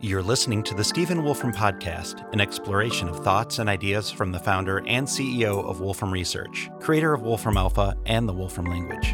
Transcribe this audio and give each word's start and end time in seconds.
You're 0.00 0.22
listening 0.22 0.62
to 0.62 0.74
the 0.74 0.84
Stephen 0.84 1.24
Wolfram 1.24 1.52
Podcast, 1.52 2.32
an 2.32 2.40
exploration 2.40 3.08
of 3.08 3.24
thoughts 3.24 3.58
and 3.58 3.68
ideas 3.68 4.12
from 4.12 4.30
the 4.30 4.38
founder 4.38 4.78
and 4.86 5.04
CEO 5.04 5.68
of 5.68 5.80
Wolfram 5.80 6.12
Research, 6.12 6.70
creator 6.78 7.12
of 7.12 7.22
Wolfram 7.22 7.56
Alpha 7.56 7.96
and 8.06 8.28
the 8.28 8.32
Wolfram 8.32 8.66
language. 8.66 9.12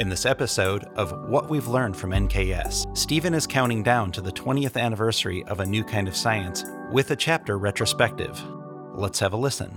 In 0.00 0.08
this 0.08 0.26
episode 0.26 0.82
of 0.96 1.12
What 1.28 1.48
We've 1.48 1.68
Learned 1.68 1.96
from 1.96 2.10
NKS, 2.10 2.98
Stephen 2.98 3.34
is 3.34 3.46
counting 3.46 3.84
down 3.84 4.10
to 4.10 4.20
the 4.20 4.32
20th 4.32 4.76
anniversary 4.76 5.44
of 5.44 5.60
A 5.60 5.64
New 5.64 5.84
Kind 5.84 6.08
of 6.08 6.16
Science 6.16 6.64
with 6.90 7.12
a 7.12 7.16
chapter 7.16 7.56
retrospective. 7.56 8.36
Let's 8.96 9.20
have 9.20 9.32
a 9.32 9.36
listen. 9.36 9.70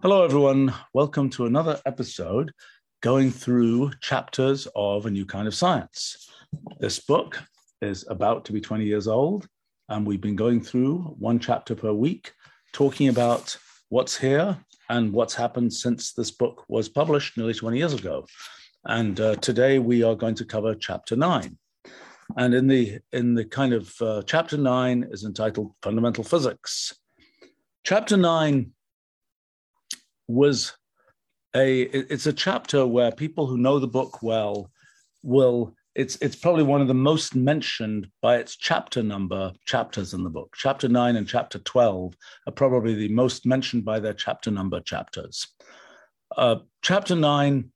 Hello, 0.00 0.24
everyone. 0.24 0.72
Welcome 0.94 1.28
to 1.30 1.46
another 1.46 1.80
episode 1.84 2.52
going 3.00 3.32
through 3.32 3.90
chapters 4.00 4.68
of 4.76 5.06
A 5.06 5.10
New 5.10 5.26
Kind 5.26 5.48
of 5.48 5.56
Science. 5.56 6.30
This 6.78 7.00
book 7.00 7.40
is 7.82 8.04
about 8.08 8.44
to 8.46 8.52
be 8.52 8.60
20 8.60 8.84
years 8.84 9.08
old, 9.08 9.46
and 9.88 10.06
we've 10.06 10.20
been 10.20 10.36
going 10.36 10.60
through 10.60 10.98
one 11.18 11.38
chapter 11.38 11.74
per 11.74 11.92
week, 11.92 12.32
talking 12.72 13.08
about 13.08 13.56
what's 13.88 14.16
here 14.16 14.56
and 14.88 15.12
what's 15.12 15.34
happened 15.34 15.72
since 15.72 16.12
this 16.12 16.30
book 16.30 16.64
was 16.68 16.88
published 16.88 17.36
nearly 17.36 17.54
20 17.54 17.78
years 17.78 17.94
ago. 17.94 18.24
And 18.84 19.20
uh, 19.20 19.36
today 19.36 19.78
we 19.78 20.02
are 20.02 20.14
going 20.14 20.34
to 20.36 20.44
cover 20.44 20.74
chapter 20.74 21.16
nine. 21.16 21.58
And 22.36 22.54
in 22.54 22.68
the 22.68 23.00
in 23.12 23.34
the 23.34 23.44
kind 23.44 23.72
of 23.72 23.92
uh, 24.00 24.22
chapter 24.24 24.56
nine 24.56 25.08
is 25.10 25.24
entitled 25.24 25.72
Fundamental 25.82 26.22
Physics. 26.22 26.94
Chapter 27.84 28.16
nine 28.16 28.72
was 30.28 30.76
a 31.54 31.82
it's 31.82 32.26
a 32.26 32.32
chapter 32.32 32.86
where 32.86 33.10
people 33.10 33.46
who 33.46 33.58
know 33.58 33.80
the 33.80 33.88
book 33.88 34.22
well 34.22 34.70
will 35.22 35.74
it's 36.00 36.16
it's 36.22 36.36
probably 36.36 36.62
one 36.62 36.80
of 36.80 36.88
the 36.88 36.94
most 37.10 37.34
mentioned 37.34 38.06
by 38.22 38.36
its 38.36 38.56
chapter 38.56 39.02
number 39.02 39.52
chapters 39.66 40.14
in 40.14 40.24
the 40.24 40.30
book. 40.30 40.54
Chapter 40.56 40.88
nine 40.88 41.16
and 41.16 41.28
chapter 41.28 41.58
twelve 41.58 42.14
are 42.46 42.52
probably 42.52 42.94
the 42.94 43.12
most 43.22 43.44
mentioned 43.44 43.84
by 43.84 44.00
their 44.00 44.14
chapter 44.14 44.50
number 44.50 44.80
chapters. 44.80 45.46
Uh, 46.34 46.56
chapter 46.80 47.14
nine 47.14 47.70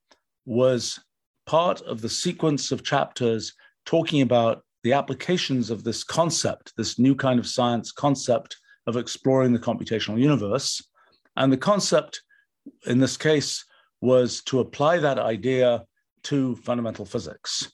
was 0.46 0.98
part 1.44 1.82
of 1.82 2.00
the 2.00 2.08
sequence 2.08 2.72
of 2.72 2.82
chapters 2.82 3.52
talking 3.84 4.22
about 4.22 4.62
the 4.84 4.94
applications 4.94 5.68
of 5.68 5.84
this 5.84 6.02
concept, 6.02 6.72
this 6.78 6.98
new 6.98 7.14
kind 7.14 7.38
of 7.38 7.46
science 7.46 7.92
concept 7.92 8.56
of 8.86 8.96
exploring 8.96 9.52
the 9.52 9.58
computational 9.68 10.18
universe. 10.18 10.82
And 11.36 11.52
the 11.52 11.58
concept 11.58 12.22
in 12.86 13.00
this 13.00 13.18
case 13.18 13.64
was 14.00 14.42
to 14.44 14.60
apply 14.60 14.98
that 15.00 15.18
idea 15.18 15.84
to 16.24 16.56
fundamental 16.56 17.04
physics. 17.04 17.70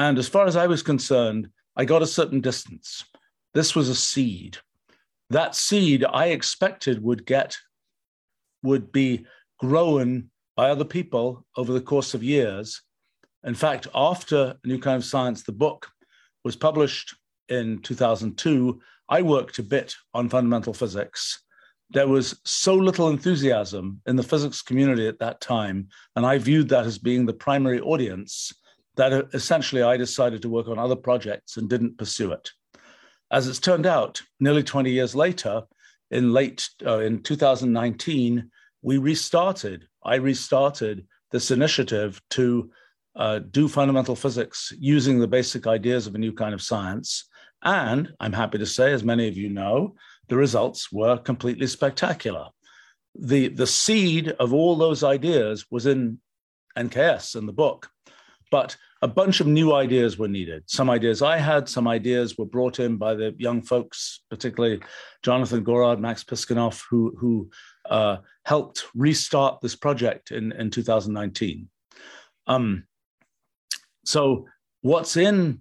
And 0.00 0.16
as 0.16 0.28
far 0.28 0.46
as 0.46 0.56
I 0.56 0.66
was 0.66 0.82
concerned, 0.82 1.50
I 1.76 1.84
got 1.84 2.00
a 2.00 2.06
certain 2.06 2.40
distance. 2.40 3.04
This 3.52 3.76
was 3.76 3.90
a 3.90 3.94
seed. 3.94 4.56
That 5.28 5.54
seed 5.54 6.06
I 6.10 6.28
expected 6.28 7.02
would 7.02 7.26
get, 7.26 7.54
would 8.62 8.92
be 8.92 9.26
grown 9.58 10.30
by 10.56 10.70
other 10.70 10.86
people 10.86 11.44
over 11.54 11.74
the 11.74 11.82
course 11.82 12.14
of 12.14 12.22
years. 12.22 12.80
In 13.44 13.54
fact, 13.54 13.88
after 13.94 14.56
New 14.64 14.78
Kind 14.78 14.96
of 14.96 15.04
Science, 15.04 15.42
the 15.42 15.52
book 15.52 15.86
was 16.44 16.56
published 16.56 17.14
in 17.50 17.82
2002, 17.82 18.80
I 19.10 19.20
worked 19.20 19.58
a 19.58 19.62
bit 19.62 19.94
on 20.14 20.30
fundamental 20.30 20.72
physics. 20.72 21.42
There 21.90 22.08
was 22.08 22.40
so 22.46 22.74
little 22.74 23.10
enthusiasm 23.10 24.00
in 24.06 24.16
the 24.16 24.22
physics 24.22 24.62
community 24.62 25.06
at 25.08 25.18
that 25.18 25.42
time, 25.42 25.88
and 26.16 26.24
I 26.24 26.38
viewed 26.38 26.70
that 26.70 26.86
as 26.86 26.96
being 26.96 27.26
the 27.26 27.34
primary 27.34 27.80
audience 27.80 28.50
that 28.96 29.12
uh, 29.12 29.22
essentially 29.32 29.82
I 29.82 29.96
decided 29.96 30.42
to 30.42 30.48
work 30.48 30.68
on 30.68 30.78
other 30.78 30.96
projects 30.96 31.56
and 31.56 31.68
didn't 31.68 31.98
pursue 31.98 32.32
it. 32.32 32.50
As 33.30 33.46
it's 33.46 33.60
turned 33.60 33.86
out, 33.86 34.22
nearly 34.40 34.62
20 34.62 34.90
years 34.90 35.14
later, 35.14 35.62
in 36.10 36.32
late 36.32 36.68
uh, 36.84 36.98
in 36.98 37.22
2019, 37.22 38.50
we 38.82 38.98
restarted. 38.98 39.86
I 40.04 40.16
restarted 40.16 41.06
this 41.30 41.50
initiative 41.50 42.20
to 42.30 42.70
uh, 43.16 43.38
do 43.38 43.68
fundamental 43.68 44.16
physics 44.16 44.72
using 44.78 45.18
the 45.18 45.28
basic 45.28 45.66
ideas 45.66 46.06
of 46.06 46.14
a 46.14 46.18
new 46.18 46.32
kind 46.32 46.54
of 46.54 46.62
science. 46.62 47.28
And 47.62 48.12
I'm 48.20 48.32
happy 48.32 48.58
to 48.58 48.66
say, 48.66 48.92
as 48.92 49.04
many 49.04 49.28
of 49.28 49.36
you 49.36 49.50
know, 49.50 49.94
the 50.28 50.36
results 50.36 50.90
were 50.90 51.18
completely 51.18 51.66
spectacular. 51.66 52.46
The, 53.14 53.48
the 53.48 53.66
seed 53.66 54.28
of 54.38 54.54
all 54.54 54.76
those 54.76 55.04
ideas 55.04 55.66
was 55.70 55.86
in 55.86 56.18
NKS 56.78 57.36
in 57.36 57.46
the 57.46 57.52
book. 57.52 57.88
But 58.50 58.76
a 59.02 59.08
bunch 59.08 59.40
of 59.40 59.46
new 59.46 59.72
ideas 59.72 60.18
were 60.18 60.28
needed. 60.28 60.64
Some 60.66 60.90
ideas 60.90 61.22
I 61.22 61.38
had, 61.38 61.68
some 61.68 61.86
ideas 61.86 62.36
were 62.36 62.44
brought 62.44 62.80
in 62.80 62.96
by 62.96 63.14
the 63.14 63.34
young 63.38 63.62
folks, 63.62 64.20
particularly 64.28 64.80
Jonathan 65.22 65.62
Gorard, 65.62 66.00
Max 66.00 66.24
Piskunov, 66.24 66.82
who, 66.90 67.14
who 67.18 67.50
uh, 67.88 68.18
helped 68.44 68.84
restart 68.94 69.60
this 69.60 69.76
project 69.76 70.32
in, 70.32 70.52
in 70.52 70.70
2019. 70.70 71.68
Um, 72.46 72.84
so, 74.04 74.46
what's 74.82 75.16
in 75.16 75.60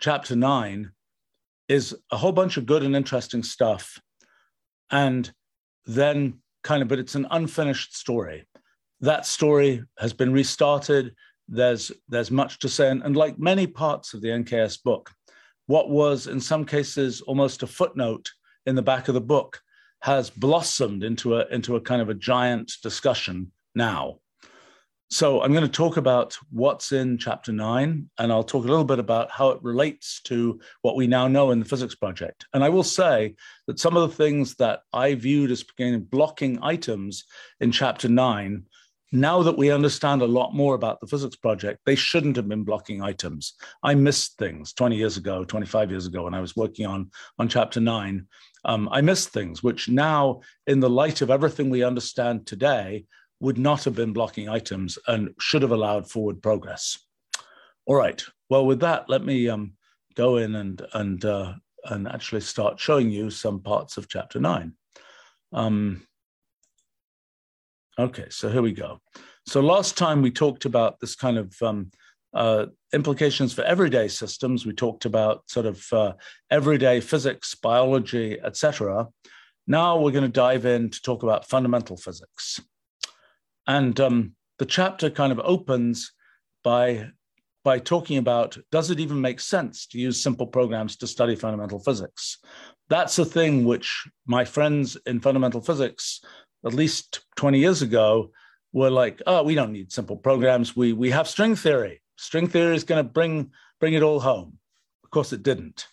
chapter 0.00 0.36
nine 0.36 0.90
is 1.68 1.96
a 2.12 2.16
whole 2.16 2.32
bunch 2.32 2.56
of 2.56 2.66
good 2.66 2.82
and 2.82 2.94
interesting 2.94 3.42
stuff. 3.42 3.98
And 4.90 5.30
then, 5.86 6.40
kind 6.62 6.82
of, 6.82 6.88
but 6.88 6.98
it's 6.98 7.14
an 7.14 7.26
unfinished 7.30 7.96
story. 7.96 8.46
That 9.00 9.26
story 9.26 9.82
has 9.98 10.12
been 10.12 10.32
restarted 10.32 11.14
there's 11.48 11.92
there's 12.08 12.30
much 12.30 12.58
to 12.60 12.68
say, 12.68 12.90
and, 12.90 13.02
and 13.02 13.16
like 13.16 13.38
many 13.38 13.66
parts 13.66 14.14
of 14.14 14.20
the 14.20 14.28
NKS 14.28 14.82
book, 14.82 15.10
what 15.66 15.90
was 15.90 16.26
in 16.26 16.40
some 16.40 16.64
cases 16.64 17.20
almost 17.22 17.62
a 17.62 17.66
footnote 17.66 18.30
in 18.66 18.74
the 18.74 18.82
back 18.82 19.08
of 19.08 19.14
the 19.14 19.20
book 19.20 19.60
has 20.00 20.30
blossomed 20.30 21.02
into 21.02 21.36
a 21.36 21.46
into 21.48 21.76
a 21.76 21.80
kind 21.80 22.02
of 22.02 22.08
a 22.08 22.14
giant 22.14 22.72
discussion 22.82 23.50
now. 23.74 24.18
So 25.08 25.40
I'm 25.40 25.52
going 25.52 25.64
to 25.64 25.70
talk 25.70 25.98
about 25.98 26.36
what's 26.50 26.90
in 26.90 27.16
chapter 27.16 27.52
nine, 27.52 28.10
and 28.18 28.32
I'll 28.32 28.42
talk 28.42 28.64
a 28.64 28.68
little 28.68 28.84
bit 28.84 28.98
about 28.98 29.30
how 29.30 29.50
it 29.50 29.62
relates 29.62 30.20
to 30.22 30.58
what 30.82 30.96
we 30.96 31.06
now 31.06 31.28
know 31.28 31.52
in 31.52 31.60
the 31.60 31.64
physics 31.64 31.94
project. 31.94 32.44
And 32.52 32.64
I 32.64 32.70
will 32.70 32.82
say 32.82 33.36
that 33.68 33.78
some 33.78 33.96
of 33.96 34.08
the 34.08 34.16
things 34.16 34.56
that 34.56 34.80
I 34.92 35.14
viewed 35.14 35.52
as 35.52 35.64
blocking 36.10 36.58
items 36.60 37.24
in 37.60 37.70
chapter 37.70 38.08
nine 38.08 38.64
now 39.20 39.42
that 39.42 39.58
we 39.58 39.70
understand 39.70 40.22
a 40.22 40.26
lot 40.26 40.54
more 40.54 40.74
about 40.74 41.00
the 41.00 41.06
physics 41.06 41.36
project, 41.36 41.80
they 41.84 41.94
shouldn't 41.94 42.36
have 42.36 42.48
been 42.48 42.64
blocking 42.64 43.02
items. 43.02 43.54
I 43.82 43.94
missed 43.94 44.38
things 44.38 44.72
20 44.72 44.96
years 44.96 45.16
ago, 45.16 45.44
25 45.44 45.90
years 45.90 46.06
ago, 46.06 46.24
when 46.24 46.34
I 46.34 46.40
was 46.40 46.56
working 46.56 46.86
on, 46.86 47.10
on 47.38 47.48
chapter 47.48 47.80
nine. 47.80 48.26
Um, 48.64 48.88
I 48.90 49.00
missed 49.00 49.30
things 49.30 49.62
which 49.62 49.88
now, 49.88 50.40
in 50.66 50.80
the 50.80 50.90
light 50.90 51.20
of 51.22 51.30
everything 51.30 51.70
we 51.70 51.84
understand 51.84 52.46
today, 52.46 53.04
would 53.40 53.58
not 53.58 53.84
have 53.84 53.94
been 53.94 54.12
blocking 54.12 54.48
items 54.48 54.98
and 55.06 55.30
should 55.38 55.62
have 55.62 55.72
allowed 55.72 56.10
forward 56.10 56.42
progress. 56.42 56.98
All 57.86 57.96
right. 57.96 58.22
Well, 58.48 58.66
with 58.66 58.80
that, 58.80 59.08
let 59.08 59.24
me 59.24 59.48
um, 59.48 59.74
go 60.14 60.36
in 60.36 60.54
and 60.54 60.82
and 60.94 61.24
uh, 61.24 61.54
and 61.84 62.08
actually 62.08 62.40
start 62.40 62.80
showing 62.80 63.10
you 63.10 63.30
some 63.30 63.60
parts 63.60 63.96
of 63.96 64.08
chapter 64.08 64.40
nine. 64.40 64.72
Um, 65.52 66.06
Okay, 67.98 68.26
so 68.28 68.50
here 68.50 68.60
we 68.60 68.72
go. 68.72 69.00
So 69.46 69.60
last 69.60 69.96
time 69.96 70.20
we 70.20 70.30
talked 70.30 70.66
about 70.66 71.00
this 71.00 71.14
kind 71.14 71.38
of 71.38 71.54
um, 71.62 71.90
uh, 72.34 72.66
implications 72.92 73.54
for 73.54 73.62
everyday 73.62 74.08
systems. 74.08 74.66
We 74.66 74.74
talked 74.74 75.06
about 75.06 75.48
sort 75.48 75.64
of 75.64 75.82
uh, 75.92 76.12
everyday 76.50 77.00
physics, 77.00 77.54
biology, 77.54 78.38
etc. 78.44 79.08
Now 79.66 79.98
we're 79.98 80.10
going 80.10 80.24
to 80.24 80.28
dive 80.28 80.66
in 80.66 80.90
to 80.90 81.00
talk 81.00 81.22
about 81.22 81.48
fundamental 81.48 81.96
physics. 81.96 82.60
And 83.66 83.98
um, 83.98 84.32
the 84.58 84.66
chapter 84.66 85.08
kind 85.08 85.32
of 85.32 85.40
opens 85.40 86.12
by 86.62 87.10
by 87.64 87.78
talking 87.80 88.18
about 88.18 88.56
does 88.70 88.90
it 88.90 89.00
even 89.00 89.20
make 89.20 89.40
sense 89.40 89.86
to 89.88 89.98
use 89.98 90.22
simple 90.22 90.46
programs 90.46 90.96
to 90.98 91.06
study 91.06 91.34
fundamental 91.34 91.80
physics? 91.80 92.38
That's 92.88 93.18
a 93.18 93.24
thing 93.24 93.64
which 93.64 94.06
my 94.26 94.44
friends 94.44 94.96
in 95.06 95.18
fundamental 95.18 95.60
physics 95.60 96.20
at 96.66 96.74
least 96.74 97.20
20 97.36 97.58
years 97.58 97.82
ago 97.82 98.30
were 98.72 98.90
like, 98.90 99.22
oh, 99.26 99.42
we 99.42 99.54
don't 99.54 99.72
need 99.72 99.92
simple 99.92 100.16
programs. 100.16 100.76
We 100.76 100.92
we 100.92 101.10
have 101.10 101.28
string 101.28 101.56
theory. 101.56 102.02
String 102.16 102.48
theory 102.48 102.74
is 102.76 102.84
going 102.84 103.04
to 103.04 103.10
bring 103.10 103.50
bring 103.80 103.94
it 103.94 104.02
all 104.02 104.20
home. 104.20 104.58
Of 105.04 105.10
course, 105.10 105.32
it 105.32 105.42
didn't. 105.42 105.86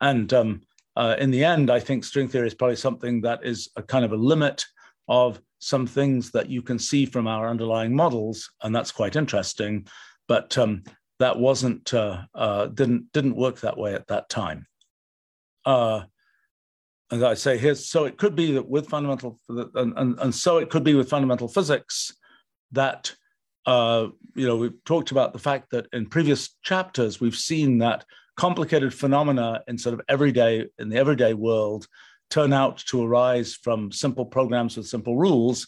And 0.00 0.32
um, 0.32 0.60
uh, 0.96 1.16
in 1.18 1.30
the 1.30 1.44
end, 1.44 1.70
I 1.70 1.80
think 1.80 2.04
string 2.04 2.28
theory 2.28 2.46
is 2.46 2.54
probably 2.54 2.76
something 2.76 3.20
that 3.22 3.44
is 3.44 3.70
a 3.76 3.82
kind 3.82 4.04
of 4.04 4.12
a 4.12 4.16
limit 4.16 4.64
of 5.08 5.40
some 5.58 5.86
things 5.86 6.30
that 6.30 6.48
you 6.48 6.62
can 6.62 6.78
see 6.78 7.04
from 7.04 7.26
our 7.26 7.48
underlying 7.48 7.94
models, 7.94 8.50
and 8.62 8.74
that's 8.74 8.92
quite 8.92 9.16
interesting. 9.16 9.86
But 10.28 10.56
um, 10.56 10.84
that 11.18 11.38
wasn't 11.38 11.92
uh, 11.92 12.22
uh, 12.34 12.66
didn't 12.66 13.12
didn't 13.12 13.36
work 13.36 13.60
that 13.60 13.78
way 13.78 13.94
at 13.94 14.06
that 14.08 14.28
time. 14.28 14.66
As 17.12 17.22
I 17.22 17.34
say 17.34 17.58
here, 17.58 17.74
so 17.74 18.04
it 18.04 18.18
could 18.18 18.36
be 18.36 18.52
that 18.52 18.68
with 18.68 18.88
fundamental, 18.88 19.38
and, 19.48 19.92
and, 19.96 20.18
and 20.20 20.34
so 20.34 20.58
it 20.58 20.70
could 20.70 20.84
be 20.84 20.94
with 20.94 21.08
fundamental 21.08 21.48
physics 21.48 22.14
that, 22.70 23.12
uh, 23.66 24.06
you 24.36 24.46
know, 24.46 24.56
we've 24.56 24.84
talked 24.84 25.10
about 25.10 25.32
the 25.32 25.38
fact 25.40 25.70
that 25.72 25.88
in 25.92 26.06
previous 26.06 26.56
chapters, 26.62 27.20
we've 27.20 27.34
seen 27.34 27.78
that 27.78 28.04
complicated 28.36 28.94
phenomena 28.94 29.60
in 29.66 29.76
sort 29.76 29.92
of 29.92 30.00
everyday 30.08 30.66
in 30.78 30.88
the 30.88 30.96
everyday 30.96 31.34
world 31.34 31.86
turn 32.30 32.52
out 32.52 32.78
to 32.78 33.04
arise 33.04 33.54
from 33.54 33.90
simple 33.90 34.24
programs 34.24 34.76
with 34.76 34.86
simple 34.86 35.16
rules. 35.16 35.66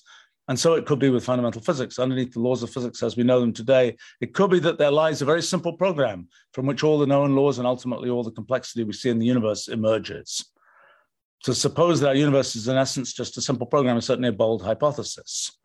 And 0.49 0.59
so 0.59 0.75
it 0.75 0.87
could 0.87 0.99
be 0.99 1.11
with 1.11 1.25
fundamental 1.25 1.61
physics. 1.61 1.99
Underneath 1.99 2.33
the 2.33 2.41
laws 2.41 2.63
of 2.63 2.71
physics 2.71 3.03
as 3.03 3.17
we 3.17 3.25
know 3.25 3.41
them 3.41 3.53
today, 3.53 3.97
it 4.21 4.33
could 4.33 4.51
be 4.51 4.59
that 4.61 4.79
there 4.79 4.91
lies 4.91 5.23
a 5.23 5.25
very 5.25 5.43
simple 5.43 5.73
program 5.73 6.29
from 6.53 6.67
which 6.67 6.83
all 6.83 6.99
the 6.99 7.07
known 7.07 7.35
laws 7.35 7.59
and 7.59 7.67
ultimately 7.67 8.11
all 8.11 8.23
the 8.23 8.31
complexity 8.31 8.85
we 8.85 8.93
see 8.93 9.11
in 9.11 9.19
the 9.19 9.27
universe 9.27 9.69
emerges. 9.69 10.52
To 11.45 11.55
suppose 11.55 11.99
that 12.01 12.09
our 12.09 12.15
universe 12.15 12.55
is 12.55 12.69
in 12.69 12.77
essence 12.77 13.13
just 13.13 13.37
a 13.37 13.41
simple 13.41 13.67
program 13.67 13.97
is 13.97 14.05
certainly 14.05 14.29
a 14.29 14.33
bold 14.33 14.63
hypothesis. 14.63 15.59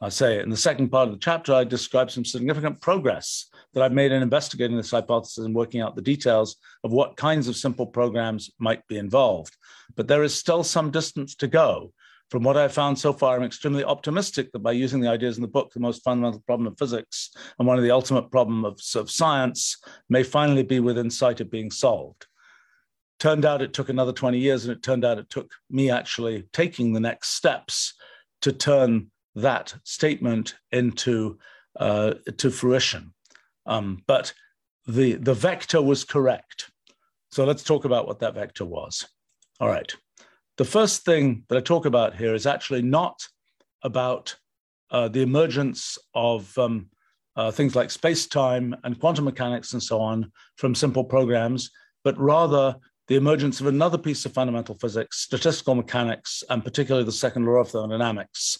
I 0.00 0.08
say 0.08 0.40
in 0.40 0.48
the 0.48 0.56
second 0.56 0.88
part 0.88 1.08
of 1.08 1.14
the 1.14 1.20
chapter, 1.20 1.52
I 1.52 1.64
describe 1.64 2.10
some 2.10 2.24
significant 2.24 2.80
progress 2.80 3.50
that 3.74 3.82
I've 3.82 3.92
made 3.92 4.12
in 4.12 4.22
investigating 4.22 4.78
this 4.78 4.92
hypothesis 4.92 5.44
and 5.44 5.54
working 5.54 5.82
out 5.82 5.94
the 5.94 6.00
details 6.00 6.56
of 6.84 6.92
what 6.92 7.18
kinds 7.18 7.48
of 7.48 7.56
simple 7.56 7.86
programs 7.86 8.50
might 8.58 8.86
be 8.88 8.96
involved. 8.96 9.54
But 9.94 10.08
there 10.08 10.22
is 10.22 10.34
still 10.34 10.64
some 10.64 10.90
distance 10.90 11.34
to 11.36 11.48
go. 11.48 11.92
From 12.30 12.42
what 12.42 12.56
I've 12.56 12.72
found 12.72 12.98
so 12.98 13.12
far, 13.12 13.36
I'm 13.36 13.42
extremely 13.42 13.84
optimistic 13.84 14.52
that 14.52 14.60
by 14.60 14.72
using 14.72 15.00
the 15.00 15.10
ideas 15.10 15.36
in 15.36 15.42
the 15.42 15.48
book, 15.48 15.70
the 15.70 15.80
most 15.80 16.02
fundamental 16.02 16.40
problem 16.46 16.68
of 16.68 16.78
physics 16.78 17.32
and 17.58 17.68
one 17.68 17.76
of 17.76 17.82
the 17.82 17.90
ultimate 17.90 18.30
problems 18.30 18.94
of, 18.94 19.02
of 19.02 19.10
science 19.10 19.76
may 20.08 20.22
finally 20.22 20.62
be 20.62 20.80
within 20.80 21.10
sight 21.10 21.40
of 21.40 21.50
being 21.50 21.70
solved. 21.70 22.26
Turned 23.20 23.44
out 23.44 23.62
it 23.62 23.72
took 23.72 23.88
another 23.88 24.12
20 24.12 24.38
years, 24.38 24.64
and 24.64 24.76
it 24.76 24.82
turned 24.82 25.04
out 25.04 25.18
it 25.18 25.30
took 25.30 25.52
me 25.70 25.90
actually 25.90 26.44
taking 26.52 26.92
the 26.92 27.00
next 27.00 27.30
steps 27.30 27.94
to 28.42 28.52
turn 28.52 29.10
that 29.36 29.74
statement 29.84 30.56
into 30.72 31.38
uh, 31.78 32.14
to 32.38 32.50
fruition. 32.50 33.12
Um, 33.66 34.02
but 34.06 34.32
the, 34.86 35.14
the 35.14 35.34
vector 35.34 35.80
was 35.80 36.02
correct. 36.02 36.70
So 37.30 37.44
let's 37.44 37.62
talk 37.62 37.84
about 37.84 38.06
what 38.06 38.18
that 38.20 38.34
vector 38.34 38.64
was. 38.64 39.06
All 39.60 39.68
right. 39.68 39.94
The 40.56 40.64
first 40.64 41.04
thing 41.04 41.44
that 41.48 41.56
I 41.56 41.60
talk 41.60 41.86
about 41.86 42.16
here 42.16 42.34
is 42.34 42.46
actually 42.46 42.82
not 42.82 43.26
about 43.82 44.36
uh, 44.90 45.08
the 45.08 45.22
emergence 45.22 45.96
of 46.14 46.56
um, 46.58 46.88
uh, 47.36 47.50
things 47.50 47.76
like 47.76 47.90
space 47.90 48.26
time 48.26 48.74
and 48.82 48.98
quantum 48.98 49.24
mechanics 49.24 49.72
and 49.72 49.82
so 49.82 50.00
on 50.00 50.32
from 50.56 50.74
simple 50.74 51.04
programs, 51.04 51.70
but 52.02 52.18
rather 52.18 52.76
the 53.10 53.16
emergence 53.16 53.60
of 53.60 53.66
another 53.66 53.98
piece 53.98 54.24
of 54.24 54.32
fundamental 54.32 54.76
physics, 54.76 55.18
statistical 55.18 55.74
mechanics, 55.74 56.44
and 56.48 56.62
particularly 56.62 57.04
the 57.04 57.10
second 57.10 57.44
law 57.44 57.56
of 57.56 57.68
thermodynamics 57.68 58.56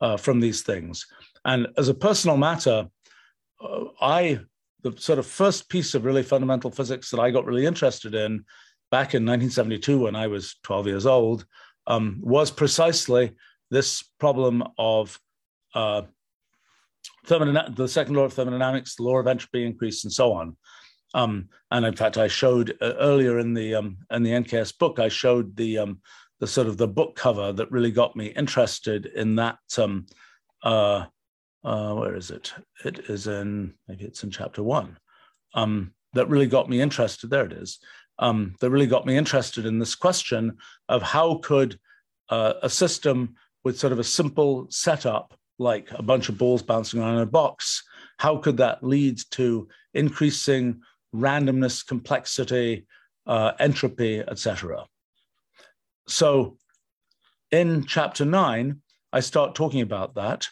uh, 0.00 0.16
from 0.16 0.40
these 0.40 0.62
things. 0.62 1.06
And 1.44 1.68
as 1.76 1.88
a 1.88 1.94
personal 1.94 2.38
matter, 2.38 2.88
uh, 3.62 3.84
I 4.00 4.40
the 4.82 4.94
sort 4.96 5.18
of 5.18 5.26
first 5.26 5.68
piece 5.68 5.94
of 5.94 6.06
really 6.06 6.22
fundamental 6.22 6.70
physics 6.70 7.10
that 7.10 7.20
I 7.20 7.30
got 7.30 7.44
really 7.44 7.66
interested 7.66 8.14
in 8.14 8.46
back 8.90 9.12
in 9.14 9.26
1972 9.26 9.98
when 9.98 10.16
I 10.16 10.28
was 10.28 10.56
12 10.62 10.86
years 10.86 11.04
old 11.04 11.44
um, 11.86 12.20
was 12.22 12.50
precisely 12.50 13.32
this 13.70 14.02
problem 14.18 14.64
of 14.78 15.20
uh, 15.74 16.02
the 17.28 17.86
second 17.86 18.14
law 18.14 18.24
of 18.24 18.32
thermodynamics, 18.32 18.96
the 18.96 19.02
law 19.02 19.18
of 19.18 19.26
entropy 19.26 19.66
increase, 19.66 20.04
and 20.04 20.12
so 20.12 20.32
on. 20.32 20.56
Um, 21.14 21.48
and 21.70 21.84
in 21.84 21.96
fact, 21.96 22.18
I 22.18 22.28
showed 22.28 22.76
uh, 22.80 22.94
earlier 22.98 23.38
in 23.38 23.54
the 23.54 23.74
um, 23.74 23.98
in 24.10 24.22
the 24.22 24.30
NKS 24.30 24.78
book, 24.78 24.98
I 24.98 25.08
showed 25.08 25.56
the 25.56 25.78
um, 25.78 26.00
the 26.38 26.46
sort 26.46 26.66
of 26.66 26.76
the 26.76 26.88
book 26.88 27.16
cover 27.16 27.52
that 27.52 27.70
really 27.70 27.90
got 27.90 28.16
me 28.16 28.26
interested 28.26 29.06
in 29.06 29.36
that 29.36 29.58
um, 29.78 30.06
uh, 30.62 31.04
uh, 31.64 31.94
where 31.94 32.16
is 32.16 32.30
it? 32.30 32.52
It 32.84 33.10
is 33.10 33.26
in, 33.26 33.74
maybe 33.88 34.04
it's 34.04 34.24
in 34.24 34.30
chapter 34.30 34.62
one, 34.62 34.98
um, 35.54 35.92
that 36.14 36.28
really 36.28 36.46
got 36.46 36.68
me 36.68 36.80
interested. 36.80 37.30
There 37.30 37.44
it 37.44 37.52
is. 37.52 37.78
Um, 38.18 38.54
that 38.60 38.70
really 38.70 38.86
got 38.86 39.06
me 39.06 39.16
interested 39.16 39.64
in 39.64 39.78
this 39.78 39.94
question 39.94 40.58
of 40.88 41.02
how 41.02 41.36
could 41.36 41.78
uh, 42.28 42.54
a 42.62 42.68
system 42.68 43.34
with 43.64 43.78
sort 43.78 43.92
of 43.92 43.98
a 43.98 44.04
simple 44.04 44.66
setup, 44.70 45.34
like 45.58 45.88
a 45.92 46.02
bunch 46.02 46.28
of 46.28 46.38
balls 46.38 46.62
bouncing 46.62 47.00
around 47.00 47.16
in 47.16 47.22
a 47.22 47.26
box, 47.26 47.82
how 48.18 48.36
could 48.36 48.58
that 48.58 48.82
lead 48.84 49.18
to 49.30 49.68
increasing 49.94 50.80
randomness, 51.14 51.86
complexity, 51.86 52.86
uh, 53.26 53.52
entropy, 53.58 54.20
etc. 54.20 54.86
So 56.06 56.56
in 57.50 57.84
chapter 57.86 58.24
nine, 58.24 58.80
I 59.12 59.20
start 59.20 59.54
talking 59.54 59.80
about 59.80 60.14
that. 60.14 60.48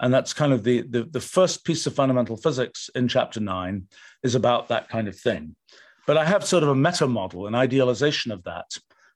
And 0.00 0.12
that's 0.12 0.32
kind 0.32 0.52
of 0.52 0.64
the, 0.64 0.82
the, 0.82 1.04
the 1.04 1.20
first 1.20 1.64
piece 1.64 1.86
of 1.86 1.94
fundamental 1.94 2.36
physics 2.36 2.90
in 2.94 3.06
chapter 3.06 3.40
nine 3.40 3.86
is 4.22 4.34
about 4.34 4.68
that 4.68 4.88
kind 4.88 5.06
of 5.06 5.18
thing. 5.18 5.54
But 6.06 6.16
I 6.16 6.24
have 6.24 6.44
sort 6.44 6.64
of 6.64 6.70
a 6.70 6.74
meta 6.74 7.06
model, 7.06 7.46
an 7.46 7.54
idealization 7.54 8.32
of 8.32 8.42
that. 8.44 8.66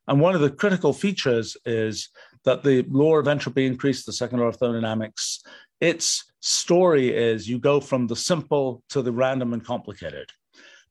And 0.07 0.21
one 0.21 0.35
of 0.35 0.41
the 0.41 0.49
critical 0.49 0.93
features 0.93 1.57
is 1.65 2.09
that 2.45 2.63
the 2.63 2.83
law 2.83 3.17
of 3.17 3.27
entropy 3.27 3.65
increase, 3.65 4.05
the 4.05 4.13
second 4.13 4.39
law 4.39 4.45
of 4.45 4.55
thermodynamics, 4.55 5.43
its 5.81 6.23
story 6.39 7.13
is 7.13 7.49
you 7.49 7.59
go 7.59 7.81
from 7.81 8.07
the 8.07 8.15
simple 8.15 8.81
to 8.89 9.01
the 9.01 9.11
random 9.11 9.51
and 9.51 9.65
complicated. 9.65 10.31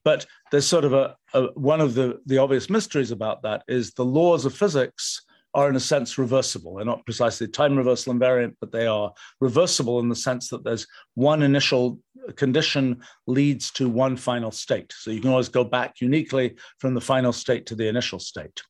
But 0.07 0.25
there's 0.53 0.69
sort 0.69 0.85
of 0.85 0.93
a, 0.93 1.17
a 1.35 1.47
one 1.55 1.81
of 1.81 1.95
the, 1.95 2.21
the 2.27 2.39
obvious 2.39 2.71
mysteries 2.71 3.11
about 3.11 3.43
that 3.43 3.65
is 3.67 3.91
the 3.91 4.05
laws 4.05 4.45
of 4.45 4.55
physics 4.55 5.21
are 5.53 5.69
in 5.69 5.75
a 5.75 5.81
sense 5.81 6.17
reversible. 6.17 6.77
They're 6.77 6.85
not 6.85 7.05
precisely 7.05 7.49
time 7.49 7.77
reversal 7.77 8.15
invariant, 8.15 8.55
but 8.61 8.71
they 8.71 8.87
are 8.87 9.13
reversible 9.41 9.99
in 9.99 10.09
the 10.09 10.15
sense 10.15 10.49
that 10.51 10.63
there's 10.63 10.87
one 11.17 11.43
initial 11.43 11.99
condition 12.37 13.03
leads 13.27 13.73
to 13.73 13.89
one 13.89 14.17
final 14.17 14.53
state. 14.53 14.95
So 14.97 15.11
you 15.11 15.21
can 15.21 15.31
always 15.31 15.49
go 15.49 15.65
back 15.65 16.01
uniquely 16.01 16.55
from 16.79 16.95
the 16.95 17.01
final 17.01 17.33
state 17.33 17.67
to 17.67 17.75
the 17.75 17.89
initial 17.89 18.21
state. 18.21 18.63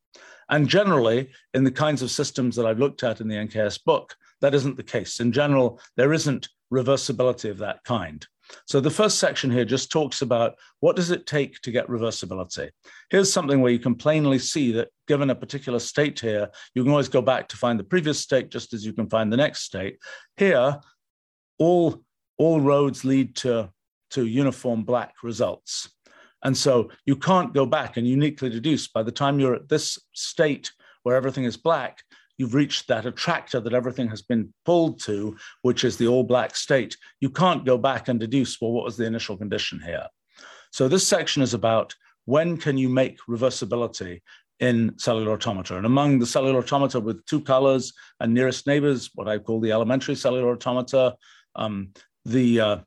And 0.48 0.66
generally, 0.66 1.28
in 1.52 1.64
the 1.64 1.70
kinds 1.70 2.00
of 2.00 2.10
systems 2.10 2.56
that 2.56 2.64
I've 2.64 2.78
looked 2.78 3.02
at 3.02 3.20
in 3.20 3.28
the 3.28 3.34
NKS 3.34 3.84
book, 3.84 4.14
that 4.40 4.54
isn't 4.54 4.78
the 4.78 4.82
case. 4.82 5.20
In 5.20 5.32
general, 5.32 5.82
there 5.98 6.14
isn't 6.14 6.48
reversibility 6.72 7.50
of 7.50 7.58
that 7.58 7.84
kind. 7.84 8.26
So 8.66 8.80
the 8.80 8.90
first 8.90 9.18
section 9.18 9.50
here 9.50 9.64
just 9.64 9.90
talks 9.90 10.22
about 10.22 10.54
what 10.80 10.96
does 10.96 11.10
it 11.10 11.26
take 11.26 11.60
to 11.62 11.70
get 11.70 11.88
reversibility. 11.88 12.70
Here's 13.10 13.32
something 13.32 13.60
where 13.60 13.72
you 13.72 13.78
can 13.78 13.94
plainly 13.94 14.38
see 14.38 14.72
that 14.72 14.88
given 15.08 15.30
a 15.30 15.34
particular 15.34 15.78
state 15.78 16.20
here, 16.20 16.48
you 16.74 16.82
can 16.82 16.92
always 16.92 17.08
go 17.08 17.22
back 17.22 17.48
to 17.48 17.56
find 17.56 17.78
the 17.78 17.84
previous 17.84 18.20
state 18.20 18.50
just 18.50 18.72
as 18.72 18.84
you 18.84 18.92
can 18.92 19.08
find 19.08 19.32
the 19.32 19.36
next 19.36 19.62
state. 19.62 19.98
Here, 20.36 20.78
all, 21.58 22.02
all 22.38 22.60
roads 22.60 23.04
lead 23.04 23.36
to, 23.36 23.70
to 24.10 24.26
uniform 24.26 24.84
black 24.84 25.14
results. 25.22 25.90
And 26.42 26.56
so 26.56 26.90
you 27.06 27.16
can't 27.16 27.54
go 27.54 27.66
back 27.66 27.96
and 27.96 28.06
uniquely 28.06 28.50
deduce 28.50 28.88
by 28.88 29.02
the 29.02 29.12
time 29.12 29.40
you're 29.40 29.54
at 29.54 29.68
this 29.68 29.98
state 30.12 30.70
where 31.02 31.16
everything 31.16 31.44
is 31.44 31.56
black, 31.56 32.02
you've 32.38 32.54
reached 32.54 32.88
that 32.88 33.06
attractor 33.06 33.60
that 33.60 33.74
everything 33.74 34.08
has 34.08 34.22
been 34.22 34.52
pulled 34.64 35.00
to, 35.02 35.36
which 35.62 35.84
is 35.84 35.96
the 35.96 36.06
all 36.06 36.24
black 36.24 36.56
state. 36.56 36.96
You 37.20 37.30
can't 37.30 37.64
go 37.64 37.78
back 37.78 38.08
and 38.08 38.20
deduce, 38.20 38.60
well, 38.60 38.72
what 38.72 38.84
was 38.84 38.96
the 38.96 39.06
initial 39.06 39.36
condition 39.36 39.80
here? 39.80 40.06
So 40.72 40.88
this 40.88 41.06
section 41.06 41.42
is 41.42 41.54
about 41.54 41.94
when 42.26 42.56
can 42.56 42.76
you 42.76 42.88
make 42.88 43.18
reversibility 43.28 44.20
in 44.60 44.94
cellular 44.98 45.32
automata. 45.32 45.76
And 45.76 45.86
among 45.86 46.18
the 46.18 46.26
cellular 46.26 46.58
automata 46.58 46.98
with 46.98 47.24
two 47.26 47.40
colors 47.40 47.92
and 48.20 48.32
nearest 48.32 48.66
neighbors, 48.66 49.10
what 49.14 49.28
I 49.28 49.38
call 49.38 49.60
the 49.60 49.72
elementary 49.72 50.14
cellular 50.14 50.52
automata, 50.52 51.14
um, 51.54 51.92
the, 52.24 52.60
uh, 52.60 52.78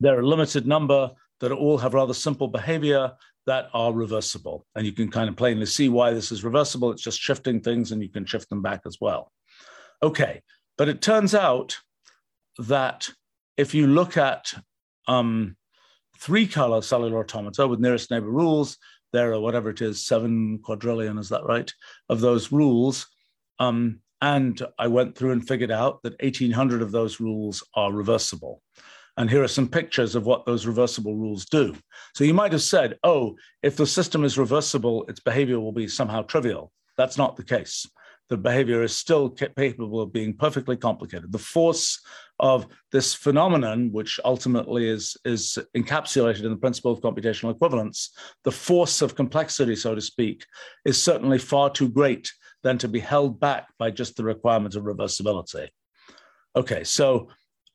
there 0.00 0.16
are 0.16 0.20
a 0.20 0.26
limited 0.26 0.66
number 0.66 1.10
that 1.40 1.52
all 1.52 1.78
have 1.78 1.94
rather 1.94 2.14
simple 2.14 2.48
behavior 2.48 3.12
that 3.46 3.68
are 3.74 3.92
reversible. 3.92 4.66
And 4.74 4.86
you 4.86 4.92
can 4.92 5.10
kind 5.10 5.28
of 5.28 5.36
plainly 5.36 5.66
see 5.66 5.88
why 5.88 6.12
this 6.12 6.32
is 6.32 6.44
reversible. 6.44 6.90
It's 6.90 7.02
just 7.02 7.20
shifting 7.20 7.60
things 7.60 7.92
and 7.92 8.02
you 8.02 8.08
can 8.08 8.24
shift 8.24 8.48
them 8.48 8.62
back 8.62 8.82
as 8.86 8.98
well. 9.00 9.32
Okay, 10.02 10.42
but 10.78 10.88
it 10.88 11.02
turns 11.02 11.34
out 11.34 11.76
that 12.58 13.08
if 13.56 13.74
you 13.74 13.86
look 13.86 14.16
at 14.16 14.52
um, 15.08 15.56
three 16.18 16.46
color 16.46 16.82
cellular 16.82 17.20
automata 17.20 17.66
with 17.66 17.80
nearest 17.80 18.10
neighbor 18.10 18.30
rules, 18.30 18.78
there 19.12 19.32
are 19.32 19.40
whatever 19.40 19.70
it 19.70 19.82
is, 19.82 20.06
seven 20.06 20.58
quadrillion, 20.58 21.18
is 21.18 21.28
that 21.28 21.44
right, 21.44 21.72
of 22.08 22.20
those 22.20 22.50
rules. 22.50 23.06
Um, 23.58 24.00
and 24.20 24.60
I 24.78 24.86
went 24.86 25.16
through 25.16 25.32
and 25.32 25.46
figured 25.46 25.70
out 25.70 26.02
that 26.02 26.22
1800 26.22 26.80
of 26.80 26.92
those 26.92 27.20
rules 27.20 27.62
are 27.74 27.92
reversible. 27.92 28.62
And 29.16 29.28
here 29.28 29.42
are 29.42 29.48
some 29.48 29.68
pictures 29.68 30.14
of 30.14 30.26
what 30.26 30.46
those 30.46 30.66
reversible 30.66 31.16
rules 31.16 31.44
do. 31.44 31.76
So 32.14 32.24
you 32.24 32.34
might 32.34 32.52
have 32.52 32.62
said, 32.62 32.98
oh, 33.04 33.36
if 33.62 33.76
the 33.76 33.86
system 33.86 34.24
is 34.24 34.38
reversible, 34.38 35.04
its 35.08 35.20
behavior 35.20 35.60
will 35.60 35.72
be 35.72 35.86
somehow 35.86 36.22
trivial. 36.22 36.72
That's 36.96 37.18
not 37.18 37.36
the 37.36 37.44
case. 37.44 37.86
The 38.30 38.38
behavior 38.38 38.82
is 38.82 38.96
still 38.96 39.28
capable 39.28 40.00
of 40.00 40.12
being 40.12 40.34
perfectly 40.34 40.76
complicated. 40.76 41.30
The 41.32 41.38
force 41.38 42.00
of 42.38 42.66
this 42.90 43.12
phenomenon, 43.12 43.92
which 43.92 44.18
ultimately 44.24 44.88
is, 44.88 45.16
is 45.26 45.58
encapsulated 45.76 46.44
in 46.44 46.50
the 46.50 46.56
principle 46.56 46.92
of 46.92 47.00
computational 47.00 47.50
equivalence, 47.50 48.16
the 48.44 48.52
force 48.52 49.02
of 49.02 49.14
complexity, 49.14 49.76
so 49.76 49.94
to 49.94 50.00
speak, 50.00 50.46
is 50.86 51.02
certainly 51.02 51.38
far 51.38 51.68
too 51.68 51.90
great 51.90 52.32
than 52.62 52.78
to 52.78 52.88
be 52.88 53.00
held 53.00 53.38
back 53.38 53.66
by 53.78 53.90
just 53.90 54.16
the 54.16 54.24
requirement 54.24 54.76
of 54.76 54.84
reversibility. 54.84 55.68
Okay, 56.56 56.84
so 56.84 57.28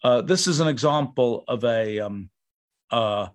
uh, 0.04 0.22
this 0.22 0.48
is 0.48 0.60
an 0.60 0.68
example 0.68 1.44
of 1.48 1.64
a 1.64 2.00
um, 2.00 2.30
uh, 2.92 3.28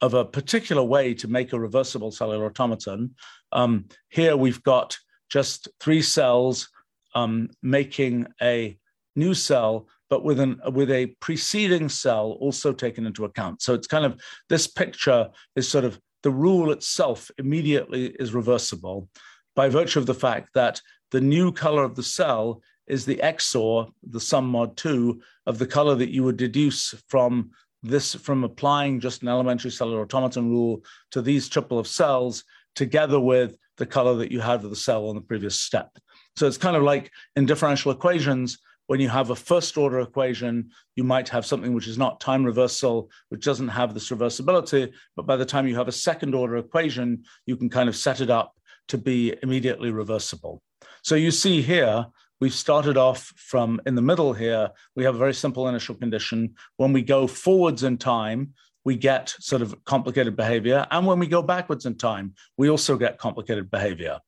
of 0.00 0.14
a 0.14 0.24
particular 0.24 0.82
way 0.82 1.14
to 1.14 1.28
make 1.28 1.52
a 1.52 1.58
reversible 1.58 2.10
cellular 2.10 2.46
automaton. 2.46 3.14
Um, 3.52 3.86
here 4.10 4.36
we've 4.36 4.62
got 4.62 4.98
just 5.30 5.68
three 5.80 6.02
cells 6.02 6.68
um, 7.14 7.48
making 7.62 8.26
a 8.42 8.76
new 9.16 9.34
cell, 9.34 9.88
but 10.10 10.24
with 10.24 10.40
an 10.40 10.60
with 10.72 10.90
a 10.90 11.06
preceding 11.20 11.88
cell 11.88 12.36
also 12.40 12.72
taken 12.72 13.06
into 13.06 13.24
account. 13.24 13.62
So 13.62 13.72
it's 13.74 13.86
kind 13.86 14.04
of 14.04 14.20
this 14.48 14.66
picture 14.66 15.30
is 15.56 15.68
sort 15.68 15.84
of 15.84 15.98
the 16.22 16.30
rule 16.30 16.70
itself 16.70 17.30
immediately 17.38 18.06
is 18.18 18.34
reversible 18.34 19.08
by 19.54 19.68
virtue 19.68 19.98
of 19.98 20.06
the 20.06 20.14
fact 20.14 20.50
that 20.54 20.80
the 21.10 21.20
new 21.20 21.52
color 21.52 21.84
of 21.84 21.94
the 21.94 22.02
cell 22.02 22.60
is 22.86 23.04
the 23.04 23.20
XOR, 23.22 23.90
the 24.02 24.20
sum 24.20 24.46
mod 24.46 24.76
2 24.76 25.20
of 25.46 25.58
the 25.58 25.66
color 25.66 25.94
that 25.94 26.10
you 26.10 26.22
would 26.24 26.36
deduce 26.36 26.94
from 27.08 27.50
this 27.82 28.14
from 28.14 28.44
applying 28.44 28.98
just 28.98 29.22
an 29.22 29.28
elementary 29.28 29.70
cellular 29.70 30.02
automaton 30.02 30.48
rule 30.48 30.82
to 31.10 31.20
these 31.20 31.48
triple 31.48 31.78
of 31.78 31.86
cells 31.86 32.44
together 32.74 33.20
with 33.20 33.56
the 33.76 33.86
color 33.86 34.14
that 34.16 34.32
you 34.32 34.40
had 34.40 34.64
of 34.64 34.70
the 34.70 34.76
cell 34.76 35.08
on 35.08 35.14
the 35.14 35.20
previous 35.20 35.60
step. 35.60 35.90
So 36.36 36.46
it's 36.46 36.56
kind 36.56 36.76
of 36.76 36.82
like 36.82 37.10
in 37.36 37.46
differential 37.46 37.92
equations, 37.92 38.58
when 38.86 39.00
you 39.00 39.08
have 39.08 39.30
a 39.30 39.36
first 39.36 39.76
order 39.78 40.00
equation, 40.00 40.70
you 40.94 41.04
might 41.04 41.28
have 41.28 41.46
something 41.46 41.72
which 41.72 41.88
is 41.88 41.98
not 41.98 42.20
time 42.20 42.44
reversal, 42.44 43.10
which 43.30 43.44
doesn't 43.44 43.68
have 43.68 43.94
this 43.94 44.10
reversibility. 44.10 44.92
But 45.16 45.26
by 45.26 45.36
the 45.36 45.46
time 45.46 45.66
you 45.66 45.76
have 45.76 45.88
a 45.88 45.92
second 45.92 46.34
order 46.34 46.56
equation, 46.56 47.24
you 47.46 47.56
can 47.56 47.70
kind 47.70 47.88
of 47.88 47.96
set 47.96 48.20
it 48.20 48.30
up 48.30 48.54
to 48.88 48.98
be 48.98 49.34
immediately 49.42 49.90
reversible. 49.90 50.60
So 51.02 51.14
you 51.14 51.30
see 51.30 51.62
here, 51.62 52.06
we've 52.40 52.54
started 52.54 52.96
off 52.96 53.32
from 53.36 53.80
in 53.86 53.94
the 53.94 54.02
middle 54.02 54.32
here, 54.32 54.70
we 54.96 55.04
have 55.04 55.14
a 55.14 55.18
very 55.18 55.34
simple 55.34 55.68
initial 55.68 55.94
condition. 55.94 56.54
When 56.76 56.92
we 56.92 57.02
go 57.02 57.26
forwards 57.26 57.82
in 57.82 57.98
time, 57.98 58.54
we 58.84 58.96
get 58.96 59.34
sort 59.40 59.62
of 59.62 59.82
complicated 59.84 60.36
behavior. 60.36 60.86
And 60.90 61.06
when 61.06 61.18
we 61.18 61.26
go 61.26 61.42
backwards 61.42 61.86
in 61.86 61.96
time, 61.96 62.34
we 62.56 62.68
also 62.68 62.96
get 62.96 63.18
complicated 63.18 63.70
behavior. 63.70 64.20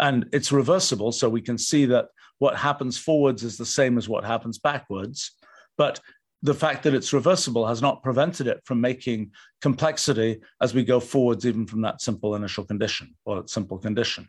And 0.00 0.26
it's 0.32 0.50
reversible. 0.50 1.12
So 1.12 1.28
we 1.28 1.42
can 1.42 1.58
see 1.58 1.84
that 1.86 2.06
what 2.38 2.56
happens 2.56 2.98
forwards 2.98 3.44
is 3.44 3.56
the 3.56 3.66
same 3.66 3.98
as 3.98 4.08
what 4.08 4.24
happens 4.24 4.58
backwards. 4.58 5.32
But 5.76 6.00
the 6.42 6.54
fact 6.54 6.82
that 6.84 6.94
it's 6.94 7.12
reversible 7.12 7.66
has 7.66 7.82
not 7.82 8.02
prevented 8.02 8.46
it 8.46 8.60
from 8.64 8.80
making 8.80 9.30
complexity 9.60 10.40
as 10.60 10.74
we 10.74 10.84
go 10.84 10.98
forwards, 10.98 11.46
even 11.46 11.66
from 11.66 11.82
that 11.82 12.00
simple 12.00 12.34
initial 12.34 12.64
condition 12.64 13.14
or 13.26 13.46
simple 13.46 13.78
condition. 13.78 14.26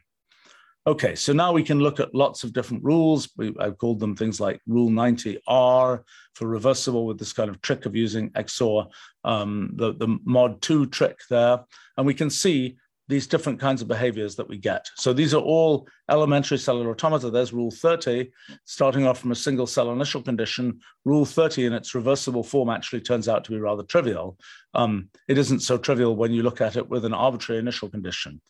Okay, 0.88 1.13
so 1.13 1.31
now 1.31 1.51
we 1.51 1.61
can 1.61 1.79
look 1.79 2.00
at 2.00 2.15
lots 2.15 2.43
of 2.43 2.53
different 2.53 2.83
rules. 2.83 3.29
We, 3.38 3.53
I've 3.59 3.77
called 3.77 4.00
them 4.00 4.15
things 4.15 4.39
like 4.39 4.59
Rule 4.65 4.89
90R 4.89 6.01
for 6.33 6.47
reversible 6.47 7.05
with 7.05 7.19
this 7.19 7.33
kind 7.33 7.51
of 7.51 7.61
trick 7.61 7.85
of 7.85 7.95
using 7.95 8.31
XOR, 8.31 8.88
um, 9.23 9.73
the, 9.75 9.93
the 9.93 10.17
mod 10.25 10.59
2 10.63 10.88
trick 10.88 11.19
there. 11.29 11.59
And 11.97 12.07
we 12.07 12.15
can 12.15 12.31
see 12.31 12.77
these 13.07 13.27
different 13.27 13.59
kinds 13.59 13.83
of 13.83 13.88
behaviors 13.88 14.35
that 14.38 14.47
we 14.47 14.57
get. 14.57 14.88
So 14.95 15.13
these 15.13 15.35
are 15.35 15.41
all 15.41 15.88
elementary 16.09 16.57
cellular 16.57 16.91
automata. 16.91 17.29
There's 17.29 17.53
Rule 17.53 17.69
30, 17.69 18.31
starting 18.65 19.05
off 19.05 19.19
from 19.19 19.31
a 19.31 19.35
single 19.35 19.67
cell 19.67 19.91
initial 19.91 20.23
condition. 20.23 20.79
Rule 21.05 21.25
30 21.25 21.65
in 21.65 21.73
its 21.73 21.93
reversible 21.93 22.43
form 22.43 22.69
actually 22.69 23.01
turns 23.01 23.27
out 23.27 23.43
to 23.43 23.51
be 23.51 23.59
rather 23.59 23.83
trivial. 23.83 24.35
Um, 24.73 25.09
it 25.27 25.38
isn't 25.38 25.59
so 25.59 25.77
trivial 25.77 26.15
when 26.15 26.31
you 26.31 26.41
look 26.41 26.59
at 26.59 26.75
it 26.75 26.89
with 26.89 27.05
an 27.05 27.13
arbitrary 27.13 27.59
initial 27.59 27.89
condition. 27.89 28.41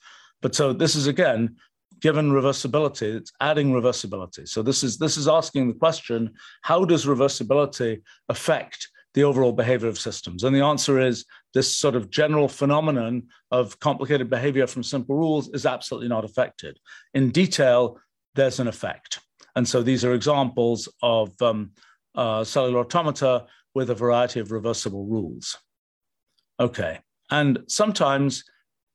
But 0.42 0.56
so 0.56 0.74
this 0.74 0.96
is 0.96 1.08
again 1.08 1.58
given 2.00 2.32
reversibility, 2.32 3.16
it's 3.16 3.32
adding 3.40 3.72
reversibility. 3.72 4.48
So 4.48 4.62
this 4.62 4.84
is 4.84 4.98
this 4.98 5.18
is 5.18 5.28
asking 5.28 5.68
the 5.68 5.74
question: 5.74 6.34
How 6.62 6.86
does 6.86 7.06
reversibility 7.06 8.02
affect 8.30 8.90
the 9.14 9.24
overall 9.24 9.52
behavior 9.52 9.90
of 9.90 10.00
systems? 10.00 10.44
And 10.44 10.56
the 10.56 10.64
answer 10.64 11.00
is 11.00 11.26
this 11.54 11.76
sort 11.76 11.96
of 11.96 12.10
general 12.10 12.48
phenomenon 12.48 13.24
of 13.52 13.80
complicated 13.80 14.30
behavior 14.30 14.68
from 14.68 14.84
simple 14.84 15.16
rules 15.16 15.50
is 15.50 15.66
absolutely 15.66 16.08
not 16.08 16.26
affected. 16.26 16.80
In 17.14 17.32
detail, 17.32 18.00
there's 18.36 18.60
an 18.60 18.68
effect. 18.68 19.20
And 19.56 19.68
so 19.68 19.84
these 19.84 20.06
are 20.06 20.14
examples 20.14 20.88
of 21.02 21.40
um, 21.42 21.72
uh, 22.16 22.44
cellular 22.44 22.80
automata 22.80 23.46
with 23.74 23.90
a 23.90 23.96
variety 23.96 24.40
of 24.40 24.52
reversible 24.52 25.06
rules. 25.06 25.58
Okay, 26.60 27.00
and 27.30 27.60
sometimes 27.68 28.44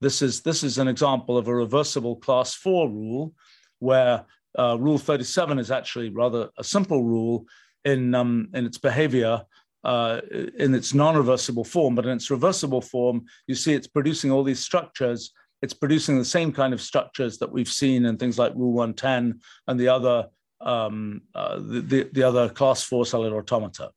this 0.01 0.23
is, 0.23 0.43
this 0.43 0.63
is 0.63 0.79
an 0.79 0.89
example 0.89 1.39
of 1.39 1.49
a 1.49 1.55
reversible 1.55 2.17
class 2.17 2.55
four 2.55 2.89
rule 2.89 3.35
where 3.79 4.25
uh, 4.59 4.77
rule 4.79 4.99
37 4.99 5.59
is 5.59 5.71
actually 5.71 6.11
rather 6.11 6.51
a 6.59 6.65
simple 6.65 7.05
rule 7.05 7.47
in, 7.85 8.15
um, 8.15 8.49
in 8.55 8.67
its 8.67 8.79
behavior 8.79 9.43
uh, 9.87 10.21
in 10.59 10.75
its 10.75 10.95
non-reversible 10.95 11.63
form, 11.63 11.95
but 11.95 12.05
in 12.05 12.17
its 12.17 12.29
reversible 12.29 12.81
form, 12.81 13.25
you 13.47 13.55
see 13.55 13.73
it's 13.73 13.87
producing 13.87 14.33
all 14.33 14.43
these 14.43 14.59
structures. 14.59 15.33
It's 15.63 15.73
producing 15.73 16.19
the 16.19 16.25
same 16.25 16.53
kind 16.53 16.75
of 16.75 16.83
structures 16.83 17.39
that 17.39 17.53
we've 17.53 17.69
seen 17.69 18.05
in 18.05 18.17
things 18.17 18.37
like 18.37 18.53
Rule 18.57 18.73
110 18.73 19.41
and 19.69 19.81
the 19.81 19.87
other 19.87 20.27
um, 20.61 21.23
uh, 21.35 21.59
the, 21.59 21.81
the, 21.83 22.11
the, 22.13 22.23
other 22.23 22.49
class 22.49 22.83
four 22.83 23.05
cellular 23.05 23.39
automata. 23.39 23.91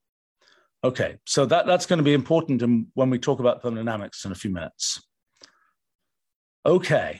Okay, 0.83 1.15
so 1.25 1.45
that, 1.45 1.65
that's 1.65 1.85
going 1.85 1.97
to 1.97 2.03
be 2.03 2.13
important 2.13 2.61
in, 2.61 2.85
when 2.93 3.09
we 3.09 3.17
talk 3.17 3.39
about 3.39 3.61
thermodynamics 3.61 4.25
in 4.25 4.31
a 4.31 4.35
few 4.35 4.51
minutes. 4.51 5.01
Okay. 6.69 7.19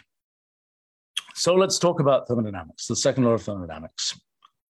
So 1.34 1.56
let's 1.56 1.80
talk 1.80 2.00
about 2.00 2.28
thermodynamics, 2.28 2.86
the 2.86 2.96
second 2.96 3.24
law 3.24 3.32
of 3.32 3.42
thermodynamics. 3.42 4.22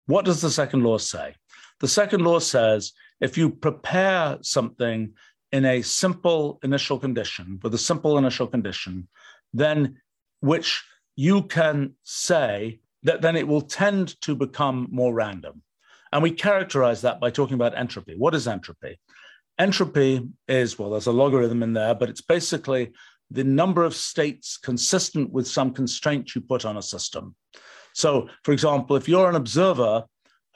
What 0.06 0.24
does 0.24 0.40
the 0.40 0.50
second 0.50 0.82
law 0.82 0.96
say? 0.96 1.34
The 1.80 1.88
second 1.88 2.24
law 2.24 2.38
says 2.38 2.92
if 3.20 3.36
you 3.36 3.50
prepare 3.50 4.38
something 4.40 5.12
in 5.50 5.66
a 5.66 5.82
simple 5.82 6.58
initial 6.62 6.98
condition, 6.98 7.60
with 7.62 7.74
a 7.74 7.78
simple 7.78 8.16
initial 8.16 8.46
condition, 8.46 9.08
then 9.52 9.98
which 10.40 10.82
you 11.16 11.42
can 11.42 11.92
say 12.04 12.80
that 13.02 13.20
then 13.20 13.36
it 13.36 13.46
will 13.46 13.60
tend 13.60 14.18
to 14.22 14.34
become 14.34 14.88
more 14.90 15.12
random. 15.12 15.60
And 16.12 16.22
we 16.22 16.30
characterize 16.30 17.02
that 17.02 17.20
by 17.20 17.28
talking 17.30 17.56
about 17.56 17.76
entropy. 17.76 18.14
What 18.16 18.34
is 18.34 18.48
entropy? 18.48 18.98
Entropy 19.58 20.30
is, 20.48 20.78
well, 20.78 20.88
there's 20.88 21.08
a 21.08 21.12
logarithm 21.12 21.62
in 21.62 21.74
there, 21.74 21.94
but 21.94 22.08
it's 22.08 22.22
basically 22.22 22.92
the 23.32 23.44
number 23.44 23.84
of 23.84 23.94
states 23.94 24.56
consistent 24.56 25.30
with 25.32 25.46
some 25.46 25.72
constraint 25.72 26.34
you 26.34 26.40
put 26.40 26.64
on 26.64 26.76
a 26.76 26.82
system. 26.82 27.34
So, 27.94 28.28
for 28.44 28.52
example, 28.52 28.96
if 28.96 29.08
you're 29.08 29.28
an 29.28 29.36
observer 29.36 30.04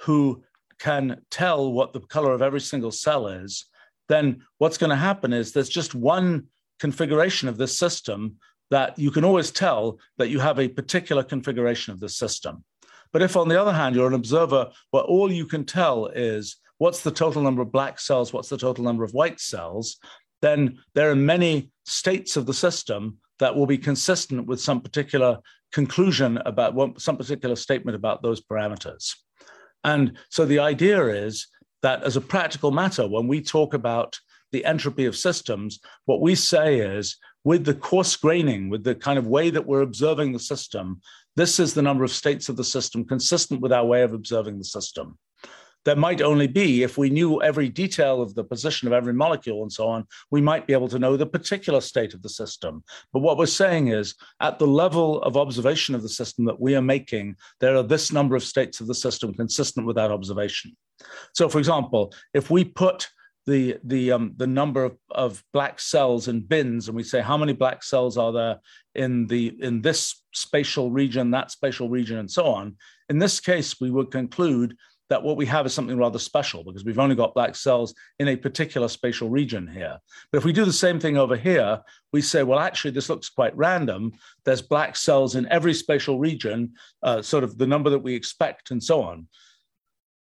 who 0.00 0.42
can 0.78 1.22
tell 1.30 1.72
what 1.72 1.92
the 1.92 2.00
color 2.00 2.32
of 2.32 2.42
every 2.42 2.60
single 2.60 2.90
cell 2.90 3.28
is, 3.28 3.66
then 4.08 4.42
what's 4.58 4.78
going 4.78 4.90
to 4.90 4.96
happen 4.96 5.32
is 5.32 5.52
there's 5.52 5.68
just 5.68 5.94
one 5.94 6.46
configuration 6.78 7.48
of 7.48 7.56
this 7.56 7.76
system 7.76 8.36
that 8.70 8.98
you 8.98 9.10
can 9.10 9.24
always 9.24 9.50
tell 9.50 9.98
that 10.18 10.28
you 10.28 10.38
have 10.38 10.58
a 10.58 10.68
particular 10.68 11.22
configuration 11.22 11.92
of 11.92 12.00
the 12.00 12.08
system. 12.08 12.64
But 13.12 13.22
if, 13.22 13.36
on 13.36 13.48
the 13.48 13.60
other 13.60 13.72
hand, 13.72 13.94
you're 13.94 14.08
an 14.08 14.14
observer 14.14 14.70
where 14.90 15.04
all 15.04 15.32
you 15.32 15.46
can 15.46 15.64
tell 15.64 16.06
is 16.06 16.56
what's 16.78 17.02
the 17.02 17.10
total 17.10 17.42
number 17.42 17.62
of 17.62 17.72
black 17.72 17.98
cells, 17.98 18.32
what's 18.32 18.48
the 18.48 18.58
total 18.58 18.84
number 18.84 19.04
of 19.04 19.14
white 19.14 19.40
cells, 19.40 19.98
then 20.42 20.78
there 20.94 21.10
are 21.10 21.16
many 21.16 21.70
states 21.84 22.36
of 22.36 22.46
the 22.46 22.54
system 22.54 23.18
that 23.38 23.54
will 23.54 23.66
be 23.66 23.78
consistent 23.78 24.46
with 24.46 24.60
some 24.60 24.80
particular 24.80 25.38
conclusion 25.72 26.38
about 26.46 27.00
some 27.00 27.16
particular 27.16 27.56
statement 27.56 27.96
about 27.96 28.22
those 28.22 28.40
parameters. 28.40 29.14
And 29.84 30.16
so 30.30 30.44
the 30.44 30.58
idea 30.58 31.06
is 31.06 31.48
that 31.82 32.02
as 32.02 32.16
a 32.16 32.20
practical 32.20 32.70
matter, 32.70 33.06
when 33.06 33.28
we 33.28 33.40
talk 33.40 33.74
about 33.74 34.18
the 34.52 34.64
entropy 34.64 35.04
of 35.04 35.16
systems, 35.16 35.78
what 36.06 36.20
we 36.20 36.34
say 36.34 36.80
is 36.80 37.16
with 37.44 37.64
the 37.64 37.74
coarse 37.74 38.16
graining, 38.16 38.70
with 38.70 38.84
the 38.84 38.94
kind 38.94 39.18
of 39.18 39.26
way 39.26 39.50
that 39.50 39.66
we're 39.66 39.82
observing 39.82 40.32
the 40.32 40.38
system, 40.38 41.00
this 41.36 41.60
is 41.60 41.74
the 41.74 41.82
number 41.82 42.04
of 42.04 42.10
states 42.10 42.48
of 42.48 42.56
the 42.56 42.64
system 42.64 43.04
consistent 43.04 43.60
with 43.60 43.72
our 43.72 43.84
way 43.84 44.02
of 44.02 44.14
observing 44.14 44.58
the 44.58 44.64
system 44.64 45.18
there 45.86 45.96
might 45.96 46.20
only 46.20 46.48
be, 46.48 46.82
if 46.82 46.98
we 46.98 47.08
knew 47.08 47.40
every 47.40 47.68
detail 47.68 48.20
of 48.20 48.34
the 48.34 48.42
position 48.42 48.88
of 48.88 48.92
every 48.92 49.12
molecule 49.12 49.62
and 49.62 49.72
so 49.72 49.86
on, 49.86 50.04
we 50.32 50.40
might 50.40 50.66
be 50.66 50.72
able 50.72 50.88
to 50.88 50.98
know 50.98 51.16
the 51.16 51.24
particular 51.24 51.80
state 51.80 52.12
of 52.12 52.22
the 52.22 52.28
system. 52.28 52.82
But 53.12 53.20
what 53.20 53.38
we're 53.38 53.46
saying 53.46 53.88
is, 53.88 54.16
at 54.40 54.58
the 54.58 54.66
level 54.66 55.22
of 55.22 55.36
observation 55.36 55.94
of 55.94 56.02
the 56.02 56.08
system 56.08 56.44
that 56.46 56.60
we 56.60 56.74
are 56.74 56.82
making, 56.82 57.36
there 57.60 57.76
are 57.76 57.84
this 57.84 58.12
number 58.12 58.34
of 58.34 58.42
states 58.42 58.80
of 58.80 58.88
the 58.88 58.96
system 58.96 59.32
consistent 59.32 59.86
with 59.86 59.94
that 59.94 60.10
observation. 60.10 60.76
So, 61.34 61.48
for 61.48 61.58
example, 61.58 62.12
if 62.34 62.50
we 62.50 62.64
put 62.64 63.08
the 63.46 63.78
the 63.84 64.10
um, 64.10 64.34
the 64.36 64.46
number 64.46 64.82
of, 64.82 64.96
of 65.12 65.44
black 65.52 65.78
cells 65.78 66.26
in 66.26 66.40
bins 66.40 66.88
and 66.88 66.96
we 66.96 67.04
say 67.04 67.20
how 67.20 67.36
many 67.36 67.52
black 67.52 67.84
cells 67.84 68.18
are 68.18 68.32
there 68.32 68.58
in 68.96 69.28
the 69.28 69.56
in 69.60 69.82
this 69.82 70.20
spatial 70.34 70.90
region 70.90 71.30
that 71.30 71.52
spatial 71.52 71.88
region 71.88 72.18
and 72.18 72.30
so 72.30 72.46
on 72.46 72.74
in 73.08 73.18
this 73.18 73.38
case 73.38 73.80
we 73.80 73.90
would 73.90 74.10
conclude 74.10 74.76
that 75.08 75.22
what 75.22 75.36
we 75.36 75.46
have 75.46 75.66
is 75.66 75.74
something 75.74 75.96
rather 75.96 76.18
special 76.18 76.64
because 76.64 76.84
we've 76.84 76.98
only 76.98 77.14
got 77.14 77.34
black 77.34 77.54
cells 77.54 77.94
in 78.18 78.28
a 78.28 78.36
particular 78.36 78.88
spatial 78.88 79.28
region 79.28 79.66
here. 79.66 79.98
But 80.30 80.38
if 80.38 80.44
we 80.44 80.52
do 80.52 80.64
the 80.64 80.72
same 80.72 80.98
thing 80.98 81.16
over 81.16 81.36
here, 81.36 81.80
we 82.12 82.20
say, 82.20 82.42
well, 82.42 82.58
actually, 82.58 82.90
this 82.90 83.08
looks 83.08 83.28
quite 83.28 83.56
random. 83.56 84.12
There's 84.44 84.62
black 84.62 84.96
cells 84.96 85.36
in 85.36 85.50
every 85.50 85.74
spatial 85.74 86.18
region, 86.18 86.74
uh, 87.02 87.22
sort 87.22 87.44
of 87.44 87.58
the 87.58 87.66
number 87.66 87.90
that 87.90 88.00
we 88.00 88.14
expect, 88.14 88.70
and 88.70 88.82
so 88.82 89.02
on. 89.02 89.28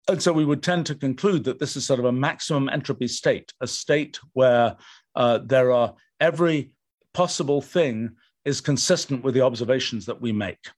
And 0.07 0.21
so 0.21 0.33
we 0.33 0.45
would 0.45 0.63
tend 0.63 0.85
to 0.87 0.95
conclude 0.95 1.43
that 1.43 1.59
this 1.59 1.75
is 1.75 1.85
sort 1.85 1.99
of 1.99 2.05
a 2.05 2.11
maximum 2.11 2.69
entropy 2.69 3.07
state, 3.07 3.53
a 3.61 3.67
state 3.67 4.19
where 4.33 4.75
uh, 5.15 5.39
there 5.45 5.71
are 5.71 5.93
every 6.19 6.71
possible 7.13 7.61
thing 7.61 8.15
is 8.45 8.61
consistent 8.61 9.23
with 9.23 9.35
the 9.35 9.41
observations 9.41 10.05
that 10.07 10.19
we 10.19 10.31
make. 10.31 10.69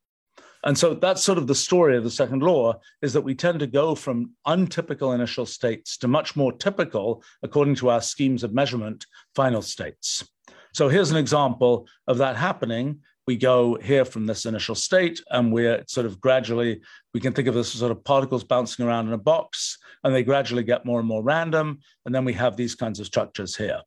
And 0.64 0.78
so 0.78 0.94
that's 0.94 1.24
sort 1.24 1.38
of 1.38 1.48
the 1.48 1.56
story 1.56 1.98
of 1.98 2.04
the 2.04 2.12
second 2.12 2.44
law 2.44 2.80
is 3.02 3.14
that 3.14 3.22
we 3.22 3.34
tend 3.34 3.60
to 3.60 3.68
go 3.68 3.96
from 3.96 4.32
untypical 4.46 5.14
initial 5.14 5.46
states 5.46 5.98
to 5.98 6.08
much 6.08 6.36
more 6.36 6.52
typical, 6.52 7.24
according 7.42 7.76
to 7.76 7.90
our 7.90 8.02
schemes 8.02 8.44
of 8.44 8.54
measurement, 8.54 9.06
final 9.36 9.62
states. 9.62 10.24
So 10.74 10.88
here's 10.88 11.12
an 11.12 11.18
example 11.18 11.88
of 12.08 12.18
that 12.20 12.38
happening. 12.38 13.00
We 13.28 13.36
go 13.38 13.76
here 13.76 14.06
from 14.06 14.26
this 14.26 14.46
initial 14.46 14.76
state, 14.76 15.22
and 15.30 15.52
we're 15.52 15.84
sort 15.88 16.06
of 16.06 16.20
gradually, 16.20 16.82
we 17.14 17.20
can 17.20 17.34
think 17.34 17.48
of 17.48 17.54
this 17.54 17.74
as 17.74 17.80
sort 17.80 17.92
of 17.92 18.04
particles 18.04 18.44
bouncing 18.44 18.86
around 18.86 19.08
in 19.08 19.14
a 19.14 19.18
box, 19.18 19.78
and 20.04 20.14
they 20.14 20.24
gradually 20.24 20.64
get 20.64 20.86
more 20.86 21.00
and 21.00 21.08
more 21.08 21.24
random. 21.24 21.80
And 22.06 22.14
then 22.16 22.26
we 22.26 22.34
have 22.34 22.56
these 22.56 22.76
kinds 22.76 23.00
of 23.00 23.06
structures 23.06 23.56
here. 23.56 23.82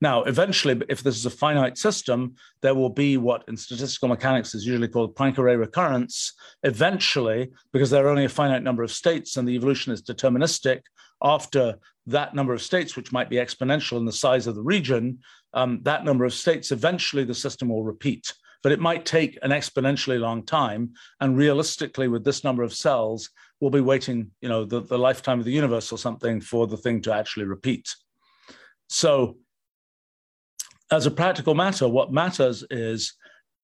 Now, 0.00 0.24
eventually, 0.24 0.82
if 0.88 1.02
this 1.02 1.16
is 1.16 1.24
a 1.24 1.30
finite 1.30 1.78
system, 1.78 2.34
there 2.60 2.74
will 2.74 2.90
be 2.90 3.16
what 3.16 3.44
in 3.48 3.56
statistical 3.56 4.08
mechanics 4.08 4.54
is 4.54 4.66
usually 4.66 4.88
called 4.88 5.16
Poincare 5.16 5.58
recurrence. 5.58 6.34
Eventually, 6.64 7.50
because 7.72 7.88
there 7.88 8.06
are 8.06 8.10
only 8.10 8.26
a 8.26 8.28
finite 8.28 8.62
number 8.62 8.82
of 8.82 8.90
states 8.90 9.36
and 9.36 9.48
the 9.48 9.54
evolution 9.54 9.92
is 9.92 10.02
deterministic, 10.02 10.80
after 11.22 11.76
that 12.06 12.34
number 12.34 12.52
of 12.52 12.60
states, 12.60 12.94
which 12.94 13.10
might 13.10 13.30
be 13.30 13.36
exponential 13.36 13.96
in 13.96 14.04
the 14.04 14.12
size 14.12 14.46
of 14.46 14.54
the 14.54 14.62
region, 14.62 15.18
um, 15.54 15.80
that 15.82 16.04
number 16.04 16.26
of 16.26 16.34
states, 16.34 16.70
eventually 16.70 17.24
the 17.24 17.34
system 17.34 17.68
will 17.68 17.84
repeat. 17.84 18.34
But 18.62 18.72
it 18.72 18.80
might 18.80 19.06
take 19.06 19.38
an 19.42 19.50
exponentially 19.50 20.20
long 20.20 20.44
time. 20.44 20.92
And 21.20 21.36
realistically, 21.36 22.08
with 22.08 22.24
this 22.24 22.44
number 22.44 22.62
of 22.62 22.74
cells, 22.74 23.30
we'll 23.60 23.70
be 23.70 23.80
waiting, 23.80 24.30
you 24.40 24.48
know, 24.48 24.64
the, 24.64 24.80
the 24.80 24.98
lifetime 24.98 25.38
of 25.38 25.44
the 25.44 25.52
universe 25.52 25.90
or 25.90 25.98
something 25.98 26.40
for 26.40 26.66
the 26.66 26.76
thing 26.76 27.00
to 27.02 27.14
actually 27.14 27.46
repeat. 27.46 27.94
So 28.88 29.38
as 30.90 31.06
a 31.06 31.10
practical 31.10 31.54
matter, 31.54 31.88
what 31.88 32.12
matters 32.12 32.64
is 32.70 33.14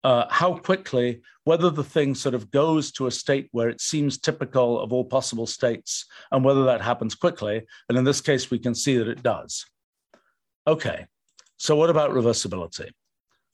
uh, 0.04 0.24
how 0.28 0.54
quickly, 0.54 1.22
whether 1.44 1.70
the 1.70 1.84
thing 1.84 2.14
sort 2.14 2.34
of 2.34 2.50
goes 2.50 2.90
to 2.92 3.06
a 3.06 3.10
state 3.10 3.48
where 3.52 3.68
it 3.68 3.80
seems 3.80 4.18
typical 4.18 4.80
of 4.80 4.92
all 4.92 5.04
possible 5.04 5.46
states, 5.46 6.06
and 6.32 6.44
whether 6.44 6.64
that 6.64 6.80
happens 6.80 7.14
quickly. 7.14 7.62
And 7.88 7.96
in 7.96 8.04
this 8.04 8.20
case, 8.20 8.50
we 8.50 8.58
can 8.58 8.74
see 8.74 8.96
that 8.98 9.08
it 9.08 9.22
does. 9.22 9.64
Okay, 10.66 11.06
so 11.56 11.76
what 11.76 11.90
about 11.90 12.10
reversibility? 12.10 12.90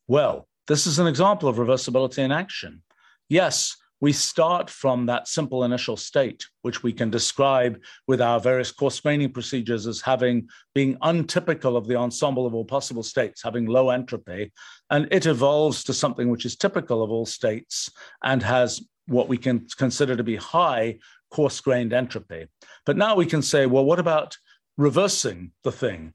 Well, 0.06 0.48
this 0.66 0.86
is 0.86 0.98
an 0.98 1.06
example 1.06 1.48
of 1.48 1.56
reversibility 1.56 2.18
in 2.18 2.32
action. 2.32 2.82
Yes, 3.28 3.76
we 4.00 4.12
start 4.12 4.70
from 4.70 5.06
that 5.06 5.26
simple 5.26 5.64
initial 5.64 5.96
state, 5.96 6.46
which 6.62 6.82
we 6.82 6.92
can 6.92 7.10
describe 7.10 7.80
with 8.06 8.20
our 8.20 8.38
various 8.38 8.70
coarse 8.70 9.00
graining 9.00 9.32
procedures 9.32 9.86
as 9.86 10.00
having 10.00 10.48
being 10.74 10.96
untypical 11.02 11.76
of 11.76 11.88
the 11.88 11.96
ensemble 11.96 12.46
of 12.46 12.54
all 12.54 12.64
possible 12.64 13.02
states, 13.02 13.42
having 13.42 13.66
low 13.66 13.90
entropy. 13.90 14.52
And 14.90 15.08
it 15.10 15.26
evolves 15.26 15.82
to 15.84 15.94
something 15.94 16.28
which 16.28 16.44
is 16.44 16.56
typical 16.56 17.02
of 17.02 17.10
all 17.10 17.26
states 17.26 17.90
and 18.22 18.42
has 18.42 18.82
what 19.06 19.28
we 19.28 19.38
can 19.38 19.66
consider 19.76 20.14
to 20.16 20.24
be 20.24 20.36
high 20.36 20.98
coarse 21.30 21.60
grained 21.60 21.92
entropy. 21.92 22.46
But 22.86 22.96
now 22.96 23.16
we 23.16 23.26
can 23.26 23.42
say, 23.42 23.66
well, 23.66 23.84
what 23.84 23.98
about 23.98 24.36
reversing 24.76 25.52
the 25.64 25.72
thing? 25.72 26.12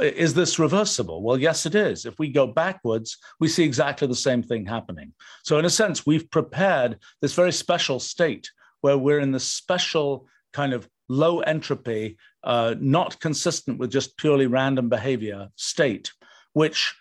Is 0.00 0.32
this 0.32 0.58
reversible? 0.58 1.22
Well, 1.22 1.38
yes, 1.38 1.66
it 1.66 1.74
is. 1.74 2.06
If 2.06 2.18
we 2.18 2.28
go 2.28 2.46
backwards, 2.46 3.18
we 3.38 3.48
see 3.48 3.64
exactly 3.64 4.08
the 4.08 4.14
same 4.14 4.42
thing 4.42 4.64
happening. 4.64 5.12
So, 5.42 5.58
in 5.58 5.66
a 5.66 5.70
sense, 5.70 6.06
we've 6.06 6.30
prepared 6.30 6.98
this 7.20 7.34
very 7.34 7.52
special 7.52 8.00
state 8.00 8.50
where 8.80 8.96
we're 8.96 9.20
in 9.20 9.32
this 9.32 9.44
special 9.44 10.26
kind 10.54 10.72
of 10.72 10.88
low 11.08 11.40
entropy, 11.40 12.16
uh, 12.44 12.74
not 12.80 13.20
consistent 13.20 13.78
with 13.78 13.90
just 13.90 14.16
purely 14.16 14.46
random 14.46 14.88
behavior 14.88 15.48
state, 15.56 16.12
which 16.54 16.94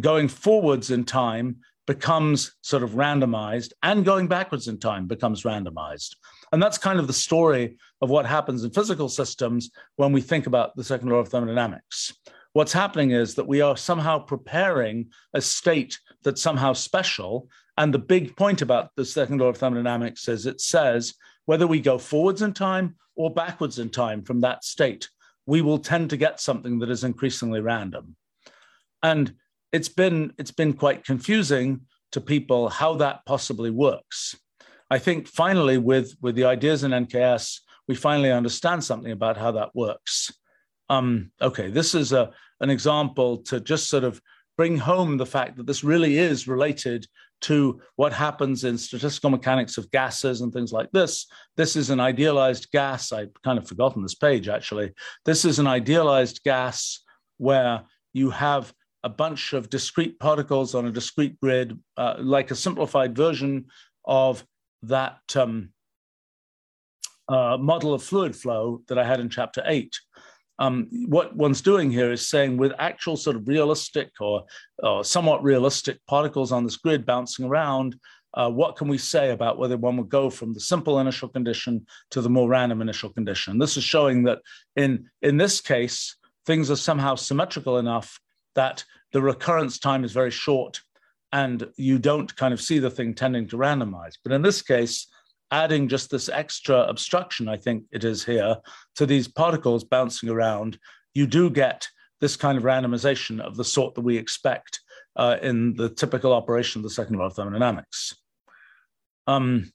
going 0.00 0.28
forwards 0.28 0.90
in 0.90 1.04
time 1.04 1.56
becomes 1.86 2.54
sort 2.62 2.82
of 2.82 2.92
randomized 2.92 3.72
and 3.82 4.04
going 4.04 4.26
backwards 4.26 4.68
in 4.68 4.78
time 4.78 5.06
becomes 5.06 5.42
randomized. 5.42 6.16
And 6.54 6.62
that's 6.62 6.78
kind 6.78 7.00
of 7.00 7.08
the 7.08 7.12
story 7.12 7.78
of 8.00 8.10
what 8.10 8.26
happens 8.26 8.62
in 8.62 8.70
physical 8.70 9.08
systems 9.08 9.72
when 9.96 10.12
we 10.12 10.20
think 10.20 10.46
about 10.46 10.76
the 10.76 10.84
second 10.84 11.08
law 11.08 11.16
of 11.16 11.26
thermodynamics. 11.26 12.16
What's 12.52 12.72
happening 12.72 13.10
is 13.10 13.34
that 13.34 13.48
we 13.48 13.60
are 13.60 13.76
somehow 13.76 14.20
preparing 14.20 15.10
a 15.34 15.40
state 15.40 15.98
that's 16.22 16.40
somehow 16.40 16.72
special. 16.72 17.48
And 17.76 17.92
the 17.92 17.98
big 17.98 18.36
point 18.36 18.62
about 18.62 18.90
the 18.94 19.04
second 19.04 19.38
law 19.38 19.48
of 19.48 19.56
thermodynamics 19.56 20.28
is 20.28 20.46
it 20.46 20.60
says 20.60 21.14
whether 21.46 21.66
we 21.66 21.80
go 21.80 21.98
forwards 21.98 22.40
in 22.40 22.52
time 22.52 22.94
or 23.16 23.34
backwards 23.34 23.80
in 23.80 23.90
time 23.90 24.22
from 24.22 24.40
that 24.42 24.62
state, 24.62 25.08
we 25.46 25.60
will 25.60 25.80
tend 25.80 26.08
to 26.10 26.16
get 26.16 26.38
something 26.38 26.78
that 26.78 26.88
is 26.88 27.02
increasingly 27.02 27.62
random. 27.62 28.14
And 29.02 29.34
it's 29.72 29.88
been 29.88 30.32
it's 30.38 30.52
been 30.52 30.74
quite 30.74 31.04
confusing 31.04 31.80
to 32.12 32.20
people 32.20 32.68
how 32.68 32.94
that 32.94 33.26
possibly 33.26 33.70
works. 33.70 34.36
I 34.94 34.98
think 35.00 35.26
finally 35.26 35.76
with 35.76 36.14
with 36.22 36.36
the 36.36 36.44
ideas 36.44 36.84
in 36.84 36.92
NKS, 36.92 37.58
we 37.88 37.96
finally 37.96 38.30
understand 38.30 38.84
something 38.84 39.10
about 39.10 39.36
how 39.36 39.50
that 39.50 39.74
works. 39.74 40.32
Um, 40.88 41.32
okay, 41.42 41.68
this 41.68 41.96
is 41.96 42.12
a 42.12 42.30
an 42.60 42.70
example 42.70 43.38
to 43.48 43.58
just 43.58 43.88
sort 43.88 44.04
of 44.04 44.20
bring 44.56 44.76
home 44.78 45.16
the 45.16 45.26
fact 45.26 45.56
that 45.56 45.66
this 45.66 45.82
really 45.82 46.16
is 46.16 46.46
related 46.46 47.08
to 47.40 47.80
what 47.96 48.12
happens 48.12 48.62
in 48.62 48.78
statistical 48.78 49.30
mechanics 49.30 49.78
of 49.78 49.90
gases 49.90 50.42
and 50.42 50.52
things 50.52 50.72
like 50.72 50.92
this. 50.92 51.26
This 51.56 51.74
is 51.74 51.90
an 51.90 51.98
idealized 51.98 52.70
gas. 52.70 53.10
I've 53.10 53.34
kind 53.42 53.58
of 53.58 53.66
forgotten 53.66 54.00
this 54.00 54.14
page 54.14 54.46
actually. 54.48 54.92
This 55.24 55.44
is 55.44 55.58
an 55.58 55.66
idealized 55.66 56.40
gas 56.44 57.00
where 57.38 57.82
you 58.12 58.30
have 58.30 58.72
a 59.02 59.08
bunch 59.08 59.54
of 59.54 59.68
discrete 59.68 60.20
particles 60.20 60.72
on 60.76 60.86
a 60.86 60.92
discrete 60.92 61.40
grid, 61.40 61.76
uh, 61.96 62.14
like 62.20 62.52
a 62.52 62.62
simplified 62.66 63.16
version 63.16 63.66
of 64.04 64.44
that 64.88 65.20
um, 65.36 65.70
uh, 67.28 67.56
model 67.58 67.94
of 67.94 68.02
fluid 68.02 68.36
flow 68.36 68.82
that 68.88 68.98
I 68.98 69.04
had 69.04 69.20
in 69.20 69.28
chapter 69.28 69.62
eight. 69.66 69.94
Um, 70.58 70.88
what 71.08 71.34
one's 71.34 71.62
doing 71.62 71.90
here 71.90 72.12
is 72.12 72.28
saying 72.28 72.56
with 72.56 72.72
actual 72.78 73.16
sort 73.16 73.36
of 73.36 73.48
realistic 73.48 74.12
or, 74.20 74.44
or 74.82 75.04
somewhat 75.04 75.42
realistic 75.42 75.98
particles 76.06 76.52
on 76.52 76.64
this 76.64 76.76
grid 76.76 77.04
bouncing 77.04 77.44
around, 77.44 77.98
uh, 78.34 78.50
what 78.50 78.76
can 78.76 78.88
we 78.88 78.98
say 78.98 79.30
about 79.30 79.58
whether 79.58 79.76
one 79.76 79.96
would 79.96 80.08
go 80.08 80.30
from 80.30 80.52
the 80.52 80.60
simple 80.60 81.00
initial 81.00 81.28
condition 81.28 81.84
to 82.10 82.20
the 82.20 82.30
more 82.30 82.48
random 82.48 82.82
initial 82.82 83.10
condition? 83.10 83.58
This 83.58 83.76
is 83.76 83.84
showing 83.84 84.24
that 84.24 84.40
in, 84.76 85.08
in 85.22 85.36
this 85.36 85.60
case, 85.60 86.16
things 86.46 86.70
are 86.70 86.76
somehow 86.76 87.14
symmetrical 87.14 87.78
enough 87.78 88.20
that 88.54 88.84
the 89.12 89.22
recurrence 89.22 89.78
time 89.78 90.04
is 90.04 90.12
very 90.12 90.30
short 90.30 90.80
and 91.34 91.68
you 91.76 91.98
don't 91.98 92.34
kind 92.36 92.54
of 92.54 92.60
see 92.60 92.78
the 92.78 92.88
thing 92.88 93.12
tending 93.12 93.48
to 93.48 93.56
randomize. 93.56 94.14
But 94.22 94.32
in 94.32 94.40
this 94.40 94.62
case, 94.62 95.08
adding 95.50 95.88
just 95.88 96.08
this 96.08 96.28
extra 96.28 96.82
obstruction, 96.82 97.48
I 97.48 97.56
think 97.56 97.84
it 97.90 98.04
is 98.04 98.24
here, 98.24 98.56
to 98.94 99.04
these 99.04 99.26
particles 99.26 99.82
bouncing 99.82 100.28
around, 100.28 100.78
you 101.12 101.26
do 101.26 101.50
get 101.50 101.88
this 102.20 102.36
kind 102.36 102.56
of 102.56 102.62
randomization 102.62 103.40
of 103.40 103.56
the 103.56 103.64
sort 103.64 103.96
that 103.96 104.02
we 104.02 104.16
expect 104.16 104.80
uh, 105.16 105.36
in 105.42 105.74
the 105.74 105.88
typical 105.88 106.32
operation 106.32 106.78
of 106.78 106.84
the 106.84 106.90
second 106.90 107.16
law 107.16 107.26
of 107.26 107.34
thermodynamics. 107.34 108.14
Um, 109.26 109.72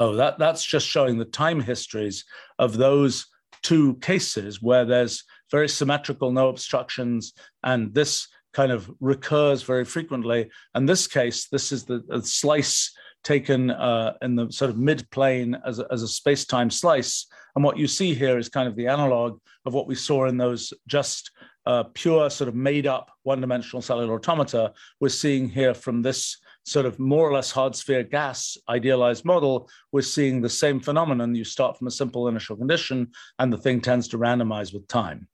oh, 0.00 0.16
that, 0.16 0.38
that's 0.38 0.64
just 0.64 0.86
showing 0.86 1.18
the 1.18 1.26
time 1.26 1.60
histories 1.60 2.24
of 2.58 2.78
those 2.78 3.26
two 3.62 3.96
cases 3.96 4.62
where 4.62 4.86
there's 4.86 5.24
very 5.50 5.68
symmetrical, 5.68 6.32
no 6.32 6.48
obstructions, 6.48 7.34
and 7.62 7.92
this 7.92 8.28
kind 8.54 8.72
of 8.72 8.90
recurs 9.00 9.62
very 9.62 9.84
frequently. 9.84 10.50
In 10.74 10.86
this 10.86 11.06
case, 11.06 11.48
this 11.48 11.72
is 11.72 11.84
the, 11.84 12.02
the 12.08 12.22
slice 12.22 12.92
taken 13.22 13.70
uh, 13.70 14.14
in 14.22 14.36
the 14.36 14.50
sort 14.50 14.70
of 14.70 14.78
mid 14.78 15.10
plane 15.10 15.56
as 15.66 15.78
a, 15.78 15.86
as 15.90 16.02
a 16.02 16.08
space 16.08 16.44
time 16.44 16.70
slice. 16.70 17.26
And 17.54 17.64
what 17.64 17.78
you 17.78 17.86
see 17.86 18.14
here 18.14 18.38
is 18.38 18.48
kind 18.48 18.68
of 18.68 18.76
the 18.76 18.88
analog 18.88 19.38
of 19.64 19.74
what 19.74 19.86
we 19.86 19.94
saw 19.94 20.26
in 20.26 20.36
those 20.36 20.72
just 20.86 21.30
uh, 21.66 21.84
pure, 21.94 22.28
sort 22.30 22.48
of 22.48 22.54
made 22.54 22.86
up 22.86 23.10
one 23.22 23.40
dimensional 23.40 23.82
cellular 23.82 24.14
automata. 24.14 24.72
We're 25.00 25.08
seeing 25.08 25.48
here 25.48 25.74
from 25.74 26.02
this 26.02 26.36
sort 26.64 26.86
of 26.86 26.98
more 26.98 27.28
or 27.28 27.32
less 27.32 27.50
hard 27.50 27.74
sphere 27.76 28.02
gas 28.02 28.56
idealized 28.68 29.24
model, 29.24 29.68
we're 29.92 30.02
seeing 30.02 30.40
the 30.40 30.48
same 30.48 30.80
phenomenon. 30.80 31.34
You 31.34 31.44
start 31.44 31.78
from 31.78 31.86
a 31.86 31.90
simple 31.90 32.28
initial 32.28 32.56
condition, 32.56 33.10
and 33.38 33.52
the 33.52 33.58
thing 33.58 33.80
tends 33.80 34.08
to 34.08 34.18
randomize 34.18 34.72
with 34.72 34.88
time. 34.88 35.28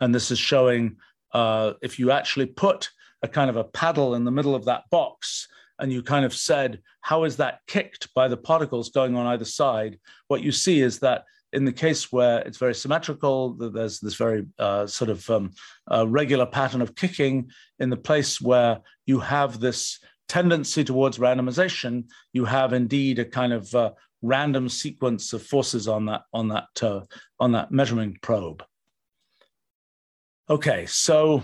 And 0.00 0.14
this 0.14 0.30
is 0.30 0.38
showing 0.38 0.96
uh, 1.32 1.72
if 1.82 1.98
you 1.98 2.10
actually 2.10 2.46
put 2.46 2.90
a 3.22 3.28
kind 3.28 3.50
of 3.50 3.56
a 3.56 3.64
paddle 3.64 4.14
in 4.14 4.24
the 4.24 4.30
middle 4.30 4.54
of 4.54 4.64
that 4.66 4.84
box 4.90 5.48
and 5.78 5.92
you 5.92 6.02
kind 6.02 6.24
of 6.24 6.34
said, 6.34 6.80
how 7.00 7.24
is 7.24 7.36
that 7.36 7.60
kicked 7.66 8.12
by 8.14 8.28
the 8.28 8.36
particles 8.36 8.90
going 8.90 9.16
on 9.16 9.26
either 9.26 9.44
side? 9.44 9.98
What 10.28 10.42
you 10.42 10.52
see 10.52 10.80
is 10.80 10.98
that 11.00 11.24
in 11.52 11.64
the 11.64 11.72
case 11.72 12.12
where 12.12 12.40
it's 12.40 12.58
very 12.58 12.74
symmetrical, 12.74 13.54
there's 13.54 14.00
this 14.00 14.14
very 14.14 14.46
uh, 14.58 14.86
sort 14.86 15.10
of 15.10 15.28
um, 15.30 15.52
uh, 15.90 16.06
regular 16.06 16.46
pattern 16.46 16.82
of 16.82 16.94
kicking. 16.94 17.50
In 17.78 17.90
the 17.90 17.96
place 17.96 18.40
where 18.40 18.80
you 19.06 19.18
have 19.20 19.58
this 19.58 19.98
tendency 20.28 20.84
towards 20.84 21.18
randomization, 21.18 22.04
you 22.32 22.44
have 22.44 22.72
indeed 22.72 23.18
a 23.18 23.24
kind 23.24 23.52
of 23.52 23.74
uh, 23.74 23.92
random 24.20 24.68
sequence 24.68 25.32
of 25.32 25.42
forces 25.42 25.88
on 25.88 26.06
that 26.06 26.22
on 26.34 26.48
that 26.48 26.82
uh, 26.82 27.00
on 27.40 27.52
that 27.52 27.70
measuring 27.70 28.18
probe. 28.20 28.62
Okay, 30.50 30.86
so 30.86 31.42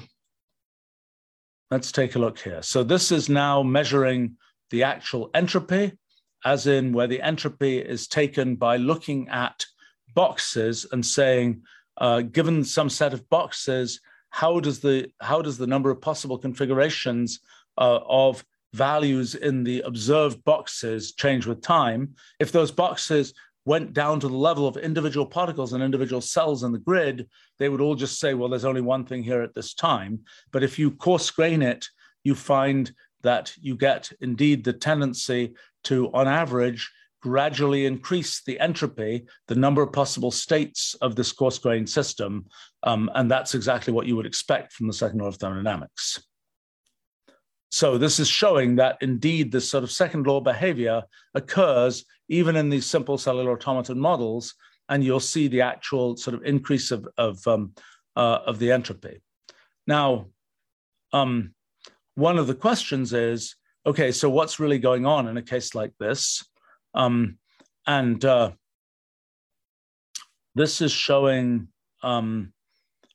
let's 1.70 1.92
take 1.92 2.14
a 2.14 2.18
look 2.18 2.38
here. 2.38 2.62
So 2.62 2.82
this 2.82 3.12
is 3.12 3.28
now 3.28 3.62
measuring 3.62 4.36
the 4.70 4.84
actual 4.84 5.28
entropy, 5.34 5.92
as 6.42 6.66
in 6.66 6.94
where 6.94 7.06
the 7.06 7.20
entropy 7.20 7.78
is 7.78 8.08
taken 8.08 8.56
by 8.56 8.78
looking 8.78 9.28
at 9.28 9.66
boxes 10.14 10.86
and 10.90 11.04
saying, 11.04 11.64
uh, 11.98 12.22
given 12.22 12.64
some 12.64 12.88
set 12.88 13.12
of 13.12 13.28
boxes, 13.28 14.00
how 14.30 14.58
does 14.58 14.80
the 14.80 15.10
how 15.20 15.42
does 15.42 15.58
the 15.58 15.66
number 15.66 15.90
of 15.90 16.00
possible 16.00 16.38
configurations 16.38 17.40
uh, 17.76 18.00
of 18.08 18.42
values 18.72 19.34
in 19.34 19.64
the 19.64 19.82
observed 19.82 20.42
boxes 20.44 21.12
change 21.12 21.44
with 21.46 21.60
time? 21.60 22.14
If 22.40 22.52
those 22.52 22.70
boxes 22.70 23.34
went 23.64 23.92
down 23.92 24.20
to 24.20 24.28
the 24.28 24.36
level 24.36 24.68
of 24.68 24.76
individual 24.76 25.26
particles 25.26 25.72
and 25.72 25.82
individual 25.82 26.20
cells 26.20 26.64
in 26.64 26.72
the 26.72 26.78
grid, 26.78 27.28
they 27.58 27.68
would 27.68 27.80
all 27.80 27.94
just 27.94 28.20
say, 28.20 28.34
well, 28.34 28.48
there's 28.48 28.64
only 28.64 28.80
one 28.80 29.04
thing 29.04 29.22
here 29.22 29.42
at 29.42 29.54
this 29.54 29.74
time. 29.74 30.20
But 30.52 30.62
if 30.62 30.78
you 30.78 30.90
coarse 30.90 31.30
grain 31.30 31.62
it, 31.62 31.86
you 32.24 32.34
find 32.34 32.92
that 33.22 33.54
you 33.60 33.76
get 33.76 34.12
indeed 34.20 34.64
the 34.64 34.72
tendency 34.72 35.54
to, 35.84 36.12
on 36.12 36.28
average, 36.28 36.90
gradually 37.22 37.86
increase 37.86 38.42
the 38.42 38.60
entropy, 38.60 39.24
the 39.48 39.54
number 39.54 39.82
of 39.82 39.92
possible 39.92 40.30
states 40.30 40.94
of 41.00 41.16
this 41.16 41.32
coarse 41.32 41.58
grained 41.58 41.88
system. 41.88 42.44
Um, 42.82 43.10
and 43.14 43.30
that's 43.30 43.54
exactly 43.54 43.94
what 43.94 44.06
you 44.06 44.14
would 44.16 44.26
expect 44.26 44.74
from 44.74 44.86
the 44.86 44.92
second 44.92 45.20
law 45.20 45.28
of 45.28 45.36
thermodynamics. 45.36 46.22
So 47.74 47.98
this 47.98 48.20
is 48.20 48.28
showing 48.28 48.76
that 48.76 48.98
indeed 49.00 49.50
this 49.50 49.68
sort 49.68 49.82
of 49.82 49.90
second 49.90 50.28
law 50.28 50.40
behavior 50.40 51.02
occurs 51.34 52.04
even 52.28 52.54
in 52.54 52.70
these 52.70 52.86
simple 52.86 53.18
cellular 53.18 53.50
automaton 53.50 53.98
models, 53.98 54.54
and 54.88 55.02
you'll 55.02 55.18
see 55.18 55.48
the 55.48 55.62
actual 55.62 56.16
sort 56.16 56.34
of 56.34 56.44
increase 56.44 56.92
of, 56.92 57.08
of, 57.18 57.44
um, 57.48 57.72
uh, 58.14 58.38
of 58.46 58.60
the 58.60 58.70
entropy. 58.70 59.20
Now, 59.88 60.26
um, 61.12 61.52
one 62.14 62.38
of 62.38 62.46
the 62.46 62.54
questions 62.54 63.12
is, 63.12 63.56
okay, 63.84 64.12
so 64.12 64.30
what's 64.30 64.60
really 64.60 64.78
going 64.78 65.04
on 65.04 65.26
in 65.26 65.36
a 65.36 65.42
case 65.42 65.74
like 65.74 65.94
this? 65.98 66.46
Um, 66.94 67.38
and 67.88 68.24
uh, 68.24 68.52
this 70.54 70.80
is 70.80 70.92
showing, 70.92 71.66
um, 72.04 72.52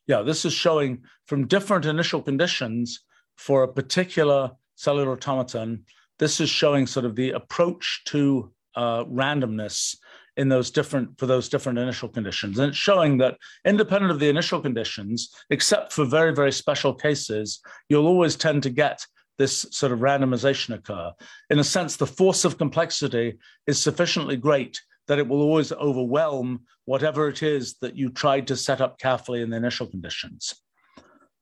yeah, 0.05 0.21
this 0.21 0.43
is 0.43 0.51
showing 0.51 1.03
from 1.27 1.47
different 1.47 1.85
initial 1.85 2.21
conditions 2.21 3.05
for 3.39 3.63
a 3.63 3.73
particular 3.73 4.51
cellular 4.75 5.13
automaton. 5.13 5.85
This 6.19 6.39
is 6.41 6.49
showing 6.49 6.85
sort 6.85 7.05
of 7.05 7.15
the 7.15 7.31
approach 7.31 8.01
to 8.07 8.51
uh, 8.75 9.05
randomness 9.05 9.95
in 10.37 10.49
those 10.49 10.71
different 10.71 11.17
for 11.17 11.25
those 11.25 11.49
different 11.49 11.79
initial 11.79 12.07
conditions 12.07 12.59
and 12.59 12.69
it's 12.69 12.77
showing 12.77 13.17
that 13.17 13.35
independent 13.65 14.11
of 14.11 14.19
the 14.19 14.29
initial 14.29 14.61
conditions 14.61 15.33
except 15.49 15.91
for 15.91 16.05
very 16.05 16.33
very 16.33 16.51
special 16.51 16.93
cases 16.93 17.59
you'll 17.89 18.07
always 18.07 18.37
tend 18.37 18.63
to 18.63 18.69
get 18.69 19.05
this 19.39 19.65
sort 19.71 19.91
of 19.91 19.99
randomization 19.99 20.75
occur. 20.75 21.11
In 21.49 21.57
a 21.57 21.63
sense, 21.63 21.95
the 21.95 22.05
force 22.05 22.45
of 22.45 22.59
complexity 22.59 23.39
is 23.65 23.81
sufficiently 23.81 24.35
great 24.35 24.79
that 25.07 25.17
it 25.17 25.27
will 25.27 25.41
always 25.41 25.71
overwhelm 25.71 26.61
whatever 26.85 27.29
it 27.29 27.41
is 27.41 27.75
that 27.81 27.95
you 27.95 28.09
tried 28.09 28.45
to 28.47 28.55
set 28.55 28.81
up 28.81 28.99
carefully 28.99 29.41
in 29.41 29.49
the 29.49 29.57
initial 29.57 29.87
conditions. 29.87 30.53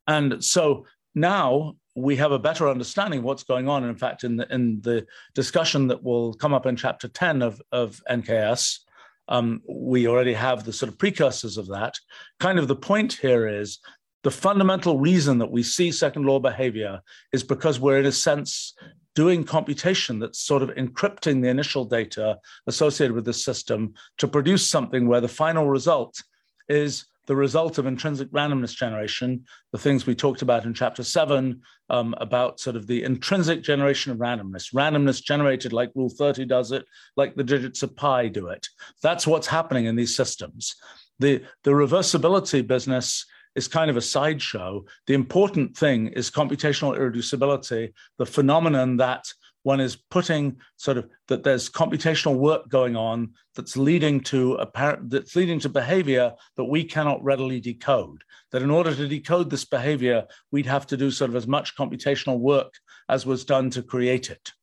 And 0.06 0.42
so 0.44 0.86
now 1.18 1.76
we 1.96 2.16
have 2.16 2.32
a 2.32 2.40
better 2.40 2.70
understanding 2.70 3.20
of 3.20 3.26
what's 3.26 3.44
going 3.44 3.68
on. 3.68 3.84
In 3.84 3.96
fact, 3.96 4.24
in 4.24 4.38
the, 4.38 4.54
in 4.54 4.80
the 4.82 5.06
discussion 5.34 5.88
that 5.88 6.04
will 6.04 6.34
come 6.36 6.54
up 6.54 6.68
in 6.68 6.76
chapter 6.76 7.08
10 7.08 7.42
of, 7.42 7.62
of 7.72 8.00
NKS, 8.10 8.80
um, 9.28 9.62
we 9.68 10.08
already 10.08 10.34
have 10.34 10.64
the 10.64 10.72
sort 10.72 10.92
of 10.92 11.00
precursors 11.00 11.58
of 11.58 11.68
that. 11.70 11.96
Kind 12.40 12.60
of 12.60 12.68
the 12.68 12.76
point 12.76 13.14
here 13.14 13.48
is 13.48 13.80
the 14.24 14.32
fundamental 14.32 15.00
reason 15.00 15.40
that 15.40 15.52
we 15.52 15.64
see 15.64 15.92
second 15.92 16.26
law 16.26 16.40
behavior 16.40 17.02
is 17.34 17.44
because 17.44 17.80
we're, 17.80 18.00
in 18.00 18.06
a 18.06 18.12
sense, 18.12 18.76
doing 19.16 19.44
computation 19.44 20.20
that's 20.20 20.40
sort 20.40 20.62
of 20.62 20.70
encrypting 20.76 21.42
the 21.42 21.50
initial 21.50 21.84
data 21.84 22.38
associated 22.68 23.16
with 23.16 23.26
the 23.26 23.34
system 23.34 23.94
to 24.20 24.28
produce 24.28 24.68
something 24.68 25.08
where 25.08 25.22
the 25.22 25.28
final 25.28 25.68
result 25.68 26.22
is 26.70 27.06
the 27.28 27.36
result 27.36 27.78
of 27.78 27.86
intrinsic 27.86 28.32
randomness 28.32 28.74
generation, 28.76 29.46
the 29.72 29.78
things 29.78 30.06
we 30.06 30.16
talked 30.16 30.42
about 30.42 30.66
in 30.66 30.74
chapter 30.74 31.04
seven 31.04 31.62
um, 31.90 32.16
about 32.18 32.60
sort 32.60 32.76
of 32.76 32.88
the 32.88 33.04
intrinsic 33.04 33.62
generation 33.62 34.12
of 34.12 34.18
randomness, 34.18 34.74
randomness 34.74 35.22
generated 35.22 35.74
like 35.74 35.92
Rule 35.94 36.10
30 36.10 36.46
does 36.46 36.72
it, 36.72 36.86
like 37.16 37.36
the 37.36 37.44
digits 37.44 37.84
of 37.84 37.96
pi 37.96 38.28
do 38.28 38.48
it. 38.48 38.68
That's 39.04 39.28
what's 39.28 39.48
happening 39.48 39.86
in 39.86 39.96
these 39.96 40.16
systems. 40.16 40.76
The, 41.20 41.44
the 41.64 41.72
reversibility 41.72 42.66
business 42.66 43.26
is 43.56 43.68
kind 43.68 43.90
of 43.90 43.98
a 43.98 44.02
sideshow. 44.02 44.86
The 45.08 45.16
important 45.16 45.76
thing 45.76 46.08
is 46.08 46.32
computational 46.32 46.98
irreducibility, 46.98 47.92
the 48.18 48.26
phenomenon 48.26 48.98
that 48.98 49.26
one 49.68 49.82
is 49.82 49.98
putting 49.98 50.56
sort 50.78 50.98
of 50.98 51.10
that 51.28 51.44
there's 51.44 51.70
computational 51.70 52.38
work 52.38 52.70
going 52.70 52.96
on 52.96 53.34
that's 53.54 53.76
leading 53.76 54.22
to 54.22 54.54
apparent 54.56 55.10
that's 55.10 55.36
leading 55.36 55.60
to 55.60 55.68
behavior 55.68 56.32
that 56.56 56.64
we 56.64 56.86
cannot 56.86 57.22
readily 57.22 57.60
decode 57.60 58.24
that 58.54 58.62
in 58.62 58.72
order 58.72 58.96
to 58.96 59.10
decode 59.10 59.50
this 59.50 59.66
behavior 59.66 60.24
we'd 60.52 60.66
have 60.66 60.88
to 60.88 60.96
do 60.96 61.12
sort 61.12 61.30
of 61.30 61.36
as 61.36 61.48
much 61.48 61.76
computational 61.76 62.40
work 62.40 62.74
as 63.10 63.26
was 63.26 63.44
done 63.44 63.70
to 63.70 63.84
create 63.84 64.30
it 64.30 64.54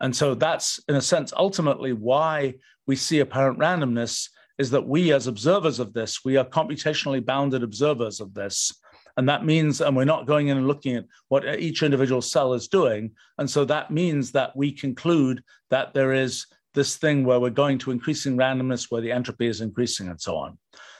and 0.00 0.16
so 0.16 0.34
that's 0.34 0.80
in 0.88 0.96
a 0.96 1.08
sense 1.12 1.32
ultimately 1.36 1.92
why 1.92 2.52
we 2.88 2.96
see 2.96 3.20
apparent 3.20 3.56
randomness 3.56 4.30
is 4.58 4.70
that 4.70 4.86
we, 4.86 5.10
as 5.10 5.26
observers 5.26 5.78
of 5.78 5.94
this, 5.94 6.22
we 6.22 6.36
are 6.36 6.44
computationally 6.44 7.24
bounded 7.24 7.62
observers 7.62 8.20
of 8.20 8.34
this. 8.34 8.74
And 9.16 9.28
that 9.28 9.44
means, 9.44 9.80
and 9.80 9.96
we're 9.96 10.04
not 10.04 10.26
going 10.26 10.48
in 10.48 10.56
and 10.56 10.68
looking 10.68 10.96
at 10.96 11.06
what 11.28 11.44
each 11.58 11.82
individual 11.82 12.22
cell 12.22 12.54
is 12.54 12.68
doing. 12.68 13.12
And 13.38 13.48
so 13.48 13.64
that 13.66 13.90
means 13.90 14.32
that 14.32 14.56
we 14.56 14.72
conclude 14.72 15.42
that 15.70 15.94
there 15.94 16.12
is 16.12 16.46
this 16.74 16.96
thing 16.96 17.24
where 17.24 17.40
we're 17.40 17.50
going 17.50 17.78
to 17.78 17.90
increasing 17.90 18.36
randomness, 18.36 18.90
where 18.90 19.02
the 19.02 19.12
entropy 19.12 19.46
is 19.46 19.60
increasing, 19.60 20.08
and 20.08 20.20
so 20.20 20.36
on. 20.36 20.58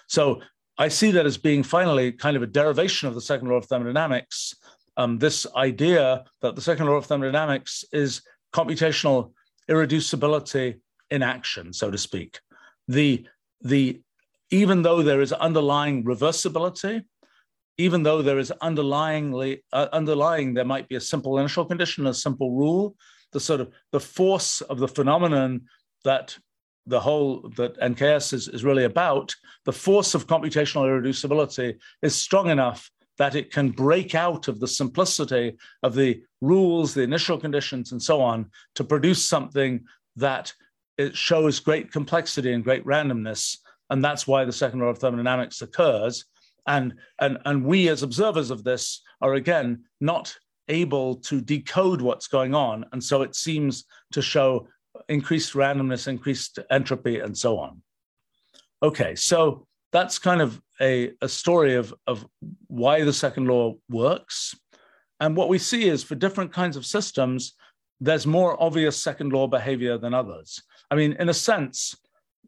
So 0.09 0.40
I 0.79 0.88
see 0.88 1.11
that 1.12 1.27
as 1.27 1.38
being 1.38 1.62
finally 1.62 2.11
kind 2.12 2.37
of 2.37 2.42
a 2.42 2.46
derivation 2.46 3.07
of 3.09 3.14
the 3.14 3.20
second 3.20 3.49
law 3.49 3.57
of 3.57 3.66
thermodynamics. 3.66 4.55
Um, 4.96 5.18
this 5.18 5.46
idea 5.55 6.25
that 6.42 6.57
the 6.57 6.61
second 6.61 6.87
law 6.87 6.94
of 6.94 7.07
thermodynamics 7.07 7.85
is 7.92 8.23
computational 8.53 9.33
irreducibility 9.70 10.81
in 11.11 11.23
action, 11.23 11.73
so 11.73 11.90
to 11.90 11.99
speak. 11.99 12.40
The 12.88 13.27
the 13.61 14.01
even 14.51 14.83
though 14.83 15.03
there 15.03 15.20
is 15.20 15.33
underlying 15.33 16.05
reversibility, 16.05 17.05
even 17.78 18.02
though 18.02 18.22
there 18.22 18.38
is 18.38 18.52
underlyingly 18.62 19.61
uh, 19.72 19.88
underlying 19.92 20.54
there 20.54 20.64
might 20.64 20.88
be 20.88 20.96
a 20.96 21.00
simple 21.00 21.38
initial 21.38 21.64
condition, 21.64 22.06
a 22.06 22.14
simple 22.14 22.52
rule, 22.52 22.94
the 23.33 23.40
sort 23.40 23.61
of 23.61 23.72
the 23.92 24.00
force 24.00 24.61
of 24.62 24.78
the 24.78 24.88
phenomenon 24.88 25.62
that 26.04 26.37
the 26.87 27.00
whole 27.00 27.50
that 27.56 27.78
NKS 27.80 28.33
is, 28.33 28.48
is 28.48 28.64
really 28.64 28.85
about, 28.85 29.35
the 29.64 29.72
force 29.72 30.14
of 30.14 30.26
computational 30.26 30.87
irreducibility 30.88 31.78
is 32.02 32.14
strong 32.14 32.48
enough 32.48 32.90
that 33.18 33.35
it 33.35 33.52
can 33.52 33.70
break 33.70 34.14
out 34.14 34.48
of 34.48 34.61
the 34.61 34.66
simplicity 34.66 35.56
of 35.83 35.94
the 35.94 36.22
rules, 36.40 36.94
the 36.94 37.02
initial 37.02 37.38
conditions, 37.38 37.92
and 37.92 38.02
so 38.02 38.20
on 38.20 38.50
to 38.74 38.83
produce 38.83 39.28
something 39.28 39.85
that 40.16 40.52
it 40.96 41.16
shows 41.16 41.61
great 41.61 41.92
complexity 41.92 42.52
and 42.52 42.64
great 42.64 42.85
randomness. 42.85 43.59
And 43.90 44.02
that's 44.02 44.26
why 44.26 44.44
the 44.44 44.52
second 44.52 44.80
law 44.80 44.87
of 44.87 44.98
thermodynamics 44.98 45.61
occurs. 45.61 46.24
And, 46.66 46.94
and, 47.20 47.38
and 47.44 47.64
we, 47.64 47.88
as 47.88 48.03
observers 48.03 48.51
of 48.51 48.64
this, 48.64 49.03
are 49.20 49.35
again 49.35 49.85
not 50.01 50.37
able 50.68 51.16
to 51.16 51.40
decode 51.40 52.01
what's 52.01 52.29
going 52.29 52.55
on. 52.55 52.87
And 52.92 53.03
so 53.03 53.23
it 53.23 53.35
seems 53.35 53.85
to 54.12 54.23
show 54.23 54.68
increased 55.09 55.55
randomness, 55.55 56.09
increased 56.09 56.59
entropy, 56.70 57.20
and 57.20 57.37
so 57.37 57.59
on. 57.59 57.83
Okay, 58.83 59.14
so 59.14 59.66
that's 59.92 60.18
kind 60.18 60.40
of 60.40 60.61
a, 60.81 61.12
a 61.20 61.29
story 61.29 61.75
of, 61.75 61.92
of 62.07 62.27
why 62.68 63.05
the 63.05 63.12
second 63.12 63.46
law 63.46 63.75
works. 63.88 64.55
And 65.18 65.37
what 65.37 65.49
we 65.49 65.59
see 65.59 65.88
is 65.88 66.03
for 66.03 66.14
different 66.14 66.53
kinds 66.53 66.77
of 66.77 66.87
systems, 66.87 67.55
there's 68.01 68.27
more 68.27 68.61
obvious 68.62 69.03
second 69.03 69.33
law 69.33 69.46
behavior 69.46 69.99
than 69.99 70.14
others. 70.14 70.62
I 70.90 70.94
mean, 70.94 71.12
in 71.18 71.29
a 71.29 71.35
sense, 71.35 71.94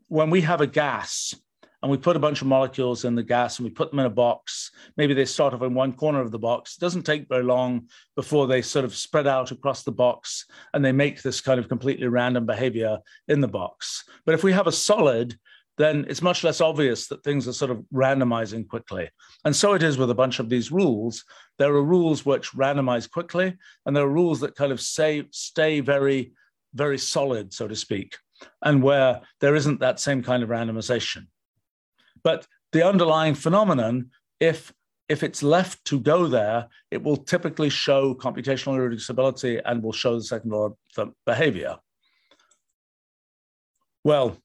when 0.09 0.31
we 0.31 0.41
have 0.43 0.61
a 0.61 0.67
gas 0.67 1.35
and 1.83 1.91
we 1.91 1.97
put 1.97 2.17
a 2.17 2.21
bunch 2.21 2.41
of 2.41 2.47
molecules 2.47 3.05
in 3.05 3.15
the 3.15 3.23
gas 3.23 3.59
and 3.59 3.65
we 3.65 3.71
put 3.71 3.91
them 3.91 3.99
in 3.99 4.07
a 4.07 4.11
box, 4.11 4.71
maybe 4.97 5.15
they 5.15 5.25
start 5.25 5.53
off 5.53 5.63
in 5.63 5.75
one 5.75 5.93
corner 5.93 6.21
of 6.21 6.31
the 6.31 6.39
box. 6.39 6.77
It 6.77 6.81
doesn't 6.81 7.03
take 7.03 7.29
very 7.29 7.43
long 7.43 7.89
before 8.15 8.47
they 8.47 8.63
sort 8.63 8.85
of 8.85 8.95
spread 8.95 9.27
out 9.27 9.51
across 9.51 9.83
the 9.83 9.93
box 9.93 10.47
and 10.73 10.85
they 10.85 10.93
make 10.93 11.23
this 11.23 11.41
kind 11.41 11.59
of 11.59 11.69
completely 11.69 12.07
random 12.07 12.47
behavior 12.47 12.99
in 13.29 13.41
the 13.41 13.49
box. 13.49 14.05
But 14.25 14.35
if 14.35 14.45
we 14.45 14.53
have 14.53 14.67
a 14.67 14.73
solid, 14.73 15.37
then 15.77 16.07
it's 16.09 16.23
much 16.23 16.45
less 16.45 16.61
obvious 16.61 17.09
that 17.09 17.25
things 17.25 17.49
are 17.49 17.53
sort 17.53 17.71
of 17.71 17.85
randomizing 17.93 18.69
quickly. 18.69 19.11
And 19.45 19.57
so 19.57 19.73
it 19.73 19.83
is 19.83 19.99
with 19.99 20.11
a 20.11 20.15
bunch 20.15 20.39
of 20.39 20.49
these 20.49 20.71
rules. 20.71 21.25
There 21.59 21.75
are 21.75 21.83
rules 21.83 22.25
which 22.25 22.53
randomize 22.53 23.11
quickly, 23.11 23.57
and 23.87 23.97
there 23.97 24.05
are 24.05 24.09
rules 24.09 24.41
that 24.41 24.55
kind 24.55 24.71
of 24.71 24.81
say, 24.81 25.25
stay 25.31 25.81
very, 25.81 26.33
very 26.75 26.99
solid, 26.99 27.53
so 27.53 27.67
to 27.67 27.75
speak 27.75 28.17
and 28.63 28.83
where 28.83 29.21
there 29.41 29.55
isn't 29.55 29.81
that 29.81 30.01
same 30.01 30.23
kind 30.23 30.43
of 30.43 30.49
randomization. 30.49 31.27
But 32.25 32.47
the 32.73 32.87
underlying 32.87 33.35
phenomenon, 33.35 34.11
if 34.41 34.73
if 35.09 35.23
it's 35.23 35.43
left 35.43 35.85
to 35.85 36.01
go 36.01 36.27
there, 36.27 36.69
it 36.91 37.03
will 37.03 37.19
typically 37.19 37.69
show 37.69 38.15
computational 38.15 38.79
irreducibility 38.79 39.61
and 39.65 39.83
will 39.83 39.93
show 39.93 40.17
the 40.17 40.25
second 40.25 40.53
law 40.53 40.71
of 40.97 41.13
behavior. 41.27 41.77
Well, 44.05 44.39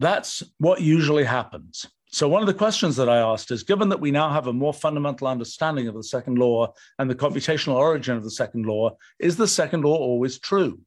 that's 0.00 0.42
what 0.58 0.80
usually 0.80 1.24
happens. 1.24 1.86
So, 2.06 2.28
one 2.28 2.42
of 2.42 2.46
the 2.46 2.54
questions 2.54 2.96
that 2.96 3.08
I 3.08 3.18
asked 3.18 3.50
is 3.50 3.64
given 3.64 3.88
that 3.88 4.00
we 4.00 4.12
now 4.12 4.30
have 4.30 4.46
a 4.46 4.52
more 4.52 4.72
fundamental 4.72 5.26
understanding 5.26 5.88
of 5.88 5.94
the 5.94 6.04
second 6.04 6.38
law 6.38 6.72
and 6.98 7.10
the 7.10 7.14
computational 7.14 7.74
origin 7.74 8.16
of 8.16 8.22
the 8.22 8.30
second 8.30 8.66
law, 8.66 8.96
is 9.18 9.36
the 9.36 9.48
second 9.48 9.84
law 9.84 9.96
always 9.96 10.38
true? 10.38 10.80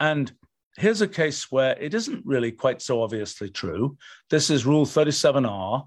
And 0.00 0.32
here's 0.76 1.00
a 1.00 1.08
case 1.08 1.50
where 1.50 1.76
it 1.78 1.94
isn't 1.94 2.24
really 2.24 2.52
quite 2.52 2.82
so 2.82 3.02
obviously 3.02 3.50
true. 3.50 3.96
This 4.30 4.50
is 4.50 4.66
Rule 4.66 4.86
37R. 4.86 5.86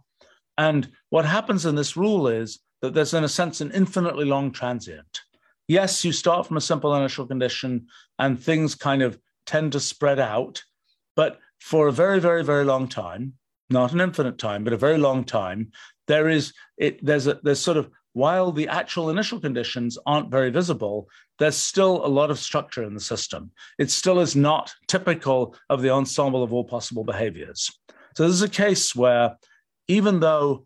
And 0.57 0.91
what 1.09 1.25
happens 1.25 1.65
in 1.65 1.75
this 1.75 1.97
rule 1.97 2.27
is 2.27 2.59
that 2.81 2.93
there's, 2.93 3.13
in 3.13 3.23
a 3.23 3.29
sense, 3.29 3.61
an 3.61 3.71
infinitely 3.71 4.25
long 4.25 4.51
transient. 4.51 5.21
Yes, 5.67 6.05
you 6.05 6.11
start 6.11 6.47
from 6.47 6.57
a 6.57 6.61
simple 6.61 6.95
initial 6.95 7.25
condition 7.25 7.87
and 8.19 8.39
things 8.39 8.75
kind 8.75 9.01
of 9.01 9.19
tend 9.45 9.71
to 9.71 9.79
spread 9.79 10.19
out. 10.19 10.63
But 11.15 11.39
for 11.59 11.87
a 11.87 11.91
very, 11.91 12.19
very, 12.19 12.43
very 12.43 12.65
long 12.65 12.87
time, 12.87 13.33
not 13.69 13.93
an 13.93 14.01
infinite 14.01 14.37
time, 14.37 14.63
but 14.63 14.73
a 14.73 14.77
very 14.77 14.97
long 14.97 15.23
time, 15.23 15.71
there 16.07 16.29
is 16.29 16.53
it 16.77 17.03
there's 17.03 17.25
a 17.25 17.39
there's 17.41 17.59
sort 17.59 17.77
of 17.77 17.89
while 18.15 18.53
the 18.53 18.69
actual 18.69 19.09
initial 19.09 19.41
conditions 19.41 19.97
aren't 20.05 20.31
very 20.31 20.49
visible, 20.49 21.09
there's 21.37 21.57
still 21.57 22.05
a 22.05 22.07
lot 22.07 22.31
of 22.31 22.39
structure 22.39 22.83
in 22.83 22.93
the 22.93 22.99
system. 23.01 23.51
It 23.77 23.91
still 23.91 24.21
is 24.21 24.37
not 24.37 24.73
typical 24.87 25.53
of 25.69 25.81
the 25.81 25.89
ensemble 25.89 26.41
of 26.41 26.53
all 26.53 26.63
possible 26.63 27.03
behaviors. 27.03 27.69
So 28.15 28.23
this 28.23 28.35
is 28.35 28.41
a 28.41 28.47
case 28.47 28.95
where 28.95 29.35
even 29.89 30.21
though 30.21 30.65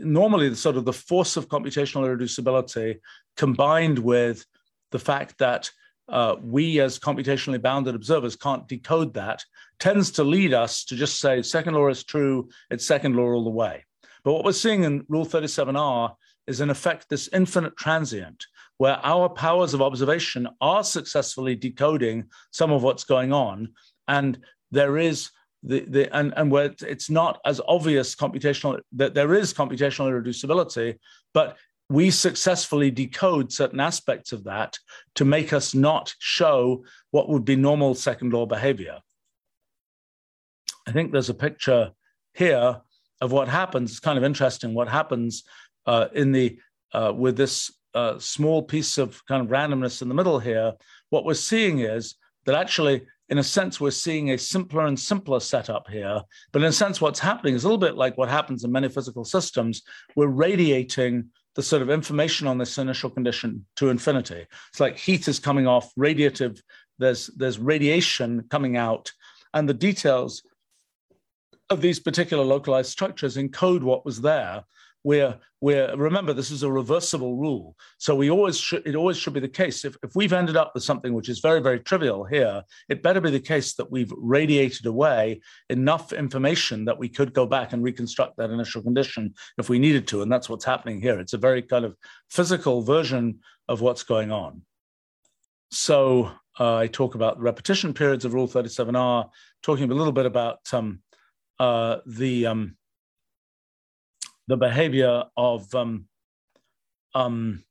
normally 0.00 0.50
the 0.50 0.56
sort 0.56 0.76
of 0.76 0.84
the 0.84 0.92
force 0.92 1.38
of 1.38 1.48
computational 1.48 2.04
irreducibility 2.04 2.98
combined 3.34 3.98
with 3.98 4.44
the 4.90 4.98
fact 4.98 5.38
that 5.38 5.70
uh, 6.10 6.36
we 6.42 6.80
as 6.80 6.98
computationally 6.98 7.62
bounded 7.62 7.94
observers 7.94 8.36
can't 8.36 8.68
decode 8.68 9.14
that 9.14 9.42
tends 9.78 10.10
to 10.10 10.22
lead 10.22 10.52
us 10.52 10.84
to 10.84 10.96
just 10.96 11.18
say 11.18 11.40
second 11.40 11.72
law 11.72 11.88
is 11.88 12.04
true, 12.04 12.50
it's 12.70 12.86
second 12.86 13.16
law 13.16 13.30
all 13.30 13.44
the 13.44 13.48
way. 13.48 13.86
But 14.22 14.34
what 14.34 14.44
we're 14.44 14.52
seeing 14.52 14.84
in 14.84 15.06
Rule 15.08 15.24
37R 15.24 16.14
is 16.46 16.60
in 16.60 16.70
effect 16.70 17.08
this 17.08 17.28
infinite 17.32 17.76
transient 17.76 18.46
where 18.78 18.98
our 19.04 19.28
powers 19.28 19.74
of 19.74 19.82
observation 19.82 20.48
are 20.60 20.82
successfully 20.82 21.54
decoding 21.54 22.24
some 22.50 22.72
of 22.72 22.82
what's 22.82 23.04
going 23.04 23.32
on. 23.32 23.68
And 24.08 24.38
there 24.70 24.96
is 24.96 25.30
the, 25.62 25.80
the 25.80 26.16
and, 26.16 26.32
and 26.36 26.50
where 26.50 26.74
it's 26.80 27.10
not 27.10 27.40
as 27.44 27.60
obvious 27.68 28.14
computational 28.14 28.80
that 28.92 29.12
there 29.12 29.34
is 29.34 29.52
computational 29.52 30.10
irreducibility, 30.10 30.98
but 31.34 31.58
we 31.90 32.10
successfully 32.10 32.90
decode 32.90 33.52
certain 33.52 33.80
aspects 33.80 34.32
of 34.32 34.44
that 34.44 34.78
to 35.16 35.24
make 35.24 35.52
us 35.52 35.74
not 35.74 36.14
show 36.18 36.84
what 37.10 37.28
would 37.28 37.44
be 37.44 37.56
normal 37.56 37.94
second 37.94 38.32
law 38.32 38.46
behavior. 38.46 39.00
I 40.86 40.92
think 40.92 41.12
there's 41.12 41.28
a 41.28 41.34
picture 41.34 41.90
here 42.32 42.80
of 43.20 43.32
what 43.32 43.48
happens. 43.48 43.90
It's 43.90 44.00
kind 44.00 44.16
of 44.16 44.24
interesting 44.24 44.72
what 44.72 44.88
happens 44.88 45.44
uh, 45.90 46.06
in 46.14 46.30
the 46.30 46.56
uh, 46.92 47.12
with 47.14 47.36
this 47.36 47.72
uh, 47.94 48.16
small 48.18 48.62
piece 48.62 48.96
of 48.96 49.20
kind 49.26 49.42
of 49.42 49.48
randomness 49.48 50.02
in 50.02 50.08
the 50.08 50.14
middle 50.14 50.38
here. 50.38 50.72
What 51.10 51.24
we're 51.24 51.34
seeing 51.34 51.80
is 51.80 52.14
that 52.46 52.54
actually, 52.54 53.02
in 53.28 53.38
a 53.38 53.42
sense, 53.42 53.80
we're 53.80 53.90
seeing 53.90 54.30
a 54.30 54.38
simpler 54.38 54.86
and 54.86 54.98
simpler 54.98 55.40
setup 55.40 55.88
here. 55.88 56.22
But 56.52 56.62
in 56.62 56.68
a 56.68 56.72
sense, 56.72 57.00
what's 57.00 57.18
happening 57.18 57.54
is 57.54 57.64
a 57.64 57.66
little 57.66 57.86
bit 57.88 57.96
like 57.96 58.16
what 58.16 58.28
happens 58.28 58.62
in 58.62 58.70
many 58.70 58.88
physical 58.88 59.24
systems. 59.24 59.82
We're 60.14 60.28
radiating 60.28 61.30
the 61.56 61.62
sort 61.62 61.82
of 61.82 61.90
information 61.90 62.46
on 62.46 62.58
this 62.58 62.78
initial 62.78 63.10
condition 63.10 63.66
to 63.76 63.90
infinity. 63.90 64.46
It's 64.70 64.80
like 64.80 64.96
heat 64.96 65.26
is 65.26 65.40
coming 65.40 65.66
off, 65.66 65.92
radiative, 65.96 66.60
there's, 67.00 67.26
there's 67.36 67.58
radiation 67.58 68.44
coming 68.48 68.76
out, 68.76 69.10
and 69.54 69.68
the 69.68 69.74
details 69.74 70.44
of 71.68 71.80
these 71.80 71.98
particular 71.98 72.44
localized 72.44 72.90
structures 72.90 73.36
encode 73.36 73.82
what 73.82 74.04
was 74.04 74.20
there 74.20 74.64
we're 75.02 75.38
we're 75.62 75.94
remember 75.96 76.32
this 76.32 76.50
is 76.50 76.62
a 76.62 76.70
reversible 76.70 77.36
rule. 77.36 77.76
So 77.98 78.14
we 78.14 78.30
always 78.30 78.58
should 78.58 78.86
it 78.86 78.94
always 78.94 79.16
should 79.16 79.32
be 79.32 79.40
the 79.40 79.48
case 79.48 79.84
if, 79.84 79.96
if 80.02 80.14
we've 80.14 80.32
ended 80.32 80.56
up 80.56 80.72
with 80.74 80.82
something 80.82 81.12
which 81.12 81.28
is 81.28 81.40
very 81.40 81.60
very 81.60 81.80
trivial 81.80 82.24
here 82.24 82.62
it 82.88 83.02
better 83.02 83.20
be 83.20 83.30
the 83.30 83.40
case 83.40 83.74
that 83.74 83.90
we've 83.90 84.12
radiated 84.16 84.86
away 84.86 85.40
enough 85.68 86.12
information 86.12 86.84
that 86.84 86.98
we 86.98 87.08
could 87.08 87.32
go 87.32 87.46
back 87.46 87.72
and 87.72 87.82
reconstruct 87.82 88.36
that 88.36 88.50
initial 88.50 88.82
condition 88.82 89.34
if 89.58 89.68
we 89.68 89.78
needed 89.78 90.06
to 90.08 90.22
and 90.22 90.30
that's 90.30 90.48
what's 90.48 90.64
happening 90.64 91.00
here. 91.00 91.18
It's 91.18 91.34
a 91.34 91.38
very 91.38 91.62
kind 91.62 91.84
of 91.84 91.96
physical 92.28 92.82
version 92.82 93.40
of 93.68 93.80
what's 93.80 94.02
going 94.02 94.32
on. 94.32 94.62
So 95.70 96.30
uh, 96.58 96.76
i 96.76 96.86
talk 96.88 97.14
about 97.14 97.40
repetition 97.40 97.94
periods 97.94 98.24
of 98.24 98.34
rule 98.34 98.48
37r 98.48 99.28
talking 99.62 99.90
a 99.90 99.94
little 99.94 100.12
bit 100.12 100.26
about 100.26 100.58
um, 100.72 101.00
uh, 101.58 101.98
the 102.06 102.46
um, 102.46 102.76
the 104.50 104.56
behavior 104.56 105.24
of 105.36 105.72
um, 105.74 106.06
um, 107.14 107.64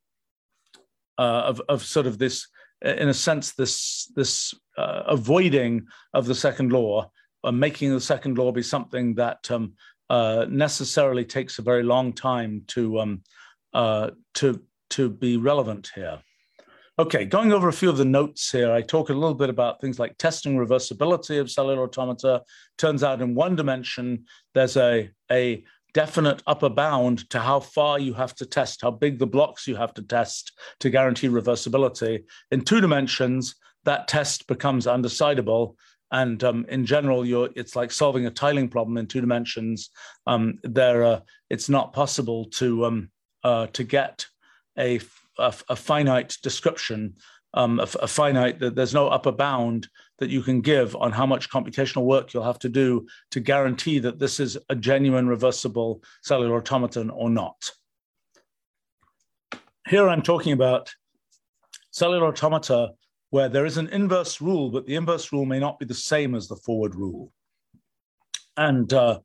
uh, 1.18 1.44
of, 1.52 1.62
of 1.68 1.84
sort 1.84 2.08
of 2.08 2.18
this, 2.18 2.48
in 2.82 3.10
a 3.10 3.14
sense, 3.14 3.52
this 3.52 4.12
this 4.16 4.54
uh, 4.78 5.04
avoiding 5.08 5.86
of 6.14 6.26
the 6.26 6.36
second 6.36 6.72
law, 6.72 7.12
uh, 7.44 7.52
making 7.52 7.92
the 7.92 8.00
second 8.00 8.38
law 8.38 8.52
be 8.52 8.64
something 8.64 9.14
that 9.16 9.52
um, 9.52 9.74
uh, 10.10 10.46
necessarily 10.50 11.26
takes 11.26 11.60
a 11.60 11.62
very 11.62 11.84
long 11.84 12.14
time 12.14 12.64
to 12.68 13.00
um, 13.00 13.22
uh, 13.74 14.12
to 14.36 14.62
to 14.92 15.10
be 15.10 15.36
relevant 15.36 15.92
here. 15.94 16.20
Okay, 16.98 17.24
going 17.24 17.54
over 17.54 17.70
a 17.70 17.74
few 17.74 17.90
of 17.90 17.98
the 17.98 18.04
notes 18.04 18.52
here, 18.52 18.74
I 18.74 18.82
talk 18.82 19.10
a 19.10 19.14
little 19.14 19.34
bit 19.34 19.50
about 19.50 19.80
things 19.80 20.00
like 20.00 20.18
testing 20.18 20.58
reversibility 20.58 21.40
of 21.40 21.50
cellular 21.50 21.84
automata. 21.84 22.44
Turns 22.78 23.04
out 23.04 23.22
in 23.22 23.36
one 23.36 23.56
dimension, 23.56 24.26
there's 24.54 24.76
a, 24.76 25.10
a 25.32 25.64
definite 25.94 26.44
upper 26.48 26.70
bound 26.70 27.30
to 27.32 27.40
how 27.40 27.60
far 27.60 28.00
you 28.00 28.14
have 28.14 28.36
to 28.36 28.46
test, 28.46 28.82
how 28.82 28.92
big 28.92 29.20
the 29.20 29.28
blocks 29.28 29.68
you 29.68 29.76
have 29.76 29.94
to 29.96 30.02
test 30.02 30.52
to 30.80 30.90
guarantee 30.90 31.28
reversibility. 31.28 32.24
In 32.52 32.62
two 32.62 32.82
dimensions, 32.82 33.56
that 33.86 34.08
test 34.08 34.48
becomes 34.48 34.86
undecidable. 34.86 35.76
And 36.12 36.44
um, 36.44 36.66
in 36.70 36.86
general, 36.86 37.24
it's 37.56 37.76
like 37.76 37.92
solving 37.92 38.26
a 38.26 38.32
tiling 38.32 38.68
problem 38.68 38.98
in 38.98 39.08
two 39.08 39.22
dimensions. 39.22 39.92
Um, 40.26 40.60
there, 40.64 41.04
uh, 41.04 41.20
it's 41.50 41.70
not 41.70 41.94
possible 41.94 42.46
to 42.56 42.86
um, 42.86 43.12
uh, 43.44 43.68
to 43.68 43.84
get 43.84 44.26
a, 44.78 45.00
a, 45.38 45.54
a 45.70 45.76
finite 45.76 46.38
description 46.42 47.16
um, 47.54 47.80
a, 47.80 47.88
a, 48.02 48.08
finite, 48.08 48.60
there's 48.60 48.94
no 48.94 49.08
upper 49.08 49.32
bound 49.32 49.88
that 50.20 50.30
you 50.30 50.42
can 50.42 50.62
give 50.62 50.96
on 50.96 51.12
how 51.12 51.26
much 51.26 51.50
computational 51.50 52.04
work 52.04 52.34
you'll 52.34 52.44
have 52.44 52.60
to 52.60 52.70
do 52.70 53.08
to 53.32 53.40
guarantee 53.40 54.00
that 54.00 54.20
this 54.20 54.40
is 54.40 54.58
a 54.70 54.76
genuine 54.76 55.28
reversible 55.28 56.04
cellular 56.22 56.58
automaton 56.58 57.10
or 57.10 57.30
not. 57.30 57.72
Here 59.88 60.08
I'm 60.08 60.22
talking 60.22 60.54
about 60.54 60.94
cellular 61.92 62.28
automata 62.28 62.92
where 63.32 63.50
there 63.50 63.66
is 63.66 63.78
an 63.78 63.88
inverse 63.90 64.42
rule, 64.42 64.70
but 64.70 64.86
the 64.86 64.96
inverse 64.96 65.32
rule 65.32 65.46
may 65.46 65.60
not 65.60 65.80
be 65.80 65.86
the 65.86 65.94
same 65.94 66.36
as 66.36 66.48
the 66.48 66.56
forward 66.56 66.96
rule. 66.96 67.32
And, 68.58 68.92
uh, 68.94 69.20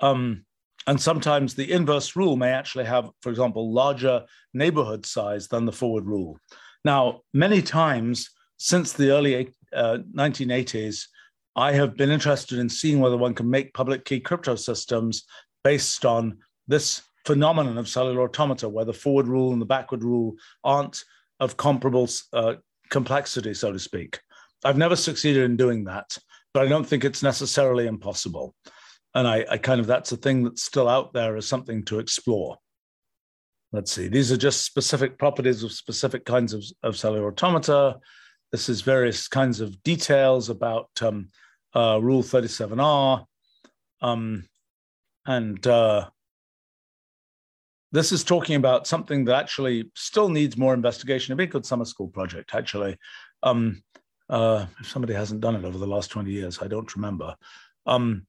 um, 0.00 0.44
and 0.86 1.00
sometimes 1.00 1.54
the 1.54 1.70
inverse 1.70 2.16
rule 2.16 2.36
may 2.36 2.50
actually 2.50 2.84
have, 2.84 3.10
for 3.20 3.30
example, 3.30 3.72
larger 3.72 4.24
neighborhood 4.54 5.04
size 5.04 5.48
than 5.48 5.64
the 5.64 5.72
forward 5.72 6.06
rule. 6.06 6.38
Now, 6.84 7.20
many 7.34 7.60
times 7.60 8.30
since 8.58 8.92
the 8.92 9.10
early 9.10 9.34
uh, 9.74 9.98
1980s, 10.14 11.06
I 11.56 11.72
have 11.72 11.96
been 11.96 12.10
interested 12.10 12.58
in 12.58 12.68
seeing 12.68 13.00
whether 13.00 13.16
one 13.16 13.34
can 13.34 13.50
make 13.50 13.74
public 13.74 14.04
key 14.04 14.20
crypto 14.20 14.54
systems 14.54 15.24
based 15.64 16.04
on 16.04 16.38
this 16.68 17.02
phenomenon 17.26 17.76
of 17.76 17.88
cellular 17.88 18.22
automata, 18.22 18.68
where 18.68 18.84
the 18.84 18.92
forward 18.92 19.28
rule 19.28 19.52
and 19.52 19.60
the 19.60 19.66
backward 19.66 20.04
rule 20.04 20.34
aren't 20.64 21.04
of 21.40 21.56
comparable 21.56 22.08
uh, 22.32 22.54
complexity, 22.90 23.54
so 23.54 23.72
to 23.72 23.78
speak. 23.78 24.20
I've 24.64 24.78
never 24.78 24.96
succeeded 24.96 25.44
in 25.44 25.56
doing 25.56 25.84
that, 25.84 26.16
but 26.52 26.64
I 26.64 26.68
don't 26.68 26.86
think 26.86 27.04
it's 27.04 27.22
necessarily 27.22 27.86
impossible. 27.86 28.54
And 29.14 29.26
I, 29.26 29.44
I 29.50 29.58
kind 29.58 29.80
of, 29.80 29.86
that's 29.86 30.12
a 30.12 30.16
thing 30.16 30.44
that's 30.44 30.62
still 30.62 30.88
out 30.88 31.12
there 31.12 31.36
as 31.36 31.46
something 31.46 31.84
to 31.86 31.98
explore. 31.98 32.58
Let's 33.72 33.92
see, 33.92 34.08
these 34.08 34.30
are 34.32 34.36
just 34.36 34.64
specific 34.64 35.18
properties 35.18 35.62
of 35.62 35.72
specific 35.72 36.24
kinds 36.24 36.52
of, 36.52 36.64
of 36.82 36.96
cellular 36.96 37.28
automata. 37.28 37.98
This 38.52 38.68
is 38.68 38.80
various 38.80 39.28
kinds 39.28 39.60
of 39.60 39.82
details 39.82 40.50
about 40.50 40.90
um, 41.02 41.28
uh, 41.74 41.98
Rule 42.02 42.22
37R. 42.22 43.24
Um, 44.02 44.48
and 45.26 45.64
uh, 45.66 46.08
this 47.92 48.12
is 48.12 48.24
talking 48.24 48.56
about 48.56 48.86
something 48.86 49.24
that 49.26 49.36
actually 49.36 49.90
still 49.94 50.28
needs 50.28 50.56
more 50.56 50.74
investigation. 50.74 51.38
A 51.38 51.46
good 51.46 51.66
summer 51.66 51.84
school 51.84 52.08
project, 52.08 52.54
actually. 52.54 52.96
Um, 53.42 53.82
uh, 54.28 54.66
if 54.80 54.88
somebody 54.88 55.14
hasn't 55.14 55.40
done 55.40 55.56
it 55.56 55.64
over 55.64 55.78
the 55.78 55.86
last 55.86 56.10
20 56.10 56.30
years, 56.30 56.60
I 56.62 56.68
don't 56.68 56.94
remember. 56.94 57.36
Um, 57.86 58.26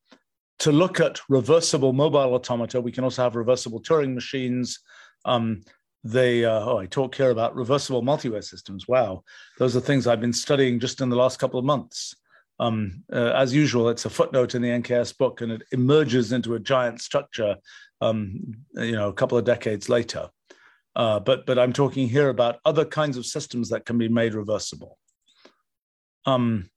to 0.60 0.72
look 0.72 1.00
at 1.00 1.20
reversible 1.28 1.92
mobile 1.92 2.36
automata. 2.36 2.80
We 2.80 2.92
can 2.92 3.04
also 3.04 3.24
have 3.24 3.36
reversible 3.36 3.82
Turing 3.82 4.14
machines. 4.14 4.80
Um, 5.26 5.62
they, 6.04 6.46
uh, 6.46 6.62
oh, 6.62 6.78
I 6.78 6.88
talk 6.88 7.16
here 7.16 7.30
about 7.30 7.56
reversible 7.56 8.02
multiway 8.02 8.44
systems. 8.44 8.88
Wow, 8.88 9.24
those 9.60 9.76
are 9.76 9.82
things 9.82 10.08
I've 10.08 10.22
been 10.22 10.34
studying 10.34 10.80
just 10.80 11.02
in 11.02 11.10
the 11.10 11.16
last 11.16 11.40
couple 11.40 11.60
of 11.60 11.66
months. 11.66 12.16
Um, 12.60 13.04
uh, 13.12 13.34
as 13.36 13.54
usual, 13.54 13.90
it's 13.90 14.06
a 14.06 14.10
footnote 14.10 14.56
in 14.56 14.62
the 14.62 14.70
NKS 14.70 15.18
book, 15.18 15.42
and 15.42 15.52
it 15.52 15.64
emerges 15.72 16.32
into 16.32 16.56
a 16.56 16.60
giant 16.60 17.02
structure, 17.02 17.56
um, 18.02 18.40
you 18.74 18.94
know, 18.94 19.10
a 19.10 19.14
couple 19.14 19.38
of 19.38 19.46
decades 19.46 19.90
later. 19.90 20.30
Uh, 20.96 21.20
but 21.20 21.46
but 21.46 21.58
I'm 21.58 21.74
talking 21.74 22.08
here 22.08 22.30
about 22.30 22.60
other 22.66 22.86
kinds 22.86 23.18
of 23.18 23.26
systems 23.26 23.70
that 23.70 23.86
can 23.86 23.98
be 23.98 24.10
made 24.10 24.34
reversible. 24.34 24.98
Um, 26.26 26.70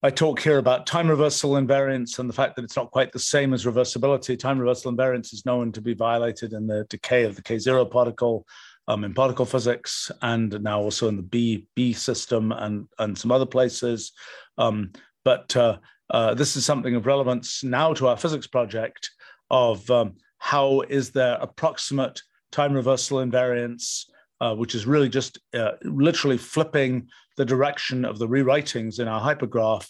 I 0.00 0.10
talk 0.10 0.38
here 0.38 0.58
about 0.58 0.86
time 0.86 1.08
reversal 1.08 1.52
invariance 1.52 2.20
and 2.20 2.28
the 2.28 2.34
fact 2.34 2.54
that 2.54 2.64
it's 2.64 2.76
not 2.76 2.92
quite 2.92 3.10
the 3.10 3.18
same 3.18 3.52
as 3.52 3.64
reversibility. 3.64 4.38
Time 4.38 4.60
reversal 4.60 4.92
invariance 4.92 5.32
is 5.32 5.44
known 5.44 5.72
to 5.72 5.80
be 5.80 5.92
violated 5.92 6.52
in 6.52 6.68
the 6.68 6.86
decay 6.88 7.24
of 7.24 7.34
the 7.34 7.42
K0 7.42 7.90
particle 7.90 8.46
um, 8.86 9.02
in 9.02 9.12
particle 9.12 9.44
physics 9.44 10.10
and 10.22 10.62
now 10.62 10.80
also 10.80 11.08
in 11.08 11.16
the 11.16 11.22
B, 11.22 11.66
B 11.74 11.92
system 11.92 12.52
and, 12.52 12.86
and 13.00 13.18
some 13.18 13.32
other 13.32 13.44
places. 13.44 14.12
Um, 14.56 14.92
but 15.24 15.54
uh, 15.56 15.78
uh, 16.10 16.34
this 16.34 16.54
is 16.54 16.64
something 16.64 16.94
of 16.94 17.06
relevance 17.06 17.64
now 17.64 17.92
to 17.94 18.06
our 18.06 18.16
physics 18.16 18.46
project 18.46 19.10
of 19.50 19.90
um, 19.90 20.14
how 20.38 20.82
is 20.82 21.10
there 21.10 21.38
approximate 21.40 22.22
time 22.52 22.72
reversal 22.72 23.18
invariance, 23.18 24.04
uh, 24.40 24.54
which 24.54 24.74
is 24.74 24.86
really 24.86 25.08
just 25.08 25.38
uh, 25.54 25.72
literally 25.82 26.38
flipping 26.38 27.08
the 27.36 27.44
direction 27.44 28.04
of 28.04 28.18
the 28.18 28.28
rewritings 28.28 29.00
in 29.00 29.08
our 29.08 29.20
hypergraph. 29.20 29.88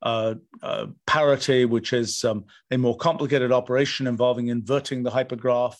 Uh, 0.00 0.36
uh, 0.62 0.86
parity, 1.08 1.64
which 1.64 1.92
is 1.92 2.24
um, 2.24 2.44
a 2.70 2.78
more 2.78 2.96
complicated 2.96 3.50
operation 3.50 4.06
involving 4.06 4.46
inverting 4.46 5.02
the 5.02 5.10
hypergraph, 5.10 5.74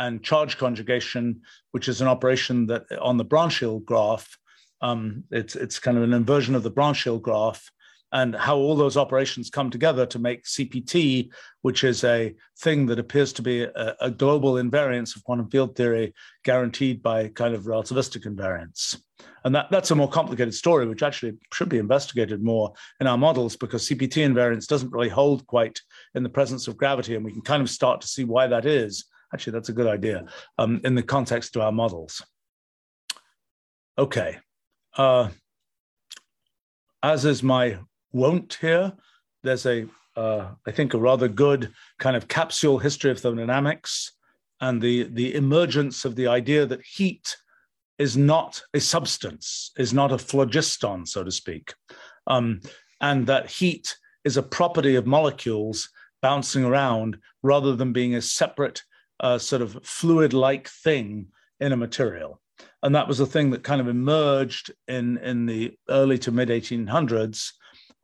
and 0.00 0.24
charge 0.24 0.56
conjugation, 0.56 1.42
which 1.72 1.86
is 1.86 2.00
an 2.00 2.08
operation 2.08 2.66
that 2.66 2.84
on 3.02 3.18
the 3.18 3.24
branchial 3.24 3.84
graph, 3.84 4.38
um, 4.80 5.24
it's, 5.30 5.54
it's 5.54 5.78
kind 5.78 5.98
of 5.98 6.02
an 6.02 6.14
inversion 6.14 6.54
of 6.54 6.62
the 6.62 6.70
branchial 6.70 7.20
graph 7.20 7.70
and 8.12 8.34
how 8.34 8.56
all 8.56 8.74
those 8.74 8.96
operations 8.96 9.50
come 9.50 9.70
together 9.70 10.04
to 10.06 10.18
make 10.18 10.44
CPT, 10.44 11.30
which 11.62 11.84
is 11.84 12.02
a 12.04 12.34
thing 12.58 12.86
that 12.86 12.98
appears 12.98 13.32
to 13.34 13.42
be 13.42 13.62
a, 13.62 13.96
a, 14.00 14.10
global 14.10 14.54
invariance 14.54 15.14
of 15.14 15.22
quantum 15.24 15.48
field 15.48 15.76
theory 15.76 16.12
guaranteed 16.44 17.02
by 17.02 17.28
kind 17.28 17.54
of 17.54 17.64
relativistic 17.64 18.26
invariance. 18.26 19.00
And 19.44 19.54
that, 19.54 19.70
that's 19.70 19.90
a 19.90 19.94
more 19.94 20.08
complicated 20.08 20.54
story, 20.54 20.86
which 20.86 21.02
actually 21.02 21.38
should 21.52 21.68
be 21.68 21.78
investigated 21.78 22.42
more 22.42 22.72
in 23.00 23.06
our 23.06 23.18
models 23.18 23.56
because 23.56 23.88
CPT 23.88 24.26
invariance 24.26 24.66
doesn't 24.66 24.92
really 24.92 25.08
hold 25.08 25.46
quite 25.46 25.80
in 26.14 26.22
the 26.22 26.28
presence 26.28 26.68
of 26.68 26.76
gravity. 26.76 27.14
And 27.14 27.24
we 27.24 27.32
can 27.32 27.42
kind 27.42 27.62
of 27.62 27.70
start 27.70 28.00
to 28.00 28.08
see 28.08 28.24
why 28.24 28.46
that 28.48 28.66
is. 28.66 29.04
Actually, 29.32 29.52
that's 29.52 29.68
a 29.68 29.74
good 29.74 29.86
idea 29.86 30.26
um, 30.58 30.80
in 30.84 30.94
the 30.94 31.02
context 31.02 31.54
of 31.54 31.62
our 31.62 31.72
models. 31.72 32.22
Okay. 33.96 34.38
Uh, 34.96 35.28
as 37.02 37.24
is 37.24 37.42
my 37.42 37.78
won't 38.12 38.54
hear. 38.60 38.92
There's 39.42 39.66
a, 39.66 39.86
uh, 40.16 40.48
I 40.66 40.70
think, 40.70 40.94
a 40.94 40.98
rather 40.98 41.28
good 41.28 41.72
kind 41.98 42.16
of 42.16 42.28
capsule 42.28 42.78
history 42.78 43.10
of 43.10 43.20
thermodynamics 43.20 44.12
and 44.60 44.80
the, 44.80 45.04
the 45.04 45.34
emergence 45.34 46.04
of 46.04 46.16
the 46.16 46.26
idea 46.26 46.66
that 46.66 46.84
heat 46.84 47.36
is 47.98 48.16
not 48.16 48.62
a 48.74 48.80
substance, 48.80 49.72
is 49.78 49.92
not 49.92 50.12
a 50.12 50.18
phlogiston, 50.18 51.06
so 51.06 51.24
to 51.24 51.30
speak, 51.30 51.74
um, 52.26 52.60
and 53.00 53.26
that 53.26 53.50
heat 53.50 53.96
is 54.24 54.36
a 54.36 54.42
property 54.42 54.96
of 54.96 55.06
molecules 55.06 55.88
bouncing 56.22 56.64
around 56.64 57.18
rather 57.42 57.74
than 57.74 57.92
being 57.92 58.14
a 58.14 58.22
separate 58.22 58.82
uh, 59.20 59.38
sort 59.38 59.62
of 59.62 59.78
fluid 59.82 60.32
like 60.32 60.68
thing 60.68 61.26
in 61.60 61.72
a 61.72 61.76
material. 61.76 62.40
And 62.82 62.94
that 62.94 63.08
was 63.08 63.20
a 63.20 63.26
thing 63.26 63.50
that 63.50 63.62
kind 63.62 63.80
of 63.80 63.88
emerged 63.88 64.70
in, 64.88 65.18
in 65.18 65.46
the 65.46 65.76
early 65.88 66.18
to 66.18 66.30
mid 66.30 66.48
1800s 66.48 67.52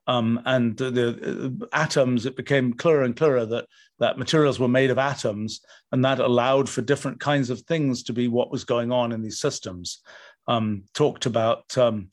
um, 0.07 0.41
and 0.45 0.77
the, 0.77 0.91
the, 0.91 1.59
uh, 1.63 1.67
atoms, 1.73 2.27
it 2.27 2.37
became 2.37 2.73
clearer 2.73 3.03
and 3.03 3.17
clearer 3.17 3.45
that, 3.47 3.67
that 3.99 4.19
materials 4.19 4.59
were 4.59 4.69
made 4.69 4.91
of 4.91 4.99
atoms, 4.99 5.61
and 5.93 6.05
that 6.05 6.21
allowed 6.21 6.69
for 6.69 6.83
different 6.83 7.21
kinds 7.21 7.51
of 7.51 7.61
things 7.63 8.03
to 8.05 8.13
be 8.13 8.29
what 8.29 8.51
was 8.51 8.65
going 8.65 8.93
on 8.93 9.13
in 9.13 9.23
these 9.23 9.41
systems. 9.41 10.03
Um, 10.47 10.85
talked 10.95 11.27
about 11.27 11.77
um, 11.77 12.09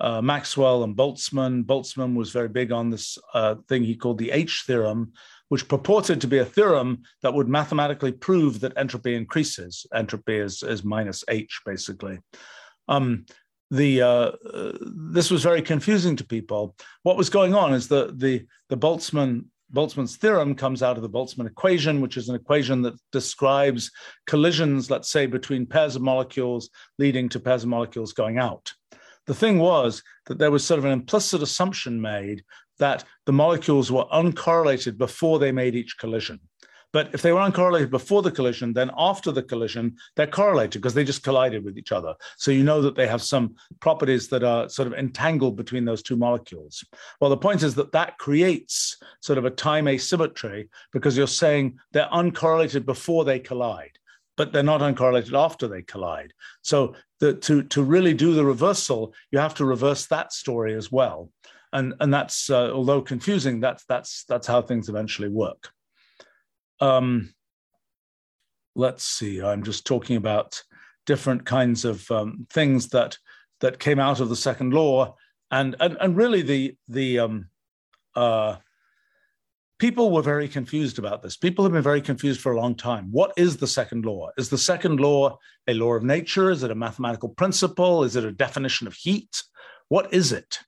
uh, 0.00 0.20
Maxwell 0.20 0.84
and 0.84 0.94
Boltzmann. 0.94 1.64
Boltzmann 1.64 2.14
was 2.14 2.30
very 2.30 2.48
big 2.48 2.70
on 2.70 2.90
this 2.90 3.18
uh, 3.34 3.56
thing 3.68 3.82
he 3.82 3.96
called 3.96 4.18
the 4.18 4.30
H 4.30 4.64
theorem, 4.66 5.12
which 5.48 5.68
purported 5.68 6.20
to 6.20 6.26
be 6.26 6.38
a 6.38 6.44
theorem 6.44 7.02
that 7.22 7.32
would 7.32 7.48
mathematically 7.48 8.12
prove 8.12 8.60
that 8.60 8.76
entropy 8.76 9.14
increases. 9.14 9.86
Entropy 9.94 10.36
is, 10.36 10.62
is 10.62 10.84
minus 10.84 11.24
H, 11.28 11.62
basically. 11.64 12.18
Um, 12.88 13.24
the 13.70 14.02
uh, 14.02 14.32
uh, 14.52 14.72
this 14.80 15.30
was 15.30 15.42
very 15.42 15.62
confusing 15.62 16.16
to 16.16 16.26
people. 16.26 16.74
What 17.02 17.16
was 17.16 17.30
going 17.30 17.54
on 17.54 17.74
is 17.74 17.88
that 17.88 18.18
the 18.18 18.46
the 18.68 18.76
Boltzmann 18.76 19.44
Boltzmann's 19.72 20.16
theorem 20.16 20.54
comes 20.54 20.82
out 20.82 20.96
of 20.96 21.02
the 21.02 21.10
Boltzmann 21.10 21.46
equation, 21.46 22.00
which 22.00 22.16
is 22.16 22.28
an 22.28 22.34
equation 22.34 22.80
that 22.82 22.98
describes 23.12 23.90
collisions, 24.26 24.90
let's 24.90 25.10
say, 25.10 25.26
between 25.26 25.66
pairs 25.66 25.96
of 25.96 26.02
molecules 26.02 26.70
leading 26.98 27.28
to 27.28 27.40
pairs 27.40 27.64
of 27.64 27.68
molecules 27.68 28.12
going 28.14 28.38
out. 28.38 28.72
The 29.26 29.34
thing 29.34 29.58
was 29.58 30.02
that 30.26 30.38
there 30.38 30.50
was 30.50 30.64
sort 30.64 30.78
of 30.78 30.86
an 30.86 30.92
implicit 30.92 31.42
assumption 31.42 32.00
made 32.00 32.42
that 32.78 33.04
the 33.26 33.32
molecules 33.32 33.92
were 33.92 34.06
uncorrelated 34.06 34.96
before 34.96 35.38
they 35.38 35.52
made 35.52 35.74
each 35.74 35.98
collision. 35.98 36.40
But 36.92 37.10
if 37.12 37.22
they 37.22 37.32
were 37.32 37.40
uncorrelated 37.40 37.90
before 37.90 38.22
the 38.22 38.30
collision, 38.30 38.72
then 38.72 38.90
after 38.96 39.30
the 39.30 39.42
collision, 39.42 39.96
they're 40.16 40.26
correlated 40.26 40.80
because 40.80 40.94
they 40.94 41.04
just 41.04 41.22
collided 41.22 41.64
with 41.64 41.76
each 41.76 41.92
other. 41.92 42.14
So 42.36 42.50
you 42.50 42.62
know 42.62 42.80
that 42.82 42.94
they 42.94 43.06
have 43.06 43.22
some 43.22 43.56
properties 43.80 44.28
that 44.28 44.42
are 44.42 44.68
sort 44.68 44.88
of 44.88 44.94
entangled 44.94 45.56
between 45.56 45.84
those 45.84 46.02
two 46.02 46.16
molecules. 46.16 46.84
Well, 47.20 47.30
the 47.30 47.36
point 47.36 47.62
is 47.62 47.74
that 47.74 47.92
that 47.92 48.18
creates 48.18 48.96
sort 49.20 49.38
of 49.38 49.44
a 49.44 49.50
time 49.50 49.86
asymmetry 49.86 50.68
because 50.92 51.16
you're 51.16 51.26
saying 51.26 51.78
they're 51.92 52.08
uncorrelated 52.08 52.86
before 52.86 53.24
they 53.24 53.38
collide 53.38 53.98
but 54.38 54.52
they're 54.52 54.62
not 54.62 54.80
uncorrelated 54.80 55.36
after 55.36 55.66
they 55.66 55.82
collide. 55.82 56.32
So 56.62 56.94
the, 57.18 57.34
to, 57.34 57.64
to 57.64 57.82
really 57.82 58.14
do 58.14 58.34
the 58.34 58.44
reversal, 58.44 59.12
you 59.32 59.40
have 59.40 59.54
to 59.56 59.64
reverse 59.64 60.06
that 60.06 60.32
story 60.32 60.74
as 60.74 60.92
well. 60.92 61.30
And, 61.72 61.94
and 61.98 62.14
that's, 62.14 62.48
uh, 62.48 62.70
although 62.70 63.02
confusing, 63.02 63.58
that's, 63.58 63.84
that's, 63.86 64.24
that's 64.28 64.46
how 64.46 64.62
things 64.62 64.88
eventually 64.88 65.28
work. 65.28 65.72
Um, 66.80 67.34
let's 68.74 69.04
see, 69.04 69.42
I'm 69.42 69.62
just 69.62 69.86
talking 69.86 70.16
about 70.16 70.62
different 71.06 71.44
kinds 71.44 71.84
of 71.84 72.08
um, 72.10 72.46
things 72.50 72.88
that 72.88 73.18
that 73.60 73.80
came 73.80 73.98
out 73.98 74.20
of 74.20 74.28
the 74.28 74.36
second 74.36 74.72
law, 74.72 75.16
and 75.50 75.74
and, 75.80 75.96
and 76.00 76.16
really 76.16 76.42
the 76.42 76.76
the 76.86 77.18
um, 77.18 77.48
uh, 78.14 78.56
people 79.78 80.10
were 80.10 80.22
very 80.22 80.48
confused 80.48 80.98
about 80.98 81.22
this. 81.22 81.36
People 81.36 81.64
have 81.64 81.72
been 81.72 81.82
very 81.82 82.02
confused 82.02 82.40
for 82.40 82.52
a 82.52 82.60
long 82.60 82.74
time. 82.74 83.08
What 83.10 83.32
is 83.36 83.56
the 83.56 83.66
second 83.66 84.04
law? 84.04 84.30
Is 84.36 84.48
the 84.48 84.58
second 84.58 85.00
law 85.00 85.38
a 85.66 85.74
law 85.74 85.94
of 85.94 86.04
nature? 86.04 86.50
Is 86.50 86.62
it 86.62 86.70
a 86.70 86.74
mathematical 86.74 87.28
principle? 87.30 88.04
Is 88.04 88.16
it 88.16 88.24
a 88.24 88.32
definition 88.32 88.86
of 88.86 88.94
heat? 88.94 89.42
What 89.88 90.12
is 90.12 90.32
it? 90.32 90.58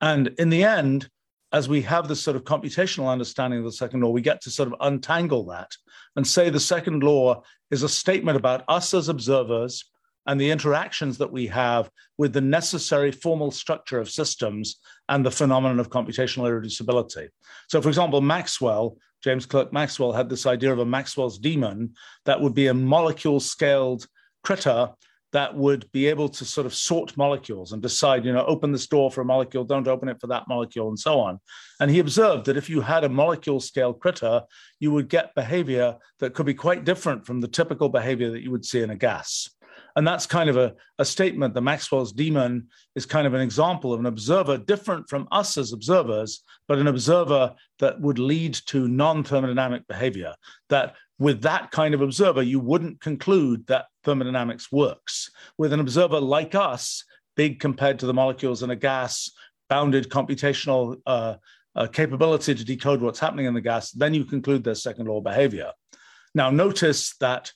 And 0.00 0.28
in 0.38 0.50
the 0.50 0.64
end, 0.64 1.08
as 1.52 1.68
we 1.68 1.82
have 1.82 2.06
this 2.06 2.22
sort 2.22 2.36
of 2.36 2.44
computational 2.44 3.10
understanding 3.10 3.58
of 3.58 3.64
the 3.64 3.72
second 3.72 4.00
law, 4.00 4.10
we 4.10 4.20
get 4.20 4.40
to 4.42 4.50
sort 4.50 4.68
of 4.68 4.74
untangle 4.80 5.44
that 5.46 5.70
and 6.16 6.26
say 6.26 6.48
the 6.48 6.60
second 6.60 7.02
law 7.02 7.42
is 7.70 7.82
a 7.82 7.88
statement 7.88 8.36
about 8.36 8.64
us 8.68 8.94
as 8.94 9.08
observers 9.08 9.84
and 10.26 10.40
the 10.40 10.50
interactions 10.50 11.18
that 11.18 11.32
we 11.32 11.46
have 11.46 11.90
with 12.18 12.32
the 12.32 12.40
necessary 12.40 13.10
formal 13.10 13.50
structure 13.50 13.98
of 13.98 14.10
systems 14.10 14.78
and 15.08 15.24
the 15.24 15.30
phenomenon 15.30 15.80
of 15.80 15.90
computational 15.90 16.48
irreducibility. 16.48 17.28
So, 17.68 17.80
for 17.80 17.88
example, 17.88 18.20
Maxwell, 18.20 18.96
James 19.24 19.46
Clerk 19.46 19.72
Maxwell, 19.72 20.12
had 20.12 20.28
this 20.28 20.46
idea 20.46 20.72
of 20.72 20.78
a 20.78 20.84
Maxwell's 20.84 21.38
demon 21.38 21.94
that 22.26 22.40
would 22.40 22.54
be 22.54 22.68
a 22.68 22.74
molecule 22.74 23.40
scaled 23.40 24.06
critter 24.44 24.90
that 25.32 25.54
would 25.54 25.90
be 25.92 26.06
able 26.06 26.28
to 26.28 26.44
sort 26.44 26.66
of 26.66 26.74
sort 26.74 27.16
molecules 27.16 27.72
and 27.72 27.80
decide, 27.80 28.24
you 28.24 28.32
know, 28.32 28.44
open 28.46 28.72
this 28.72 28.86
door 28.86 29.10
for 29.10 29.20
a 29.20 29.24
molecule, 29.24 29.64
don't 29.64 29.88
open 29.88 30.08
it 30.08 30.20
for 30.20 30.26
that 30.26 30.48
molecule, 30.48 30.88
and 30.88 30.98
so 30.98 31.20
on. 31.20 31.38
And 31.78 31.90
he 31.90 32.00
observed 32.00 32.46
that 32.46 32.56
if 32.56 32.68
you 32.68 32.80
had 32.80 33.04
a 33.04 33.08
molecule 33.08 33.60
scale 33.60 33.92
critter, 33.92 34.42
you 34.80 34.90
would 34.92 35.08
get 35.08 35.34
behavior 35.34 35.96
that 36.18 36.34
could 36.34 36.46
be 36.46 36.54
quite 36.54 36.84
different 36.84 37.26
from 37.26 37.40
the 37.40 37.48
typical 37.48 37.88
behavior 37.88 38.30
that 38.30 38.42
you 38.42 38.50
would 38.50 38.64
see 38.64 38.82
in 38.82 38.90
a 38.90 38.96
gas. 38.96 39.48
And 39.96 40.06
that's 40.06 40.26
kind 40.26 40.48
of 40.48 40.56
a, 40.56 40.74
a 40.98 41.04
statement 41.04 41.54
that 41.54 41.62
Maxwell's 41.62 42.12
demon 42.12 42.68
is 42.94 43.06
kind 43.06 43.26
of 43.26 43.34
an 43.34 43.40
example 43.40 43.92
of 43.92 44.00
an 44.00 44.06
observer 44.06 44.56
different 44.56 45.08
from 45.08 45.26
us 45.32 45.56
as 45.56 45.72
observers, 45.72 46.42
but 46.68 46.78
an 46.78 46.86
observer 46.86 47.54
that 47.80 48.00
would 48.00 48.18
lead 48.18 48.54
to 48.66 48.88
non 48.88 49.24
thermodynamic 49.24 49.86
behavior. 49.88 50.34
That 50.68 50.94
with 51.20 51.42
that 51.42 51.70
kind 51.70 51.94
of 51.94 52.00
observer, 52.00 52.42
you 52.42 52.58
wouldn't 52.58 53.00
conclude 53.00 53.66
that 53.66 53.84
thermodynamics 54.04 54.72
works. 54.72 55.30
With 55.58 55.72
an 55.72 55.78
observer 55.78 56.18
like 56.18 56.54
us, 56.54 57.04
big 57.36 57.60
compared 57.60 57.98
to 58.00 58.06
the 58.06 58.14
molecules 58.14 58.62
in 58.62 58.70
a 58.70 58.76
gas, 58.76 59.30
bounded 59.68 60.08
computational 60.08 60.96
uh, 61.06 61.34
uh, 61.76 61.86
capability 61.86 62.54
to 62.54 62.64
decode 62.64 63.02
what's 63.02 63.20
happening 63.20 63.44
in 63.44 63.54
the 63.54 63.60
gas, 63.60 63.90
then 63.92 64.14
you 64.14 64.24
conclude 64.24 64.64
there's 64.64 64.82
second 64.82 65.06
law 65.06 65.20
behavior. 65.20 65.70
Now, 66.34 66.50
notice 66.50 67.14
that 67.18 67.52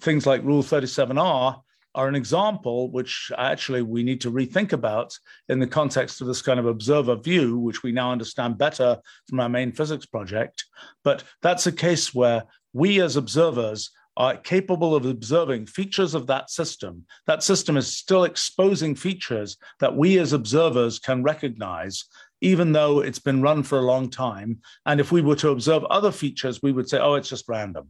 things 0.00 0.26
like 0.26 0.42
Rule 0.42 0.62
37R 0.62 1.60
are 1.94 2.08
an 2.08 2.16
example 2.16 2.90
which 2.90 3.30
actually 3.38 3.82
we 3.82 4.02
need 4.02 4.20
to 4.22 4.32
rethink 4.32 4.72
about 4.72 5.16
in 5.48 5.60
the 5.60 5.66
context 5.68 6.20
of 6.20 6.26
this 6.26 6.42
kind 6.42 6.58
of 6.58 6.66
observer 6.66 7.14
view, 7.14 7.58
which 7.58 7.84
we 7.84 7.92
now 7.92 8.10
understand 8.10 8.58
better 8.58 8.98
from 9.28 9.38
our 9.38 9.48
main 9.48 9.70
physics 9.70 10.04
project. 10.04 10.64
But 11.04 11.22
that's 11.42 11.68
a 11.68 11.72
case 11.72 12.12
where 12.12 12.42
we 12.74 13.00
as 13.00 13.16
observers 13.16 13.90
are 14.16 14.36
capable 14.36 14.94
of 14.94 15.06
observing 15.06 15.66
features 15.66 16.14
of 16.14 16.26
that 16.26 16.50
system. 16.50 17.04
That 17.26 17.42
system 17.42 17.76
is 17.76 17.96
still 17.96 18.24
exposing 18.24 18.94
features 18.94 19.56
that 19.80 19.96
we 19.96 20.18
as 20.18 20.32
observers 20.32 20.98
can 20.98 21.22
recognize, 21.22 22.04
even 22.40 22.72
though 22.72 23.00
it's 23.00 23.18
been 23.18 23.42
run 23.42 23.62
for 23.62 23.78
a 23.78 23.82
long 23.82 24.10
time. 24.10 24.58
And 24.86 25.00
if 25.00 25.10
we 25.10 25.22
were 25.22 25.36
to 25.36 25.50
observe 25.50 25.84
other 25.84 26.12
features, 26.12 26.62
we 26.62 26.72
would 26.72 26.88
say, 26.88 26.98
oh, 26.98 27.14
it's 27.14 27.28
just 27.28 27.48
random. 27.48 27.88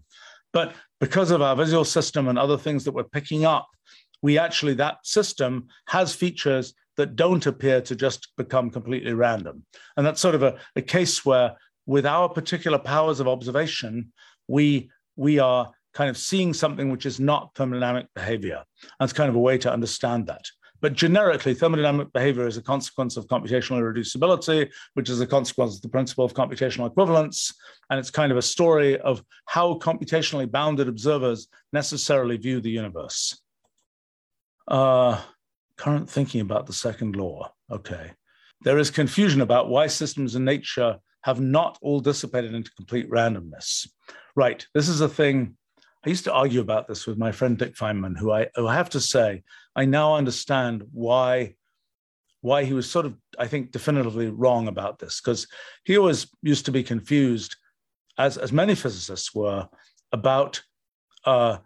But 0.53 0.75
because 1.01 1.31
of 1.31 1.43
our 1.43 1.57
visual 1.57 1.85
system 1.85 2.29
and 2.29 2.39
other 2.39 2.57
things 2.57 2.85
that 2.85 2.93
we're 2.93 3.05
picking 3.05 3.45
up, 3.45 3.69
we 4.23 4.39
actually, 4.39 4.75
that 4.75 5.05
system 5.05 5.67
has 5.89 6.15
features 6.15 6.73
that 6.97 7.17
don't 7.17 7.45
appear 7.45 7.81
to 7.83 7.97
just 7.97 8.29
become 8.39 8.71
completely 8.71 9.13
random. 9.13 9.65
And 9.97 10.07
that's 10.07 10.21
sort 10.21 10.37
of 10.37 10.43
a, 10.43 10.57
a 10.77 10.81
case 10.81 11.27
where, 11.27 11.57
with 11.87 12.07
our 12.07 12.31
particular 12.31 12.79
powers 12.79 13.21
of 13.21 13.29
observation, 13.29 14.13
we, 14.49 14.91
we 15.17 15.39
are 15.39 15.71
kind 15.95 16.11
of 16.11 16.17
seeing 16.17 16.53
something 16.53 16.91
which 16.91 17.07
is 17.07 17.21
not 17.21 17.55
thermodynamic 17.55 18.07
behavior. 18.15 18.65
That's 18.99 19.13
kind 19.13 19.29
of 19.29 19.37
a 19.37 19.41
way 19.41 19.59
to 19.59 19.73
understand 19.73 20.27
that. 20.27 20.45
But 20.81 20.93
generically, 20.93 21.55
thermodynamic 21.55 22.13
behavior 22.13 22.47
is 22.47 22.59
a 22.59 22.63
consequence 22.63 23.17
of 23.17 23.27
computational 23.27 23.81
irreducibility, 23.81 24.71
which 24.93 25.09
is 25.09 25.21
a 25.21 25.27
consequence 25.27 25.77
of 25.77 25.83
the 25.83 25.89
principle 25.89 26.27
of 26.27 26.35
computational 26.35 26.87
equivalence. 26.87 27.55
And 27.89 27.99
it's 27.99 28.11
kind 28.11 28.31
of 28.31 28.37
a 28.37 28.43
story 28.43 29.01
of 29.01 29.23
how 29.47 29.79
computationally 29.79 30.51
bounded 30.51 30.89
observers 30.89 31.49
necessarily 31.73 32.37
view 32.37 32.61
the 32.61 32.71
universe. 32.71 33.41
Uh, 34.69 35.21
current 35.79 36.11
thinking 36.11 36.43
about 36.43 36.67
the 36.67 36.73
second 36.73 37.17
law. 37.17 37.51
Okay. 37.71 38.13
There 38.63 38.79
is 38.79 38.91
confusion 38.91 39.41
about 39.41 39.69
why 39.69 39.87
systems 39.87 40.35
in 40.35 40.45
nature 40.45 40.99
have 41.23 41.41
not 41.41 41.79
all 41.81 42.01
dissipated 42.01 42.55
into 42.55 42.71
complete 42.73 43.11
randomness. 43.11 43.89
Right. 44.37 44.67
This 44.75 44.89
is 44.89 45.01
a 45.01 45.09
thing 45.09 45.57
I 46.05 46.09
used 46.09 46.25
to 46.25 46.33
argue 46.33 46.61
about 46.61 46.87
this 46.87 47.07
with 47.07 47.17
my 47.19 47.33
friend 47.33 47.57
Dick 47.57 47.77
Feynman, 47.77 48.19
who 48.19 48.33
I, 48.33 48.49
who 48.57 48.67
I 48.67 48.75
have 48.75 48.91
to 48.91 49.01
say, 49.01 49.43
I 49.75 49.85
now 49.85 50.17
understand 50.17 50.85
why 50.93 51.55
why 52.41 52.63
he 52.63 52.75
was 52.75 52.91
sort 52.91 53.07
of, 53.07 53.15
I 53.39 53.47
think, 53.47 53.73
definitively 53.73 54.27
wrong 54.29 54.69
about 54.69 54.99
this, 54.99 55.19
because 55.19 55.47
he 55.85 55.97
always 55.97 56.27
used 56.43 56.67
to 56.67 56.73
be 56.73 56.83
confused, 56.83 57.57
as, 58.19 58.37
as 58.37 58.53
many 58.53 58.75
physicists 58.75 59.35
were, 59.35 59.67
about 60.13 60.63
uh, 61.25 61.57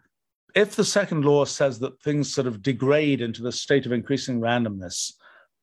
if 0.55 0.77
the 0.77 0.85
second 0.85 1.25
law 1.25 1.45
says 1.45 1.81
that 1.81 2.01
things 2.01 2.33
sort 2.33 2.47
of 2.47 2.63
degrade 2.63 3.21
into 3.21 3.43
the 3.43 3.51
state 3.51 3.87
of 3.87 3.93
increasing 3.93 4.39
randomness, 4.39 5.15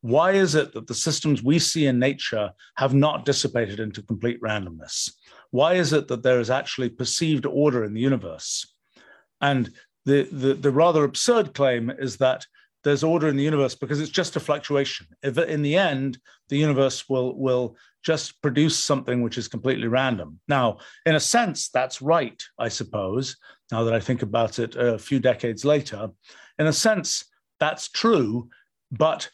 why 0.01 0.31
is 0.31 0.53
it 0.53 0.73
that 0.73 0.85
the 0.85 0.93
systems 0.93 1.41
we 1.41 1.59
see 1.59 1.85
in 1.85 1.97
nature 1.97 2.51
have 2.75 2.93
not 2.93 3.23
dissipated 3.23 3.79
into 3.79 4.01
complete 4.01 4.41
randomness? 4.41 5.11
Why 5.51 5.73
is 5.73 5.93
it 5.93 6.07
that 6.07 6.23
there 6.23 6.39
is 6.39 6.49
actually 6.49 6.89
perceived 6.89 7.45
order 7.45 7.83
in 7.83 7.93
the 7.93 8.01
universe? 8.01 8.73
And 9.41 9.69
the, 10.05 10.27
the, 10.31 10.53
the 10.53 10.71
rather 10.71 11.03
absurd 11.03 11.53
claim 11.53 11.89
is 11.89 12.17
that 12.17 12.45
there's 12.83 13.03
order 13.03 13.27
in 13.27 13.35
the 13.35 13.43
universe 13.43 13.73
because 13.73 13.99
it's 13.99 14.11
just 14.11 14.35
a 14.35 14.39
fluctuation. 14.39 15.07
If 15.23 15.37
in 15.39 15.63
the 15.63 15.75
end, 15.75 16.19
the 16.49 16.57
universe 16.57 17.09
will, 17.09 17.35
will 17.37 17.75
just 18.03 18.39
produce 18.43 18.77
something 18.77 19.23
which 19.23 19.39
is 19.39 19.47
completely 19.47 19.87
random. 19.87 20.39
Now, 20.47 20.77
in 21.05 21.15
a 21.15 21.19
sense, 21.19 21.69
that's 21.69 22.01
right, 22.01 22.39
I 22.59 22.69
suppose, 22.69 23.37
now 23.71 23.83
that 23.83 23.95
I 23.95 23.99
think 23.99 24.21
about 24.21 24.59
it 24.59 24.75
a 24.75 24.99
few 24.99 25.19
decades 25.19 25.65
later. 25.65 26.09
In 26.59 26.67
a 26.67 26.73
sense, 26.73 27.25
that's 27.59 27.89
true, 27.89 28.49
but 28.91 29.29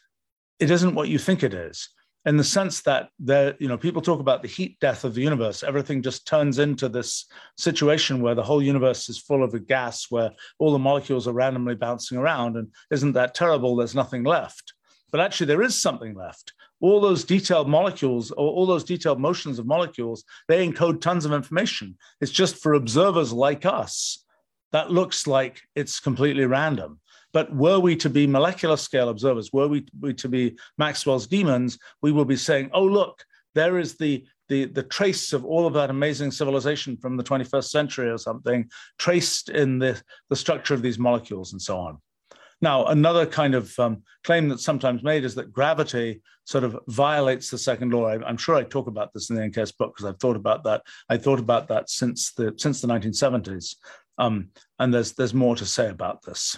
it 0.59 0.72
isn't 0.72 0.95
what 0.95 1.09
you 1.09 1.20
think 1.20 1.43
it 1.43 1.53
is 1.53 1.89
in 2.26 2.38
the 2.38 2.43
sense 2.43 2.82
that 2.82 3.09
there, 3.19 3.55
you 3.59 3.67
know, 3.67 3.78
people 3.78 4.01
talk 4.01 4.19
about 4.19 4.41
the 4.41 4.47
heat 4.47 4.78
death 4.80 5.03
of 5.03 5.15
the 5.15 5.22
universe. 5.22 5.63
Everything 5.63 6.01
just 6.01 6.28
turns 6.28 6.59
into 6.59 6.88
this 6.88 7.26
situation 7.57 8.22
where 8.22 8.36
the 8.36 8.43
whole 8.43 8.61
universe 8.61 9.09
is 9.09 9.17
full 9.17 9.43
of 9.43 9.53
a 9.53 9.59
gas, 9.59 10.07
where 10.09 10.32
all 10.59 10.72
the 10.72 10.80
molecules 10.80 11.28
are 11.28 11.34
randomly 11.34 11.76
bouncing 11.76 12.17
around. 12.17 12.57
And 12.57 12.67
isn't 12.91 13.13
that 13.13 13.34
terrible? 13.34 13.76
There's 13.76 13.95
nothing 13.95 14.24
left. 14.24 14.74
But 15.11 15.22
actually, 15.22 15.47
there 15.47 15.63
is 15.63 15.76
something 15.76 16.13
left. 16.13 16.53
All 16.80 17.01
those 17.01 17.24
detailed 17.24 17.67
molecules, 17.67 18.32
or 18.32 18.49
all 18.49 18.65
those 18.65 18.84
detailed 18.84 19.19
motions 19.19 19.59
of 19.59 19.65
molecules, 19.65 20.24
they 20.47 20.67
encode 20.67 21.01
tons 21.01 21.26
of 21.26 21.34
information. 21.34 21.97
It's 22.22 22.32
just 22.32 22.57
for 22.57 22.74
observers 22.74 23.34
like 23.34 23.65
us 23.65 24.24
that 24.72 24.91
looks 24.91 25.28
like 25.28 25.61
it's 25.76 25.99
completely 25.99 26.45
random. 26.45 26.99
But 27.34 27.53
were 27.55 27.79
we 27.79 27.95
to 27.97 28.09
be 28.09 28.27
molecular 28.27 28.77
scale 28.77 29.09
observers, 29.09 29.51
were 29.53 29.67
we, 29.67 29.86
to 30.13 30.29
be 30.29 30.57
Maxwell's 30.77 31.27
demons, 31.27 31.77
we 32.01 32.11
will 32.11 32.25
be 32.25 32.36
saying, 32.36 32.69
oh, 32.73 32.84
look, 32.84 33.23
there 33.55 33.79
is 33.79 33.95
the, 33.97 34.25
the, 34.49 34.65
the 34.65 34.84
trace 34.84 35.34
of 35.34 35.45
all 35.45 35.65
of 35.65 35.73
that 35.73 35.89
amazing 35.89 36.32
civilization 36.32 36.97
from 36.97 37.17
the 37.17 37.23
21st 37.23 37.69
century 37.69 38.09
or 38.09 38.17
something, 38.17 38.69
traced 38.97 39.49
in 39.49 39.79
the, 39.79 40.01
the 40.29 40.36
structure 40.36 40.73
of 40.73 40.82
these 40.82 40.99
molecules 40.99 41.53
and 41.53 41.61
so 41.61 41.77
on. 41.77 41.97
Now, 42.61 42.86
another 42.86 43.25
kind 43.25 43.55
of 43.55 43.77
um, 43.79 44.03
claim 44.23 44.47
that's 44.47 44.63
sometimes 44.63 45.03
made 45.03 45.25
is 45.25 45.34
that 45.36 45.51
gravity 45.51 46.21
sort 46.45 46.63
of 46.63 46.77
violates 46.88 47.49
the 47.49 47.57
second 47.57 47.91
law. 47.91 48.05
I, 48.05 48.29
am 48.29 48.38
sure 48.38 48.55
I 48.55 48.63
talk 48.63 48.88
about 48.88 49.13
this 49.13 49.29
in 49.29 49.36
the 49.36 49.41
NKS 49.41 49.75
book 49.77 49.95
because 49.95 50.07
I've 50.07 50.19
thought 50.19 50.36
about 50.36 50.63
that. 50.65 50.84
I 51.09 51.17
thought 51.17 51.39
about 51.39 51.67
that 51.69 51.89
since 51.89 52.34
the 52.34 52.53
since 52.57 52.79
the 52.79 52.88
1970s, 52.88 53.75
um, 54.19 54.49
and 54.77 54.93
there's 54.93 55.13
there's 55.13 55.34
more 55.34 55.55
to 55.55 55.65
say 55.65 55.89
about 55.89 56.21
this. 56.21 56.55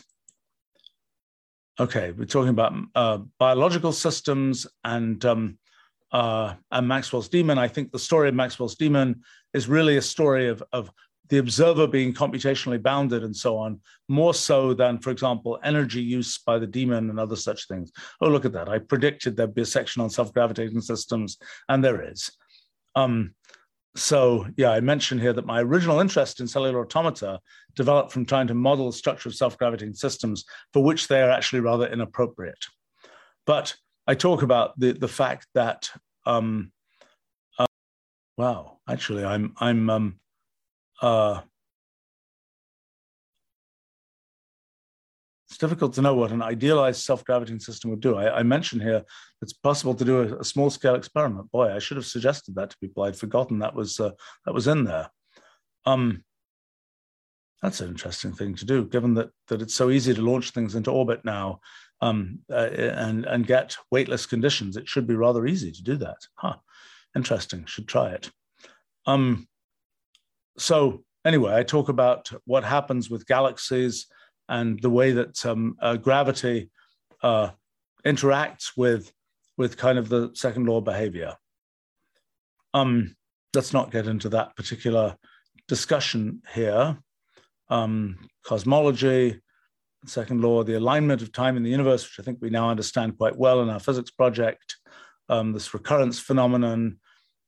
Okay, 1.79 2.11
we're 2.11 2.25
talking 2.25 2.49
about 2.49 2.73
uh, 2.93 3.17
biological 3.39 3.91
systems 3.91 4.67
and 4.83 5.23
um, 5.25 5.57
uh, 6.11 6.53
and 6.71 6.87
Maxwell's 6.87 7.29
demon. 7.29 7.57
I 7.57 7.67
think 7.67 7.91
the 7.91 7.97
story 7.97 8.29
of 8.29 8.35
Maxwell's 8.35 8.75
demon 8.75 9.23
is 9.55 9.67
really 9.67 9.97
a 9.97 10.01
story 10.01 10.49
of 10.49 10.61
of 10.71 10.91
the 11.29 11.39
observer 11.39 11.87
being 11.87 12.13
computationally 12.13 12.79
bounded 12.79 13.23
and 13.23 13.35
so 13.35 13.57
on, 13.57 13.79
more 14.07 14.35
so 14.35 14.75
than, 14.75 14.99
for 14.99 15.09
example, 15.09 15.57
energy 15.63 16.01
use 16.01 16.37
by 16.37 16.59
the 16.59 16.67
demon 16.67 17.09
and 17.09 17.19
other 17.19 17.35
such 17.35 17.67
things. 17.67 17.91
Oh, 18.21 18.29
look 18.29 18.45
at 18.45 18.53
that! 18.53 18.69
I 18.69 18.77
predicted 18.77 19.35
there'd 19.35 19.55
be 19.55 19.63
a 19.63 19.65
section 19.65 20.03
on 20.03 20.11
self-gravitating 20.11 20.81
systems, 20.81 21.39
and 21.69 21.83
there 21.83 22.07
is. 22.07 22.29
Um, 22.95 23.33
so 23.95 24.47
yeah, 24.57 24.71
I 24.71 24.79
mentioned 24.79 25.21
here 25.21 25.33
that 25.33 25.45
my 25.45 25.61
original 25.61 25.99
interest 25.99 26.39
in 26.39 26.47
cellular 26.47 26.81
automata 26.81 27.39
developed 27.75 28.11
from 28.11 28.25
trying 28.25 28.47
to 28.47 28.53
model 28.53 28.87
the 28.87 28.97
structure 28.97 29.29
of 29.29 29.35
self-gravitating 29.35 29.93
systems 29.93 30.45
for 30.71 30.83
which 30.83 31.07
they 31.07 31.21
are 31.21 31.29
actually 31.29 31.59
rather 31.59 31.87
inappropriate. 31.87 32.65
But 33.45 33.75
I 34.07 34.15
talk 34.15 34.41
about 34.41 34.79
the, 34.79 34.93
the 34.93 35.07
fact 35.07 35.47
that, 35.53 35.89
um, 36.25 36.71
uh, 37.59 37.65
wow, 38.37 38.79
actually 38.87 39.23
I'm, 39.23 39.53
I'm 39.59 39.89
um, 39.89 40.19
uh, 41.01 41.41
difficult 45.63 45.93
to 45.93 46.01
know 46.01 46.13
what 46.13 46.33
an 46.33 46.41
idealized 46.41 47.01
self-gravitating 47.03 47.61
system 47.61 47.89
would 47.89 48.01
do. 48.01 48.17
I, 48.17 48.39
I 48.39 48.43
mentioned 48.43 48.81
here 48.81 49.01
it's 49.41 49.53
possible 49.53 49.95
to 49.95 50.03
do 50.03 50.19
a, 50.19 50.39
a, 50.39 50.43
small-scale 50.43 50.95
experiment. 50.95 51.49
Boy, 51.53 51.73
I 51.73 51.79
should 51.79 51.95
have 51.95 52.05
suggested 52.05 52.55
that 52.55 52.71
to 52.71 52.77
people. 52.79 53.03
I'd 53.03 53.15
forgotten 53.15 53.59
that 53.59 53.73
was 53.73 53.97
uh, 53.97 54.11
that 54.45 54.53
was 54.53 54.67
in 54.67 54.83
there. 54.83 55.09
Um, 55.85 56.25
that's 57.61 57.79
an 57.79 57.87
interesting 57.87 58.33
thing 58.33 58.55
to 58.55 58.65
do, 58.65 58.83
given 58.83 59.13
that 59.13 59.29
that 59.47 59.61
it's 59.61 59.73
so 59.73 59.89
easy 59.89 60.13
to 60.13 60.21
launch 60.21 60.51
things 60.51 60.75
into 60.75 60.91
orbit 60.91 61.23
now 61.23 61.61
um, 62.01 62.39
uh, 62.51 62.69
and 63.07 63.23
and 63.23 63.47
get 63.47 63.77
weightless 63.89 64.25
conditions. 64.25 64.75
It 64.75 64.89
should 64.89 65.07
be 65.07 65.15
rather 65.15 65.45
easy 65.45 65.71
to 65.71 65.81
do 65.81 65.95
that. 65.95 66.19
Huh? 66.35 66.57
Interesting. 67.15 67.63
Should 67.67 67.87
try 67.87 68.09
it. 68.09 68.29
Um, 69.05 69.47
so 70.57 71.05
anyway, 71.23 71.55
I 71.55 71.63
talk 71.63 71.87
about 71.87 72.29
what 72.43 72.65
happens 72.65 73.09
with 73.09 73.27
galaxies 73.27 74.07
and 74.53 74.79
the 74.83 74.89
way 74.89 75.11
that 75.11 75.43
um, 75.47 75.75
uh, 75.81 75.97
gravity 75.97 76.69
uh, 77.23 77.49
interacts 78.05 78.77
with 78.77 79.11
with 79.57 79.77
kind 79.77 79.97
of 79.97 80.09
the 80.09 80.31
second 80.33 80.67
law 80.67 80.79
behavior. 80.79 81.33
Um, 82.73 83.15
let's 83.55 83.73
not 83.73 83.91
get 83.91 84.07
into 84.07 84.29
that 84.29 84.55
particular 84.55 85.15
discussion 85.67 86.41
here. 86.53 86.97
Um, 87.69 88.17
cosmology, 88.43 89.41
second 90.05 90.41
law, 90.41 90.63
the 90.63 90.77
alignment 90.77 91.21
of 91.21 91.31
time 91.31 91.57
in 91.57 91.63
the 91.63 91.69
universe, 91.69 92.03
which 92.03 92.19
I 92.19 92.23
think 92.23 92.39
we 92.41 92.49
now 92.49 92.69
understand 92.69 93.17
quite 93.17 93.37
well 93.37 93.61
in 93.61 93.69
our 93.69 93.79
physics 93.79 94.11
project, 94.11 94.75
um, 95.29 95.53
this 95.53 95.73
recurrence 95.73 96.19
phenomenon, 96.19 96.99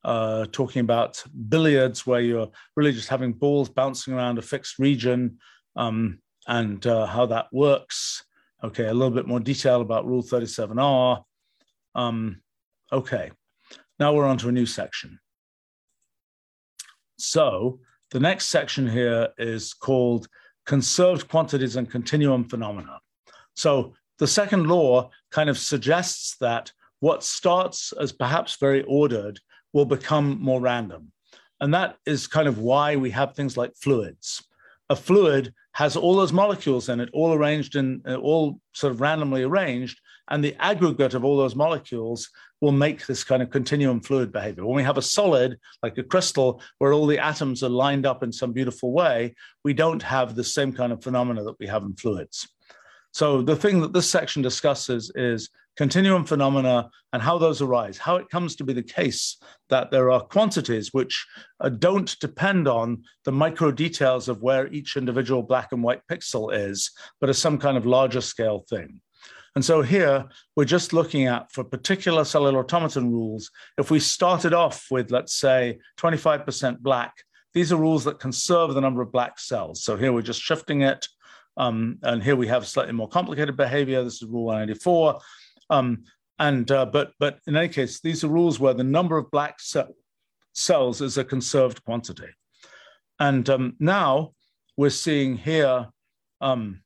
uh, 0.04 0.46
talking 0.52 0.82
about 0.82 1.24
billiards, 1.50 2.06
where 2.06 2.22
you're 2.22 2.50
really 2.76 2.94
just 2.94 3.10
having 3.10 3.34
balls 3.34 3.70
bouncing 3.70 4.14
around 4.14 4.38
a 4.38 4.44
fixed 4.44 4.80
region, 4.80 5.40
um, 5.76 6.20
and 6.48 6.86
uh, 6.86 7.06
how 7.06 7.26
that 7.28 7.48
works. 7.52 8.24
Okay, 8.64 8.86
a 8.86 8.94
little 8.94 9.14
bit 9.14 9.28
more 9.28 9.40
detail 9.40 9.82
about 9.82 10.06
Rule 10.06 10.24
37R. 10.24 11.24
Um, 11.94 12.42
okay, 12.92 13.32
now 14.00 14.14
we're 14.14 14.26
on 14.26 14.38
to 14.40 14.50
a 14.50 14.52
new 14.52 14.66
section. 14.66 15.20
So 17.18 17.80
the 18.12 18.20
next 18.20 18.48
section 18.48 18.88
here 18.88 19.30
is 19.38 19.74
called 19.74 20.28
conserved 20.66 21.28
quantities 21.28 21.76
and 21.76 21.90
continuum 21.90 22.46
phenomena. 22.46 23.00
So 23.56 23.94
the 24.20 24.28
second 24.28 24.68
law 24.68 25.10
kind 25.32 25.50
of 25.50 25.58
suggests 25.58 26.38
that 26.38 26.72
what 27.00 27.24
starts 27.24 27.94
as 27.94 28.12
perhaps 28.12 28.56
very 28.56 28.84
ordered 28.84 29.40
will 29.74 29.86
become 29.86 30.42
more 30.42 30.62
random. 30.62 31.12
And 31.60 31.74
that 31.74 31.98
is 32.06 32.28
kind 32.28 32.48
of 32.48 32.60
why 32.60 32.96
we 32.96 33.12
have 33.12 33.36
things 33.36 33.58
like 33.58 33.76
fluids. 33.76 34.44
A 34.90 34.96
fluid 34.96 35.54
has 35.76 35.98
all 35.98 36.16
those 36.16 36.32
molecules 36.32 36.88
in 36.88 37.02
it, 37.02 37.10
all 37.12 37.34
arranged 37.34 37.76
in, 37.76 38.02
uh, 38.08 38.16
all 38.16 38.62
sort 38.72 38.94
of 38.94 39.02
randomly 39.02 39.44
arranged, 39.44 40.00
and 40.30 40.42
the 40.42 40.56
aggregate 40.58 41.14
of 41.14 41.26
all 41.26 41.36
those 41.36 41.54
molecules 41.54 42.30
will 42.62 42.72
make 42.72 43.06
this 43.06 43.26
kind 43.26 43.44
of 43.44 43.50
continuum 43.50 44.00
fluid 44.00 44.32
behavior. 44.32 44.66
When 44.66 44.78
we 44.78 44.84
have 44.84 44.98
a 44.98 45.02
solid, 45.02 45.60
like 45.84 45.98
a 45.98 46.04
crystal, 46.04 46.62
where 46.78 46.94
all 46.94 47.06
the 47.06 47.20
atoms 47.20 47.62
are 47.62 47.70
lined 47.70 48.06
up 48.06 48.24
in 48.24 48.32
some 48.32 48.54
beautiful 48.54 48.94
way, 48.94 49.36
we 49.66 49.74
don't 49.74 50.02
have 50.02 50.34
the 50.34 50.46
same 50.46 50.72
kind 50.72 50.94
of 50.94 51.04
phenomena 51.04 51.44
that 51.44 51.60
we 51.60 51.68
have 51.68 51.84
in 51.84 51.94
fluids. 51.98 52.48
So 53.12 53.42
the 53.42 53.58
thing 53.58 53.82
that 53.82 53.92
this 53.92 54.10
section 54.10 54.42
discusses 54.42 55.12
is 55.14 55.50
continuum 55.76 56.26
phenomena 56.26 56.90
and 57.14 57.22
how 57.22 57.38
those 57.38 57.62
arise, 57.62 57.98
how 57.98 58.16
it 58.16 58.30
comes 58.30 58.56
to 58.56 58.64
be 58.64 58.74
the 58.74 58.84
case 58.84 59.38
that 59.70 59.92
there 59.92 60.12
are 60.12 60.22
quantities 60.22 60.94
which 60.94 61.26
uh, 61.60 61.70
don't 61.70 62.18
depend 62.20 62.68
on 62.68 63.04
the 63.26 63.32
micro 63.32 63.72
details 63.72 64.28
of 64.28 64.42
where 64.42 64.68
each 64.68 64.96
individual 64.96 65.44
black 65.44 65.72
and 65.72 65.84
white 65.84 66.02
pixel 66.10 66.54
is, 66.54 66.92
but 67.20 67.30
is 67.30 67.38
some 67.38 67.58
kind 67.58 67.78
of 67.78 67.86
larger 67.86 68.22
scale 68.22 68.66
thing. 68.70 69.02
And 69.56 69.64
so 69.64 69.82
here 69.82 70.26
we're 70.56 70.66
just 70.66 70.92
looking 70.92 71.28
at 71.28 71.52
for 71.52 71.64
particular 71.64 72.26
cellular 72.26 72.60
automaton 72.60 73.10
rules, 73.10 73.50
if 73.78 73.90
we 73.90 74.02
started 74.02 74.54
off 74.54 74.88
with, 74.92 75.12
let's 75.12 75.34
say, 75.34 75.80
25% 75.98 76.80
black, 76.80 77.14
these 77.54 77.72
are 77.72 77.78
rules 77.78 78.04
that 78.04 78.20
conserve 78.20 78.74
the 78.74 78.82
number 78.82 79.02
of 79.02 79.14
black 79.14 79.40
cells. 79.40 79.82
So 79.82 79.96
here 79.96 80.12
we're 80.12 80.22
just 80.22 80.42
shifting 80.42 80.82
it. 80.82 81.08
Um, 81.56 82.00
and 82.04 82.22
here 82.22 82.36
we 82.36 82.48
have 82.48 82.68
slightly 82.68 82.92
more 82.92 83.08
complicated 83.08 83.56
behavior. 83.56 84.04
This 84.04 84.22
is 84.22 84.28
rule 84.28 84.46
194. 84.46 85.22
Um, 85.70 86.04
and 86.40 86.70
uh, 86.70 86.86
but 86.86 87.14
but 87.20 87.40
in 87.48 87.56
any 87.56 87.70
case, 87.70 88.02
these 88.02 88.24
are 88.24 88.28
rules 88.30 88.60
where 88.60 88.74
the 88.74 88.84
number 88.84 89.18
of 89.18 89.32
black 89.32 89.60
cells 90.54 91.02
is 91.02 91.18
a 91.18 91.24
conserved 91.24 91.84
quantity. 91.84 92.28
And 93.20 93.50
um, 93.50 93.76
now 93.80 94.34
we're 94.76 94.90
seeing 94.90 95.38
here 95.38 95.88
um, 96.42 96.82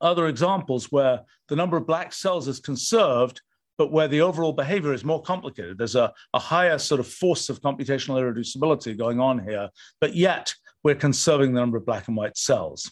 other 0.00 0.28
examples 0.28 0.92
where 0.92 1.22
the 1.48 1.56
number 1.56 1.76
of 1.76 1.86
black 1.86 2.12
cells 2.12 2.46
is 2.46 2.60
conserved, 2.60 3.40
but 3.78 3.90
where 3.90 4.08
the 4.08 4.20
overall 4.20 4.52
behavior 4.52 4.92
is 4.92 5.04
more 5.04 5.22
complicated. 5.22 5.78
There's 5.78 5.96
a, 5.96 6.12
a 6.34 6.38
higher 6.38 6.78
sort 6.78 7.00
of 7.00 7.08
force 7.08 7.48
of 7.48 7.60
computational 7.60 8.20
irreducibility 8.20 8.96
going 8.96 9.18
on 9.18 9.44
here, 9.44 9.68
but 10.00 10.14
yet 10.14 10.54
we're 10.84 10.94
conserving 10.94 11.52
the 11.52 11.60
number 11.60 11.78
of 11.78 11.86
black 11.86 12.08
and 12.08 12.16
white 12.16 12.36
cells. 12.36 12.90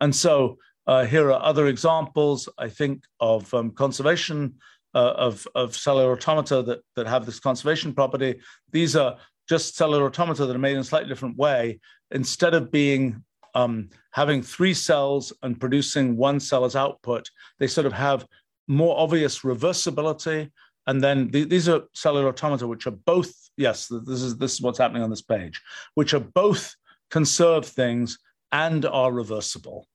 And 0.00 0.14
so 0.14 0.58
uh, 0.86 1.04
here 1.04 1.30
are 1.30 1.42
other 1.42 1.66
examples, 1.68 2.48
I 2.58 2.68
think, 2.68 3.04
of 3.20 3.52
um, 3.54 3.70
conservation 3.70 4.54
uh, 4.94 5.14
of, 5.16 5.46
of 5.54 5.76
cellular 5.76 6.12
automata 6.12 6.62
that, 6.62 6.80
that 6.96 7.06
have 7.06 7.24
this 7.24 7.40
conservation 7.40 7.94
property. 7.94 8.40
These 8.70 8.96
are 8.96 9.16
just 9.48 9.76
cellular 9.76 10.06
automata 10.06 10.46
that 10.46 10.54
are 10.54 10.58
made 10.58 10.74
in 10.74 10.80
a 10.80 10.84
slightly 10.84 11.08
different 11.08 11.36
way. 11.36 11.80
Instead 12.10 12.54
of 12.54 12.70
being 12.70 13.22
um, 13.54 13.90
having 14.12 14.42
three 14.42 14.74
cells 14.74 15.32
and 15.42 15.60
producing 15.60 16.16
one 16.16 16.40
cell 16.40 16.64
as 16.64 16.76
output, 16.76 17.30
they 17.58 17.66
sort 17.66 17.86
of 17.86 17.92
have 17.92 18.26
more 18.68 18.98
obvious 18.98 19.40
reversibility. 19.40 20.50
And 20.86 21.00
then 21.02 21.30
th 21.30 21.48
these 21.48 21.68
are 21.68 21.82
cellular 21.94 22.28
automata, 22.28 22.66
which 22.66 22.86
are 22.86 22.98
both, 23.06 23.32
yes, 23.56 23.88
this 23.88 24.22
is, 24.22 24.36
this 24.36 24.54
is 24.54 24.60
what's 24.60 24.78
happening 24.78 25.02
on 25.02 25.10
this 25.10 25.22
page, 25.22 25.60
which 25.94 26.12
are 26.14 26.26
both 26.34 26.74
conserved 27.10 27.66
things 27.66 28.18
and 28.50 28.84
are 28.84 29.12
reversible. 29.12 29.86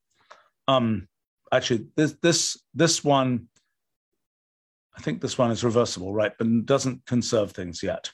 Um, 0.67 1.07
actually, 1.51 1.87
this, 1.95 2.15
this, 2.21 2.61
this 2.73 3.03
one, 3.03 3.47
I 4.97 5.01
think 5.01 5.21
this 5.21 5.37
one 5.37 5.51
is 5.51 5.63
reversible, 5.63 6.13
right? 6.13 6.33
But 6.37 6.65
doesn't 6.65 7.05
conserve 7.05 7.51
things 7.51 7.83
yet. 7.83 8.11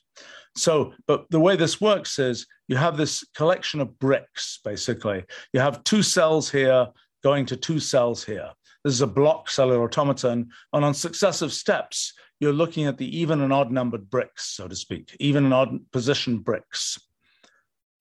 So, 0.56 0.94
but 1.08 1.26
the 1.32 1.40
way 1.40 1.56
this 1.56 1.82
works 1.82 2.20
is 2.20 2.46
you 2.68 2.76
have 2.76 2.98
this 2.98 3.26
collection 3.36 3.82
of 3.82 3.98
bricks, 3.98 4.60
basically. 4.64 5.26
You 5.52 5.60
have 5.60 5.84
two 5.84 6.04
cells 6.04 6.52
here 6.52 6.88
going 7.24 7.46
to 7.48 7.56
two 7.56 7.80
cells 7.80 8.24
here. 8.24 8.50
This 8.84 8.94
is 8.94 9.02
a 9.02 9.08
block 9.08 9.50
cellular 9.50 9.84
automaton. 9.84 10.50
And 10.74 10.86
on 10.86 10.94
successive 10.94 11.54
steps, 11.54 12.14
you're 12.40 12.54
looking 12.54 12.86
at 12.86 12.98
the 12.98 13.20
even 13.20 13.42
and 13.42 13.54
odd 13.54 13.72
numbered 13.72 14.10
bricks, 14.10 14.50
so 14.50 14.68
to 14.68 14.76
speak, 14.76 15.16
even 15.20 15.46
and 15.46 15.54
odd 15.54 15.92
position 15.92 16.40
bricks. 16.40 17.00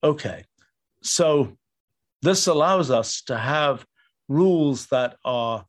Okay, 0.03 0.43
so 1.01 1.57
this 2.21 2.47
allows 2.47 2.91
us 2.91 3.21
to 3.23 3.37
have 3.37 3.85
rules 4.33 4.87
that 4.87 5.17
are 5.23 5.65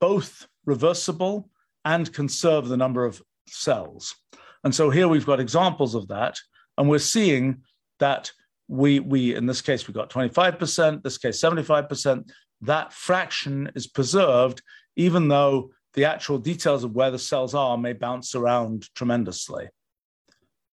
both 0.00 0.46
reversible 0.66 1.48
and 1.84 2.12
conserve 2.12 2.68
the 2.68 2.76
number 2.76 3.04
of 3.04 3.22
cells. 3.48 4.14
And 4.62 4.74
so 4.74 4.90
here 4.90 5.08
we've 5.08 5.26
got 5.26 5.40
examples 5.40 5.94
of 5.94 6.08
that. 6.08 6.38
And 6.78 6.88
we're 6.88 6.98
seeing 6.98 7.62
that 7.98 8.30
we, 8.68 9.00
we 9.00 9.34
in 9.34 9.46
this 9.46 9.60
case, 9.60 9.86
we 9.86 9.94
got 9.94 10.10
25%, 10.10 11.02
this 11.02 11.18
case, 11.18 11.40
75%. 11.40 12.30
That 12.62 12.92
fraction 12.92 13.70
is 13.74 13.86
preserved, 13.86 14.62
even 14.96 15.28
though 15.28 15.70
the 15.92 16.06
actual 16.06 16.38
details 16.38 16.82
of 16.82 16.92
where 16.92 17.10
the 17.10 17.18
cells 17.18 17.54
are 17.54 17.76
may 17.76 17.92
bounce 17.92 18.34
around 18.34 18.88
tremendously. 18.94 19.68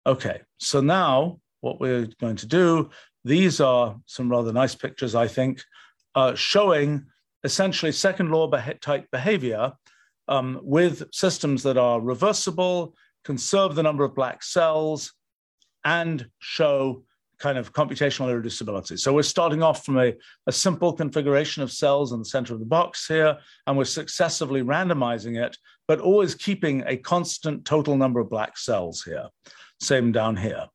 Okay, 0.05 0.41
so 0.59 0.81
now 0.81 1.39
what 1.61 1.79
we're 1.79 2.07
going 2.21 2.37
to 2.37 2.47
do, 2.47 2.89
these 3.25 3.59
are 3.59 3.97
some 4.05 4.29
rather 4.29 4.53
nice 4.53 4.75
pictures, 4.75 5.15
I 5.15 5.27
think, 5.27 5.61
uh, 6.15 6.35
showing 6.35 7.05
essentially 7.43 7.91
second 7.91 8.31
law 8.31 8.49
type 8.81 9.07
behavior 9.11 9.73
um, 10.27 10.59
with 10.61 11.03
systems 11.11 11.63
that 11.63 11.77
are 11.77 11.99
reversible, 11.99 12.95
conserve 13.23 13.75
the 13.75 13.83
number 13.83 14.03
of 14.03 14.15
black 14.15 14.43
cells, 14.43 15.13
and 15.83 16.27
show 16.39 17.03
kind 17.39 17.57
of 17.57 17.71
computational 17.73 18.27
irreducibility. 18.27 18.99
So 18.99 19.13
we're 19.13 19.23
starting 19.23 19.63
off 19.63 19.85
from 19.85 19.97
a, 19.97 20.13
a 20.45 20.51
simple 20.51 20.91
configuration 20.91 21.63
of 21.63 21.71
cells 21.71 22.11
in 22.11 22.19
the 22.19 22.25
center 22.25 22.53
of 22.53 22.59
the 22.59 22.65
box 22.65 23.07
here, 23.07 23.37
and 23.65 23.77
we're 23.77 23.85
successively 23.85 24.61
randomizing 24.61 25.41
it, 25.41 25.57
but 25.87 26.01
always 26.01 26.35
keeping 26.35 26.83
a 26.85 26.97
constant 26.97 27.65
total 27.65 27.95
number 27.95 28.19
of 28.19 28.29
black 28.29 28.57
cells 28.57 29.03
here. 29.03 29.27
Same 29.79 30.11
down 30.11 30.35
here. 30.35 30.67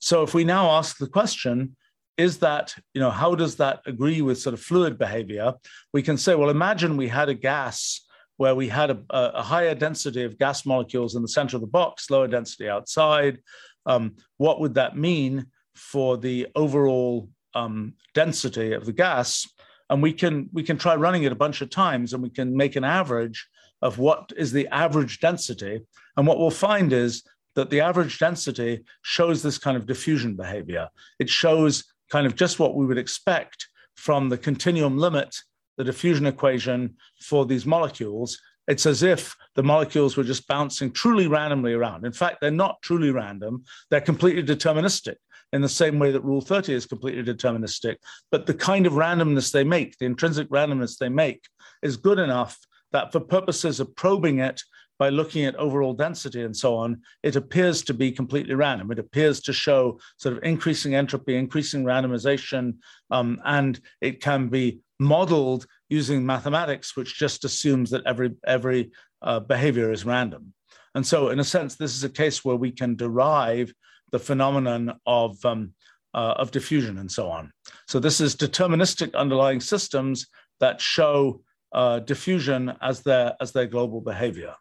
So 0.00 0.22
if 0.22 0.34
we 0.34 0.44
now 0.44 0.70
ask 0.70 0.98
the 0.98 1.08
question, 1.08 1.76
is 2.20 2.38
that, 2.38 2.74
you 2.94 3.00
know, 3.00 3.10
how 3.10 3.34
does 3.34 3.56
that 3.56 3.80
agree 3.86 4.20
with 4.20 4.38
sort 4.38 4.54
of 4.54 4.60
fluid 4.60 4.98
behavior? 4.98 5.54
We 5.92 6.02
can 6.02 6.18
say, 6.18 6.34
well, 6.34 6.50
imagine 6.50 6.96
we 6.96 7.08
had 7.08 7.28
a 7.28 7.34
gas 7.34 8.00
where 8.36 8.54
we 8.54 8.68
had 8.68 8.90
a, 8.90 8.98
a, 9.10 9.42
higher 9.42 9.74
density 9.74 10.22
of 10.24 10.38
gas 10.38 10.64
molecules 10.64 11.14
in 11.14 11.22
the 11.22 11.28
center 11.28 11.56
of 11.56 11.60
the 11.60 11.66
box, 11.66 12.10
lower 12.10 12.28
density 12.28 12.68
outside. 12.68 13.38
Um, 13.86 14.16
what 14.36 14.60
would 14.60 14.74
that 14.74 14.96
mean 14.96 15.46
for 15.74 16.16
the 16.16 16.46
overall 16.54 17.28
um, 17.54 17.94
density 18.14 18.72
of 18.72 18.86
the 18.86 18.92
gas? 18.92 19.46
And 19.88 20.02
we 20.02 20.12
can 20.12 20.48
we 20.52 20.62
can 20.62 20.78
try 20.78 20.94
running 20.94 21.24
it 21.24 21.32
a 21.32 21.42
bunch 21.44 21.60
of 21.62 21.68
times, 21.68 22.12
and 22.12 22.22
we 22.22 22.30
can 22.30 22.56
make 22.56 22.76
an 22.76 22.84
average 22.84 23.46
of 23.82 23.98
what 23.98 24.32
is 24.36 24.52
the 24.52 24.68
average 24.68 25.20
density. 25.20 25.80
And 26.16 26.26
what 26.26 26.38
we'll 26.38 26.50
find 26.50 26.92
is 26.92 27.22
that 27.56 27.70
the 27.70 27.80
average 27.80 28.18
density 28.18 28.84
shows 29.02 29.42
this 29.42 29.58
kind 29.58 29.76
of 29.76 29.86
diffusion 29.86 30.36
behavior. 30.36 30.88
It 31.18 31.28
shows 31.28 31.84
kind 32.10 32.26
of 32.26 32.34
just 32.34 32.58
what 32.58 32.74
we 32.74 32.86
would 32.86 32.98
expect 32.98 33.68
from 33.96 34.28
the 34.28 34.38
continuum 34.38 34.98
limit 34.98 35.34
the 35.76 35.84
diffusion 35.84 36.26
equation 36.26 36.94
for 37.22 37.46
these 37.46 37.64
molecules, 37.64 38.38
it's 38.68 38.86
as 38.86 39.02
if 39.02 39.34
the 39.54 39.62
molecules 39.62 40.16
were 40.16 40.24
just 40.24 40.46
bouncing 40.46 40.92
truly 40.92 41.26
randomly 41.26 41.72
around. 41.72 42.04
In 42.04 42.12
fact, 42.12 42.38
they're 42.40 42.50
not 42.50 42.82
truly 42.82 43.10
random, 43.10 43.64
they're 43.90 44.00
completely 44.00 44.42
deterministic 44.42 45.16
in 45.52 45.62
the 45.62 45.68
same 45.68 45.98
way 45.98 46.12
that 46.12 46.24
Rule 46.24 46.40
30 46.40 46.74
is 46.74 46.86
completely 46.86 47.22
deterministic. 47.22 47.96
But 48.30 48.46
the 48.46 48.54
kind 48.54 48.86
of 48.86 48.92
randomness 48.92 49.52
they 49.52 49.64
make, 49.64 49.98
the 49.98 50.06
intrinsic 50.06 50.48
randomness 50.50 50.98
they 50.98 51.08
make, 51.08 51.42
is 51.82 51.96
good 51.96 52.18
enough 52.18 52.58
that 52.92 53.12
for 53.12 53.20
purposes 53.20 53.80
of 53.80 53.94
probing 53.96 54.40
it 54.40 54.62
by 55.00 55.08
looking 55.08 55.46
at 55.46 55.56
overall 55.56 55.94
density 55.94 56.42
and 56.42 56.54
so 56.54 56.76
on, 56.76 57.00
it 57.22 57.34
appears 57.34 57.82
to 57.82 57.94
be 57.94 58.12
completely 58.12 58.54
random. 58.54 58.92
It 58.92 58.98
appears 58.98 59.40
to 59.40 59.52
show 59.54 59.98
sort 60.18 60.36
of 60.36 60.44
increasing 60.44 60.94
entropy, 60.94 61.36
increasing 61.36 61.84
randomization, 61.84 62.74
um, 63.10 63.40
and 63.46 63.80
it 64.02 64.20
can 64.20 64.48
be 64.48 64.80
modeled 64.98 65.64
using 65.88 66.26
mathematics, 66.26 66.98
which 66.98 67.18
just 67.18 67.46
assumes 67.46 67.88
that 67.90 68.04
every, 68.04 68.32
every 68.46 68.90
uh, 69.22 69.40
behavior 69.40 69.90
is 69.90 70.04
random. 70.04 70.52
And 70.94 71.06
so, 71.06 71.30
in 71.30 71.40
a 71.40 71.44
sense, 71.44 71.76
this 71.76 71.96
is 71.96 72.04
a 72.04 72.10
case 72.10 72.44
where 72.44 72.56
we 72.56 72.70
can 72.70 72.94
derive 72.94 73.72
the 74.12 74.18
phenomenon 74.18 75.00
of, 75.06 75.42
um, 75.46 75.72
uh, 76.12 76.34
of 76.36 76.50
diffusion 76.50 76.98
and 76.98 77.10
so 77.10 77.30
on. 77.30 77.52
So, 77.88 78.00
this 78.00 78.20
is 78.20 78.36
deterministic 78.36 79.14
underlying 79.14 79.60
systems 79.60 80.26
that 80.58 80.78
show 80.78 81.40
uh, 81.72 82.00
diffusion 82.00 82.74
as 82.82 83.00
their, 83.00 83.34
as 83.40 83.52
their 83.52 83.66
global 83.66 84.02
behavior. 84.02 84.54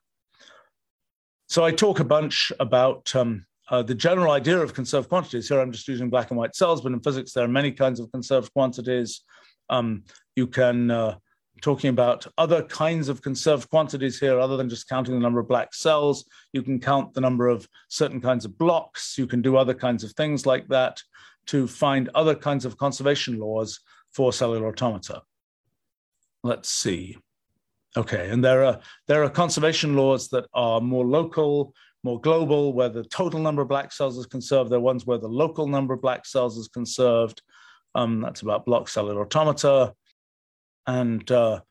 So 1.49 1.65
I 1.65 1.71
talk 1.71 1.99
a 1.99 2.03
bunch 2.05 2.51
about 2.59 3.13
um, 3.15 3.45
uh, 3.69 3.83
the 3.83 3.95
general 3.95 4.31
idea 4.31 4.59
of 4.59 4.73
conserved 4.73 5.09
quantities. 5.09 5.49
Here 5.49 5.59
I'm 5.59 5.71
just 5.71 5.87
using 5.87 6.09
black 6.09 6.29
and 6.29 6.37
white 6.37 6.55
cells, 6.55 6.81
but 6.81 6.91
in 6.91 6.99
physics 7.01 7.33
there 7.33 7.43
are 7.43 7.49
many 7.49 7.71
kinds 7.71 7.99
of 7.99 8.11
conserved 8.11 8.53
quantities. 8.53 9.21
Um, 9.69 10.03
you 10.35 10.47
can 10.47 10.91
uh, 10.91 11.17
talking 11.61 11.89
about 11.89 12.25
other 12.37 12.63
kinds 12.63 13.09
of 13.09 13.21
conserved 13.21 13.69
quantities 13.69 14.19
here, 14.19 14.39
other 14.39 14.57
than 14.57 14.69
just 14.69 14.87
counting 14.87 15.15
the 15.15 15.19
number 15.19 15.39
of 15.39 15.47
black 15.47 15.73
cells. 15.73 16.25
You 16.53 16.61
can 16.61 16.79
count 16.79 17.13
the 17.13 17.21
number 17.21 17.47
of 17.47 17.67
certain 17.89 18.21
kinds 18.21 18.45
of 18.45 18.57
blocks. 18.57 19.17
You 19.17 19.27
can 19.27 19.41
do 19.41 19.57
other 19.57 19.73
kinds 19.73 20.03
of 20.03 20.11
things 20.13 20.45
like 20.45 20.67
that 20.67 21.01
to 21.47 21.67
find 21.67 22.09
other 22.15 22.35
kinds 22.35 22.65
of 22.65 22.77
conservation 22.77 23.39
laws 23.39 23.79
for 24.11 24.31
cellular 24.31 24.67
automata. 24.67 25.23
Let's 26.43 26.69
see. 26.69 27.17
Okay, 27.97 28.29
and 28.29 28.43
there 28.43 28.63
are 28.63 28.79
there 29.07 29.23
are 29.23 29.29
conservation 29.29 29.95
laws 29.95 30.29
that 30.29 30.45
are 30.53 30.79
more 30.79 31.05
local, 31.05 31.73
more 32.03 32.21
global, 32.21 32.73
where 32.73 32.89
the 32.89 33.03
total 33.03 33.39
number 33.39 33.63
of 33.63 33.67
black 33.67 33.91
cells 33.91 34.17
is 34.17 34.27
conserved. 34.27 34.69
There 34.69 34.77
are 34.77 34.81
ones 34.81 35.05
where 35.05 35.17
the 35.17 35.27
local 35.27 35.67
number 35.67 35.95
of 35.95 36.01
black 36.01 36.25
cells 36.25 36.57
is 36.57 36.67
conserved. 36.67 37.41
Um, 37.95 38.21
that's 38.21 38.41
about 38.41 38.65
block 38.65 38.89
cellular 38.89 39.21
automata. 39.21 39.93
And 40.85 41.29
uh, 41.31 41.61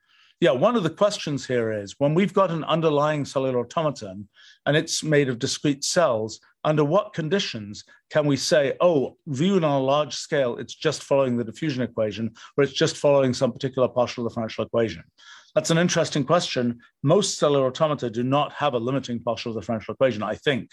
yeah, 0.40 0.50
one 0.52 0.76
of 0.76 0.82
the 0.82 0.90
questions 0.90 1.46
here 1.46 1.72
is 1.72 1.94
when 1.98 2.14
we've 2.14 2.34
got 2.34 2.50
an 2.50 2.64
underlying 2.64 3.24
cellular 3.24 3.60
automaton 3.60 4.28
and 4.66 4.76
it's 4.76 5.02
made 5.02 5.28
of 5.28 5.38
discrete 5.38 5.84
cells, 5.84 6.40
under 6.64 6.84
what 6.84 7.14
conditions 7.14 7.84
can 8.10 8.26
we 8.26 8.36
say, 8.36 8.74
oh, 8.80 9.16
viewed 9.26 9.64
on 9.64 9.80
a 9.80 9.84
large 9.84 10.14
scale, 10.14 10.58
it's 10.58 10.74
just 10.74 11.02
following 11.02 11.36
the 11.36 11.44
diffusion 11.44 11.82
equation, 11.82 12.32
or 12.56 12.64
it's 12.64 12.72
just 12.72 12.96
following 12.96 13.32
some 13.32 13.52
particular 13.52 13.88
partial 13.88 14.28
differential 14.28 14.64
equation? 14.64 15.02
That's 15.58 15.70
an 15.70 15.78
interesting 15.78 16.22
question. 16.22 16.78
Most 17.02 17.36
cellular 17.36 17.66
automata 17.66 18.08
do 18.10 18.22
not 18.22 18.52
have 18.52 18.74
a 18.74 18.78
limiting 18.78 19.18
partial 19.18 19.52
differential 19.52 19.92
equation, 19.92 20.22
I 20.22 20.36
think. 20.36 20.70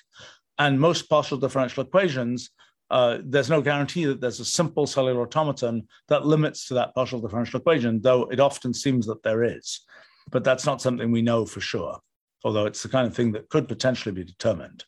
And 0.59 0.79
most 0.79 1.09
partial 1.09 1.39
differential 1.39 1.81
equations 1.81 2.51
uh, 2.91 3.17
there's 3.23 3.49
no 3.49 3.63
guarantee 3.63 4.05
that 4.05 4.21
there's 4.21 4.39
a 4.39 4.45
simple 4.45 4.85
cellular 4.85 5.23
automaton 5.23 5.87
that 6.07 6.27
limits 6.27 6.67
to 6.67 6.75
that 6.75 6.93
partial 6.93 7.19
differential 7.19 7.59
equation, 7.59 7.99
though 7.99 8.25
it 8.25 8.39
often 8.39 8.75
seems 8.75 9.07
that 9.07 9.23
there 9.23 9.43
is. 9.43 9.81
But 10.29 10.43
that's 10.43 10.67
not 10.67 10.83
something 10.83 11.11
we 11.11 11.23
know 11.23 11.47
for 11.47 11.61
sure, 11.61 11.97
although 12.43 12.67
it's 12.67 12.83
the 12.83 12.89
kind 12.89 13.07
of 13.07 13.15
thing 13.15 13.31
that 13.31 13.49
could 13.49 13.67
potentially 13.67 14.13
be 14.13 14.23
determined. 14.23 14.83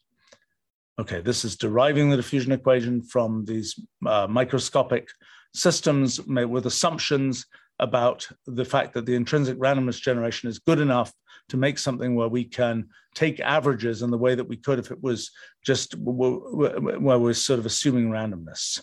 Okay, 1.00 1.22
this 1.22 1.44
is 1.44 1.56
deriving 1.56 2.12
the 2.12 2.18
diffusion 2.18 2.52
equation 2.52 3.02
from 3.02 3.46
these 3.46 3.80
uh, 4.06 4.28
microscopic 4.30 5.08
systems 5.56 6.22
with 6.22 6.68
assumptions 6.68 7.48
about 7.80 8.28
the 8.46 8.66
fact 8.66 8.94
that 8.94 9.06
the 9.06 9.16
intrinsic 9.16 9.58
randomness 9.58 10.02
generation 10.02 10.50
is 10.50 10.60
good 10.60 10.80
enough 10.80 11.14
to 11.50 11.58
make 11.58 11.78
something 11.78 12.16
where 12.16 12.28
we 12.28 12.44
can 12.44 12.90
take 13.14 13.40
averages 13.40 14.02
in 14.02 14.12
the 14.12 14.18
way 14.18 14.36
that 14.36 14.48
we 14.48 14.58
could 14.58 14.80
if 14.80 14.92
it 14.92 15.02
was 15.02 15.32
just 15.64 15.96
where 15.98 17.20
we're 17.20 17.34
sort 17.34 17.60
of 17.60 17.66
assuming 17.66 18.10
randomness. 18.10 18.82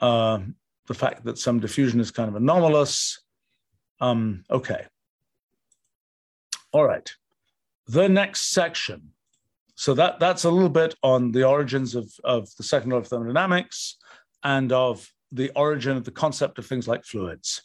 Uh, 0.00 0.40
the 0.86 0.94
fact 0.94 1.24
that 1.24 1.38
some 1.38 1.60
diffusion 1.60 2.00
is 2.00 2.10
kind 2.10 2.28
of 2.28 2.36
anomalous. 2.36 3.22
Um, 4.00 4.44
okay. 4.50 4.84
All 6.72 6.84
right. 6.84 7.10
The 7.86 8.08
next 8.08 8.50
section. 8.52 9.10
So 9.76 9.94
that, 9.94 10.20
that's 10.20 10.44
a 10.44 10.50
little 10.50 10.68
bit 10.68 10.94
on 11.02 11.32
the 11.32 11.44
origins 11.44 11.94
of, 11.94 12.12
of 12.22 12.48
the 12.56 12.62
second 12.62 12.90
law 12.90 12.98
of 12.98 13.08
thermodynamics 13.08 13.96
and 14.42 14.70
of 14.72 15.10
the 15.34 15.50
origin 15.56 15.96
of 15.96 16.04
the 16.04 16.10
concept 16.10 16.58
of 16.58 16.66
things 16.66 16.88
like 16.88 17.04
fluids. 17.04 17.62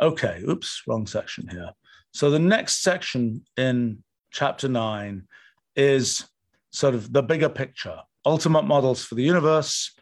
Okay, 0.00 0.42
oops, 0.48 0.82
wrong 0.86 1.06
section 1.06 1.46
here. 1.46 1.70
So 2.12 2.30
the 2.30 2.38
next 2.38 2.82
section 2.82 3.44
in 3.56 4.02
chapter 4.32 4.68
nine 4.68 5.28
is 5.76 6.26
sort 6.72 6.94
of 6.94 7.12
the 7.12 7.22
bigger 7.22 7.48
picture, 7.48 7.98
ultimate 8.24 8.62
models 8.62 9.04
for 9.04 9.14
the 9.14 9.22
universe. 9.22 9.92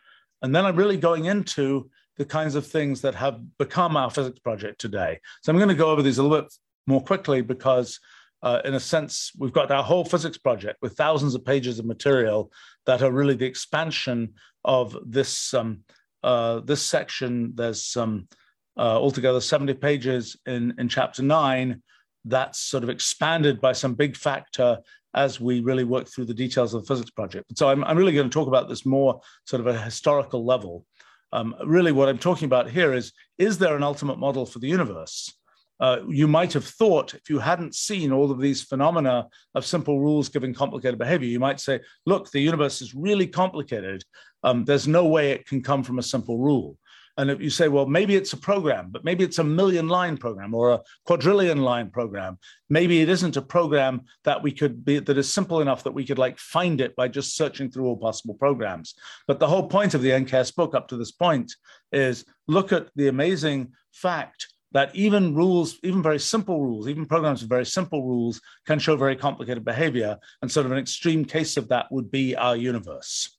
And 0.41 0.55
then 0.55 0.64
I'm 0.64 0.76
really 0.76 0.97
going 0.97 1.24
into 1.24 1.91
the 2.16 2.24
kinds 2.24 2.55
of 2.55 2.66
things 2.66 3.01
that 3.01 3.14
have 3.16 3.41
become 3.59 3.97
our 3.97 4.11
physics 4.11 4.39
project 4.39 4.81
today. 4.81 5.18
So 5.43 5.53
I'm 5.53 5.59
going 5.59 5.68
to 5.68 5.74
go 5.74 5.91
over 5.91 6.03
these 6.03 6.18
a 6.18 6.22
little 6.22 6.43
bit 6.43 6.53
more 6.87 7.03
quickly 7.03 7.43
because, 7.43 7.99
uh, 8.43 8.61
in 8.64 8.74
a 8.74 8.81
sense, 8.81 9.33
we've 9.37 9.53
got 9.53 9.70
our 9.70 9.83
whole 9.83 10.05
physics 10.05 10.39
project 10.39 10.79
with 10.81 10.97
thousands 10.97 11.35
of 11.35 11.45
pages 11.45 11.79
of 11.79 11.87
material 11.87 12.53
that 12.87 13.03
are 13.03 13.12
really 13.12 13.35
the 13.35 13.47
expansion 13.47 14.35
of 14.64 14.97
this 15.05 15.55
um, 15.55 15.81
uh, 16.23 16.61
this 16.61 16.83
section. 16.83 17.53
There's 17.55 17.85
some 17.85 18.29
uh, 18.77 18.99
altogether 19.01 19.41
70 19.41 19.75
pages 19.75 20.37
in, 20.47 20.75
in 20.79 20.89
chapter 20.89 21.23
nine 21.23 21.83
that's 22.25 22.59
sort 22.59 22.83
of 22.83 22.91
expanded 22.91 23.61
by 23.61 23.73
some 23.73 23.95
big 23.95 24.16
factor 24.16 24.79
as 25.14 25.41
we 25.41 25.61
really 25.61 25.85
work 25.85 26.07
through 26.07 26.27
the 26.27 26.35
details 26.35 26.75
of 26.75 26.83
the 26.83 26.87
physics 26.87 27.11
project. 27.11 27.47
So 27.57 27.69
I'm, 27.69 27.83
I'm 27.85 27.97
really 27.97 28.12
going 28.12 28.29
to 28.29 28.33
talk 28.33 28.49
about 28.49 28.69
this 28.69 28.85
more 28.85 29.21
sort 29.47 29.61
of 29.61 29.66
a 29.66 29.81
historical 29.81 30.45
level. 30.45 30.85
Um, 31.33 31.55
really, 31.64 31.93
what 31.93 32.09
I'm 32.09 32.19
talking 32.19 32.47
about 32.47 32.71
here 32.71 32.95
is 32.95 33.12
is 33.37 33.59
there 33.59 33.77
an 33.77 33.83
ultimate 33.83 34.19
model 34.19 34.47
for 34.47 34.59
the 34.59 34.69
universe? 34.69 35.35
Uh, 35.81 35.99
you 36.09 36.26
might 36.26 36.53
have 36.53 36.64
thought, 36.64 37.14
if 37.14 37.31
you 37.31 37.39
hadn't 37.39 37.74
seen 37.74 38.12
all 38.12 38.31
of 38.31 38.41
these 38.41 38.62
phenomena 38.62 39.29
of 39.55 39.64
simple 39.64 40.01
rules 40.01 40.29
giving 40.29 40.53
complicated 40.53 40.99
behavior, 40.99 41.29
you 41.29 41.41
might 41.41 41.61
say, 41.61 41.81
look, 42.07 42.31
the 42.31 42.41
universe 42.41 42.83
is 42.83 42.95
really 42.95 43.26
complicated. 43.26 44.03
Um, 44.43 44.64
there's 44.64 44.89
no 44.89 45.07
way 45.07 45.31
it 45.31 45.47
can 45.47 45.62
come 45.62 45.85
from 45.85 45.99
a 45.99 46.03
simple 46.03 46.39
rule. 46.39 46.76
And 47.18 47.33
if 47.33 47.41
you 47.41 47.51
say, 47.51 47.66
well, 47.66 47.85
maybe 47.85 48.14
it's 48.14 48.33
a 48.33 48.37
program, 48.37 48.91
but 48.91 49.05
maybe 49.05 49.24
it's 49.24 49.41
a 49.41 49.45
million 49.45 49.89
line 49.89 50.16
program 50.16 50.55
or 50.55 50.70
a 50.70 50.81
quadrillion 51.05 51.62
line 51.62 51.91
program. 51.91 52.39
Maybe 52.70 53.01
it 53.01 53.09
isn't 53.09 53.37
a 53.37 53.43
program 53.43 54.03
that 54.22 54.41
we 54.41 54.53
could 54.53 54.85
be 54.85 55.01
that 55.01 55.18
is 55.18 55.31
simple 55.31 55.61
enough 55.61 55.83
that 55.83 55.95
we 55.95 56.07
could 56.07 56.18
like 56.18 56.39
find 56.39 56.81
it 56.81 56.95
by 56.95 57.09
just 57.09 57.35
searching 57.35 57.72
through 57.72 57.87
all 57.87 57.97
possible 57.97 58.35
programs. 58.35 58.95
But 59.26 59.41
the 59.41 59.49
whole 59.49 59.66
point 59.66 59.95
of 59.95 60.03
the 60.03 60.11
NKS 60.11 60.55
book 60.55 60.76
up 60.76 60.87
to 60.89 60.97
this 60.97 61.11
point 61.11 61.53
is 61.91 62.24
look 62.47 62.70
at 62.70 62.89
the 62.95 63.09
amazing 63.09 63.72
fact 63.93 64.47
that 64.73 64.95
even 64.95 65.35
rules, 65.35 65.79
even 65.83 66.03
very 66.03 66.19
simple 66.19 66.61
rules, 66.61 66.89
even 66.89 67.07
programs 67.07 67.41
with 67.41 67.49
very 67.49 67.64
simple 67.66 68.07
rules 68.07 68.41
can 68.66 68.79
show 68.79 68.97
very 68.97 69.16
complicated 69.16 69.64
behavior. 69.64 70.19
And 70.43 70.51
sort 70.51 70.66
of 70.66 70.73
an 70.73 70.79
extreme 70.79 71.25
case 71.25 71.57
of 71.57 71.69
that 71.69 71.91
would 71.91 72.11
be 72.11 72.37
our 72.37 72.57
universe. 72.57 73.39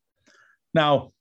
Now, 0.73 1.11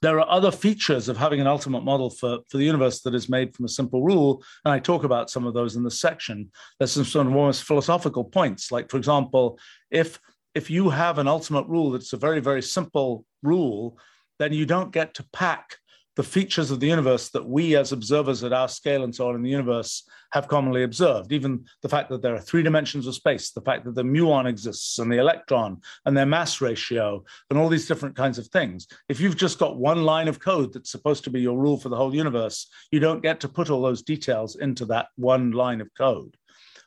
there 0.00 0.20
are 0.20 0.30
other 0.30 0.52
features 0.52 1.08
of 1.08 1.16
having 1.16 1.40
an 1.40 1.46
ultimate 1.46 1.82
model 1.82 2.08
for, 2.08 2.38
for 2.48 2.56
the 2.56 2.64
universe 2.64 3.00
that 3.02 3.14
is 3.14 3.28
made 3.28 3.54
from 3.54 3.64
a 3.64 3.68
simple 3.68 4.02
rule. 4.02 4.42
And 4.64 4.72
I 4.72 4.78
talk 4.78 5.04
about 5.04 5.28
some 5.28 5.46
of 5.46 5.54
those 5.54 5.76
in 5.76 5.82
this 5.82 6.00
section. 6.00 6.50
There's 6.78 6.92
some 6.92 7.04
sort 7.04 7.26
of 7.26 7.34
almost 7.34 7.64
philosophical 7.64 8.24
points. 8.24 8.70
Like, 8.70 8.90
for 8.90 8.96
example, 8.96 9.58
if 9.90 10.20
if 10.54 10.70
you 10.70 10.88
have 10.90 11.18
an 11.18 11.28
ultimate 11.28 11.66
rule 11.66 11.90
that's 11.90 12.14
a 12.14 12.16
very, 12.16 12.40
very 12.40 12.62
simple 12.62 13.24
rule, 13.42 13.98
then 14.38 14.52
you 14.52 14.66
don't 14.66 14.92
get 14.92 15.14
to 15.14 15.26
pack 15.32 15.76
the 16.18 16.24
features 16.24 16.72
of 16.72 16.80
the 16.80 16.86
universe 16.88 17.28
that 17.28 17.48
we 17.48 17.76
as 17.76 17.92
observers 17.92 18.42
at 18.42 18.52
our 18.52 18.66
scale 18.66 19.04
and 19.04 19.14
so 19.14 19.28
on 19.28 19.36
in 19.36 19.42
the 19.42 19.48
universe 19.48 20.02
have 20.32 20.48
commonly 20.48 20.82
observed. 20.82 21.30
Even 21.30 21.64
the 21.80 21.88
fact 21.88 22.10
that 22.10 22.22
there 22.22 22.34
are 22.34 22.40
three 22.40 22.64
dimensions 22.64 23.06
of 23.06 23.14
space, 23.14 23.52
the 23.52 23.60
fact 23.60 23.84
that 23.84 23.94
the 23.94 24.02
muon 24.02 24.44
exists 24.44 24.98
and 24.98 25.12
the 25.12 25.18
electron 25.18 25.80
and 26.06 26.16
their 26.16 26.26
mass 26.26 26.60
ratio 26.60 27.22
and 27.50 27.56
all 27.56 27.68
these 27.68 27.86
different 27.86 28.16
kinds 28.16 28.36
of 28.36 28.48
things. 28.48 28.88
If 29.08 29.20
you've 29.20 29.36
just 29.36 29.60
got 29.60 29.78
one 29.78 30.02
line 30.02 30.26
of 30.26 30.40
code 30.40 30.72
that's 30.72 30.90
supposed 30.90 31.22
to 31.22 31.30
be 31.30 31.40
your 31.40 31.56
rule 31.56 31.78
for 31.78 31.88
the 31.88 31.96
whole 31.96 32.12
universe, 32.12 32.66
you 32.90 32.98
don't 32.98 33.22
get 33.22 33.38
to 33.38 33.48
put 33.48 33.70
all 33.70 33.80
those 33.80 34.02
details 34.02 34.56
into 34.56 34.86
that 34.86 35.10
one 35.14 35.52
line 35.52 35.80
of 35.80 35.94
code. 35.96 36.36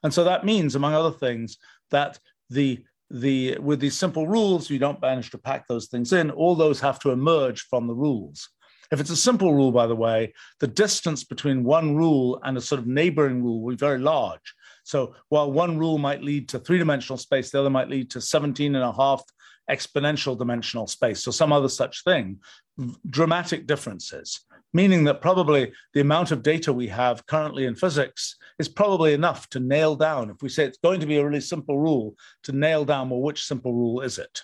And 0.04 0.14
so 0.14 0.26
that 0.26 0.46
means, 0.46 0.76
among 0.76 0.94
other 0.94 1.10
things, 1.18 1.58
that 1.90 2.20
the 2.50 2.84
the 3.10 3.58
with 3.60 3.80
these 3.80 3.98
simple 3.98 4.28
rules, 4.28 4.70
you 4.70 4.78
don't 4.78 5.02
manage 5.02 5.32
to 5.32 5.38
pack 5.38 5.70
those 5.70 5.88
things 5.88 6.12
in. 6.12 6.32
All 6.32 6.54
those 6.54 6.82
have 6.82 7.00
to 7.00 7.12
emerge 7.12 7.62
from 7.62 7.88
the 7.88 7.96
rules. 7.96 8.50
If 8.92 9.00
it's 9.00 9.10
a 9.10 9.16
simple 9.16 9.54
rule, 9.54 9.72
by 9.72 9.88
the 9.88 9.96
way, 9.96 10.34
the 10.60 10.68
distance 10.68 11.24
between 11.24 11.64
one 11.64 11.96
rule 11.96 12.40
and 12.44 12.58
a 12.58 12.62
sort 12.62 12.80
of 12.80 12.88
neighboring 12.88 13.42
rule 13.42 13.62
will 13.62 13.72
be 13.72 13.78
very 13.78 14.00
large. 14.00 14.54
So 14.84 15.16
while 15.30 15.52
one 15.52 15.78
rule 15.78 15.98
might 15.98 16.24
lead 16.24 16.50
to 16.50 16.60
three 16.60 16.78
dimensional 16.78 17.18
space, 17.18 17.52
the 17.52 17.60
other 17.62 17.70
might 17.70 17.90
lead 17.90 18.10
to 18.12 18.22
17 18.22 18.76
and 18.76 18.84
a 18.84 18.92
half 18.92 19.24
exponential 19.70 20.38
dimensional 20.38 20.88
space, 20.88 21.26
or 21.26 21.32
some 21.32 21.54
other 21.54 21.70
such 21.70 22.04
thing, 22.04 22.40
dramatic 23.10 23.66
differences, 23.66 24.42
meaning 24.74 25.06
that 25.06 25.22
probably 25.22 25.72
the 25.94 26.02
amount 26.02 26.32
of 26.32 26.44
data 26.44 26.74
we 26.74 26.88
have 26.88 27.26
currently 27.28 27.66
in 27.66 27.76
physics 27.76 28.36
is 28.60 28.68
probably 28.68 29.14
enough 29.14 29.48
to 29.50 29.62
nail 29.62 29.96
down, 29.96 30.30
if 30.30 30.42
we 30.42 30.50
say 30.50 30.66
it's 30.66 30.80
going 30.80 31.00
to 31.00 31.06
be 31.06 31.18
a 31.18 31.26
really 31.26 31.40
simple 31.40 31.80
rule, 31.80 32.16
to 32.44 32.52
nail 32.52 32.84
down, 32.84 33.10
well, 33.10 33.22
which 33.22 33.46
simple 33.46 33.74
rule 33.74 34.02
is 34.02 34.18
it? 34.18 34.42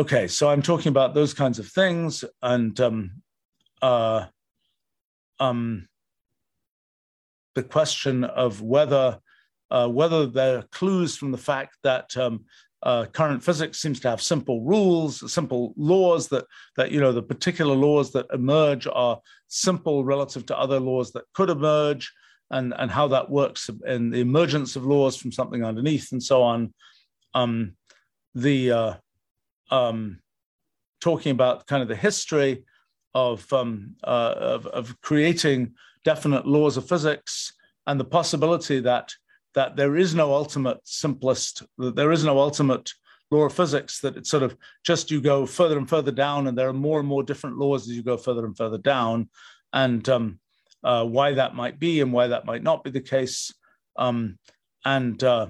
Okay, 0.00 0.28
so 0.28 0.48
I'm 0.48 0.62
talking 0.62 0.88
about 0.88 1.12
those 1.12 1.34
kinds 1.34 1.58
of 1.58 1.68
things, 1.68 2.24
and 2.40 2.80
um, 2.80 3.20
uh, 3.82 4.24
um, 5.38 5.88
the 7.54 7.62
question 7.62 8.24
of 8.24 8.62
whether 8.62 9.18
uh, 9.70 9.88
whether 9.88 10.24
there 10.24 10.56
are 10.56 10.64
clues 10.72 11.18
from 11.18 11.32
the 11.32 11.44
fact 11.52 11.76
that 11.82 12.16
um, 12.16 12.46
uh, 12.82 13.04
current 13.12 13.44
physics 13.44 13.78
seems 13.78 14.00
to 14.00 14.08
have 14.08 14.22
simple 14.22 14.62
rules, 14.62 15.30
simple 15.30 15.74
laws 15.76 16.28
that 16.28 16.46
that 16.78 16.92
you 16.92 16.98
know 16.98 17.12
the 17.12 17.20
particular 17.20 17.74
laws 17.74 18.10
that 18.12 18.24
emerge 18.32 18.86
are 18.90 19.20
simple 19.48 20.02
relative 20.02 20.46
to 20.46 20.58
other 20.58 20.80
laws 20.80 21.12
that 21.12 21.24
could 21.34 21.50
emerge. 21.50 22.10
and, 22.50 22.72
and 22.78 22.90
how 22.90 23.06
that 23.06 23.28
works 23.28 23.68
and 23.84 24.10
the 24.14 24.20
emergence 24.20 24.76
of 24.76 24.86
laws 24.86 25.14
from 25.14 25.30
something 25.30 25.62
underneath 25.62 26.10
and 26.10 26.22
so 26.22 26.42
on. 26.42 26.72
Um, 27.34 27.76
the 28.34 28.72
uh, 28.72 28.94
um, 29.70 30.20
talking 31.00 31.32
about 31.32 31.66
kind 31.66 31.82
of 31.82 31.88
the 31.88 31.96
history 31.96 32.64
of, 33.14 33.50
um, 33.52 33.96
uh, 34.04 34.34
of, 34.36 34.66
of 34.66 35.00
creating 35.00 35.74
definite 36.04 36.46
laws 36.46 36.76
of 36.76 36.88
physics 36.88 37.52
and 37.86 37.98
the 37.98 38.04
possibility 38.04 38.80
that 38.80 39.12
that 39.54 39.76
there 39.76 39.96
is 39.96 40.14
no 40.14 40.32
ultimate 40.32 40.78
simplest, 40.84 41.64
that 41.78 41.96
there 41.96 42.12
is 42.12 42.24
no 42.24 42.38
ultimate 42.38 42.92
law 43.30 43.42
of 43.42 43.52
physics, 43.52 44.00
that 44.00 44.16
it's 44.16 44.30
sort 44.30 44.42
of 44.42 44.56
just 44.84 45.10
you 45.10 45.20
go 45.20 45.46
further 45.46 45.78
and 45.78 45.88
further 45.88 46.12
down, 46.12 46.46
and 46.46 46.56
there 46.56 46.68
are 46.68 46.72
more 46.72 47.00
and 47.00 47.08
more 47.08 47.22
different 47.22 47.58
laws 47.58 47.88
as 47.88 47.96
you 47.96 48.02
go 48.02 48.16
further 48.16 48.44
and 48.44 48.56
further 48.56 48.78
down, 48.78 49.28
and 49.72 50.08
um, 50.08 50.38
uh, 50.84 51.04
why 51.04 51.32
that 51.34 51.54
might 51.54 51.78
be 51.78 52.00
and 52.00 52.12
why 52.12 52.28
that 52.28 52.46
might 52.46 52.62
not 52.62 52.84
be 52.84 52.90
the 52.90 53.00
case, 53.00 53.52
um, 53.96 54.38
and 54.84 55.22
uh, 55.24 55.46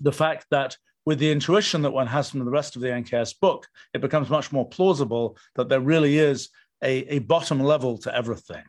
the 0.00 0.12
fact 0.12 0.46
that 0.50 0.76
with 1.06 1.18
the 1.18 1.30
intuition 1.30 1.82
that 1.82 1.90
one 1.90 2.06
has 2.06 2.30
from 2.30 2.44
the 2.44 2.50
rest 2.50 2.76
of 2.76 2.82
the 2.82 2.88
NKS 2.88 3.38
book, 3.40 3.66
it 3.92 4.00
becomes 4.00 4.30
much 4.30 4.52
more 4.52 4.68
plausible 4.68 5.36
that 5.54 5.68
there 5.68 5.80
really 5.80 6.18
is 6.18 6.48
a, 6.82 7.14
a 7.14 7.18
bottom 7.20 7.60
level 7.60 7.98
to 7.98 8.14
everything. 8.14 8.62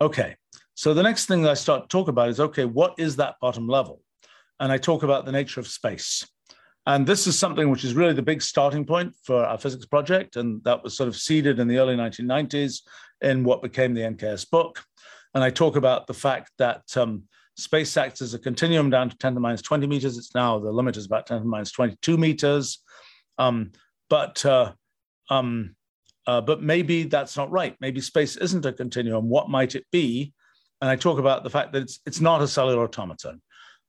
Okay, 0.00 0.36
so 0.74 0.92
the 0.92 1.02
next 1.02 1.26
thing 1.26 1.42
that 1.42 1.50
I 1.50 1.54
start 1.54 1.82
to 1.82 1.88
talk 1.88 2.08
about 2.08 2.28
is 2.28 2.38
okay, 2.38 2.66
what 2.66 2.94
is 2.98 3.16
that 3.16 3.36
bottom 3.40 3.66
level? 3.66 4.02
And 4.60 4.70
I 4.70 4.78
talk 4.78 5.02
about 5.02 5.24
the 5.24 5.32
nature 5.32 5.60
of 5.60 5.66
space. 5.66 6.26
And 6.86 7.06
this 7.06 7.26
is 7.26 7.38
something 7.38 7.68
which 7.70 7.84
is 7.84 7.94
really 7.94 8.12
the 8.12 8.22
big 8.22 8.40
starting 8.40 8.84
point 8.84 9.14
for 9.24 9.44
our 9.44 9.58
physics 9.58 9.86
project. 9.86 10.36
And 10.36 10.62
that 10.64 10.84
was 10.84 10.96
sort 10.96 11.08
of 11.08 11.16
seeded 11.16 11.58
in 11.58 11.66
the 11.66 11.78
early 11.78 11.96
1990s 11.96 12.82
in 13.22 13.42
what 13.42 13.62
became 13.62 13.92
the 13.92 14.02
NKS 14.02 14.48
book. 14.48 14.84
And 15.34 15.42
I 15.42 15.50
talk 15.50 15.76
about 15.76 16.06
the 16.06 16.14
fact 16.14 16.52
that 16.58 16.96
um, 16.96 17.24
space 17.56 17.96
acts 17.96 18.20
as 18.20 18.34
a 18.34 18.38
continuum 18.38 18.90
down 18.90 19.08
to 19.08 19.16
10 19.16 19.32
to 19.32 19.34
the 19.34 19.40
minus 19.40 19.62
20 19.62 19.86
meters. 19.86 20.18
It's 20.18 20.34
now 20.34 20.58
the 20.58 20.70
limit 20.70 20.96
is 20.96 21.06
about 21.06 21.26
10 21.26 21.38
to 21.38 21.42
the 21.44 21.48
minus 21.48 21.72
22 21.72 22.16
meters. 22.16 22.82
Um, 23.38 23.72
but 24.08 24.44
uh, 24.44 24.72
um, 25.30 25.74
uh, 26.26 26.40
but 26.40 26.62
maybe 26.62 27.04
that's 27.04 27.36
not 27.36 27.50
right. 27.50 27.76
Maybe 27.80 28.00
space 28.00 28.36
isn't 28.36 28.66
a 28.66 28.72
continuum. 28.72 29.28
What 29.28 29.48
might 29.48 29.74
it 29.74 29.84
be? 29.92 30.32
And 30.80 30.90
I 30.90 30.96
talk 30.96 31.18
about 31.18 31.44
the 31.44 31.50
fact 31.50 31.72
that 31.72 31.82
it's, 31.82 32.00
it's 32.04 32.20
not 32.20 32.42
a 32.42 32.48
cellular 32.48 32.84
automaton. 32.84 33.40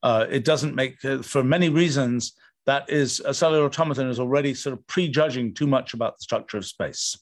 Uh, 0.04 0.26
it 0.30 0.46
doesn't 0.46 0.76
make, 0.76 1.04
uh, 1.04 1.22
for 1.22 1.44
many 1.44 1.70
reasons, 1.70 2.34
that 2.66 2.90
is, 2.90 3.22
a 3.26 3.34
cellular 3.34 3.66
automaton 3.66 4.10
is 4.10 4.20
already 4.20 4.54
sort 4.54 4.74
of 4.78 4.86
prejudging 4.88 5.54
too 5.54 5.68
much 5.68 5.94
about 5.94 6.18
the 6.18 6.24
structure 6.24 6.58
of 6.58 6.66
space. 6.66 7.18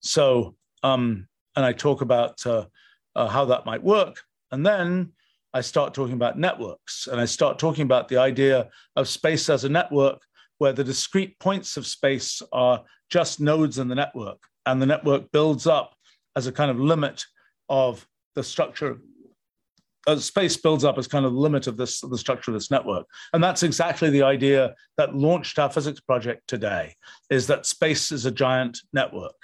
So, 0.00 0.56
um, 0.82 1.28
and 1.56 1.64
I 1.64 1.72
talk 1.72 2.00
about 2.00 2.44
uh, 2.46 2.66
uh, 3.14 3.28
how 3.28 3.44
that 3.46 3.66
might 3.66 3.82
work. 3.82 4.22
And 4.50 4.64
then 4.64 5.12
I 5.54 5.60
start 5.60 5.94
talking 5.94 6.14
about 6.14 6.36
networks 6.36 7.06
and 7.06 7.20
I 7.20 7.26
start 7.26 7.60
talking 7.60 7.84
about 7.84 8.08
the 8.08 8.18
idea 8.18 8.68
of 8.96 9.08
space 9.08 9.48
as 9.48 9.62
a 9.62 9.68
network 9.68 10.20
where 10.58 10.72
the 10.72 10.82
discrete 10.82 11.38
points 11.38 11.76
of 11.76 11.86
space 11.86 12.42
are 12.52 12.82
just 13.08 13.40
nodes 13.40 13.78
in 13.78 13.86
the 13.86 13.94
network 13.94 14.42
and 14.66 14.82
the 14.82 14.86
network 14.86 15.30
builds 15.30 15.68
up 15.68 15.94
as 16.34 16.48
a 16.48 16.52
kind 16.52 16.72
of 16.72 16.80
limit 16.80 17.24
of 17.68 18.04
the 18.34 18.42
structure 18.42 18.98
uh, 20.08 20.16
space 20.16 20.56
builds 20.56 20.84
up 20.84 20.98
as 20.98 21.06
kind 21.06 21.24
of 21.24 21.32
the 21.32 21.38
limit 21.38 21.66
of 21.66 21.76
this 21.76 22.00
the 22.00 22.18
structure 22.18 22.50
of 22.50 22.54
this 22.54 22.70
network. 22.70 23.06
And 23.32 23.42
that's 23.42 23.62
exactly 23.62 24.10
the 24.10 24.22
idea 24.22 24.74
that 24.98 25.14
launched 25.14 25.58
our 25.58 25.70
physics 25.70 26.00
project 26.00 26.42
today 26.46 26.94
is 27.30 27.46
that 27.46 27.64
space 27.64 28.12
is 28.12 28.26
a 28.26 28.30
giant 28.30 28.78
network 28.92 29.36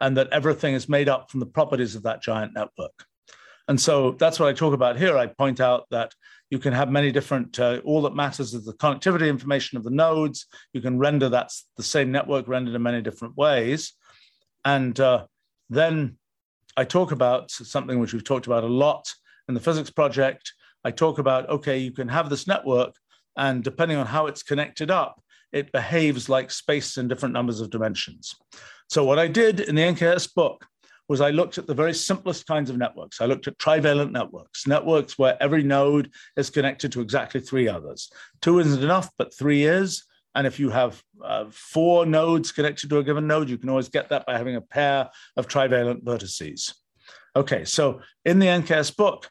and 0.00 0.16
that 0.16 0.32
everything 0.32 0.74
is 0.74 0.88
made 0.88 1.08
up 1.08 1.30
from 1.30 1.38
the 1.40 1.46
properties 1.46 1.94
of 1.94 2.02
that 2.02 2.20
giant 2.20 2.52
network 2.54 3.04
and 3.68 3.80
so 3.80 4.12
that's 4.12 4.38
what 4.38 4.48
i 4.48 4.52
talk 4.52 4.74
about 4.74 4.98
here 4.98 5.16
i 5.16 5.26
point 5.26 5.60
out 5.60 5.86
that 5.90 6.14
you 6.50 6.58
can 6.58 6.72
have 6.72 6.90
many 6.90 7.10
different 7.10 7.58
uh, 7.58 7.80
all 7.84 8.02
that 8.02 8.14
matters 8.14 8.52
is 8.54 8.64
the 8.64 8.74
connectivity 8.74 9.28
information 9.28 9.78
of 9.78 9.84
the 9.84 9.90
nodes 9.90 10.46
you 10.72 10.80
can 10.80 10.98
render 10.98 11.28
that's 11.28 11.66
the 11.76 11.82
same 11.82 12.10
network 12.12 12.46
rendered 12.48 12.74
in 12.74 12.82
many 12.82 13.00
different 13.00 13.36
ways 13.36 13.94
and 14.64 14.98
uh, 15.00 15.24
then 15.70 16.16
I 16.76 16.84
talk 16.84 17.12
about 17.12 17.50
something 17.50 17.98
which 17.98 18.12
we've 18.12 18.24
talked 18.24 18.46
about 18.46 18.64
a 18.64 18.68
lot 18.68 19.12
in 19.48 19.54
the 19.54 19.60
physics 19.60 19.90
project. 19.90 20.52
I 20.84 20.90
talk 20.90 21.18
about, 21.18 21.48
okay, 21.48 21.78
you 21.78 21.92
can 21.92 22.08
have 22.08 22.30
this 22.30 22.46
network, 22.46 22.94
and 23.36 23.62
depending 23.62 23.98
on 23.98 24.06
how 24.06 24.26
it's 24.26 24.42
connected 24.42 24.90
up, 24.90 25.22
it 25.52 25.70
behaves 25.70 26.28
like 26.28 26.50
space 26.50 26.96
in 26.96 27.08
different 27.08 27.34
numbers 27.34 27.60
of 27.60 27.70
dimensions. 27.70 28.34
So, 28.88 29.04
what 29.04 29.18
I 29.18 29.28
did 29.28 29.60
in 29.60 29.74
the 29.74 29.82
NKS 29.82 30.34
book 30.34 30.66
was 31.12 31.20
I 31.20 31.28
looked 31.28 31.58
at 31.58 31.66
the 31.66 31.74
very 31.74 31.92
simplest 31.92 32.46
kinds 32.46 32.70
of 32.70 32.78
networks. 32.78 33.20
I 33.20 33.26
looked 33.26 33.46
at 33.46 33.58
trivalent 33.58 34.12
networks, 34.12 34.66
networks 34.66 35.18
where 35.18 35.36
every 35.42 35.62
node 35.62 36.10
is 36.38 36.48
connected 36.48 36.90
to 36.92 37.02
exactly 37.02 37.38
three 37.38 37.68
others. 37.68 38.10
Two 38.40 38.60
isn't 38.60 38.82
enough, 38.82 39.10
but 39.18 39.36
three 39.36 39.64
is. 39.64 40.06
And 40.34 40.46
if 40.46 40.58
you 40.58 40.70
have 40.70 41.02
uh, 41.22 41.44
four 41.50 42.06
nodes 42.06 42.50
connected 42.50 42.88
to 42.88 42.96
a 42.96 43.04
given 43.04 43.26
node, 43.26 43.50
you 43.50 43.58
can 43.58 43.68
always 43.68 43.90
get 43.90 44.08
that 44.08 44.24
by 44.24 44.38
having 44.38 44.56
a 44.56 44.62
pair 44.62 45.10
of 45.36 45.46
trivalent 45.48 46.02
vertices. 46.02 46.72
Okay, 47.36 47.66
so 47.66 48.00
in 48.24 48.38
the 48.38 48.46
NKS 48.46 48.96
book, 48.96 49.28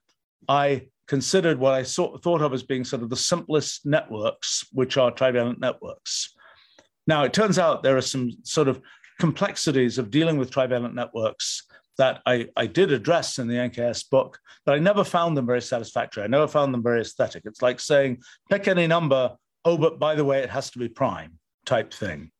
I 0.48 0.86
considered 1.08 1.58
what 1.58 1.74
I 1.74 1.84
thought 1.84 2.44
of 2.44 2.54
as 2.54 2.62
being 2.62 2.84
sort 2.84 3.02
of 3.02 3.10
the 3.10 3.16
simplest 3.16 3.88
networks, 3.88 4.68
which 4.72 4.98
are 4.98 5.10
trivalent 5.10 5.60
networks. 5.60 6.36
Now, 7.08 7.24
it 7.24 7.34
turns 7.34 7.58
out 7.58 7.82
there 7.82 7.98
are 7.98 8.02
some 8.02 8.30
sort 8.44 8.68
of 8.68 8.80
complexities 9.22 9.98
of 9.98 10.12
dealing 10.12 10.38
with 10.38 10.52
trivalent 10.52 10.96
networks 10.96 11.64
that 11.98 12.22
I, 12.26 12.48
I 12.58 12.66
did 12.66 12.92
address 12.92 13.38
in 13.38 13.48
the 13.48 13.56
NKS 13.56 14.10
book, 14.10 14.40
but 14.66 14.74
I 14.76 14.80
never 14.80 15.04
found 15.04 15.38
them 15.38 15.46
very 15.46 15.62
satisfactory. 15.62 16.24
I 16.24 16.28
never 16.28 16.48
found 16.48 16.74
them 16.74 16.82
very 16.82 17.02
aesthetic. 17.02 17.44
It's 17.46 17.62
like 17.62 17.80
saying, 17.80 18.24
pick 18.50 18.68
any 18.68 18.88
number 18.88 19.36
oh, 19.66 19.78
but 19.78 20.00
by 20.00 20.16
the 20.16 20.26
way, 20.26 20.40
it 20.40 20.50
has 20.50 20.72
to 20.72 20.80
be 20.80 20.88
prime 20.88 21.38
type 21.66 21.94
thing. 21.94 22.32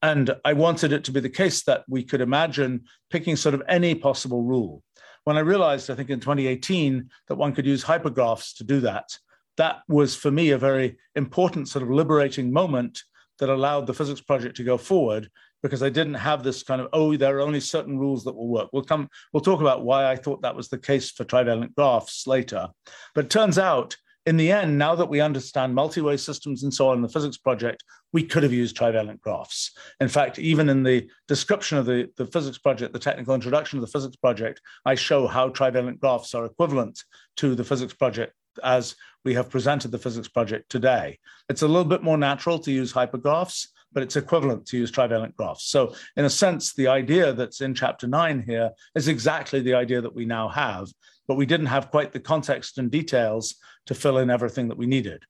And 0.00 0.34
I 0.44 0.54
wanted 0.54 0.92
it 0.92 1.04
to 1.04 1.12
be 1.12 1.20
the 1.20 1.28
case 1.28 1.64
that 1.64 1.84
we 1.88 2.02
could 2.02 2.20
imagine 2.20 2.84
picking 3.10 3.36
sort 3.36 3.54
of 3.54 3.62
any 3.68 3.94
possible 3.94 4.42
rule. 4.42 4.82
When 5.24 5.36
I 5.36 5.40
realized, 5.40 5.90
I 5.90 5.94
think 5.94 6.10
in 6.10 6.18
2018, 6.18 7.08
that 7.28 7.36
one 7.36 7.52
could 7.52 7.66
use 7.66 7.84
hypergraphs 7.84 8.56
to 8.56 8.64
do 8.64 8.80
that, 8.80 9.16
that 9.58 9.82
was 9.86 10.16
for 10.16 10.30
me 10.30 10.50
a 10.50 10.58
very 10.58 10.96
important 11.14 11.68
sort 11.68 11.82
of 11.82 11.90
liberating 11.90 12.52
moment 12.52 13.02
that 13.38 13.50
allowed 13.50 13.86
the 13.86 13.94
physics 13.94 14.20
project 14.20 14.56
to 14.56 14.64
go 14.64 14.78
forward 14.78 15.28
because 15.62 15.82
I 15.82 15.88
didn't 15.88 16.14
have 16.14 16.42
this 16.42 16.62
kind 16.62 16.80
of, 16.80 16.88
oh, 16.92 17.16
there 17.16 17.38
are 17.38 17.40
only 17.40 17.60
certain 17.60 17.98
rules 17.98 18.24
that 18.24 18.34
will 18.34 18.48
work. 18.48 18.68
We'll 18.72 18.82
come, 18.82 19.08
we'll 19.32 19.40
talk 19.40 19.60
about 19.60 19.84
why 19.84 20.10
I 20.10 20.16
thought 20.16 20.42
that 20.42 20.56
was 20.56 20.68
the 20.68 20.78
case 20.78 21.10
for 21.10 21.24
trivalent 21.24 21.74
graphs 21.74 22.26
later. 22.26 22.68
But 23.14 23.26
it 23.26 23.30
turns 23.30 23.58
out 23.58 23.96
in 24.24 24.36
the 24.36 24.52
end, 24.52 24.78
now 24.78 24.94
that 24.94 25.08
we 25.08 25.20
understand 25.20 25.76
multiway 25.76 26.18
systems 26.18 26.62
and 26.62 26.72
so 26.72 26.88
on 26.88 26.96
in 26.96 27.02
the 27.02 27.08
physics 27.08 27.36
project, 27.36 27.82
we 28.12 28.22
could 28.22 28.44
have 28.44 28.52
used 28.52 28.76
trivalent 28.76 29.20
graphs. 29.20 29.72
In 30.00 30.08
fact, 30.08 30.38
even 30.38 30.68
in 30.68 30.84
the 30.84 31.08
description 31.26 31.78
of 31.78 31.86
the, 31.86 32.08
the 32.16 32.26
physics 32.26 32.58
project, 32.58 32.92
the 32.92 33.00
technical 33.00 33.34
introduction 33.34 33.78
of 33.78 33.84
the 33.84 33.90
physics 33.90 34.16
project, 34.16 34.60
I 34.84 34.94
show 34.94 35.26
how 35.26 35.48
trivalent 35.48 36.00
graphs 36.00 36.34
are 36.34 36.44
equivalent 36.44 37.02
to 37.38 37.54
the 37.56 37.64
physics 37.64 37.94
project 37.94 38.32
as 38.62 38.94
we 39.24 39.34
have 39.34 39.50
presented 39.50 39.90
the 39.90 39.98
physics 39.98 40.28
project 40.28 40.70
today. 40.70 41.18
It's 41.48 41.62
a 41.62 41.68
little 41.68 41.84
bit 41.84 42.02
more 42.02 42.18
natural 42.18 42.58
to 42.60 42.70
use 42.70 42.92
hypergraphs, 42.92 43.68
but 43.92 44.02
it's 44.02 44.16
equivalent 44.16 44.66
to 44.66 44.78
use 44.78 44.90
trivalent 44.90 45.36
graphs. 45.36 45.64
So 45.64 45.94
in 46.16 46.24
a 46.24 46.30
sense, 46.30 46.74
the 46.74 46.88
idea 46.88 47.32
that's 47.32 47.60
in 47.60 47.74
chapter 47.74 48.06
nine 48.06 48.42
here 48.46 48.70
is 48.94 49.08
exactly 49.08 49.60
the 49.60 49.74
idea 49.74 50.00
that 50.00 50.14
we 50.14 50.24
now 50.24 50.48
have, 50.48 50.88
but 51.28 51.36
we 51.36 51.46
didn't 51.46 51.66
have 51.66 51.90
quite 51.90 52.12
the 52.12 52.20
context 52.20 52.78
and 52.78 52.90
details 52.90 53.56
to 53.86 53.94
fill 53.94 54.18
in 54.18 54.30
everything 54.30 54.68
that 54.68 54.78
we 54.78 54.86
needed. 54.86 55.22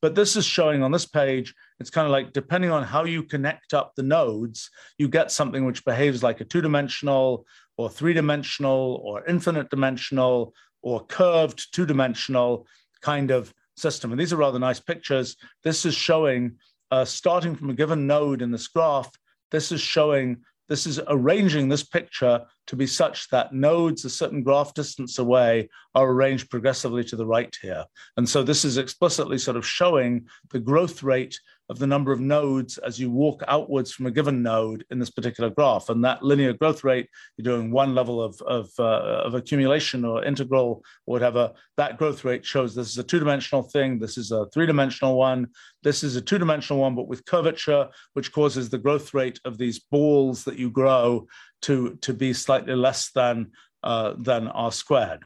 But 0.00 0.14
this 0.14 0.36
is 0.36 0.44
showing 0.44 0.82
on 0.82 0.92
this 0.92 1.06
page, 1.06 1.54
it's 1.80 1.90
kind 1.90 2.06
of 2.06 2.12
like 2.12 2.32
depending 2.32 2.70
on 2.70 2.84
how 2.84 3.04
you 3.04 3.22
connect 3.22 3.74
up 3.74 3.94
the 3.96 4.02
nodes, 4.02 4.70
you 4.96 5.08
get 5.08 5.32
something 5.32 5.64
which 5.64 5.84
behaves 5.84 6.22
like 6.22 6.40
a 6.40 6.44
two 6.44 6.60
dimensional 6.60 7.46
or 7.76 7.90
three 7.90 8.12
dimensional 8.12 9.00
or 9.04 9.26
infinite 9.26 9.70
dimensional 9.70 10.54
or 10.82 11.04
curved 11.06 11.72
two 11.72 11.86
dimensional 11.86 12.66
kind 13.00 13.30
of 13.30 13.52
system. 13.76 14.12
And 14.12 14.20
these 14.20 14.32
are 14.32 14.36
rather 14.36 14.58
nice 14.58 14.80
pictures. 14.80 15.36
This 15.64 15.84
is 15.84 15.94
showing, 15.94 16.56
uh, 16.90 17.04
starting 17.04 17.54
from 17.54 17.70
a 17.70 17.74
given 17.74 18.06
node 18.06 18.42
in 18.42 18.50
this 18.50 18.68
graph, 18.68 19.10
this 19.50 19.72
is 19.72 19.80
showing 19.80 20.38
this 20.68 20.86
is 20.86 21.00
arranging 21.08 21.68
this 21.68 21.82
picture 21.82 22.42
to 22.66 22.76
be 22.76 22.86
such 22.86 23.30
that 23.30 23.54
nodes 23.54 24.04
a 24.04 24.10
certain 24.10 24.42
graph 24.42 24.74
distance 24.74 25.18
away 25.18 25.68
are 25.94 26.10
arranged 26.10 26.50
progressively 26.50 27.02
to 27.04 27.16
the 27.16 27.26
right 27.26 27.56
here. 27.62 27.84
And 28.18 28.28
so 28.28 28.42
this 28.42 28.66
is 28.66 28.76
explicitly 28.76 29.38
sort 29.38 29.56
of 29.56 29.66
showing 29.66 30.26
the 30.50 30.60
growth 30.60 31.02
rate 31.02 31.38
of 31.68 31.78
the 31.78 31.86
number 31.86 32.12
of 32.12 32.20
nodes 32.20 32.78
as 32.78 32.98
you 32.98 33.10
walk 33.10 33.42
outwards 33.46 33.92
from 33.92 34.06
a 34.06 34.10
given 34.10 34.42
node 34.42 34.84
in 34.90 34.98
this 34.98 35.10
particular 35.10 35.50
graph. 35.50 35.90
And 35.90 36.02
that 36.04 36.22
linear 36.22 36.54
growth 36.54 36.82
rate, 36.82 37.08
you're 37.36 37.56
doing 37.56 37.70
one 37.70 37.94
level 37.94 38.22
of, 38.22 38.40
of, 38.42 38.70
uh, 38.78 39.22
of 39.24 39.34
accumulation 39.34 40.04
or 40.04 40.24
integral 40.24 40.82
or 41.06 41.12
whatever, 41.12 41.52
that 41.76 41.98
growth 41.98 42.24
rate 42.24 42.44
shows 42.44 42.74
this 42.74 42.90
is 42.90 42.98
a 42.98 43.02
two-dimensional 43.02 43.62
thing, 43.62 43.98
this 43.98 44.16
is 44.16 44.32
a 44.32 44.46
three-dimensional 44.46 45.16
one, 45.16 45.48
this 45.82 46.02
is 46.02 46.16
a 46.16 46.22
two-dimensional 46.22 46.80
one, 46.80 46.94
but 46.94 47.08
with 47.08 47.24
curvature, 47.26 47.88
which 48.14 48.32
causes 48.32 48.68
the 48.68 48.78
growth 48.78 49.12
rate 49.12 49.38
of 49.44 49.58
these 49.58 49.78
balls 49.78 50.44
that 50.44 50.58
you 50.58 50.70
grow 50.70 51.26
to, 51.62 51.96
to 52.02 52.14
be 52.14 52.32
slightly 52.32 52.74
less 52.74 53.10
than, 53.10 53.50
uh, 53.82 54.14
than 54.16 54.48
r 54.48 54.72
squared. 54.72 55.24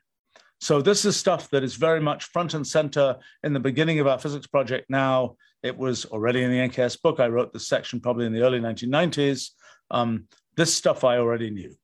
So 0.62 0.80
this 0.80 1.04
is 1.04 1.16
stuff 1.16 1.50
that 1.50 1.64
is 1.64 1.74
very 1.74 1.98
much 1.98 2.26
front 2.26 2.54
and 2.54 2.64
center 2.64 3.16
in 3.42 3.52
the 3.52 3.58
beginning 3.58 3.98
of 3.98 4.06
our 4.06 4.16
physics 4.16 4.46
project 4.46 4.88
now. 4.88 5.34
It 5.64 5.76
was 5.76 6.04
already 6.04 6.44
in 6.44 6.52
the 6.52 6.68
NKS 6.68 7.02
book. 7.02 7.18
I 7.18 7.26
wrote 7.26 7.52
this 7.52 7.66
section 7.66 7.98
probably 7.98 8.26
in 8.26 8.32
the 8.32 8.42
early 8.42 8.60
1990s. 8.60 9.48
Um, 9.90 10.28
this 10.56 10.72
stuff 10.72 11.02
I 11.02 11.18
already 11.18 11.50
knew. 11.50 11.74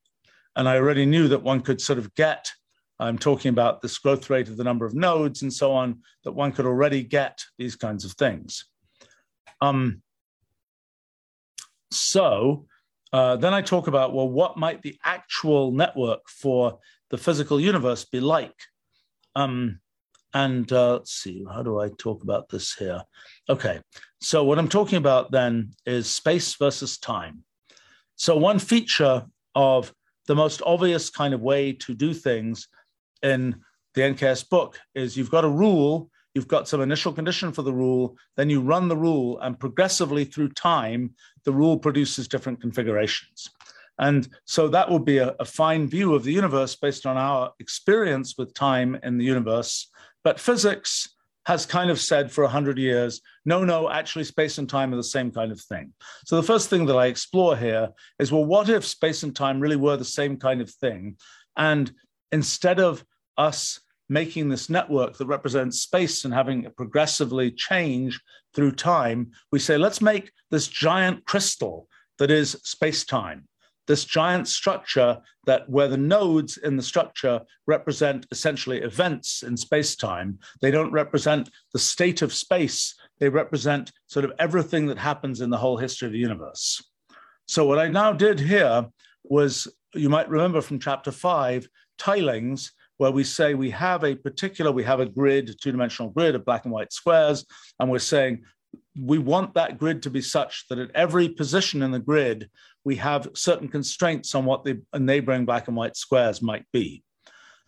And 0.55 0.69
I 0.69 0.77
already 0.77 1.07
knew 1.07 1.27
that 1.27 1.43
one 1.43 1.61
could 1.61 1.81
sort 1.81 1.99
of 1.99 2.15
get, 2.15 2.53
I'm 3.01 3.19
talking 3.19 3.49
about 3.49 3.83
this 3.83 3.99
growth 3.99 4.31
rate 4.31 4.47
of 4.47 4.57
the 4.57 4.63
number 4.63 4.87
of 4.87 4.95
nodes 4.95 5.43
and 5.43 5.53
so 5.53 5.73
on, 5.73 5.99
that 6.23 6.31
one 6.31 6.53
could 6.53 6.65
already 6.65 7.03
get 7.03 7.43
these 7.59 7.75
kinds 7.75 8.05
of 8.05 8.13
things. 8.13 8.67
Um, 9.61 10.03
so 11.91 12.67
uh, 13.13 13.35
then 13.35 13.55
I 13.55 13.63
talk 13.63 13.89
about, 13.89 14.15
well, 14.15 14.29
what 14.29 14.57
might 14.57 14.83
the 14.83 14.99
actual 15.05 15.73
network 15.73 16.29
for 16.29 16.79
the 17.11 17.19
physical 17.19 17.61
universe 17.61 18.05
be 18.05 18.21
like? 18.21 18.55
Um, 19.35 19.81
and 20.35 20.71
uh, 20.73 20.95
let's 20.95 21.13
see, 21.13 21.45
how 21.51 21.63
do 21.63 21.81
I 21.81 21.89
talk 21.99 22.23
about 22.23 22.49
this 22.49 22.75
here? 22.75 23.03
Okay, 23.49 23.81
so 24.21 24.45
what 24.45 24.59
I'm 24.59 24.69
talking 24.69 24.99
about 24.99 25.31
then 25.31 25.73
is 25.87 26.09
space 26.09 26.55
versus 26.57 26.99
time. 26.99 27.45
So, 28.17 28.37
one 28.37 28.59
feature 28.59 29.27
of 29.55 29.93
the 30.27 30.35
most 30.35 30.61
obvious 30.67 31.09
kind 31.09 31.33
of 31.33 31.41
way 31.41 31.73
to 31.73 31.95
do 31.95 32.13
things 32.13 32.69
in 33.23 33.57
the 33.95 34.03
NKS 34.03 34.49
book 34.49 34.79
is 34.95 35.17
you've 35.17 35.31
got 35.31 35.45
a 35.45 35.49
rule, 35.49 36.11
you've 36.35 36.49
got 36.49 36.69
some 36.69 36.83
initial 36.83 37.13
condition 37.13 37.53
for 37.53 37.63
the 37.63 37.73
rule, 37.73 38.17
then 38.37 38.51
you 38.51 38.61
run 38.61 38.89
the 38.89 38.97
rule, 38.97 39.41
and 39.41 39.59
progressively 39.59 40.25
through 40.25 40.51
time, 40.51 41.15
the 41.45 41.53
rule 41.53 41.79
produces 41.79 42.29
different 42.29 42.61
configurations. 42.61 43.49
And 43.99 44.29
so 44.45 44.69
that 44.69 44.91
would 44.91 45.05
be 45.05 45.19
a, 45.19 45.35
a, 45.41 45.45
fine 45.45 45.89
view 45.89 46.15
of 46.15 46.23
the 46.23 46.33
universe 46.33 46.77
based 46.77 47.05
on 47.05 47.17
our 47.17 47.53
experience 47.59 48.37
with 48.39 48.55
time 48.55 48.97
in 49.03 49.19
the 49.19 49.25
universe. 49.25 49.91
But 50.23 50.39
physics 50.39 51.17
has 51.47 51.67
kind 51.67 51.91
of 51.91 51.99
said 51.99 52.31
for 52.31 52.45
100 52.45 52.79
years 52.79 53.21
no, 53.45 53.65
no, 53.65 53.91
actually, 53.91 54.25
space 54.25 54.59
and 54.59 54.69
time 54.69 54.93
are 54.93 54.97
the 54.97 55.03
same 55.03 55.31
kind 55.31 55.51
of 55.51 55.59
thing. 55.59 55.95
So 56.27 56.37
the 56.37 56.47
first 56.47 56.69
thing 56.69 56.85
that 56.87 56.97
I 56.97 57.07
explore 57.07 57.57
here 57.57 57.89
is 58.19 58.31
well, 58.31 58.45
what 58.45 58.69
if 58.69 58.85
space 58.85 59.23
and 59.23 59.35
time 59.35 59.59
really 59.59 59.77
were 59.77 59.97
the 59.97 60.05
same 60.05 60.37
kind 60.37 60.61
of 60.61 60.71
thing? 60.71 61.17
And 61.57 61.91
instead 62.31 62.79
of 62.79 63.03
us 63.39 63.81
making 64.11 64.49
this 64.49 64.69
network 64.69 65.17
that 65.17 65.27
represents 65.27 65.81
space 65.81 66.25
and 66.25 66.35
having 66.35 66.65
it 66.65 66.77
progressively 66.77 67.51
change 67.51 68.21
through 68.55 68.73
time, 68.73 69.33
we 69.51 69.59
say, 69.59 69.79
let's 69.79 70.03
make 70.03 70.31
this 70.51 70.69
giant 70.69 71.25
crystal 71.25 71.89
that 72.19 72.31
is 72.31 72.53
space 72.65 73.05
time 73.05 73.49
this 73.89 74.05
giant 74.05 74.47
structure 74.47 75.19
that 75.47 75.69
where 75.69 75.89
the 75.89 75.97
nodes 75.97 76.59
in 76.59 76.77
the 76.77 76.83
structure 76.83 77.41
represent 77.67 78.27
essentially 78.31 78.79
events 78.83 79.43
in 79.43 79.57
space-time. 79.57 80.39
They 80.61 80.71
don't 80.71 80.93
represent 80.93 81.51
the 81.73 81.79
state 81.81 82.23
of 82.23 82.33
space. 82.33 82.95
They 83.19 83.29
represent 83.29 83.91
sort 84.07 84.25
of 84.25 84.33
everything 84.39 84.87
that 84.87 84.99
happens 84.99 85.41
in 85.41 85.51
the 85.51 85.57
whole 85.57 85.79
history 85.79 86.07
of 86.07 86.13
the 86.13 86.19
universe. 86.19 86.81
So 87.47 87.67
what 87.67 87.79
I 87.79 87.89
now 87.89 88.13
did 88.13 88.39
here 88.39 88.87
was, 89.25 89.67
you 89.95 90.11
might 90.11 90.29
remember 90.29 90.61
from 90.61 90.79
chapter 90.79 91.11
five, 91.11 91.67
tilings, 91.97 92.73
where 92.99 93.11
we 93.11 93.25
say 93.25 93.55
we 93.55 93.71
have 93.71 94.05
a 94.05 94.15
particular, 94.15 94.71
we 94.71 94.85
have 94.85 95.01
a 95.01 95.07
grid, 95.07 95.57
two-dimensional 95.61 96.11
grid 96.11 96.35
of 96.35 96.45
black 96.45 96.65
and 96.65 96.73
white 96.73 96.93
squares, 96.93 97.47
and 97.79 97.91
we're 97.91 97.99
saying 97.99 98.43
we 99.01 99.19
want 99.19 99.55
that 99.55 99.79
grid 99.79 100.03
to 100.03 100.11
be 100.11 100.21
such 100.21 100.67
that 100.69 100.79
at 100.79 100.91
every 100.95 101.29
position 101.29 101.83
in 101.83 101.91
the 101.91 101.99
grid, 101.99 102.51
we 102.85 102.97
have 102.97 103.29
certain 103.35 103.69
constraints 103.69 104.35
on 104.35 104.45
what 104.45 104.65
the 104.65 104.83
neighboring 104.99 105.45
black 105.45 105.69
and 105.69 105.77
white 105.77 105.97
squares 105.97 106.43
might 106.43 106.65
be. 106.73 107.03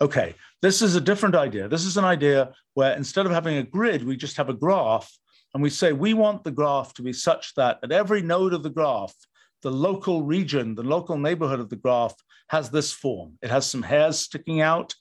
Okay, 0.00 0.34
this 0.62 0.80
is 0.80 0.96
a 0.96 1.00
different 1.00 1.34
idea. 1.34 1.68
This 1.68 1.84
is 1.84 1.96
an 1.96 2.04
idea 2.04 2.52
where 2.74 2.96
instead 2.96 3.26
of 3.26 3.32
having 3.32 3.58
a 3.58 3.62
grid, 3.62 4.04
we 4.04 4.16
just 4.16 4.36
have 4.36 4.48
a 4.48 4.54
graph 4.54 5.10
and 5.52 5.62
we 5.62 5.70
say 5.70 5.92
we 5.92 6.14
want 6.14 6.44
the 6.44 6.50
graph 6.50 6.94
to 6.94 7.02
be 7.02 7.12
such 7.12 7.54
that 7.54 7.78
at 7.82 7.92
every 7.92 8.22
node 8.22 8.54
of 8.54 8.62
the 8.62 8.70
graph, 8.70 9.14
the 9.62 9.70
local 9.70 10.22
region, 10.22 10.74
the 10.74 10.82
local 10.82 11.18
neighborhood 11.18 11.60
of 11.60 11.68
the 11.68 11.76
graph 11.76 12.14
has 12.48 12.70
this 12.70 12.92
form. 12.92 13.36
It 13.42 13.50
has 13.50 13.66
some 13.66 13.82
hairs 13.82 14.18
sticking 14.18 14.60
out, 14.60 14.94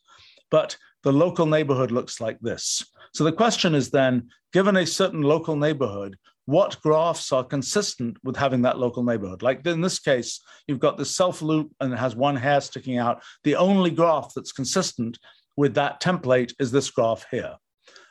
but 0.51 0.75
the 1.03 1.13
local 1.13 1.45
neighborhood 1.45 1.91
looks 1.91 2.19
like 2.19 2.39
this. 2.41 2.83
So 3.13 3.23
the 3.23 3.31
question 3.31 3.75
is 3.75 3.89
then, 3.89 4.29
given 4.53 4.77
a 4.77 4.85
certain 4.85 5.21
local 5.21 5.55
neighborhood, 5.55 6.17
what 6.45 6.81
graphs 6.81 7.31
are 7.31 7.43
consistent 7.43 8.17
with 8.23 8.35
having 8.35 8.63
that 8.63 8.79
local 8.79 9.03
neighborhood? 9.03 9.43
Like 9.43 9.65
in 9.67 9.81
this 9.81 9.99
case, 9.99 10.41
you've 10.67 10.79
got 10.79 10.97
this 10.97 11.15
self 11.15 11.41
loop 11.41 11.71
and 11.79 11.93
it 11.93 11.99
has 11.99 12.15
one 12.15 12.35
hair 12.35 12.59
sticking 12.59 12.97
out. 12.97 13.21
The 13.43 13.55
only 13.55 13.91
graph 13.91 14.33
that's 14.35 14.51
consistent 14.51 15.19
with 15.55 15.75
that 15.75 16.01
template 16.01 16.53
is 16.59 16.71
this 16.71 16.89
graph 16.89 17.25
here. 17.29 17.55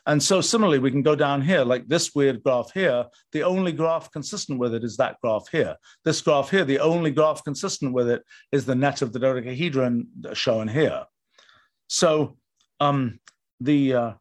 And 0.06 0.22
so 0.22 0.40
similarly, 0.40 0.78
we 0.78 0.90
can 0.90 1.02
go 1.02 1.14
down 1.14 1.42
here, 1.42 1.64
like 1.64 1.86
this 1.86 2.14
weird 2.14 2.42
graph 2.42 2.72
here, 2.72 3.04
the 3.32 3.42
only 3.42 3.72
graph 3.72 4.10
consistent 4.10 4.58
with 4.58 4.72
it 4.72 4.82
is 4.82 4.96
that 4.96 5.16
graph 5.20 5.48
here. 5.52 5.76
This 6.04 6.22
graph 6.22 6.48
here, 6.48 6.64
the 6.64 6.78
only 6.78 7.10
graph 7.10 7.44
consistent 7.44 7.92
with 7.92 8.08
it 8.08 8.22
is 8.50 8.64
the 8.64 8.74
net 8.74 9.02
of 9.02 9.12
the 9.12 9.18
dodecahedron 9.18 10.06
shown 10.32 10.66
here. 10.66 11.04
So 11.88 12.38
um, 12.80 13.20
the 13.60 13.94
uh, 13.94 14.12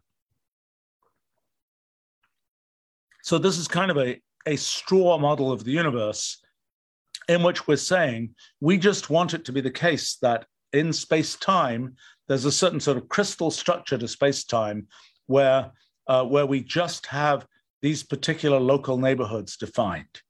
so 3.28 3.38
this 3.38 3.58
is 3.58 3.68
kind 3.68 3.92
of 3.92 3.98
a, 3.98 4.22
a 4.46 4.56
straw 4.56 5.18
model 5.18 5.52
of 5.52 5.66
the 5.66 5.72
universe 5.72 6.42
in 7.28 7.44
which 7.44 7.68
we're 7.68 7.76
saying 7.76 8.34
we 8.62 8.78
just 8.78 9.10
want 9.10 9.34
it 9.34 9.44
to 9.44 9.52
be 9.52 9.60
the 9.60 9.70
case 9.70 10.16
that 10.22 10.46
in 10.72 10.94
space 10.94 11.36
time 11.36 11.94
there's 12.30 12.46
a 12.46 12.52
certain 12.54 12.80
sort 12.80 12.96
of 12.96 13.10
crystal 13.10 13.52
structure 13.52 13.98
to 13.98 14.08
space 14.08 14.46
time 14.46 14.88
where 15.26 15.72
uh, 16.08 16.24
where 16.24 16.46
we 16.46 16.62
just 16.64 17.06
have 17.08 17.46
these 17.82 18.02
particular 18.02 18.62
local 18.62 18.98
neighborhoods 18.98 19.58
defined. 19.58 20.22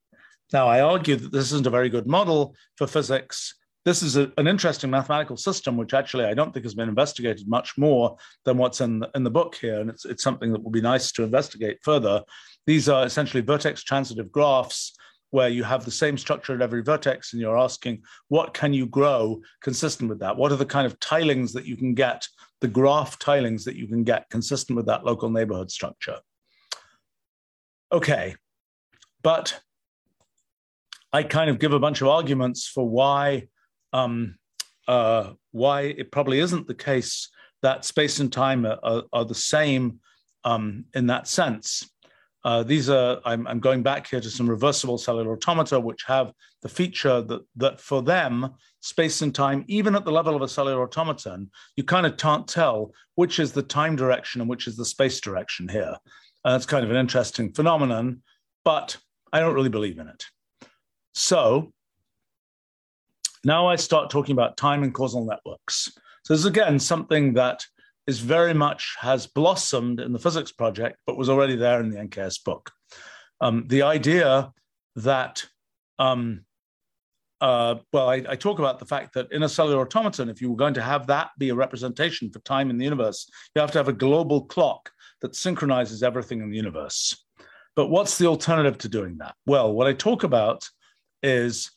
Now, 0.51 0.67
I 0.67 0.81
argue 0.81 1.17
that 1.17 1.31
this 1.31 1.51
isn't 1.51 1.67
a 1.67 1.77
very 1.77 1.89
good 1.89 2.07
model 2.07 2.55
for 2.77 2.87
physics 2.87 3.53
this 3.87 4.03
is 4.03 4.17
a, 4.17 4.29
an 4.37 4.47
interesting 4.47 4.89
mathematical 4.89 5.37
system, 5.37 5.77
which 5.77 5.93
actually 5.93 6.25
I 6.25 6.33
don't 6.33 6.53
think 6.53 6.65
has 6.65 6.75
been 6.75 6.89
investigated 6.89 7.47
much 7.47 7.77
more 7.77 8.17
than 8.43 8.57
what's 8.57 8.81
in 8.81 8.99
the, 8.99 9.09
in 9.15 9.23
the 9.23 9.29
book 9.29 9.55
here. 9.55 9.79
And 9.79 9.89
it's, 9.89 10.03
it's 10.03 10.23
something 10.23 10.51
that 10.51 10.61
will 10.61 10.71
be 10.71 10.81
nice 10.81 11.13
to 11.13 11.23
investigate 11.23 11.77
further. 11.83 12.21
These 12.67 12.89
are 12.89 13.05
essentially 13.05 13.41
vertex 13.41 13.81
transitive 13.81 14.31
graphs 14.31 14.93
where 15.31 15.49
you 15.49 15.63
have 15.63 15.83
the 15.83 15.91
same 15.91 16.17
structure 16.17 16.53
at 16.53 16.61
every 16.61 16.83
vertex 16.83 17.33
and 17.33 17.41
you're 17.41 17.57
asking 17.57 18.01
what 18.27 18.53
can 18.53 18.73
you 18.73 18.85
grow 18.85 19.41
consistent 19.61 20.09
with 20.09 20.19
that 20.19 20.37
what 20.37 20.51
are 20.51 20.57
the 20.57 20.65
kind 20.65 20.85
of 20.85 20.97
tilings 20.99 21.51
that 21.53 21.65
you 21.65 21.75
can 21.75 21.93
get 21.93 22.25
the 22.61 22.67
graph 22.67 23.19
tilings 23.19 23.65
that 23.65 23.75
you 23.75 23.87
can 23.87 24.03
get 24.03 24.29
consistent 24.29 24.75
with 24.77 24.85
that 24.85 25.03
local 25.03 25.29
neighborhood 25.29 25.69
structure 25.69 26.17
okay 27.91 28.35
but 29.21 29.59
i 31.11 31.23
kind 31.23 31.49
of 31.49 31.59
give 31.59 31.73
a 31.73 31.79
bunch 31.79 32.01
of 32.01 32.07
arguments 32.07 32.65
for 32.65 32.87
why 32.87 33.47
um, 33.91 34.37
uh, 34.87 35.31
why 35.51 35.81
it 35.81 36.11
probably 36.11 36.39
isn't 36.39 36.67
the 36.67 36.73
case 36.73 37.29
that 37.61 37.83
space 37.83 38.19
and 38.19 38.31
time 38.31 38.65
are, 38.65 38.79
are, 38.83 39.03
are 39.11 39.25
the 39.25 39.35
same 39.35 39.99
um, 40.47 40.85
in 40.93 41.07
that 41.07 41.27
sense. 41.27 41.89
Uh, 42.47 42.63
these 42.63 42.89
are, 42.89 43.19
I'm, 43.25 43.45
I'm, 43.45 43.59
going 43.59 43.83
back 43.83 44.07
here 44.07 44.21
to 44.21 44.29
some 44.29 44.49
reversible 44.49 44.97
cellular 44.97 45.33
automata, 45.33 45.77
which 45.77 46.05
have 46.07 46.31
the 46.61 46.69
feature 46.69 47.19
that, 47.19 47.41
that 47.57 47.81
for 47.81 48.01
them, 48.01 48.53
space 48.79 49.21
and 49.21 49.35
time, 49.35 49.65
even 49.67 49.95
at 49.95 50.05
the 50.05 50.13
level 50.13 50.33
of 50.33 50.41
a 50.41 50.47
cellular 50.47 50.83
automaton, 50.83 51.51
you 51.75 51.83
kind 51.83 52.05
of 52.05 52.15
can't 52.15 52.47
tell 52.47 52.93
which 53.15 53.39
is 53.39 53.51
the 53.51 53.61
time 53.61 53.97
direction 53.97 54.39
and 54.39 54.49
which 54.49 54.65
is 54.65 54.77
the 54.77 54.85
space 54.85 55.19
direction 55.19 55.67
here. 55.67 55.93
And 56.45 56.55
it's 56.55 56.65
kind 56.65 56.85
of 56.85 56.89
an 56.89 56.95
interesting 56.95 57.51
phenomenon, 57.51 58.21
but 58.63 58.95
I 59.33 59.41
don't 59.41 59.53
really 59.53 59.67
believe 59.67 59.99
in 59.99 60.07
it. 60.07 60.23
So 61.15 61.73
now 63.43 63.67
I 63.67 63.75
start 63.75 64.09
talking 64.09 64.31
about 64.31 64.55
time 64.55 64.83
and 64.83 64.93
causal 64.93 65.25
networks. 65.25 65.91
So 66.23 66.33
this 66.33 66.39
is 66.39 66.45
again 66.45 66.79
something 66.79 67.33
that 67.33 67.65
is 68.07 68.19
very 68.19 68.53
much 68.53 68.95
has 68.99 69.27
blossomed 69.27 69.99
in 69.99 70.13
the 70.13 70.19
physics 70.19 70.51
project, 70.51 70.97
but 71.05 71.17
was 71.17 71.29
already 71.29 71.55
there 71.55 71.81
in 71.81 71.89
the 71.89 71.97
NKS 71.97 72.43
book. 72.43 72.71
Um, 73.41 73.65
the 73.67 73.83
idea 73.83 74.51
that, 74.95 75.45
um, 75.99 76.45
uh, 77.41 77.75
well, 77.93 78.09
I, 78.09 78.23
I, 78.27 78.35
talk 78.35 78.57
about 78.57 78.79
the 78.79 78.85
fact 78.85 79.13
that 79.13 79.31
in 79.31 79.43
a 79.43 79.49
cellular 79.49 79.81
automaton, 79.81 80.29
if 80.29 80.41
you 80.41 80.49
were 80.49 80.55
going 80.55 80.73
to 80.73 80.81
have 80.81 81.05
that 81.07 81.29
be 81.37 81.49
a 81.49 81.55
representation 81.55 82.31
for 82.31 82.39
time 82.39 82.71
in 82.71 82.79
the 82.79 82.83
universe, 82.83 83.29
you 83.53 83.61
have 83.61 83.71
to 83.73 83.77
have 83.77 83.89
a 83.89 83.93
global 83.93 84.45
clock 84.45 84.89
that 85.21 85.35
synchronizes 85.35 86.01
everything 86.01 86.41
in 86.41 86.49
the 86.49 86.57
universe. 86.57 87.25
But 87.75 87.89
what's 87.89 88.17
the 88.17 88.25
alternative 88.25 88.79
to 88.79 88.89
doing 88.89 89.17
that? 89.19 89.35
Well, 89.45 89.71
what 89.71 89.85
I 89.85 89.93
talk 89.93 90.23
about 90.23 90.67
is 91.21 91.69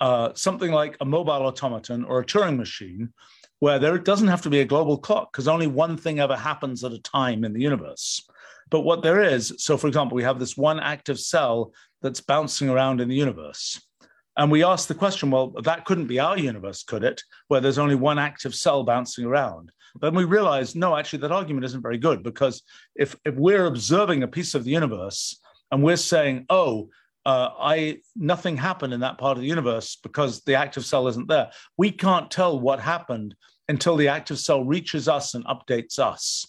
uh, 0.00 0.30
something 0.34 0.70
like 0.70 0.96
a 1.00 1.04
mobile 1.04 1.32
automaton 1.32 2.04
or 2.04 2.20
a 2.20 2.24
Turing 2.24 2.56
machine, 2.56 3.12
where 3.60 3.78
there 3.78 3.98
doesn't 3.98 4.28
have 4.28 4.42
to 4.42 4.50
be 4.50 4.60
a 4.60 4.64
global 4.64 4.98
clock 4.98 5.32
because 5.32 5.48
only 5.48 5.66
one 5.66 5.96
thing 5.96 6.20
ever 6.20 6.36
happens 6.36 6.84
at 6.84 6.92
a 6.92 7.02
time 7.02 7.44
in 7.44 7.52
the 7.52 7.60
universe. 7.60 8.26
But 8.70 8.80
what 8.80 9.02
there 9.02 9.22
is, 9.22 9.54
so 9.58 9.76
for 9.76 9.88
example, 9.88 10.14
we 10.14 10.22
have 10.22 10.38
this 10.38 10.56
one 10.56 10.78
active 10.78 11.18
cell 11.18 11.72
that's 12.02 12.20
bouncing 12.20 12.68
around 12.68 13.00
in 13.00 13.08
the 13.08 13.16
universe. 13.16 13.80
And 14.36 14.52
we 14.52 14.62
ask 14.62 14.86
the 14.86 14.94
question, 14.94 15.30
well, 15.30 15.48
that 15.64 15.84
couldn't 15.84 16.06
be 16.06 16.20
our 16.20 16.38
universe, 16.38 16.84
could 16.84 17.02
it? 17.02 17.22
Where 17.48 17.60
there's 17.60 17.78
only 17.78 17.96
one 17.96 18.18
active 18.18 18.54
cell 18.54 18.84
bouncing 18.84 19.24
around. 19.24 19.72
Then 20.00 20.14
we 20.14 20.24
realize, 20.24 20.76
no, 20.76 20.96
actually, 20.96 21.20
that 21.20 21.32
argument 21.32 21.64
isn't 21.64 21.82
very 21.82 21.98
good 21.98 22.22
because 22.22 22.62
if, 22.94 23.16
if 23.24 23.34
we're 23.34 23.66
observing 23.66 24.22
a 24.22 24.28
piece 24.28 24.54
of 24.54 24.62
the 24.62 24.70
universe 24.70 25.40
and 25.72 25.82
we're 25.82 25.96
saying, 25.96 26.46
oh, 26.50 26.88
uh, 27.26 27.50
I 27.58 27.98
nothing 28.16 28.56
happened 28.56 28.94
in 28.94 29.00
that 29.00 29.18
part 29.18 29.36
of 29.36 29.42
the 29.42 29.48
universe 29.48 29.96
because 30.02 30.42
the 30.42 30.54
active 30.54 30.84
cell 30.84 31.08
isn't 31.08 31.28
there. 31.28 31.50
We 31.76 31.90
can't 31.90 32.30
tell 32.30 32.58
what 32.58 32.80
happened 32.80 33.34
until 33.68 33.96
the 33.96 34.08
active 34.08 34.38
cell 34.38 34.64
reaches 34.64 35.08
us 35.08 35.34
and 35.34 35.44
updates 35.44 35.98
us. 35.98 36.46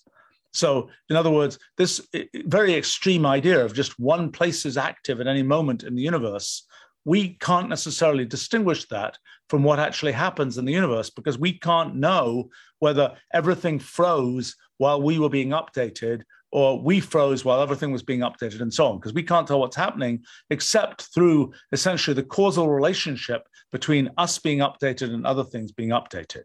So, 0.52 0.90
in 1.10 1.16
other 1.16 1.30
words, 1.30 1.60
this 1.78 2.08
very 2.46 2.74
extreme 2.74 3.26
idea 3.26 3.64
of 3.64 3.74
just 3.74 4.00
one 4.00 4.32
place 4.32 4.66
is 4.66 4.78
active 4.78 5.20
at 5.22 5.28
any 5.28 5.44
moment 5.44 5.84
in 5.84 5.96
the 5.96 6.02
universe, 6.02 6.66
we 7.06 7.36
can't 7.36 7.70
necessarily 7.70 8.26
distinguish 8.26 8.88
that 8.88 9.18
from 9.50 9.64
what 9.64 9.80
actually 9.80 10.12
happens 10.12 10.58
in 10.58 10.66
the 10.66 10.74
universe 10.74 11.10
because 11.10 11.38
we 11.38 11.54
can't 11.54 11.96
know 11.96 12.50
whether 12.80 13.16
everything 13.34 13.80
froze 13.80 14.56
while 14.78 15.02
we 15.02 15.20
were 15.20 15.30
being 15.30 15.50
updated 15.50 16.24
or 16.52 16.82
we 16.82 17.00
froze 17.00 17.46
while 17.46 17.62
everything 17.62 17.92
was 17.92 18.04
being 18.04 18.22
updated 18.22 18.62
and 18.62 18.74
so 18.74 18.88
on 18.88 18.98
because 18.98 19.14
we 19.14 19.24
can't 19.24 19.48
tell 19.48 19.60
what's 19.60 19.76
happening 19.76 20.24
except 20.50 21.04
through 21.14 21.52
essentially 21.72 22.16
the 22.16 22.24
causal 22.24 22.70
relationship 22.70 23.48
between 23.72 24.10
us 24.18 24.40
being 24.40 24.60
updated 24.60 25.14
and 25.14 25.26
other 25.26 25.44
things 25.44 25.72
being 25.72 25.90
updated 25.90 26.44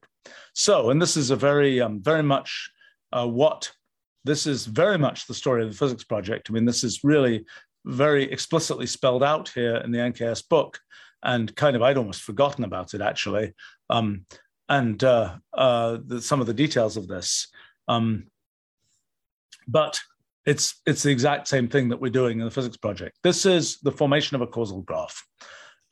so 0.53 0.91
and 0.91 1.01
this 1.01 1.17
is 1.17 1.31
a 1.31 1.37
very 1.37 1.81
um, 1.81 2.03
very 2.03 2.23
much 2.23 2.71
uh, 3.13 3.27
what 3.27 3.71
this 4.25 4.47
is 4.47 4.67
very 4.67 4.99
much 4.99 5.27
the 5.27 5.35
story 5.35 5.63
of 5.63 5.71
the 5.71 5.77
physics 5.77 6.05
project. 6.05 6.49
I 6.49 6.53
mean, 6.53 6.65
this 6.65 6.83
is 6.83 7.05
really 7.05 7.45
very 7.85 8.25
explicitly 8.25 8.87
spelled 8.87 9.23
out 9.23 9.51
here 9.51 9.77
in 9.77 9.93
the 9.93 9.99
NKS 9.99 10.49
book, 10.49 10.79
and 11.23 11.55
kind 11.57 11.77
of 11.77 11.83
I'd 11.83 11.99
almost 11.99 12.23
forgotten 12.23 12.65
about 12.65 12.95
it 12.95 13.01
actually, 13.01 13.53
um, 13.91 14.25
and 14.69 15.03
uh, 15.05 15.37
uh, 15.53 15.99
the, 16.05 16.21
some 16.21 16.41
of 16.41 16.47
the 16.47 16.55
details 16.55 16.97
of 16.97 17.07
this. 17.07 17.49
Um, 17.87 18.27
but 19.69 20.01
it's 20.47 20.81
it's 20.87 21.03
the 21.03 21.11
exact 21.11 21.49
same 21.49 21.69
thing 21.69 21.89
that 21.89 22.01
we're 22.01 22.11
doing 22.11 22.39
in 22.39 22.45
the 22.45 22.51
physics 22.51 22.77
project. 22.77 23.19
This 23.23 23.47
is 23.47 23.79
the 23.81 23.93
formation 23.93 24.35
of 24.35 24.43
a 24.43 24.47
causal 24.47 24.83
graph. 24.83 25.25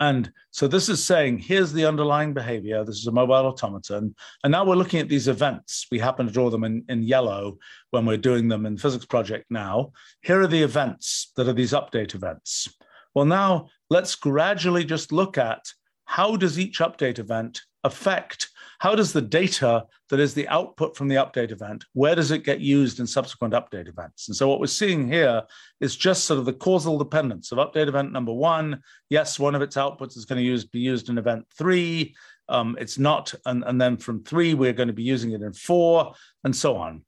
And 0.01 0.33
so 0.51 0.67
this 0.67 0.89
is 0.89 1.05
saying, 1.05 1.39
here's 1.39 1.73
the 1.73 1.87
underlying 1.87 2.35
behavior. 2.35 2.85
This 2.85 2.97
is 2.97 3.07
a 3.07 3.13
mobile 3.13 3.47
automaton. 3.47 4.17
And 4.43 4.51
now 4.51 4.65
we're 4.65 4.75
looking 4.75 4.99
at 4.99 5.09
these 5.09 5.29
events. 5.29 5.87
We 5.93 6.01
happen 6.01 6.27
to 6.27 6.33
draw 6.33 6.51
them 6.51 6.65
in, 6.65 6.85
in 6.89 7.05
yellow 7.05 7.59
when 7.93 8.05
we're 8.05 8.17
doing 8.17 8.49
them 8.49 8.67
in 8.67 8.75
the 8.75 8.81
physics 8.81 9.07
project 9.07 9.45
now. 9.49 9.93
Here 10.23 10.41
are 10.41 10.49
the 10.49 10.63
events 10.63 11.31
that 11.37 11.47
are 11.47 11.53
these 11.53 11.71
update 11.73 12.17
events. 12.17 12.69
Well, 13.15 13.27
now 13.27 13.69
let's 13.91 14.17
gradually 14.17 14.85
just 14.85 15.13
look 15.13 15.39
at 15.39 15.63
how 16.05 16.35
does 16.35 16.59
each 16.59 16.81
update 16.81 17.21
event 17.21 17.61
affect 17.85 18.49
how 18.83 18.97
does 18.97 19.13
the 19.13 19.23
data 19.23 19.85
that 20.09 20.19
is 20.19 20.35
the 20.35 20.49
output 20.49 20.97
from 20.97 21.07
the 21.07 21.15
update 21.15 21.53
event, 21.53 21.85
where 21.93 22.17
does 22.17 22.33
it 22.33 22.43
get 22.43 22.59
used 22.59 22.99
in 22.99 23.07
subsequent 23.07 23.55
update 23.55 23.87
events? 23.87 24.27
And 24.27 24.37
so 24.37 24.49
what 24.49 24.59
we're 24.59 24.67
seeing 24.67 25.07
here 25.07 25.45
is 25.81 25.95
just 25.95 26.25
sort 26.25 26.41
of 26.41 26.47
the 26.47 26.53
causal 26.53 26.99
dependence 26.99 27.53
of 27.53 27.59
update 27.59 27.87
event 27.87 28.11
number 28.11 28.33
one. 28.33 28.83
Yes, 29.09 29.39
one 29.39 29.55
of 29.55 29.63
its 29.63 29.77
outputs 29.77 30.17
is 30.17 30.25
going 30.25 30.39
to 30.41 30.45
use, 30.45 30.65
be 30.65 30.81
used 30.81 31.11
in 31.11 31.17
event 31.17 31.47
three. 31.57 32.17
Um, 32.49 32.77
it's 32.81 32.99
not, 32.99 33.33
and, 33.47 33.63
and 33.63 33.81
then 33.81 33.99
from 33.99 34.25
three, 34.25 34.53
we're 34.55 34.73
going 34.73 34.89
to 34.89 34.93
be 34.93 35.05
using 35.05 35.31
it 35.31 35.43
in 35.43 35.53
four, 35.53 36.15
and 36.43 36.55
so 36.55 36.75
on. 36.75 37.05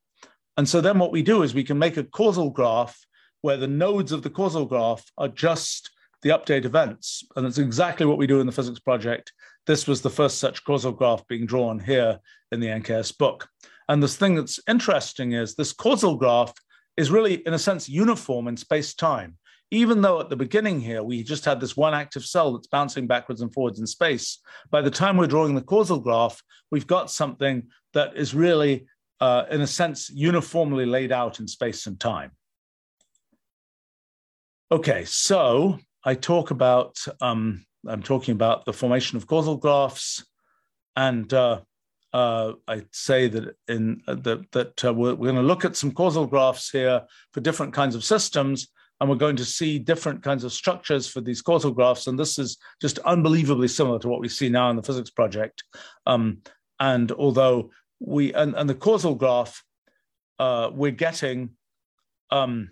And 0.57 0.69
so 0.69 0.81
then 0.81 1.01
what 1.01 1.11
we 1.11 1.23
do 1.23 1.43
is 1.43 1.55
we 1.55 1.65
can 1.65 1.77
make 1.77 1.97
a 1.97 2.05
causal 2.05 2.51
graph 2.51 3.05
where 3.41 3.57
the 3.57 3.67
nodes 3.67 4.13
of 4.13 4.23
the 4.23 4.31
causal 4.31 4.65
graph 4.65 5.05
are 5.19 5.27
just 5.27 5.91
the 6.23 6.31
update 6.31 6.65
events. 6.67 7.25
And 7.35 7.45
it's 7.45 7.59
exactly 7.59 8.07
what 8.07 8.17
we 8.17 8.29
do 8.29 8.39
in 8.39 8.47
the 8.47 8.53
physics 8.53 8.79
project 8.79 9.33
this 9.67 9.87
was 9.87 10.03
the 10.03 10.11
first 10.11 10.39
such 10.39 10.65
causal 10.65 10.93
graph 10.93 11.27
being 11.27 11.47
drawn 11.47 11.79
here 11.79 12.19
in 12.53 12.61
the 12.61 12.67
NKS 12.67 13.17
book. 13.17 13.49
And 13.89 14.03
this 14.03 14.17
thing 14.17 14.35
that's 14.35 14.61
interesting 14.69 15.33
is 15.33 15.55
this 15.55 15.73
causal 15.73 16.17
graph 16.17 16.53
is 16.97 17.11
really, 17.11 17.47
in 17.47 17.55
a 17.55 17.59
sense, 17.59 17.89
uniform 17.89 18.49
in 18.49 18.57
space 18.57 18.95
time. 18.95 19.37
Even 19.71 20.03
though 20.03 20.21
at 20.21 20.31
the 20.31 20.37
beginning 20.37 20.81
here 20.81 21.03
we 21.03 21.23
just 21.23 21.45
had 21.45 21.61
this 21.61 21.77
one 21.77 21.95
active 21.95 22.25
cell 22.25 22.53
that's 22.53 22.69
bouncing 22.69 23.07
backwards 23.07 23.41
and 23.41 23.53
forwards 23.53 23.81
in 23.81 23.87
space, 23.87 24.39
by 24.71 24.81
the 24.81 24.91
time 24.91 25.17
we're 25.17 25.27
drawing 25.27 25.55
the 25.55 25.63
causal 25.63 25.99
graph, 25.99 26.41
we've 26.71 26.87
got 26.87 27.11
something 27.11 27.67
that 27.93 28.17
is 28.17 28.35
really, 28.35 28.87
uh, 29.21 29.45
in 29.51 29.63
a 29.63 29.67
sense, 29.67 30.11
uniformly 30.11 30.87
laid 30.87 31.13
out 31.13 31.41
in 31.41 31.49
space 31.49 31.87
and 31.87 31.99
time. 31.99 32.31
Okay, 34.71 35.05
so 35.05 35.79
I 36.05 36.15
talk 36.15 36.51
about 36.51 36.97
um, 37.21 37.65
I'm 37.89 38.03
talking 38.03 38.33
about 38.33 38.65
the 38.65 38.73
formation 38.73 39.17
of 39.17 39.27
causal 39.27 39.57
graphs, 39.57 40.25
and 40.97 41.33
uh, 41.33 41.61
uh, 42.13 42.53
I'd 42.69 42.95
say 42.95 43.29
that 43.29 43.57
in 43.69 44.03
uh, 44.07 44.15
that 44.15 44.85
uh, 44.85 44.95
we're, 44.95 45.15
we're 45.15 45.33
going 45.33 45.37
to 45.37 45.43
look 45.43 45.65
at 45.65 45.77
some 45.77 45.93
causal 45.93 46.27
graphs 46.27 46.71
here 46.71 47.03
for 47.33 47.41
different 47.41 47.73
kinds 47.73 47.95
of 47.95 48.05
systems, 48.05 48.69
and 49.01 49.11
we're 49.11 49.17
going 49.17 49.37
to 49.37 49.45
see 49.45 49.79
different 49.79 50.23
kinds 50.23 50.45
of 50.45 50.53
structures 50.53 51.07
for 51.07 51.21
these 51.21 51.43
causal 51.43 51.73
graphs. 51.73 52.07
And 52.07 52.19
this 52.19 52.39
is 52.39 52.59
just 52.81 52.99
unbelievably 53.01 53.69
similar 53.69 53.99
to 54.01 54.09
what 54.09 54.21
we 54.21 54.29
see 54.29 54.49
now 54.49 54.71
in 54.71 54.77
the 54.77 54.83
physics 54.83 55.11
project. 55.11 55.65
Um, 56.07 56.39
and 56.81 57.11
although 57.13 57.71
we 58.01 58.33
and, 58.35 58.55
and 58.55 58.69
the 58.69 58.75
causal 58.75 59.15
graph 59.15 59.63
uh, 60.39 60.71
we're 60.73 60.91
getting. 60.91 61.51
Um, 62.31 62.71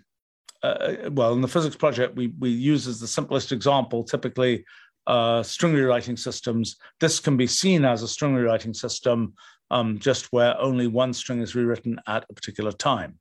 uh, 0.61 1.09
well, 1.11 1.33
in 1.33 1.41
the 1.41 1.47
physics 1.47 1.75
project, 1.75 2.15
we, 2.15 2.27
we 2.39 2.49
use 2.49 2.87
as 2.87 2.99
the 2.99 3.07
simplest 3.07 3.51
example 3.51 4.03
typically 4.03 4.65
uh, 5.07 5.43
string 5.43 5.73
rewriting 5.73 6.17
systems, 6.17 6.77
this 6.99 7.19
can 7.19 7.37
be 7.37 7.47
seen 7.47 7.85
as 7.85 8.03
a 8.03 8.07
string 8.07 8.33
rewriting 8.33 8.73
system 8.73 9.33
um, 9.71 9.97
just 9.97 10.31
where 10.31 10.59
only 10.59 10.87
one 10.87 11.13
string 11.13 11.41
is 11.41 11.55
rewritten 11.55 11.99
at 12.07 12.25
a 12.29 12.33
particular 12.33 12.71
time. 12.71 13.17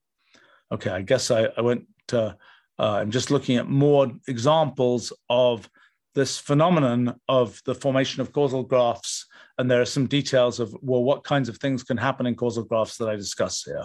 Okay, 0.70 0.91
I 0.91 1.03
guess 1.03 1.30
I, 1.30 1.49
I 1.57 1.61
went, 1.61 1.87
to, 2.09 2.37
uh, 2.78 2.93
I'm 2.95 3.11
just 3.11 3.30
looking 3.30 3.57
at 3.57 3.68
more 3.68 4.12
examples 4.28 5.12
of 5.28 5.68
this 6.14 6.39
phenomenon 6.39 7.18
of 7.28 7.61
the 7.64 7.74
formation 7.74 8.20
of 8.20 8.33
causal 8.33 8.62
graphs. 8.62 9.26
And 9.59 9.70
there 9.70 9.80
are 9.80 9.87
some 9.87 10.07
details 10.07 10.61
of, 10.61 10.76
well, 10.83 11.03
what 11.03 11.24
kinds 11.24 11.49
of 11.49 11.57
things 11.59 11.83
can 11.83 11.97
happen 11.97 12.26
in 12.26 12.35
causal 12.35 12.64
graphs 12.64 12.99
that 12.99 13.09
I 13.09 13.16
discuss 13.16 13.62
here. 13.62 13.85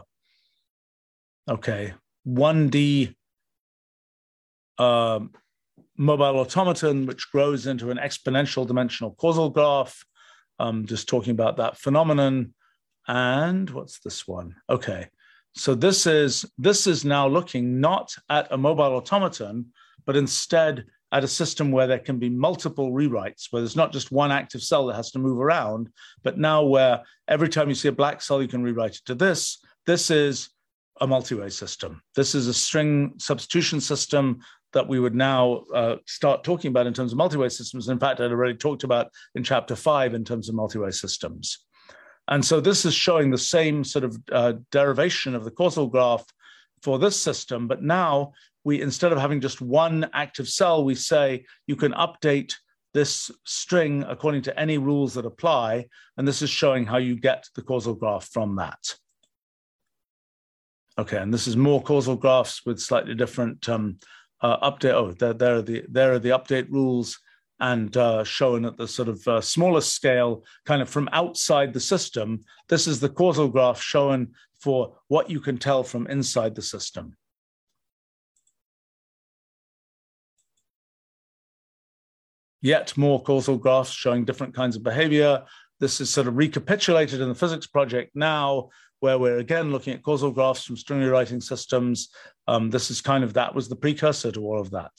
Okay, 1.49 1.93
1D 2.27 3.15
um, 4.77 5.31
mobile 5.97 6.39
automaton, 6.39 7.05
which 7.05 7.31
grows 7.31 7.67
into 7.67 7.91
an 7.91 7.97
exponential 7.97 8.65
dimensional 8.65 9.15
causal 9.15 9.49
graph. 9.49 10.05
Um, 10.59 10.85
just 10.85 11.07
talking 11.07 11.31
about 11.31 11.57
that 11.57 11.77
phenomenon. 11.77 12.53
And 13.07 13.69
what's 13.69 13.99
this 13.99 14.27
one? 14.27 14.55
Okay. 14.69 15.07
So 15.53 15.73
this 15.73 16.05
is 16.05 16.45
this 16.57 16.87
is 16.87 17.03
now 17.03 17.27
looking 17.27 17.79
not 17.79 18.13
at 18.29 18.51
a 18.51 18.57
mobile 18.57 18.95
automaton, 18.95 19.67
but 20.05 20.15
instead 20.15 20.85
at 21.11 21.23
a 21.23 21.27
system 21.27 21.71
where 21.71 21.87
there 21.87 21.99
can 21.99 22.19
be 22.19 22.29
multiple 22.29 22.91
rewrites, 22.91 23.47
where 23.49 23.61
there's 23.61 23.75
not 23.75 23.93
just 23.93 24.11
one 24.11 24.31
active 24.31 24.61
cell 24.61 24.85
that 24.85 24.95
has 24.95 25.11
to 25.11 25.19
move 25.19 25.39
around, 25.39 25.89
but 26.23 26.37
now 26.37 26.63
where 26.63 27.01
every 27.27 27.49
time 27.49 27.69
you 27.69 27.75
see 27.75 27.87
a 27.87 27.93
black 27.93 28.21
cell, 28.21 28.41
you 28.41 28.47
can 28.47 28.61
rewrite 28.61 28.95
it 28.95 29.05
to 29.05 29.15
this. 29.15 29.59
This 29.85 30.11
is 30.11 30.49
a 30.99 31.07
multi-way 31.07 31.49
system. 31.49 32.01
This 32.15 32.35
is 32.35 32.47
a 32.47 32.53
string 32.53 33.13
substitution 33.19 33.79
system 33.79 34.39
that 34.77 34.87
we 34.87 34.99
would 34.99 35.15
now 35.15 35.63
uh, 35.73 35.95
start 36.05 36.43
talking 36.43 36.69
about 36.69 36.87
in 36.87 36.93
terms 36.93 37.11
of 37.11 37.17
multi-way 37.17 37.49
systems. 37.49 37.89
In 37.89 37.99
fact, 37.99 38.21
I'd 38.21 38.31
already 38.31 38.57
talked 38.57 38.83
about 38.83 39.07
in 39.33 39.43
chapter 39.43 39.75
five 39.75 40.13
in 40.13 40.23
terms 40.23 40.47
of 40.47 40.55
multi-way 40.55 40.91
systems. 40.91 41.65
And 42.27 42.45
so 42.45 42.61
this 42.61 42.85
is 42.85 42.93
showing 42.93 43.31
the 43.31 43.45
same 43.55 43.83
sort 43.83 44.05
of 44.05 44.11
uh, 44.31 44.53
derivation 44.71 45.33
of 45.35 45.43
the 45.43 45.55
causal 45.61 45.87
graph 45.87 46.25
for 46.83 46.99
this 46.99 47.19
system. 47.19 47.67
But 47.67 47.81
now 47.81 48.33
we, 48.63 48.81
instead 48.81 49.11
of 49.11 49.17
having 49.17 49.41
just 49.41 49.61
one 49.61 50.09
active 50.13 50.47
cell, 50.47 50.85
we 50.85 50.95
say 50.95 51.45
you 51.65 51.75
can 51.75 51.93
update 51.93 52.53
this 52.93 53.31
string 53.45 54.05
according 54.07 54.43
to 54.43 54.59
any 54.59 54.77
rules 54.77 55.13
that 55.13 55.25
apply. 55.25 55.87
And 56.17 56.27
this 56.27 56.41
is 56.41 56.49
showing 56.51 56.85
how 56.85 56.97
you 56.97 57.15
get 57.15 57.41
the 57.55 57.63
causal 57.63 57.95
graph 57.95 58.29
from 58.35 58.57
that. 58.57 58.83
Okay, 60.99 61.21
and 61.23 61.31
this 61.33 61.47
is 61.47 61.55
more 61.55 61.81
causal 61.81 62.15
graphs 62.15 62.65
with 62.65 62.79
slightly 62.79 63.15
different 63.15 63.69
um, 63.69 63.97
uh, 64.41 64.69
update. 64.69 64.93
Oh, 64.93 65.11
there, 65.11 65.33
there, 65.33 65.55
are 65.55 65.61
the 65.61 65.83
there 65.89 66.13
are 66.13 66.19
the 66.19 66.29
update 66.29 66.69
rules 66.69 67.19
and 67.59 67.95
uh, 67.97 68.23
shown 68.23 68.65
at 68.65 68.77
the 68.77 68.87
sort 68.87 69.07
of 69.07 69.27
uh, 69.27 69.41
smallest 69.41 69.93
scale, 69.93 70.43
kind 70.65 70.81
of 70.81 70.89
from 70.89 71.09
outside 71.11 71.73
the 71.73 71.79
system. 71.79 72.41
This 72.69 72.87
is 72.87 72.99
the 72.99 73.09
causal 73.09 73.47
graph 73.47 73.81
shown 73.81 74.33
for 74.59 74.95
what 75.07 75.29
you 75.29 75.39
can 75.39 75.57
tell 75.57 75.83
from 75.83 76.07
inside 76.07 76.55
the 76.55 76.61
system. 76.61 77.15
Yet 82.61 82.97
more 82.97 83.21
causal 83.21 83.57
graphs 83.57 83.91
showing 83.91 84.25
different 84.25 84.55
kinds 84.55 84.75
of 84.75 84.83
behavior. 84.83 85.43
This 85.79 86.01
is 86.01 86.09
sort 86.09 86.27
of 86.27 86.37
recapitulated 86.37 87.21
in 87.21 87.29
the 87.29 87.35
physics 87.35 87.67
project 87.67 88.15
now 88.15 88.69
where 88.99 89.17
we're 89.17 89.37
again 89.37 89.71
looking 89.71 89.93
at 89.93 90.03
causal 90.03 90.31
graphs 90.31 90.65
from 90.65 90.77
string 90.77 91.01
rewriting 91.01 91.41
systems. 91.41 92.09
Um, 92.47 92.69
this 92.69 92.89
is 92.89 93.01
kind 93.01 93.23
of 93.23 93.33
that 93.33 93.53
was 93.53 93.69
the 93.69 93.75
precursor 93.75 94.31
to 94.31 94.45
all 94.45 94.59
of 94.59 94.71
that. 94.71 94.91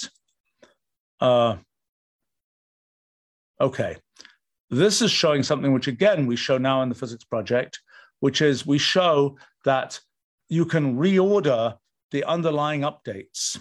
Uh, 1.21 1.57
okay, 3.61 3.97
this 4.71 5.03
is 5.03 5.11
showing 5.11 5.43
something 5.43 5.73
which, 5.73 5.89
again, 5.89 6.27
we 6.27 6.37
show 6.37 6.59
now 6.59 6.83
in 6.83 6.89
the 6.89 6.95
physics 6.95 7.25
project, 7.25 7.81
which 8.21 8.41
is 8.43 8.67
we 8.67 8.79
show 8.79 9.37
that 9.65 9.99
you 10.49 10.65
can 10.65 10.97
reorder 10.97 11.77
the 12.11 12.25
underlying 12.25 12.83
updates 12.83 13.59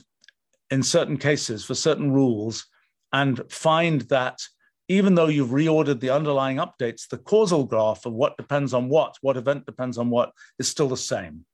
in 0.69 0.83
certain 0.83 1.17
cases 1.17 1.63
for 1.63 1.75
certain 1.75 2.11
rules 2.11 2.65
and 3.13 3.41
find 3.49 4.01
that 4.01 4.39
even 4.89 5.15
though 5.15 5.27
you've 5.27 5.49
reordered 5.49 5.99
the 5.99 6.09
underlying 6.09 6.57
updates, 6.57 7.07
the 7.07 7.17
causal 7.17 7.65
graph 7.65 8.05
of 8.05 8.13
what 8.13 8.37
depends 8.37 8.73
on 8.73 8.87
what, 8.87 9.15
what 9.21 9.37
event 9.37 9.65
depends 9.65 9.97
on 9.97 10.09
what, 10.09 10.31
is 10.59 10.67
still 10.67 10.87
the 10.87 10.97
same. 10.97 11.45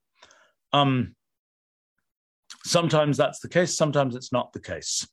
Um, 0.72 1.16
sometimes 2.64 3.18
that's 3.18 3.40
the 3.40 3.50
case, 3.50 3.76
sometimes 3.76 4.16
it's 4.16 4.32
not 4.32 4.54
the 4.54 4.60
case. 4.60 5.08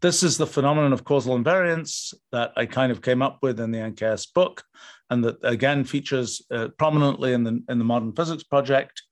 This 0.00 0.22
is 0.22 0.36
the 0.36 0.46
phenomenon 0.46 0.92
of 0.92 1.04
causal 1.04 1.38
invariance 1.38 2.14
that 2.30 2.52
I 2.56 2.66
kind 2.66 2.92
of 2.92 3.02
came 3.02 3.22
up 3.22 3.38
with 3.42 3.58
in 3.58 3.70
the 3.70 3.78
NKS 3.78 4.32
book, 4.34 4.62
and 5.10 5.24
that 5.24 5.38
again 5.42 5.84
features 5.84 6.42
uh, 6.50 6.68
prominently 6.78 7.32
in 7.32 7.42
the, 7.42 7.62
in 7.68 7.78
the 7.78 7.84
modern 7.84 8.12
physics 8.12 8.42
project. 8.44 9.02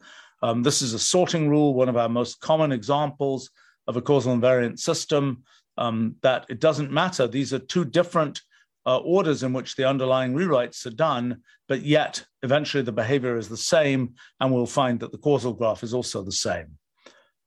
Um, 0.43 0.63
this 0.63 0.83
is 0.83 0.93
a 0.93 0.99
sorting 0.99 1.49
rule, 1.49 1.75
one 1.75 1.89
of 1.89 1.97
our 1.97 2.09
most 2.09 2.41
common 2.41 2.73
examples 2.73 3.51
of 3.87 3.97
a 3.97 4.03
causal 4.03 4.37
invariant 4.37 4.79
system, 4.79 5.45
um, 5.79 6.17
that 6.23 6.47
it 6.49 6.61
doesn't 6.61 6.93
matter. 6.93 7.27
These 7.27 7.55
are 7.55 7.59
two 7.59 7.85
different 7.85 8.41
uh, 8.87 8.99
orders 8.99 9.43
in 9.43 9.53
which 9.53 9.77
the 9.77 9.89
underlying 9.89 10.35
rewrites 10.35 10.85
are 10.87 10.91
done, 10.91 11.43
but 11.69 11.83
yet 11.83 12.25
eventually 12.43 12.83
the 12.83 12.93
behavior 12.93 13.37
is 13.37 13.49
the 13.49 13.57
same, 13.57 14.15
and 14.41 14.53
we'll 14.53 14.67
find 14.67 15.01
that 15.01 15.13
the 15.13 15.19
causal 15.19 15.53
graph 15.53 15.83
is 15.83 15.95
also 15.95 16.23
the 16.23 16.33
same. 16.33 16.79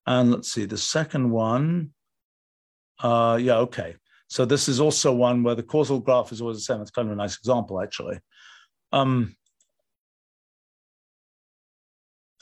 And 0.07 0.31
let's 0.31 0.51
see, 0.51 0.65
the 0.65 0.77
second 0.77 1.29
one, 1.31 1.91
uh, 3.01 3.37
yeah, 3.41 3.57
okay. 3.57 3.95
So 4.27 4.45
this 4.45 4.67
is 4.67 4.79
also 4.79 5.13
one 5.13 5.43
where 5.43 5.55
the 5.55 5.63
causal 5.63 5.99
graph 5.99 6.31
is 6.31 6.41
always 6.41 6.57
the 6.57 6.63
same. 6.63 6.81
It's 6.81 6.91
kind 6.91 7.07
of 7.07 7.13
a 7.13 7.17
nice 7.17 7.37
example, 7.37 7.81
actually. 7.81 8.19
Um, 8.91 9.35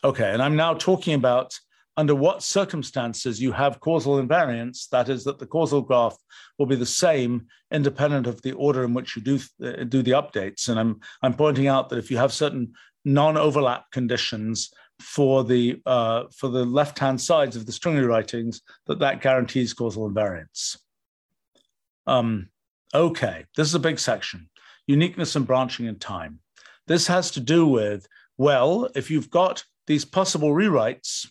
okay, 0.04 0.32
and 0.32 0.42
I'm 0.42 0.56
now 0.56 0.76
talking 0.76 1.16
about 1.16 1.58
under 1.96 2.16
what 2.16 2.42
circumstances 2.42 3.42
you 3.42 3.52
have 3.52 3.80
causal 3.80 4.22
invariance, 4.22 4.90
that 4.90 5.10
is, 5.10 5.24
that 5.24 5.38
the 5.38 5.46
causal 5.46 5.82
graph 5.82 6.16
will 6.58 6.66
be 6.66 6.76
the 6.76 6.86
same 6.86 7.46
independent 7.72 8.26
of 8.28 8.42
the 8.42 8.54
order 8.54 8.84
in 8.84 8.94
which 8.94 9.16
you 9.16 9.22
do, 9.22 9.40
uh, 9.64 9.84
do 9.84 10.02
the 10.02 10.12
updates. 10.12 10.70
And 10.70 10.80
I'm, 10.80 11.00
I'm 11.22 11.34
pointing 11.34 11.68
out 11.68 11.90
that 11.90 12.00
if 12.00 12.10
you 12.10 12.18
have 12.18 12.34
certain 12.34 12.74
non-overlap 13.06 13.92
conditions 13.92 14.72
for 15.00 15.44
the, 15.44 15.82
uh, 15.86 16.24
for 16.36 16.50
the 16.50 16.66
left-hand 16.66 17.22
sides 17.22 17.56
of 17.56 17.66
the 17.66 17.72
string 17.72 17.96
rewritings, 17.96 18.62
that 18.88 19.00
that 19.00 19.22
guarantees 19.22 19.74
causal 19.74 20.10
invariance. 20.10 20.78
Um, 22.08 22.50
okay, 22.94 23.46
this 23.56 23.68
is 23.68 23.76
a 23.76 23.80
big 23.80 24.00
section, 24.00 24.50
uniqueness 24.88 25.36
and 25.36 25.46
branching 25.46 25.86
in 25.86 26.00
time. 26.00 26.40
This 26.88 27.08
has 27.08 27.32
to 27.32 27.40
do 27.40 27.68
with, 27.68 28.08
well, 28.38 28.90
if 28.96 29.12
you've 29.12 29.30
got 29.30 29.64
these 29.86 30.06
possible 30.06 30.50
rewrites 30.50 31.28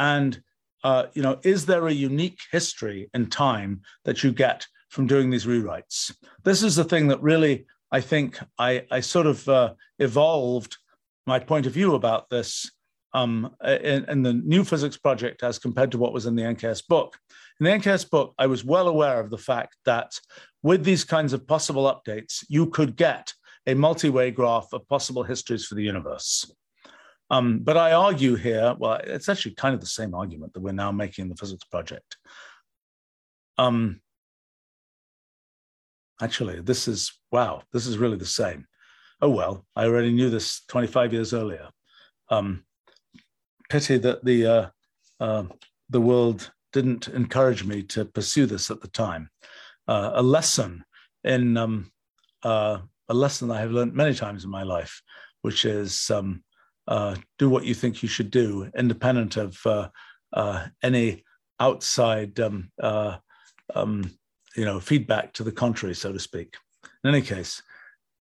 and 0.00 0.42
uh, 0.82 1.06
you 1.12 1.22
know, 1.22 1.38
is 1.44 1.66
there 1.66 1.86
a 1.86 1.92
unique 1.92 2.40
history 2.50 3.08
and 3.12 3.30
time 3.30 3.82
that 4.04 4.24
you 4.24 4.32
get 4.32 4.66
from 4.88 5.06
doing 5.06 5.30
these 5.30 5.46
rewrites? 5.46 6.12
This 6.42 6.62
is 6.62 6.74
the 6.74 6.84
thing 6.84 7.06
that 7.08 7.22
really 7.22 7.66
I 7.92 8.00
think 8.00 8.38
I, 8.58 8.86
I 8.90 9.00
sort 9.00 9.26
of 9.26 9.46
uh, 9.48 9.74
evolved 9.98 10.78
my 11.26 11.38
point 11.38 11.66
of 11.66 11.74
view 11.74 11.94
about 11.94 12.30
this 12.30 12.70
um, 13.12 13.54
in, 13.62 14.04
in, 14.08 14.22
the 14.22 14.32
new 14.32 14.64
physics 14.64 14.96
project 14.96 15.42
as 15.42 15.58
compared 15.58 15.90
to 15.90 15.98
what 15.98 16.12
was 16.12 16.26
in 16.26 16.36
the 16.36 16.44
NKS 16.44 16.86
book. 16.86 17.18
In 17.58 17.64
the 17.64 17.70
NKS 17.70 18.08
book, 18.08 18.34
I 18.38 18.46
was 18.46 18.64
well 18.64 18.86
aware 18.86 19.20
of 19.20 19.30
the 19.30 19.38
fact 19.38 19.76
that 19.84 20.12
with 20.62 20.84
these 20.84 21.02
kinds 21.02 21.32
of 21.32 21.46
possible 21.46 21.84
updates, 21.84 22.44
you 22.48 22.66
could 22.66 22.96
get 22.96 23.32
a 23.66 23.74
multi-way 23.74 24.30
graph 24.30 24.68
of 24.72 24.88
possible 24.88 25.24
histories 25.24 25.66
for 25.66 25.74
the 25.74 25.82
universe. 25.82 26.50
Um, 27.30 27.60
but 27.60 27.76
I 27.76 27.92
argue 27.92 28.34
here, 28.34 28.74
well, 28.78 29.00
it's 29.04 29.28
actually 29.28 29.54
kind 29.54 29.74
of 29.74 29.80
the 29.80 29.86
same 29.86 30.14
argument 30.14 30.52
that 30.52 30.60
we're 30.60 30.72
now 30.72 30.90
making 30.90 31.24
in 31.24 31.28
the 31.28 31.36
physics 31.36 31.64
project. 31.64 32.16
Um, 33.56 34.00
actually, 36.20 36.60
this 36.60 36.88
is, 36.88 37.12
wow, 37.30 37.62
this 37.72 37.86
is 37.86 37.98
really 37.98 38.16
the 38.16 38.26
same. 38.26 38.66
Oh, 39.22 39.30
well, 39.30 39.64
I 39.76 39.84
already 39.84 40.12
knew 40.12 40.28
this 40.28 40.62
25 40.68 41.12
years 41.12 41.32
earlier. 41.32 41.68
Um, 42.30 42.64
pity 43.68 43.98
that 43.98 44.24
the, 44.24 44.46
uh, 44.46 44.66
uh, 45.20 45.44
the 45.88 46.00
world 46.00 46.50
didn't 46.72 47.08
encourage 47.08 47.64
me 47.64 47.82
to 47.82 48.04
pursue 48.06 48.46
this 48.46 48.70
at 48.70 48.80
the 48.80 48.88
time. 48.88 49.30
Uh, 49.86 50.12
a 50.14 50.22
lesson 50.22 50.84
in, 51.22 51.56
um, 51.56 51.92
uh, 52.42 52.78
a 53.08 53.14
lesson 53.14 53.50
I 53.50 53.60
have 53.60 53.72
learned 53.72 53.94
many 53.94 54.14
times 54.14 54.44
in 54.44 54.50
my 54.50 54.62
life, 54.62 55.02
which 55.42 55.64
is 55.64 56.10
um, 56.10 56.42
uh, 56.90 57.14
do 57.38 57.48
what 57.48 57.64
you 57.64 57.72
think 57.72 58.02
you 58.02 58.08
should 58.08 58.30
do, 58.30 58.68
independent 58.76 59.36
of 59.36 59.58
uh, 59.64 59.88
uh, 60.32 60.66
any 60.82 61.24
outside, 61.60 62.38
um, 62.40 62.70
uh, 62.82 63.16
um, 63.74 64.10
you 64.56 64.64
know, 64.64 64.80
feedback 64.80 65.32
to 65.32 65.44
the 65.44 65.52
contrary, 65.52 65.94
so 65.94 66.12
to 66.12 66.18
speak. 66.18 66.56
In 67.04 67.10
any 67.10 67.22
case, 67.22 67.62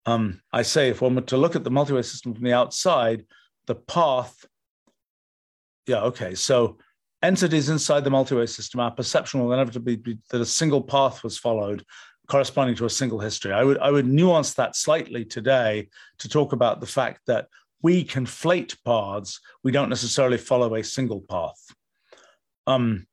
um, 0.04 0.42
I 0.52 0.62
say 0.62 0.90
if 0.90 1.00
one 1.00 1.14
were 1.14 1.22
to 1.22 1.38
look 1.38 1.56
at 1.56 1.64
the 1.64 1.70
multi-way 1.70 2.02
system 2.02 2.34
from 2.34 2.44
the 2.44 2.52
outside, 2.52 3.24
the 3.66 3.74
path, 3.74 4.44
yeah, 5.86 6.02
okay, 6.02 6.34
so 6.34 6.76
entities 7.22 7.70
inside 7.70 8.04
the 8.04 8.10
multi-way 8.10 8.46
system, 8.46 8.80
our 8.80 8.90
perception 8.90 9.40
will 9.40 9.54
inevitably 9.54 9.96
be 9.96 10.18
that 10.30 10.42
a 10.42 10.46
single 10.46 10.82
path 10.82 11.24
was 11.24 11.38
followed 11.38 11.84
corresponding 12.28 12.76
to 12.76 12.84
a 12.84 12.90
single 12.90 13.18
history. 13.18 13.54
I 13.54 13.64
would, 13.64 13.78
I 13.78 13.90
would 13.90 14.06
nuance 14.06 14.52
that 14.54 14.76
slightly 14.76 15.24
today 15.24 15.88
to 16.18 16.28
talk 16.28 16.52
about 16.52 16.80
the 16.80 16.86
fact 16.86 17.22
that 17.26 17.48
we 17.82 18.04
conflate 18.04 18.76
paths. 18.84 19.40
We 19.62 19.72
don't 19.72 19.88
necessarily 19.88 20.38
follow 20.38 20.74
a 20.74 20.82
single 20.82 21.20
path. 21.20 21.60
Um, 22.66 23.06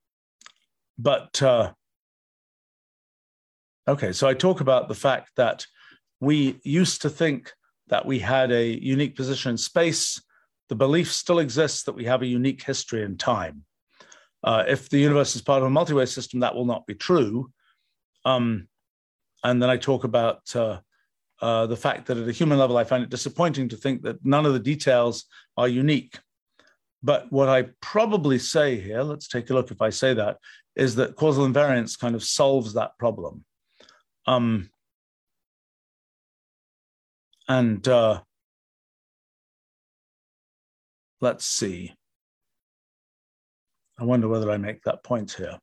but 0.98 1.42
uh, 1.42 1.72
okay, 3.88 4.12
so 4.12 4.28
I 4.28 4.34
talk 4.34 4.62
about 4.62 4.88
the 4.88 4.96
fact 4.96 5.32
that 5.36 5.66
we 6.20 6.60
used 6.64 7.02
to 7.04 7.10
think 7.10 7.54
that 7.88 8.06
we 8.06 8.20
had 8.20 8.52
a 8.52 8.66
unique 8.66 9.16
position 9.16 9.52
in 9.52 9.58
space. 9.58 10.22
The 10.70 10.76
belief 10.76 11.12
still 11.12 11.40
exists 11.40 11.84
that 11.84 11.96
we 11.96 12.06
have 12.06 12.22
a 12.22 12.28
unique 12.28 12.64
history 12.64 13.04
in 13.04 13.18
time. 13.18 13.64
Uh, 14.44 14.64
if 14.68 14.90
the 14.90 14.98
universe 14.98 15.36
is 15.36 15.42
part 15.42 15.62
of 15.62 15.68
a 15.68 15.72
multi-way 15.72 16.06
system, 16.06 16.40
that 16.40 16.56
will 16.56 16.66
not 16.66 16.86
be 16.88 16.96
true. 16.96 17.52
Um, 18.26 18.68
and 19.44 19.62
then 19.62 19.70
I 19.70 19.78
talk 19.78 20.04
about 20.04 20.56
uh, 20.56 20.80
uh, 21.42 21.68
the 21.68 21.76
fact 21.76 22.08
that 22.08 22.18
at 22.18 22.28
a 22.28 22.32
human 22.32 22.58
level, 22.58 22.78
I 22.78 22.84
find 22.84 23.04
it 23.04 23.10
disappointing 23.10 23.70
to 23.70 23.78
think 23.78 24.04
that 24.04 24.24
none 24.26 24.46
of 24.46 24.54
the 24.54 24.60
details 24.60 25.26
are 25.58 25.68
unique. 25.68 26.18
But 27.04 27.32
what 27.32 27.50
I 27.50 27.68
probably 27.82 28.40
say 28.40 28.80
here, 28.80 29.04
let's 29.04 29.28
take 29.28 29.50
a 29.50 29.54
look 29.54 29.70
if 29.70 29.82
I 29.82 29.90
say 29.90 30.14
that, 30.14 30.38
is 30.76 30.96
that 30.96 31.16
causal 31.16 31.48
invariance 31.48 32.00
kind 32.00 32.16
of 32.16 32.24
solves 32.24 32.74
that 32.74 32.98
problem. 32.98 33.44
Um, 34.26 34.70
and 37.48 37.88
uh, 37.88 38.22
let's 41.22 41.46
see. 41.46 41.94
I 44.00 44.04
wonder 44.04 44.28
whether 44.28 44.50
I 44.50 44.58
make 44.58 44.82
that 44.84 45.04
point 45.04 45.34
here. 45.34 45.58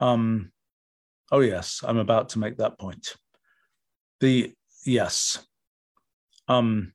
Um, 0.00 0.50
oh, 1.30 1.40
yes, 1.40 1.82
I'm 1.84 1.98
about 1.98 2.30
to 2.30 2.38
make 2.38 2.56
that 2.56 2.78
point 2.78 3.16
the 4.20 4.52
yes. 4.84 5.38
Um, 6.48 6.92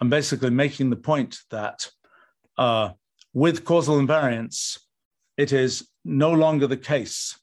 i'm 0.00 0.10
basically 0.10 0.50
making 0.50 0.90
the 0.90 0.96
point 0.96 1.38
that 1.50 1.88
uh, 2.58 2.90
with 3.32 3.64
causal 3.64 3.96
invariance 3.96 4.78
it 5.36 5.52
is 5.52 5.88
no 6.04 6.32
longer 6.32 6.66
the 6.66 6.76
case. 6.76 7.38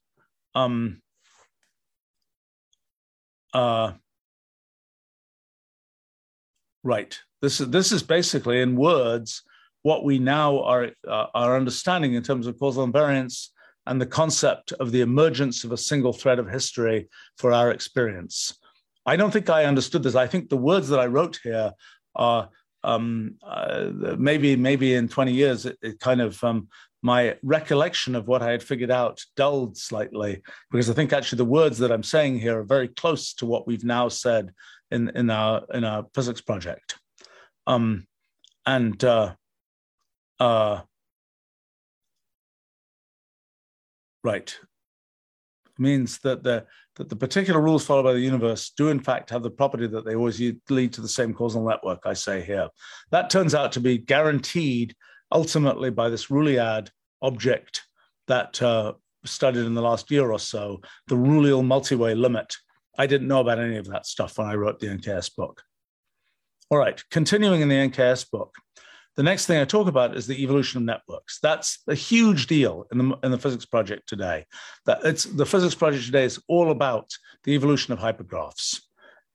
Um, 0.56 1.02
uh, 3.54 3.94
right. 6.84 7.20
This 7.42 7.62
is 7.62 7.70
this 7.70 7.92
is 7.92 8.04
basically 8.04 8.62
in 8.62 8.76
words 8.76 9.44
what 9.82 10.04
we 10.04 10.20
now 10.20 10.62
are 10.64 10.92
uh, 11.08 11.28
are 11.34 11.56
understanding 11.56 12.14
in 12.14 12.24
terms 12.24 12.48
of 12.48 12.60
causal 12.60 12.88
invariance 12.88 13.48
and 13.86 14.00
the 14.00 14.06
concept 14.06 14.74
of 14.74 14.92
the 14.92 15.02
emergence 15.02 15.64
of 15.64 15.72
a 15.72 15.78
single 15.78 16.14
thread 16.14 16.38
of 16.38 16.50
history 16.50 17.08
for 17.38 17.52
our 17.54 17.72
experience 17.72 18.59
I 19.06 19.16
don't 19.16 19.32
think 19.32 19.50
I 19.50 19.66
understood 19.66 20.04
this. 20.04 20.16
I 20.16 20.28
think 20.28 20.50
the 20.50 20.58
words 20.58 20.90
that 20.90 21.00
I 21.00 21.08
wrote 21.08 21.40
here 21.44 21.72
are 22.16 22.50
um, 22.84 23.36
uh, 23.44 23.92
maybe 24.18 24.56
maybe 24.56 24.94
in 24.94 25.08
20 25.08 25.34
years 25.34 25.66
it, 25.66 25.78
it 25.82 26.00
kind 26.00 26.22
of 26.22 26.42
um, 26.44 26.70
my 27.02 27.38
recollection 27.44 28.16
of 28.16 28.28
what 28.28 28.42
I 28.42 28.52
had 28.52 28.64
figured 28.64 28.92
out 28.92 29.22
dulled 29.36 29.78
slightly 29.78 30.42
because 30.72 30.90
I 30.90 30.94
think 30.94 31.14
actually 31.14 31.38
the 31.38 31.46
words 31.46 31.78
that 31.80 31.92
I'm 31.92 32.04
saying 32.04 32.40
here 32.40 32.60
are 32.60 32.64
very 32.64 32.88
close 32.88 33.34
to 33.36 33.46
what 33.46 33.68
we've 33.68 33.84
now 33.84 34.10
said 34.10 34.54
in 34.92 35.10
in 35.10 35.30
our 35.30 35.64
in 35.74 35.84
our 35.84 36.06
physics 36.14 36.42
project. 36.42 36.98
Um, 37.68 38.08
and 38.66 39.04
uh, 39.04 39.36
uh, 40.40 40.82
right, 44.24 44.60
means 45.78 46.20
that 46.20 46.44
the 46.44 46.66
that 47.00 47.08
the 47.08 47.16
particular 47.16 47.62
rules 47.62 47.86
followed 47.86 48.04
by 48.04 48.12
the 48.12 48.20
universe 48.20 48.72
do 48.76 48.90
in 48.90 49.00
fact 49.00 49.30
have 49.30 49.42
the 49.42 49.50
property 49.50 49.88
that 49.88 50.04
they 50.04 50.16
always 50.16 50.42
lead 50.70 50.92
to 50.94 51.00
the 51.00 51.08
same 51.08 51.34
causal 51.34 51.66
network. 51.66 52.02
I 52.06 52.14
say 52.14 52.42
here 52.42 52.68
that 53.10 53.30
turns 53.30 53.56
out 53.56 53.72
to 53.72 53.80
be 53.80 53.98
guaranteed 53.98 54.94
ultimately 55.32 55.92
by 55.92 56.10
this 56.10 56.28
Ruliad 56.28 56.90
object 57.22 57.88
that 58.28 58.62
uh, 58.62 58.94
studied 59.24 59.66
in 59.66 59.76
the 59.76 59.82
last 59.82 60.12
year 60.12 60.30
or 60.30 60.40
so, 60.40 60.82
the 61.08 61.16
Rulial 61.16 61.64
multiway 61.64 62.20
limit. 62.20 62.54
I 62.98 63.08
didn't 63.08 63.30
know 63.30 63.40
about 63.40 63.60
any 63.60 63.78
of 63.78 63.88
that 63.88 64.06
stuff 64.06 64.38
when 64.38 64.48
I 64.48 64.56
wrote 64.56 64.80
the 64.80 64.88
NKS 64.88 65.36
book. 65.38 65.64
All 66.70 66.78
right, 66.78 67.02
continuing 67.10 67.62
in 67.62 67.70
the 67.70 67.76
NKS 67.76 68.30
book, 68.30 68.54
the 69.16 69.24
next 69.24 69.46
thing 69.46 69.60
I 69.60 69.66
talk 69.66 69.88
about 69.88 70.16
is 70.16 70.28
the 70.28 70.42
evolution 70.42 70.78
of 70.78 70.86
networks. 70.86 71.40
That's 71.42 71.80
a 71.88 71.96
huge 71.96 72.48
deal 72.48 72.86
in 72.92 72.98
the, 72.98 73.18
in 73.24 73.32
the 73.32 73.38
physics 73.38 73.66
project 73.66 74.08
today. 74.08 74.46
That 74.86 75.00
it's 75.04 75.26
the 75.26 75.46
physics 75.46 75.76
project 75.76 76.06
today 76.06 76.24
is 76.24 76.42
all 76.48 76.72
about 76.72 77.10
the 77.44 77.54
evolution 77.54 77.94
of 77.94 78.00
hypergraphs. 78.00 78.80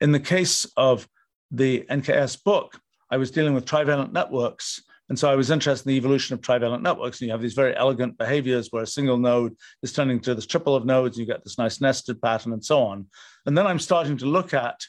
In 0.00 0.12
the 0.12 0.20
case 0.20 0.66
of 0.76 1.08
the 1.50 1.84
NKS 1.90 2.42
book, 2.42 2.78
I 3.10 3.16
was 3.16 3.30
dealing 3.30 3.54
with 3.54 3.66
trivalent 3.66 4.12
networks. 4.12 4.82
And 5.10 5.18
so 5.18 5.30
I 5.30 5.36
was 5.36 5.50
interested 5.50 5.86
in 5.86 5.92
the 5.92 5.98
evolution 5.98 6.32
of 6.34 6.40
trivalent 6.40 6.82
networks. 6.82 7.20
And 7.20 7.26
you 7.26 7.32
have 7.32 7.42
these 7.42 7.54
very 7.54 7.76
elegant 7.76 8.16
behaviors 8.16 8.68
where 8.70 8.82
a 8.82 8.86
single 8.86 9.18
node 9.18 9.54
is 9.82 9.92
turning 9.92 10.18
to 10.20 10.34
this 10.34 10.46
triple 10.46 10.74
of 10.74 10.86
nodes, 10.86 11.18
and 11.18 11.26
you 11.26 11.32
get 11.32 11.44
this 11.44 11.58
nice 11.58 11.80
nested 11.80 12.22
pattern 12.22 12.54
and 12.54 12.64
so 12.64 12.82
on. 12.82 13.06
And 13.44 13.56
then 13.56 13.66
I'm 13.66 13.78
starting 13.78 14.16
to 14.18 14.26
look 14.26 14.54
at 14.54 14.80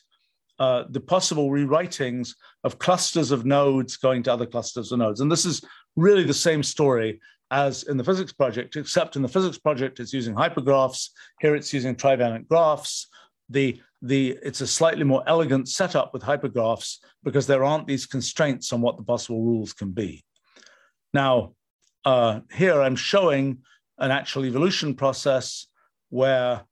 uh, 0.59 0.83
the 0.89 0.99
possible 0.99 1.49
rewritings 1.49 2.33
of 2.63 2.79
clusters 2.79 3.31
of 3.31 3.45
nodes 3.45 3.97
going 3.97 4.23
to 4.23 4.33
other 4.33 4.45
clusters 4.45 4.91
of 4.91 4.99
nodes. 4.99 5.21
And 5.21 5.31
this 5.31 5.45
is 5.45 5.61
really 5.95 6.23
the 6.23 6.33
same 6.33 6.63
story 6.63 7.19
as 7.51 7.83
in 7.83 7.97
the 7.97 8.03
physics 8.03 8.33
project, 8.33 8.75
except 8.75 9.15
in 9.15 9.21
the 9.21 9.27
physics 9.27 9.57
project, 9.57 9.99
it's 9.99 10.13
using 10.13 10.33
hypergraphs. 10.33 11.09
Here 11.41 11.55
it's 11.55 11.73
using 11.73 11.95
trivalent 11.95 12.47
graphs. 12.49 13.07
The, 13.49 13.79
the, 14.01 14.37
it's 14.41 14.61
a 14.61 14.67
slightly 14.67 15.03
more 15.03 15.23
elegant 15.27 15.69
setup 15.69 16.13
with 16.13 16.23
hypergraphs 16.23 16.97
because 17.23 17.45
there 17.45 17.63
aren't 17.63 17.87
these 17.87 18.07
constraints 18.07 18.73
on 18.73 18.81
what 18.81 18.97
the 18.97 19.03
possible 19.03 19.43
rules 19.43 19.73
can 19.73 19.91
be. 19.91 20.23
Now, 21.13 21.53
uh, 22.03 22.41
here 22.51 22.81
I'm 22.81 22.95
showing 22.95 23.59
an 23.97 24.11
actual 24.11 24.45
evolution 24.45 24.95
process 24.95 25.67
where, 26.09 26.63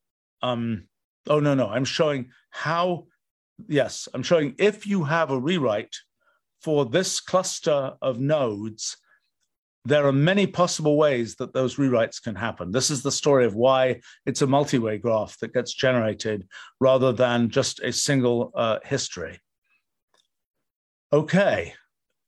um, 0.41 0.85
oh, 1.27 1.39
no, 1.39 1.53
no, 1.53 1.67
I'm 1.67 1.85
showing 1.85 2.31
how 2.49 3.05
yes, 3.67 4.07
I'm 4.13 4.23
showing 4.23 4.55
if 4.57 4.87
you 4.87 5.03
have 5.03 5.31
a 5.31 5.39
rewrite 5.39 5.95
for 6.61 6.85
this 6.85 7.19
cluster 7.19 7.93
of 8.01 8.19
nodes, 8.19 8.97
there 9.85 10.07
are 10.07 10.13
many 10.13 10.47
possible 10.47 10.95
ways 10.95 11.35
that 11.35 11.53
those 11.53 11.75
rewrites 11.75 12.21
can 12.21 12.35
happen. 12.35 12.71
This 12.71 12.89
is 12.89 13.03
the 13.03 13.11
story 13.11 13.45
of 13.45 13.55
why 13.55 13.99
it's 14.25 14.41
a 14.41 14.47
multi-way 14.47 14.97
graph 14.97 15.37
that 15.39 15.53
gets 15.53 15.73
generated 15.73 16.47
rather 16.79 17.11
than 17.11 17.49
just 17.49 17.81
a 17.81 17.91
single 17.91 18.51
uh, 18.55 18.79
history. 18.85 19.39
Okay, 21.11 21.73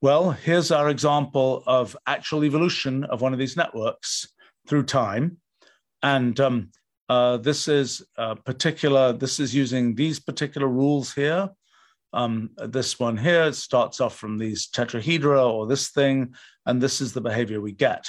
well, 0.02 0.30
here's 0.30 0.70
our 0.70 0.90
example 0.90 1.62
of 1.66 1.96
actual 2.06 2.44
evolution 2.44 3.04
of 3.04 3.22
one 3.22 3.32
of 3.32 3.38
these 3.38 3.56
networks 3.56 4.28
through 4.68 4.84
time. 4.84 5.38
And 6.02 6.38
um, 6.38 6.70
uh, 7.08 7.36
this 7.38 7.68
is 7.68 8.04
particular, 8.44 9.12
this 9.12 9.40
is 9.40 9.54
using 9.54 9.94
these 9.94 10.18
particular 10.20 10.68
rules 10.68 11.14
here. 11.14 11.50
Um, 12.12 12.50
this 12.56 12.98
one 12.98 13.16
here 13.16 13.52
starts 13.52 14.00
off 14.00 14.16
from 14.16 14.38
these 14.38 14.68
tetrahedra 14.68 15.52
or 15.52 15.66
this 15.66 15.90
thing, 15.90 16.34
and 16.64 16.80
this 16.80 17.00
is 17.00 17.12
the 17.12 17.20
behavior 17.20 17.60
we 17.60 17.72
get. 17.72 18.06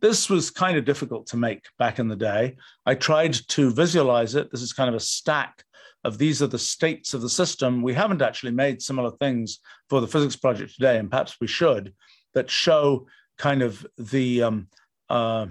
This 0.00 0.28
was 0.30 0.50
kind 0.50 0.76
of 0.76 0.84
difficult 0.84 1.26
to 1.28 1.36
make 1.36 1.66
back 1.78 1.98
in 1.98 2.08
the 2.08 2.16
day. 2.16 2.56
I 2.86 2.94
tried 2.94 3.34
to 3.48 3.70
visualize 3.70 4.34
it. 4.34 4.50
This 4.50 4.62
is 4.62 4.72
kind 4.72 4.88
of 4.88 4.96
a 4.96 5.00
stack 5.00 5.64
of 6.04 6.18
these 6.18 6.42
are 6.42 6.48
the 6.48 6.58
states 6.58 7.14
of 7.14 7.20
the 7.20 7.28
system. 7.28 7.82
We 7.82 7.94
haven't 7.94 8.22
actually 8.22 8.52
made 8.52 8.82
similar 8.82 9.12
things 9.12 9.60
for 9.88 10.00
the 10.00 10.08
physics 10.08 10.34
project 10.34 10.74
today, 10.74 10.98
and 10.98 11.10
perhaps 11.10 11.36
we 11.40 11.46
should, 11.46 11.94
that 12.34 12.50
show 12.50 13.06
kind 13.38 13.62
of 13.62 13.86
the, 13.98 14.42
um, 14.42 14.68
uh, 15.08 15.46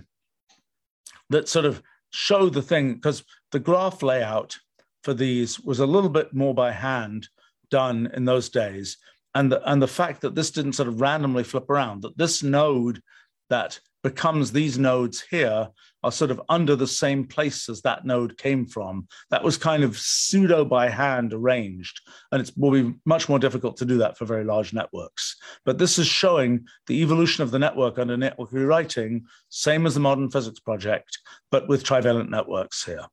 that 1.29 1.47
sort 1.47 1.65
of 1.65 1.81
show 2.11 2.49
the 2.49 2.61
thing 2.61 2.93
because 2.95 3.23
the 3.51 3.59
graph 3.59 4.03
layout 4.03 4.57
for 5.03 5.13
these 5.13 5.59
was 5.59 5.79
a 5.79 5.85
little 5.85 6.09
bit 6.09 6.33
more 6.33 6.53
by 6.53 6.71
hand 6.71 7.27
done 7.69 8.09
in 8.13 8.25
those 8.25 8.49
days. 8.49 8.97
And 9.33 9.51
the, 9.51 9.71
and 9.71 9.81
the 9.81 9.87
fact 9.87 10.21
that 10.21 10.35
this 10.35 10.51
didn't 10.51 10.73
sort 10.73 10.89
of 10.89 11.01
randomly 11.01 11.43
flip 11.43 11.69
around, 11.69 12.01
that 12.01 12.17
this 12.17 12.43
node 12.43 13.01
that 13.49 13.79
becomes 14.03 14.51
these 14.51 14.77
nodes 14.77 15.21
here 15.21 15.69
are 16.03 16.11
sort 16.11 16.31
of 16.31 16.41
under 16.49 16.75
the 16.75 16.87
same 16.87 17.25
place 17.25 17.69
as 17.69 17.81
that 17.81 18.05
node 18.05 18.37
came 18.37 18.65
from. 18.65 19.07
That 19.29 19.43
was 19.43 19.57
kind 19.57 19.83
of 19.83 19.97
pseudo 19.97 20.65
by 20.65 20.89
hand 20.89 21.33
arranged. 21.33 22.01
And 22.31 22.41
it 22.41 22.51
will 22.57 22.71
be 22.71 22.93
much 23.05 23.29
more 23.29 23.39
difficult 23.39 23.77
to 23.77 23.85
do 23.85 23.97
that 23.99 24.17
for 24.17 24.25
very 24.25 24.43
large 24.43 24.73
networks. 24.73 25.35
But 25.65 25.77
this 25.77 25.99
is 25.99 26.07
showing 26.07 26.65
the 26.87 27.01
evolution 27.01 27.43
of 27.43 27.51
the 27.51 27.59
network 27.59 27.99
under 27.99 28.17
network 28.17 28.51
rewriting, 28.51 29.25
same 29.49 29.85
as 29.85 29.93
the 29.93 29.99
modern 29.99 30.31
physics 30.31 30.59
project, 30.59 31.19
but 31.51 31.67
with 31.67 31.83
trivalent 31.83 32.31
networks 32.31 32.83
here. 32.83 33.05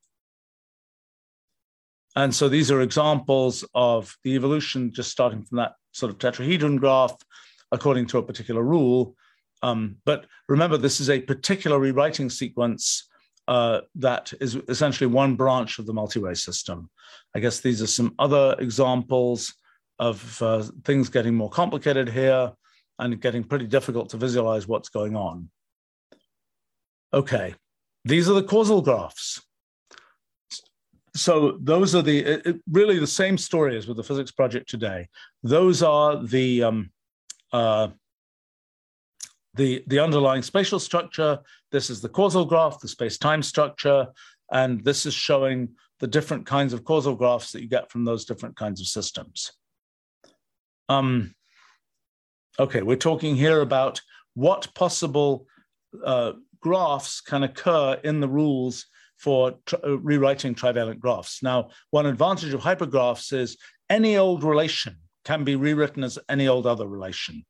And 2.15 2.33
so 2.33 2.49
these 2.49 2.71
are 2.71 2.81
examples 2.81 3.63
of 3.75 4.17
the 4.23 4.31
evolution 4.31 4.91
just 4.91 5.11
starting 5.11 5.43
from 5.43 5.57
that 5.57 5.73
sort 5.91 6.11
of 6.11 6.17
tetrahedron 6.17 6.79
graph 6.79 7.15
according 7.71 8.07
to 8.07 8.17
a 8.17 8.23
particular 8.23 8.63
rule 8.63 9.15
um, 9.61 9.97
but 10.05 10.25
remember, 10.47 10.77
this 10.77 10.99
is 10.99 11.09
a 11.09 11.19
particular 11.19 11.79
rewriting 11.79 12.29
sequence 12.29 13.09
uh, 13.47 13.81
that 13.95 14.31
is 14.39 14.55
essentially 14.67 15.07
one 15.07 15.35
branch 15.35 15.79
of 15.79 15.85
the 15.85 15.93
multi-way 15.93 16.33
system. 16.33 16.89
I 17.35 17.39
guess 17.39 17.59
these 17.59 17.81
are 17.81 17.87
some 17.87 18.13
other 18.19 18.55
examples 18.59 19.53
of 19.97 20.41
uh, 20.41 20.63
things 20.85 21.09
getting 21.09 21.35
more 21.35 21.49
complicated 21.49 22.09
here 22.09 22.53
and 22.99 23.19
getting 23.19 23.43
pretty 23.43 23.67
difficult 23.67 24.09
to 24.09 24.17
visualize 24.17 24.67
what's 24.67 24.89
going 24.89 25.15
on. 25.15 25.49
Okay, 27.13 27.55
these 28.05 28.29
are 28.29 28.33
the 28.33 28.43
causal 28.43 28.81
graphs. 28.81 29.41
So 31.15 31.57
those 31.59 31.95
are 31.95 32.01
the 32.01 32.19
it, 32.19 32.45
it, 32.45 32.61
really 32.71 32.99
the 32.99 33.07
same 33.07 33.37
story 33.37 33.75
as 33.77 33.87
with 33.87 33.97
the 33.97 34.03
physics 34.03 34.31
project 34.31 34.69
today. 34.69 35.09
Those 35.43 35.81
are 35.81 36.23
the 36.23 36.63
um, 36.63 36.91
uh, 37.51 37.89
the, 39.55 39.83
the 39.87 39.99
underlying 39.99 40.41
spatial 40.41 40.79
structure. 40.79 41.39
This 41.71 41.89
is 41.89 42.01
the 42.01 42.09
causal 42.09 42.45
graph, 42.45 42.79
the 42.79 42.87
space-time 42.87 43.43
structure, 43.43 44.07
and 44.51 44.83
this 44.83 45.05
is 45.05 45.13
showing 45.13 45.69
the 45.99 46.07
different 46.07 46.45
kinds 46.45 46.73
of 46.73 46.83
causal 46.83 47.15
graphs 47.15 47.51
that 47.51 47.61
you 47.61 47.67
get 47.67 47.91
from 47.91 48.05
those 48.05 48.25
different 48.25 48.55
kinds 48.55 48.79
of 48.79 48.87
systems. 48.87 49.51
Um, 50.87 51.35
okay, 52.59 52.81
we're 52.81 52.95
talking 52.95 53.35
here 53.35 53.61
about 53.61 54.01
what 54.33 54.73
possible 54.73 55.45
uh, 56.03 56.33
graphs 56.61 57.21
can 57.21 57.43
occur 57.43 57.99
in 58.03 58.19
the 58.19 58.29
rules 58.29 58.85
for 59.17 59.55
tri 59.65 59.79
uh, 59.83 59.97
rewriting 59.97 60.55
trivalent 60.55 60.99
graphs. 60.99 61.43
Now, 61.43 61.69
one 61.91 62.05
advantage 62.05 62.53
of 62.53 62.61
hypergraphs 62.61 63.33
is 63.33 63.57
any 63.89 64.17
old 64.17 64.43
relation 64.43 64.95
can 65.25 65.43
be 65.43 65.55
rewritten 65.55 66.03
as 66.03 66.17
any 66.29 66.47
old 66.47 66.65
other 66.65 66.87
relation. 66.87 67.45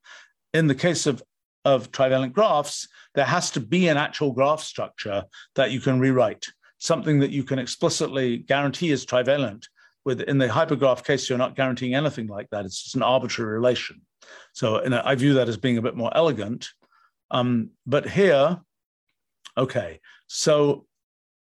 In 0.52 0.66
the 0.66 0.74
case 0.74 1.06
of 1.06 1.22
of 1.64 1.92
trivalent 1.92 2.32
graphs, 2.32 2.88
there 3.14 3.24
has 3.24 3.50
to 3.52 3.60
be 3.60 3.88
an 3.88 3.96
actual 3.96 4.32
graph 4.32 4.60
structure 4.60 5.24
that 5.54 5.70
you 5.70 5.80
can 5.80 6.00
rewrite, 6.00 6.46
something 6.78 7.20
that 7.20 7.30
you 7.30 7.44
can 7.44 7.58
explicitly 7.58 8.38
guarantee 8.38 8.90
is 8.90 9.04
trivalent. 9.04 9.68
With 10.04 10.22
in 10.22 10.38
the 10.38 10.48
hypergraph 10.48 11.04
case, 11.04 11.28
you're 11.28 11.38
not 11.38 11.56
guaranteeing 11.56 11.94
anything 11.94 12.26
like 12.26 12.48
that. 12.50 12.64
It's 12.64 12.82
just 12.82 12.96
an 12.96 13.02
arbitrary 13.02 13.52
relation. 13.52 14.00
So 14.52 14.82
I 14.82 15.14
view 15.14 15.34
that 15.34 15.48
as 15.48 15.56
being 15.56 15.78
a 15.78 15.82
bit 15.82 15.96
more 15.96 16.10
elegant. 16.16 16.68
Um, 17.30 17.70
but 17.86 18.08
here, 18.08 18.58
okay, 19.56 20.00
so 20.26 20.86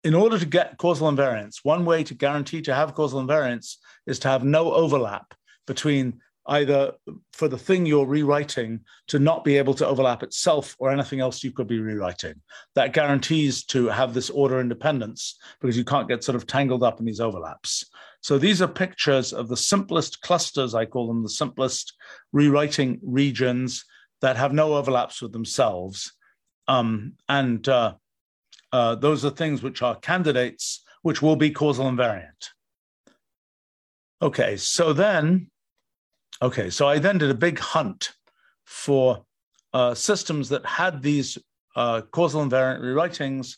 in 0.04 0.14
order 0.14 0.38
to 0.38 0.46
get 0.46 0.76
causal 0.78 1.10
invariance, 1.10 1.60
one 1.62 1.84
way 1.84 2.04
to 2.04 2.14
guarantee 2.14 2.62
to 2.62 2.74
have 2.74 2.94
causal 2.94 3.22
invariance 3.22 3.76
is 4.06 4.18
to 4.20 4.28
have 4.28 4.44
no 4.44 4.72
overlap 4.72 5.34
between 5.66 6.20
either 6.46 6.92
for 7.32 7.48
the 7.48 7.58
thing 7.58 7.86
you're 7.86 8.06
rewriting 8.06 8.80
to 9.08 9.18
not 9.18 9.44
be 9.44 9.56
able 9.56 9.74
to 9.74 9.86
overlap 9.86 10.22
itself 10.22 10.76
or 10.78 10.90
anything 10.90 11.20
else 11.20 11.42
you 11.42 11.52
could 11.52 11.66
be 11.66 11.78
rewriting. 11.78 12.34
That 12.74 12.92
guarantees 12.92 13.64
to 13.66 13.86
have 13.86 14.12
this 14.12 14.30
order 14.30 14.60
independence 14.60 15.38
because 15.60 15.76
you 15.76 15.84
can't 15.84 16.08
get 16.08 16.22
sort 16.22 16.36
of 16.36 16.46
tangled 16.46 16.82
up 16.82 17.00
in 17.00 17.06
these 17.06 17.20
overlaps. 17.20 17.90
So 18.20 18.38
these 18.38 18.62
are 18.62 18.68
pictures 18.68 19.32
of 19.32 19.48
the 19.48 19.56
simplest 19.56 20.20
clusters, 20.20 20.74
I 20.74 20.86
call 20.86 21.08
them 21.08 21.22
the 21.22 21.28
simplest 21.28 21.94
rewriting 22.32 23.00
regions 23.02 23.84
that 24.20 24.36
have 24.36 24.52
no 24.52 24.74
overlaps 24.74 25.20
with 25.20 25.32
themselves. 25.32 26.12
Um, 26.68 27.14
and 27.28 27.66
uh, 27.68 27.94
uh, 28.72 28.94
those 28.96 29.24
are 29.24 29.30
things 29.30 29.62
which 29.62 29.82
are 29.82 29.96
candidates 29.96 30.82
which 31.02 31.20
will 31.20 31.36
be 31.36 31.50
causal 31.50 31.84
invariant. 31.84 32.48
Okay, 34.22 34.56
so 34.56 34.94
then 34.94 35.50
Okay, 36.42 36.70
so 36.70 36.88
I 36.88 36.98
then 36.98 37.18
did 37.18 37.30
a 37.30 37.34
big 37.34 37.58
hunt 37.58 38.12
for 38.64 39.24
uh, 39.72 39.94
systems 39.94 40.48
that 40.50 40.64
had 40.66 41.02
these 41.02 41.38
uh, 41.76 42.02
causal 42.12 42.44
invariant 42.44 42.80
rewritings 42.80 43.56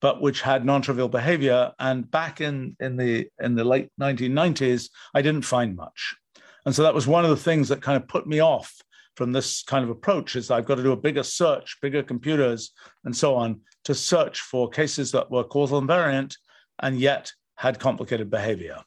but 0.00 0.20
which 0.20 0.42
had 0.42 0.64
non-trivial 0.64 1.08
behavior. 1.08 1.72
And 1.78 2.10
back 2.10 2.40
in, 2.40 2.76
in, 2.80 2.96
the, 2.96 3.28
in 3.40 3.54
the 3.54 3.64
late 3.64 3.88
1990s, 4.00 4.90
I 5.14 5.22
didn't 5.22 5.42
find 5.42 5.76
much. 5.76 6.16
And 6.64 6.74
so 6.74 6.82
that 6.82 6.94
was 6.94 7.06
one 7.06 7.24
of 7.24 7.30
the 7.30 7.36
things 7.36 7.68
that 7.68 7.82
kind 7.82 7.96
of 7.96 8.08
put 8.08 8.26
me 8.26 8.40
off 8.40 8.74
from 9.16 9.32
this 9.32 9.64
kind 9.64 9.82
of 9.82 9.90
approach 9.90 10.36
is 10.36 10.50
I've 10.50 10.66
got 10.66 10.76
to 10.76 10.82
do 10.82 10.92
a 10.92 10.96
bigger 10.96 11.22
search, 11.22 11.78
bigger 11.82 12.02
computers, 12.02 12.72
and 13.04 13.16
so 13.16 13.34
on 13.34 13.60
to 13.84 13.94
search 13.94 14.40
for 14.40 14.68
cases 14.68 15.10
that 15.12 15.30
were 15.30 15.44
causal 15.44 15.82
invariant 15.82 16.36
and 16.80 17.00
yet 17.00 17.32
had 17.56 17.80
complicated 17.80 18.30
behavior. 18.30 18.78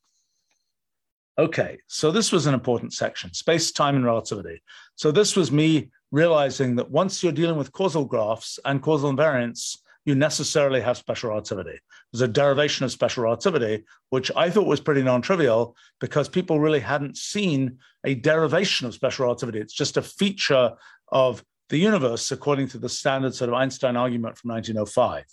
Okay, 1.38 1.80
so 1.88 2.12
this 2.12 2.32
was 2.32 2.46
an 2.46 2.54
important 2.54 2.94
section, 2.94 3.34
space, 3.34 3.72
time, 3.72 3.96
and 3.96 4.06
relativity. 4.06 4.62
So 4.96 5.12
this 5.12 5.36
was 5.36 5.52
me 5.52 5.90
realizing 6.12 6.76
that 6.76 6.92
once 6.92 7.24
you're 7.24 7.32
dealing 7.32 7.58
with 7.58 7.72
causal 7.72 8.06
graphs 8.06 8.60
and 8.66 8.82
causal 8.82 9.12
invariants, 9.12 9.78
you 10.04 10.16
necessarily 10.16 10.82
have 10.82 10.98
special 10.98 11.30
relativity. 11.30 11.80
There's 12.12 12.22
a 12.22 12.28
derivation 12.28 12.84
of 12.84 12.92
special 12.92 13.24
relativity, 13.24 13.86
which 14.10 14.32
I 14.36 14.50
thought 14.50 14.68
was 14.68 14.82
pretty 14.82 15.04
non-trivial 15.04 15.76
because 16.00 16.28
people 16.28 16.60
really 16.60 16.80
hadn't 16.80 17.18
seen 17.18 17.78
a 18.04 18.16
derivation 18.16 18.88
of 18.88 18.94
special 18.94 19.26
relativity. 19.26 19.60
It's 19.60 19.74
just 19.74 19.98
a 19.98 20.02
feature 20.02 20.74
of 21.12 21.44
the 21.70 21.78
universe 21.78 22.32
according 22.32 22.68
to 22.70 22.80
the 22.80 22.90
standard 22.90 23.34
sort 23.36 23.50
of 23.50 23.54
Einstein 23.54 23.96
argument 23.96 24.38
from 24.38 24.52
1905. 24.52 25.24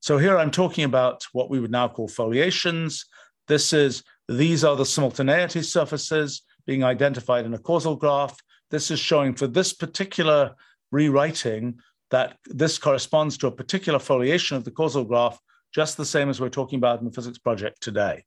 So 0.00 0.16
here 0.16 0.38
I'm 0.38 0.52
talking 0.52 0.84
about 0.84 1.26
what 1.32 1.50
we 1.50 1.60
would 1.60 1.72
now 1.72 1.88
call 1.88 2.08
foliations. 2.08 3.04
This 3.48 3.72
is, 3.72 4.04
these 4.28 4.62
are 4.62 4.76
the 4.76 4.84
simultaneity 4.84 5.62
surfaces 5.62 6.42
being 6.66 6.84
identified 6.84 7.46
in 7.46 7.54
a 7.54 7.58
causal 7.58 7.96
graph. 7.96 8.38
This 8.70 8.90
is 8.90 9.00
showing 9.00 9.34
for 9.34 9.46
this 9.46 9.72
particular 9.72 10.54
rewriting 10.90 11.78
that 12.10 12.36
this 12.46 12.78
corresponds 12.78 13.38
to 13.38 13.46
a 13.46 13.52
particular 13.52 13.98
foliation 13.98 14.56
of 14.56 14.64
the 14.64 14.70
causal 14.70 15.04
graph, 15.04 15.38
just 15.74 15.96
the 15.96 16.04
same 16.04 16.28
as 16.28 16.40
we're 16.40 16.48
talking 16.48 16.78
about 16.78 16.98
in 16.98 17.06
the 17.06 17.12
physics 17.12 17.38
project 17.38 17.82
today. 17.82 18.24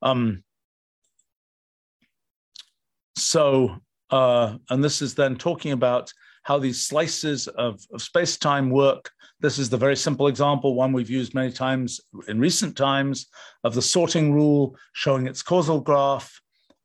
Um, 0.00 0.42
so, 3.16 3.76
uh, 4.10 4.56
and 4.70 4.82
this 4.82 5.02
is 5.02 5.14
then 5.14 5.36
talking 5.36 5.72
about 5.72 6.12
how 6.42 6.58
these 6.58 6.82
slices 6.82 7.48
of, 7.48 7.80
of 7.92 8.02
space-time 8.02 8.70
work. 8.70 9.10
This 9.40 9.58
is 9.58 9.70
the 9.70 9.76
very 9.76 9.96
simple 9.96 10.28
example, 10.28 10.74
one 10.74 10.92
we've 10.92 11.10
used 11.10 11.34
many 11.34 11.52
times 11.52 12.00
in 12.28 12.38
recent 12.38 12.76
times, 12.76 13.26
of 13.64 13.74
the 13.74 13.82
sorting 13.82 14.32
rule 14.32 14.76
showing 14.92 15.26
its 15.26 15.42
causal 15.42 15.80
graph, 15.80 16.40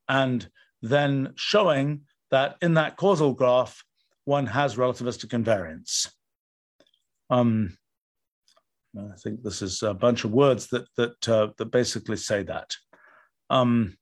and 0.09 0.47
then 0.81 1.33
showing 1.35 2.01
that 2.31 2.55
in 2.61 2.75
that 2.75 2.97
causal 2.97 3.33
graph, 3.33 3.83
one 4.25 4.45
has 4.45 4.75
relativistic 4.75 5.29
invariance. 5.31 6.09
Um, 7.29 7.77
I 8.97 9.15
think 9.17 9.43
this 9.43 9.61
is 9.61 9.83
a 9.83 9.93
bunch 9.93 10.23
of 10.23 10.31
words 10.31 10.67
that 10.67 10.87
that 10.97 11.29
uh, 11.29 11.47
that 11.57 11.71
basically 11.71 12.17
say 12.17 12.43
that. 12.43 12.75
Um, 13.49 13.97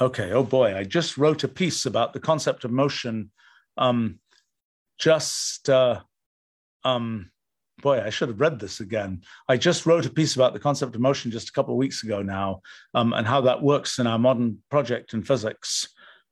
okay. 0.00 0.32
Oh 0.32 0.44
boy, 0.44 0.76
I 0.76 0.84
just 0.84 1.18
wrote 1.18 1.44
a 1.44 1.48
piece 1.48 1.86
about 1.86 2.12
the 2.12 2.20
concept 2.20 2.64
of 2.64 2.70
motion. 2.70 3.30
Um, 3.76 4.18
just 4.98 5.68
uh, 5.70 6.00
um, 6.84 7.30
boy, 7.80 8.00
I 8.00 8.10
should 8.10 8.28
have 8.28 8.40
read 8.40 8.58
this 8.58 8.80
again. 8.80 9.22
I 9.48 9.56
just 9.56 9.86
wrote 9.86 10.06
a 10.06 10.10
piece 10.10 10.34
about 10.34 10.52
the 10.52 10.58
concept 10.58 10.94
of 10.94 11.00
motion 11.00 11.30
just 11.30 11.48
a 11.48 11.52
couple 11.52 11.74
of 11.74 11.78
weeks 11.78 12.02
ago 12.02 12.22
now, 12.22 12.62
um, 12.94 13.12
and 13.12 13.26
how 13.26 13.42
that 13.42 13.62
works 13.62 13.98
in 13.98 14.06
our 14.06 14.18
modern 14.18 14.58
project 14.70 15.14
in 15.14 15.22
physics. 15.22 15.88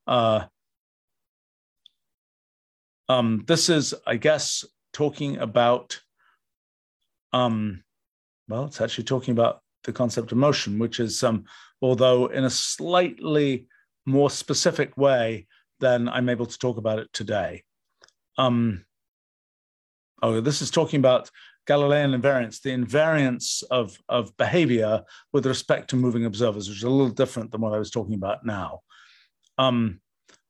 Uh, 0.07 0.45
um, 3.09 3.45
this 3.47 3.69
is, 3.69 3.95
I 4.07 4.17
guess, 4.17 4.65
talking 4.93 5.39
about, 5.39 6.01
um, 7.33 7.85
well, 8.49 8.65
it's 8.65 8.81
actually 8.81 9.05
talking 9.05 9.33
about 9.33 9.61
the 9.85 9.93
concept 9.93 10.33
of 10.33 10.39
motion, 10.39 10.79
which 10.79 10.99
is, 10.99 11.23
um, 11.23 11.45
although 11.83 12.27
in 12.27 12.45
a 12.45 12.51
slightly 12.51 13.67
more 14.07 14.31
specific 14.31 14.97
way 14.97 15.47
than 15.81 16.09
I'm 16.09 16.29
able 16.29 16.47
to 16.47 16.59
talk 16.59 16.79
about 16.79 16.99
it 16.99 17.13
today. 17.13 17.63
Um, 18.39 18.85
oh, 20.23 20.41
this 20.41 20.63
is 20.63 20.71
talking 20.71 20.99
about 20.99 21.31
Galilean 21.67 22.13
invariance, 22.13 22.63
the 22.63 22.71
invariance 22.71 23.63
of, 23.71 23.99
of 24.09 24.37
behavior 24.37 25.03
with 25.33 25.47
respect 25.47 25.91
to 25.91 25.97
moving 25.97 26.25
observers, 26.25 26.69
which 26.69 26.79
is 26.79 26.85
a 26.85 26.91
little 26.91 27.13
different 27.13 27.51
than 27.51 27.61
what 27.61 27.75
I 27.75 27.79
was 27.79 27.91
talking 27.91 28.15
about 28.15 28.47
now. 28.47 28.81
Um, 29.59 30.01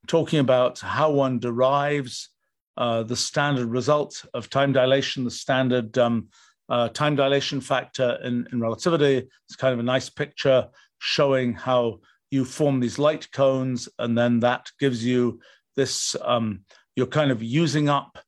talking 0.06 0.40
about 0.40 0.78
how 0.80 1.10
one 1.10 1.38
derives 1.38 2.28
uh, 2.76 3.02
the 3.02 3.16
standard 3.16 3.68
result 3.68 4.24
of 4.34 4.50
time 4.50 4.72
dilation, 4.72 5.24
the 5.24 5.30
standard 5.30 5.96
um, 5.96 6.28
uh, 6.68 6.88
time 6.90 7.16
dilation 7.16 7.60
factor 7.60 8.18
in, 8.22 8.46
in 8.52 8.60
relativity. 8.60 9.26
It's 9.48 9.56
kind 9.56 9.72
of 9.72 9.80
a 9.80 9.84
nice 9.84 10.10
picture 10.10 10.68
showing 10.98 11.54
how 11.54 12.00
you 12.30 12.44
form 12.44 12.80
these 12.80 12.98
light 12.98 13.30
cones, 13.32 13.88
and 13.98 14.16
then 14.16 14.40
that 14.40 14.70
gives 14.78 15.04
you 15.04 15.40
this. 15.74 16.16
Um, 16.22 16.60
you're 16.94 17.06
kind 17.06 17.30
of 17.30 17.42
using 17.42 17.88
up, 17.88 18.18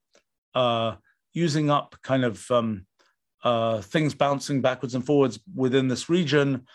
uh, 0.55 0.97
using 1.33 1.71
up 1.71 1.97
kind 2.03 2.25
of 2.25 2.51
um, 2.51 2.87
uh, 3.43 3.81
things 3.81 4.15
bouncing 4.15 4.61
backwards 4.61 4.95
and 4.95 5.05
forwards 5.05 5.39
within 5.55 5.89
this 5.89 6.09
region. 6.09 6.67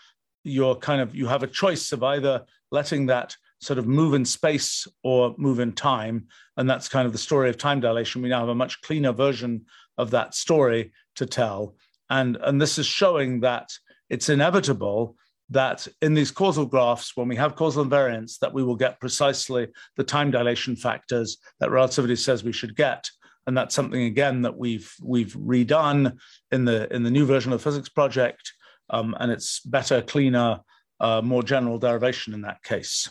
You're 0.42 0.76
kind 0.76 1.00
of 1.00 1.14
you 1.14 1.26
have 1.26 1.42
a 1.42 1.48
choice 1.48 1.92
of 1.92 2.02
either 2.02 2.44
letting 2.70 3.06
that 3.06 3.36
sort 3.64 3.78
of 3.78 3.86
move 3.86 4.14
in 4.14 4.24
space 4.24 4.86
or 5.02 5.34
move 5.38 5.58
in 5.58 5.72
time. 5.72 6.26
And 6.56 6.68
that's 6.68 6.88
kind 6.88 7.06
of 7.06 7.12
the 7.12 7.18
story 7.18 7.48
of 7.48 7.56
time 7.56 7.80
dilation. 7.80 8.22
We 8.22 8.28
now 8.28 8.40
have 8.40 8.48
a 8.50 8.54
much 8.54 8.80
cleaner 8.82 9.12
version 9.12 9.64
of 9.96 10.10
that 10.10 10.34
story 10.34 10.92
to 11.16 11.26
tell. 11.26 11.76
And, 12.10 12.36
and 12.42 12.60
this 12.60 12.78
is 12.78 12.86
showing 12.86 13.40
that 13.40 13.70
it's 14.10 14.28
inevitable 14.28 15.16
that 15.50 15.86
in 16.00 16.14
these 16.14 16.30
causal 16.30 16.66
graphs, 16.66 17.16
when 17.16 17.28
we 17.28 17.36
have 17.36 17.56
causal 17.56 17.84
invariance, 17.84 18.38
that 18.38 18.52
we 18.52 18.62
will 18.62 18.76
get 18.76 19.00
precisely 19.00 19.68
the 19.96 20.04
time 20.04 20.30
dilation 20.30 20.76
factors 20.76 21.38
that 21.60 21.70
relativity 21.70 22.16
says 22.16 22.42
we 22.42 22.52
should 22.52 22.76
get. 22.76 23.08
And 23.46 23.56
that's 23.56 23.74
something 23.74 24.04
again 24.04 24.42
that 24.42 24.56
we've 24.56 24.90
we've 25.02 25.34
redone 25.34 26.16
in 26.50 26.64
the 26.64 26.92
in 26.94 27.02
the 27.02 27.10
new 27.10 27.26
version 27.26 27.52
of 27.52 27.58
the 27.58 27.62
physics 27.62 27.90
project. 27.90 28.52
Um, 28.90 29.14
and 29.20 29.30
it's 29.30 29.60
better, 29.60 30.00
cleaner, 30.02 30.60
uh, 31.00 31.20
more 31.22 31.42
general 31.42 31.78
derivation 31.78 32.32
in 32.34 32.42
that 32.42 32.62
case. 32.62 33.10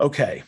Okay. 0.00 0.42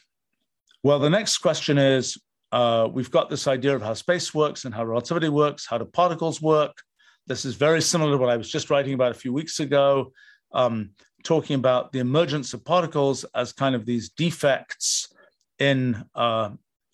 Well, 0.82 0.98
the 0.98 1.10
next 1.10 1.38
question 1.38 1.78
is 1.78 2.18
uh, 2.52 2.88
we've 2.92 3.10
got 3.10 3.30
this 3.30 3.46
idea 3.46 3.74
of 3.74 3.82
how 3.82 3.94
space 3.94 4.34
works 4.34 4.64
and 4.64 4.74
how 4.74 4.84
relativity 4.84 5.28
works. 5.28 5.66
How 5.66 5.78
do 5.78 5.84
particles 5.84 6.40
work? 6.42 6.82
This 7.26 7.44
is 7.44 7.56
very 7.56 7.82
similar 7.82 8.12
to 8.12 8.18
what 8.18 8.30
I 8.30 8.36
was 8.36 8.48
just 8.48 8.70
writing 8.70 8.94
about 8.94 9.10
a 9.10 9.14
few 9.14 9.32
weeks 9.32 9.58
ago, 9.58 10.12
um, 10.52 10.90
talking 11.24 11.56
about 11.56 11.90
the 11.90 11.98
emergence 11.98 12.54
of 12.54 12.64
particles 12.64 13.24
as 13.34 13.52
kind 13.52 13.74
of 13.74 13.84
these 13.84 14.10
defects 14.10 15.12
in 15.58 16.04
uh, 16.14 16.50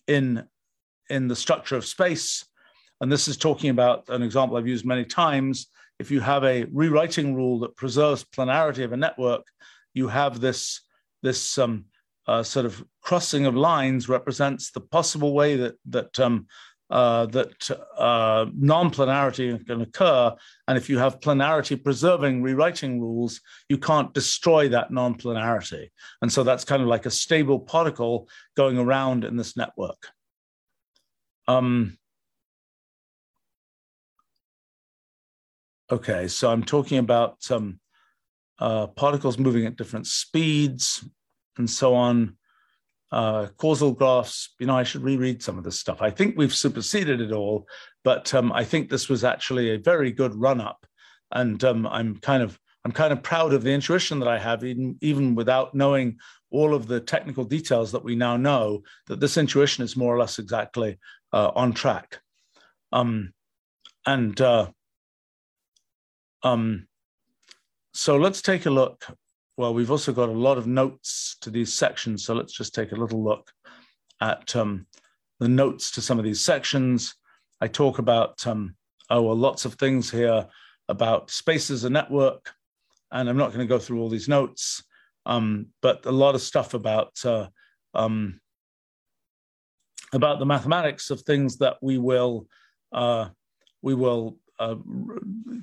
in 0.07 0.47
in 1.11 1.29
the 1.29 1.37
structure 1.37 1.77
of 1.77 1.85
space. 1.85 2.47
And 3.03 3.13
this 3.13 3.29
is 3.29 3.37
talking 3.37 3.69
about 3.69 4.09
an 4.09 4.23
example 4.23 4.57
I've 4.57 4.67
used 4.67 4.87
many 4.87 5.05
times. 5.05 5.67
If 5.99 6.11
you 6.11 6.21
have 6.21 6.45
a 6.45 6.65
rewriting 6.73 7.35
rule 7.35 7.59
that 7.61 7.77
preserves 7.77 8.25
planarity 8.25 8.85
of 8.85 8.93
a 8.93 8.97
network, 8.97 9.47
you 9.93 10.09
have 10.09 10.41
this 10.41 10.81
this 11.23 11.59
um, 11.59 11.85
uh, 12.27 12.43
sort 12.43 12.65
of 12.65 12.83
crossing 13.03 13.45
of 13.45 13.55
lines 13.55 14.09
represents 14.09 14.71
the 14.71 14.81
possible 14.81 15.35
way 15.35 15.57
that 15.57 15.75
that 15.91 16.19
um, 16.19 16.47
uh, 16.93 17.25
that 17.25 17.71
uh, 17.97 18.45
non-planarity 18.55 19.65
can 19.67 19.81
occur. 19.81 20.31
And 20.69 20.77
if 20.77 20.91
you 20.91 20.99
have 20.99 21.21
planarity 21.21 21.83
preserving 21.83 22.43
rewriting 22.43 23.01
rules, 23.01 23.41
you 23.71 23.79
can't 23.79 24.13
destroy 24.13 24.69
that 24.69 24.91
non-planarity. 24.91 25.89
And 26.21 26.31
so 26.31 26.43
that's 26.43 26.67
kind 26.67 26.83
of 26.83 26.89
like 26.89 27.07
a 27.07 27.11
stable 27.11 27.61
particle 27.61 28.29
going 28.59 28.77
around 28.77 29.25
in 29.25 29.39
this 29.39 29.57
network. 29.57 30.09
Um, 31.49 31.97
okay, 35.91 36.29
so 36.29 36.51
I'm 36.51 36.63
talking 36.63 36.99
about 36.99 37.51
um, 37.51 37.81
uh, 38.59 38.89
particles 38.89 39.39
moving 39.39 39.65
at 39.65 39.77
different 39.77 40.07
speeds, 40.07 41.09
and 41.57 41.69
so 41.69 41.95
on. 41.95 42.37
Uh, 43.13 43.49
causal 43.59 43.93
graphs, 43.93 44.55
you 44.59 44.67
know, 44.67 44.75
I 44.75 44.85
should 44.85 45.03
reread 45.03 45.43
some 45.43 45.59
of 45.59 45.65
this 45.65 45.79
stuff. 45.79 46.01
I 46.01 46.09
think 46.09 46.35
we've 46.35 46.55
superseded 46.55 47.21
it 47.21 47.31
all, 47.31 47.67
but 48.05 48.33
um, 48.33 48.51
I 48.53 48.65
think 48.65 48.89
this 48.89 49.11
was 49.11 49.23
actually 49.23 49.71
a 49.71 49.79
very 49.79 50.11
good 50.11 50.35
run 50.35 50.63
up, 50.63 50.87
and 51.31 51.63
um, 51.63 51.87
I'm 51.87 52.17
kind 52.17 52.43
of 52.43 52.59
I'm 52.87 52.93
kind 52.93 53.13
of 53.13 53.23
proud 53.23 53.53
of 53.53 53.63
the 53.63 53.71
intuition 53.71 54.19
that 54.21 54.29
I 54.29 54.39
have, 54.39 54.65
even 54.65 54.97
even 55.03 55.35
without 55.35 55.75
knowing 55.75 56.17
all 56.51 56.75
of 56.75 56.87
the 56.87 57.01
technical 57.01 57.45
details 57.45 57.93
that 57.93 58.03
we 58.03 58.17
now 58.17 58.39
know. 58.39 58.83
That 59.09 59.21
this 59.21 59.37
intuition 59.37 59.85
is 59.85 59.95
more 59.95 60.15
or 60.15 60.19
less 60.19 60.39
exactly 60.39 60.99
uh, 61.35 61.51
on 61.55 61.75
track, 61.75 62.19
um, 62.93 63.35
and 64.07 64.41
uh, 64.41 64.71
um, 66.43 66.89
so 67.93 68.17
let's 68.17 68.41
take 68.41 68.65
a 68.65 68.71
look 68.71 69.05
well, 69.57 69.75
we've 69.75 69.91
also 69.91 70.13
got 70.13 70.29
a 70.29 70.33
lot 70.33 70.59
of 70.59 70.67
notes 70.67 71.37
to 71.43 71.51
these 71.51 71.73
sections. 71.73 72.25
So 72.25 72.35
let's 72.35 72.53
just 72.53 72.75
take 72.75 72.93
a 72.93 72.97
little 72.97 73.23
look 73.23 73.53
at 74.21 74.55
um, 74.57 74.87
the 75.41 75.49
notes 75.49 75.91
to 75.93 76.01
some 76.01 76.19
of 76.19 76.25
these 76.25 76.41
sections. 76.41 77.15
I 77.61 77.69
talk 77.69 77.99
about, 77.99 78.47
um, 78.47 78.77
oh, 79.11 79.23
well, 79.23 79.37
lots 79.37 79.65
of 79.65 79.75
things 79.75 80.11
here 80.11 80.47
about 80.89 81.31
space 81.31 81.71
as 81.71 81.85
a 81.85 81.91
network. 81.91 82.53
And 83.11 83.29
I'm 83.29 83.37
not 83.37 83.53
going 83.53 83.61
to 83.61 83.67
go 83.67 83.79
through 83.79 84.01
all 84.01 84.09
these 84.09 84.29
notes, 84.29 84.83
um, 85.27 85.67
but 85.83 86.07
a 86.07 86.13
lot 86.13 86.35
of 86.35 86.41
stuff 86.41 86.73
about 86.73 87.13
uh, 87.25 87.49
um, 87.95 88.41
about 90.15 90.39
the 90.39 90.47
mathematics 90.47 91.11
of 91.11 91.21
things 91.21 91.59
that 91.59 91.77
we 91.83 91.99
will 91.99 92.47
uh, 92.93 93.29
we 93.83 93.95
will 93.95 94.39
uh, 94.59 94.77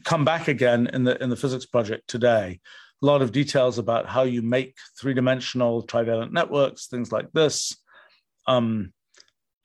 come 0.03 0.25
back 0.25 0.47
again 0.47 0.89
in 0.93 1.03
the 1.03 1.21
in 1.23 1.29
the 1.29 1.35
physics 1.35 1.65
project 1.65 2.07
today. 2.07 2.59
A 3.01 3.05
lot 3.05 3.21
of 3.21 3.31
details 3.31 3.77
about 3.77 4.07
how 4.07 4.23
you 4.23 4.41
make 4.41 4.75
three-dimensional 4.99 5.83
trivalent 5.83 6.33
networks, 6.33 6.87
things 6.87 7.11
like 7.11 7.31
this, 7.31 7.75
um, 8.45 8.93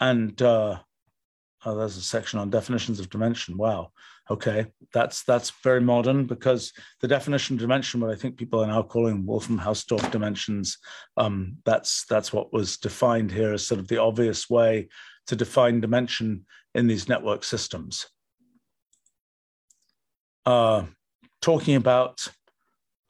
and 0.01 0.41
uh, 0.41 0.79
oh, 1.65 1.77
there's 1.77 1.97
a 1.97 2.03
section 2.03 2.39
on 2.39 2.51
definitions 2.51 3.01
of 3.01 3.11
dimension. 3.11 3.57
Wow, 3.57 3.91
okay, 4.31 4.67
that's 4.93 5.25
that's 5.25 5.51
very 5.63 5.81
modern 5.81 6.27
because 6.27 6.73
the 7.01 7.09
definition 7.09 7.57
of 7.57 7.61
dimension, 7.61 8.01
what 8.01 8.11
I 8.11 8.17
think 8.17 8.37
people 8.37 8.63
are 8.63 8.69
now 8.69 8.83
calling 8.83 9.27
Wolfram-Hausdorff 9.27 10.11
dimensions, 10.13 10.79
um, 11.17 11.57
that's 11.65 12.05
that's 12.07 12.33
what 12.33 12.53
was 12.53 12.77
defined 12.77 13.33
here 13.33 13.53
as 13.53 13.67
sort 13.67 13.81
of 13.81 13.89
the 13.89 14.01
obvious 14.01 14.49
way 14.49 14.89
to 15.27 15.37
define 15.37 15.81
dimension 15.81 16.45
in 16.75 16.87
these 16.87 17.09
network 17.09 17.45
systems. 17.45 18.07
Uh, 20.47 20.85
talking 21.41 21.77
about 21.77 22.29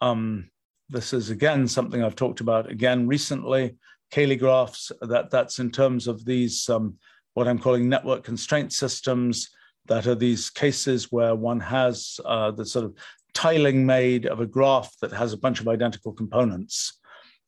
um, 0.04 0.50
this 0.90 1.14
is 1.14 1.30
again 1.30 1.66
something 1.66 2.02
I've 2.02 2.16
talked 2.16 2.40
about 2.40 2.70
again 2.70 3.06
recently. 3.06 3.76
Cayley 4.10 4.36
graphs 4.36 4.92
that 5.00 5.30
that's 5.30 5.58
in 5.58 5.70
terms 5.70 6.06
of 6.06 6.24
these 6.24 6.68
um, 6.68 6.98
what 7.32 7.48
I'm 7.48 7.58
calling 7.58 7.88
network 7.88 8.22
constraint 8.22 8.72
systems 8.72 9.50
that 9.86 10.06
are 10.06 10.14
these 10.14 10.50
cases 10.50 11.10
where 11.10 11.34
one 11.34 11.60
has 11.60 12.20
uh, 12.24 12.50
the 12.50 12.66
sort 12.66 12.84
of 12.84 12.94
tiling 13.32 13.84
made 13.84 14.26
of 14.26 14.40
a 14.40 14.46
graph 14.46 14.94
that 15.00 15.12
has 15.12 15.32
a 15.32 15.38
bunch 15.38 15.60
of 15.60 15.68
identical 15.68 16.12
components. 16.12 17.00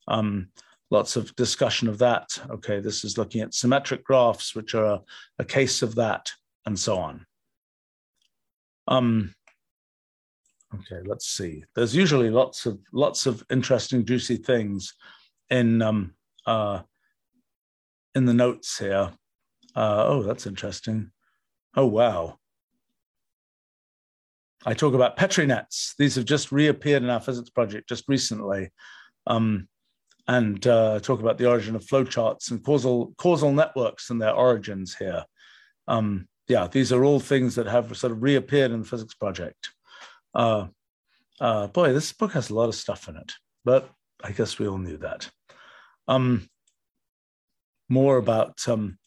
Um, 0.09 0.49
lots 0.91 1.17
of 1.17 1.35
discussion 1.37 1.89
of 1.89 1.99
that. 1.99 2.27
Okay, 2.51 2.81
this 2.81 3.05
is 3.05 3.19
looking 3.19 3.43
at 3.43 3.55
symmetric 3.55 4.03
graphs, 4.03 4.55
which 4.55 4.75
are 4.75 4.87
a, 4.87 5.01
a 5.39 5.45
case 5.45 5.83
of 5.83 5.95
that, 5.97 6.33
and 6.65 6.79
so 6.79 6.99
on. 6.99 7.27
Um, 8.89 9.36
Okay, 10.75 11.01
let's 11.07 11.27
see. 11.29 11.65
There's 11.75 11.95
usually 11.95 12.31
lots 12.31 12.67
of 12.67 12.79
lots 12.93 13.27
of 13.27 13.45
interesting, 13.51 14.05
juicy 14.05 14.37
things 14.37 14.95
in 15.49 15.81
um, 15.81 16.15
uh, 16.47 16.83
in 18.15 18.25
the 18.25 18.35
notes 18.35 18.79
here. 18.79 19.13
Uh, 19.75 20.05
oh, 20.07 20.23
that's 20.23 20.47
interesting. 20.47 21.11
Oh, 21.77 21.87
wow. 21.87 22.39
I 24.65 24.73
talk 24.75 24.95
about 24.95 25.17
Petri 25.17 25.47
nets. 25.47 25.95
These 25.99 26.17
have 26.17 26.25
just 26.25 26.51
reappeared 26.51 27.03
in 27.03 27.11
our 27.11 27.21
physics 27.21 27.51
project 27.51 27.89
just 27.89 28.09
recently, 28.09 28.71
um, 29.27 29.69
and 30.27 30.67
uh, 30.67 30.99
talk 30.99 31.21
about 31.21 31.39
the 31.39 31.49
origin 31.49 31.77
of 31.77 31.85
flowcharts 31.85 32.51
and 32.51 32.65
causal 32.65 33.15
causal 33.19 33.53
networks 33.53 34.11
and 34.11 34.21
their 34.21 34.35
origins 34.35 34.97
here. 34.97 35.25
Um, 35.87 36.27
yeah, 36.49 36.67
these 36.67 36.93
are 36.93 37.05
all 37.05 37.21
things 37.21 37.55
that 37.55 37.67
have 37.67 37.97
sort 37.97 38.13
of 38.13 38.23
reappeared 38.23 38.73
in 38.73 38.81
the 38.81 38.89
physics 38.89 39.15
project. 39.15 39.71
Uh, 40.37 40.67
uh, 41.41 41.67
boy, 41.69 41.95
this 41.95 42.13
book 42.13 42.33
has 42.33 42.51
a 42.51 42.55
lot 42.55 42.69
of 42.69 42.75
stuff 42.75 43.09
in 43.09 43.17
it, 43.17 43.33
but 43.65 43.91
I 44.23 44.33
guess 44.33 44.59
we 44.59 44.69
all 44.69 44.79
knew 44.79 44.99
that. 44.99 45.31
Um, 46.07 46.49
more 47.89 48.19
about 48.19 48.69
um, 48.69 48.99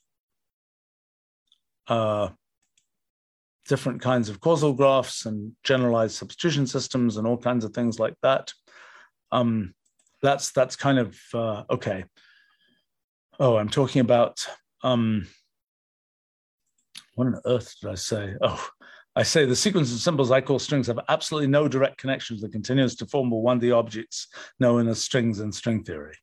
uh, 1.87 2.29
different 3.67 4.01
kinds 4.01 4.29
of 4.29 4.39
causal 4.39 4.73
graphs 4.73 5.27
and 5.27 5.53
generalized 5.63 6.15
substitution 6.15 6.65
systems 6.65 7.17
and 7.17 7.27
all 7.27 7.37
kinds 7.37 7.63
of 7.63 7.73
things 7.73 7.99
like 7.99 8.15
that. 8.23 8.51
Um, 9.31 9.75
that's 10.23 10.51
that's 10.51 10.75
kind 10.75 10.97
of 10.97 11.17
uh, 11.33 11.63
okay. 11.69 12.05
Oh, 13.39 13.57
I'm 13.57 13.69
talking 13.69 14.01
about 14.01 14.45
um, 14.83 15.27
what 17.13 17.27
on 17.27 17.39
earth 17.45 17.75
did 17.79 17.91
I 17.91 17.95
say? 17.95 18.33
Oh, 18.41 18.67
I 19.19 19.23
say 19.23 19.43
the 19.43 19.53
sequence 19.53 19.91
of 19.91 19.99
symbols 19.99 20.31
I 20.31 20.39
call 20.39 20.59
strings 20.59 20.87
have 20.87 21.01
absolutely 21.09 21.47
no 21.47 21.67
direct 21.67 21.97
connection 21.97 22.37
to 22.37 22.41
the 22.41 22.47
continuous 22.47 22.95
deformable 22.95 23.43
1D 23.43 23.75
objects 23.75 24.29
known 24.61 24.87
as 24.87 25.01
strings 25.01 25.41
in 25.41 25.51
string 25.51 25.83
theory. 25.83 26.15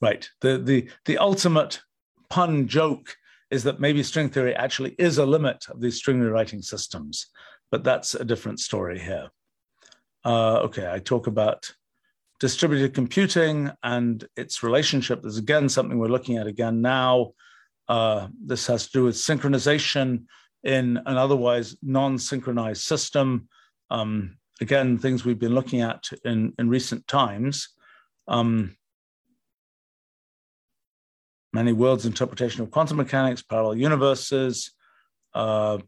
Right. 0.00 0.28
The, 0.40 0.58
the, 0.58 0.88
the 1.04 1.18
ultimate 1.18 1.80
pun 2.28 2.66
joke 2.66 3.14
is 3.52 3.62
that 3.62 3.78
maybe 3.78 4.02
string 4.02 4.28
theory 4.28 4.56
actually 4.56 4.96
is 4.98 5.18
a 5.18 5.24
limit 5.24 5.66
of 5.68 5.80
these 5.80 5.98
string 5.98 6.18
rewriting 6.18 6.62
systems, 6.62 7.28
but 7.70 7.84
that's 7.84 8.16
a 8.16 8.24
different 8.24 8.58
story 8.58 8.98
here. 8.98 9.30
Uh, 10.24 10.62
okay, 10.62 10.90
I 10.90 10.98
talk 10.98 11.28
about 11.28 11.70
distributed 12.40 12.92
computing 12.92 13.70
and 13.84 14.26
its 14.36 14.64
relationship. 14.64 15.22
There's 15.22 15.38
again 15.38 15.68
something 15.68 15.96
we're 15.96 16.08
looking 16.08 16.38
at 16.38 16.48
again 16.48 16.80
now. 16.80 17.34
Uh, 17.86 18.26
this 18.44 18.66
has 18.66 18.86
to 18.86 18.92
do 18.92 19.04
with 19.04 19.14
synchronization 19.14 20.24
in 20.66 20.96
an 21.06 21.16
otherwise 21.16 21.76
non-synchronized 21.80 22.82
system. 22.82 23.48
Um, 23.88 24.36
again, 24.60 24.98
things 24.98 25.24
we've 25.24 25.38
been 25.38 25.54
looking 25.54 25.80
at 25.80 26.10
in, 26.24 26.52
in 26.58 26.68
recent 26.68 27.06
times. 27.06 27.68
Um, 28.26 28.76
many 31.52 31.72
worlds 31.72 32.04
interpretation 32.04 32.62
of 32.62 32.72
quantum 32.72 32.96
mechanics, 32.96 33.42
parallel 33.42 33.76
universes, 33.76 34.72
uh, 35.34 35.78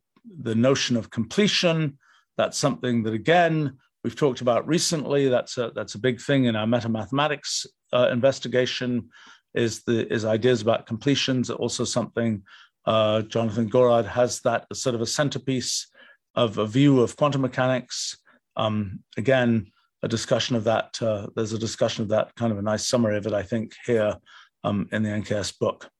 the 0.42 0.54
notion 0.54 0.96
of 0.96 1.10
completion. 1.10 1.98
That's 2.36 2.56
something 2.56 3.02
that, 3.02 3.14
again, 3.14 3.78
we've 4.04 4.14
talked 4.14 4.42
about 4.42 4.68
recently. 4.68 5.28
That's 5.28 5.58
a, 5.58 5.72
that's 5.74 5.96
a 5.96 5.98
big 5.98 6.20
thing 6.20 6.44
in 6.44 6.54
our 6.54 6.66
metamathematics 6.66 7.66
uh, 7.92 8.10
investigation 8.12 9.08
is 9.54 9.82
the 9.82 10.06
is 10.12 10.24
ideas 10.24 10.62
about 10.62 10.86
completions. 10.86 11.50
Also 11.50 11.84
something 11.84 12.42
uh, 12.88 13.20
Jonathan 13.20 13.68
Gorard 13.68 14.06
has 14.06 14.40
that 14.40 14.66
sort 14.72 14.94
of 14.94 15.02
a 15.02 15.06
centerpiece 15.06 15.88
of 16.34 16.56
a 16.56 16.66
view 16.66 17.02
of 17.02 17.16
quantum 17.16 17.42
mechanics. 17.42 18.16
Um, 18.56 19.00
again, 19.18 19.70
a 20.02 20.08
discussion 20.08 20.56
of 20.56 20.64
that. 20.64 20.96
Uh, 21.02 21.26
there's 21.36 21.52
a 21.52 21.58
discussion 21.58 22.02
of 22.02 22.08
that, 22.08 22.34
kind 22.34 22.50
of 22.50 22.56
a 22.56 22.62
nice 22.62 22.88
summary 22.88 23.18
of 23.18 23.26
it, 23.26 23.34
I 23.34 23.42
think, 23.42 23.74
here 23.84 24.16
um, 24.64 24.88
in 24.90 25.02
the 25.02 25.10
NKS 25.10 25.58
book. 25.58 25.90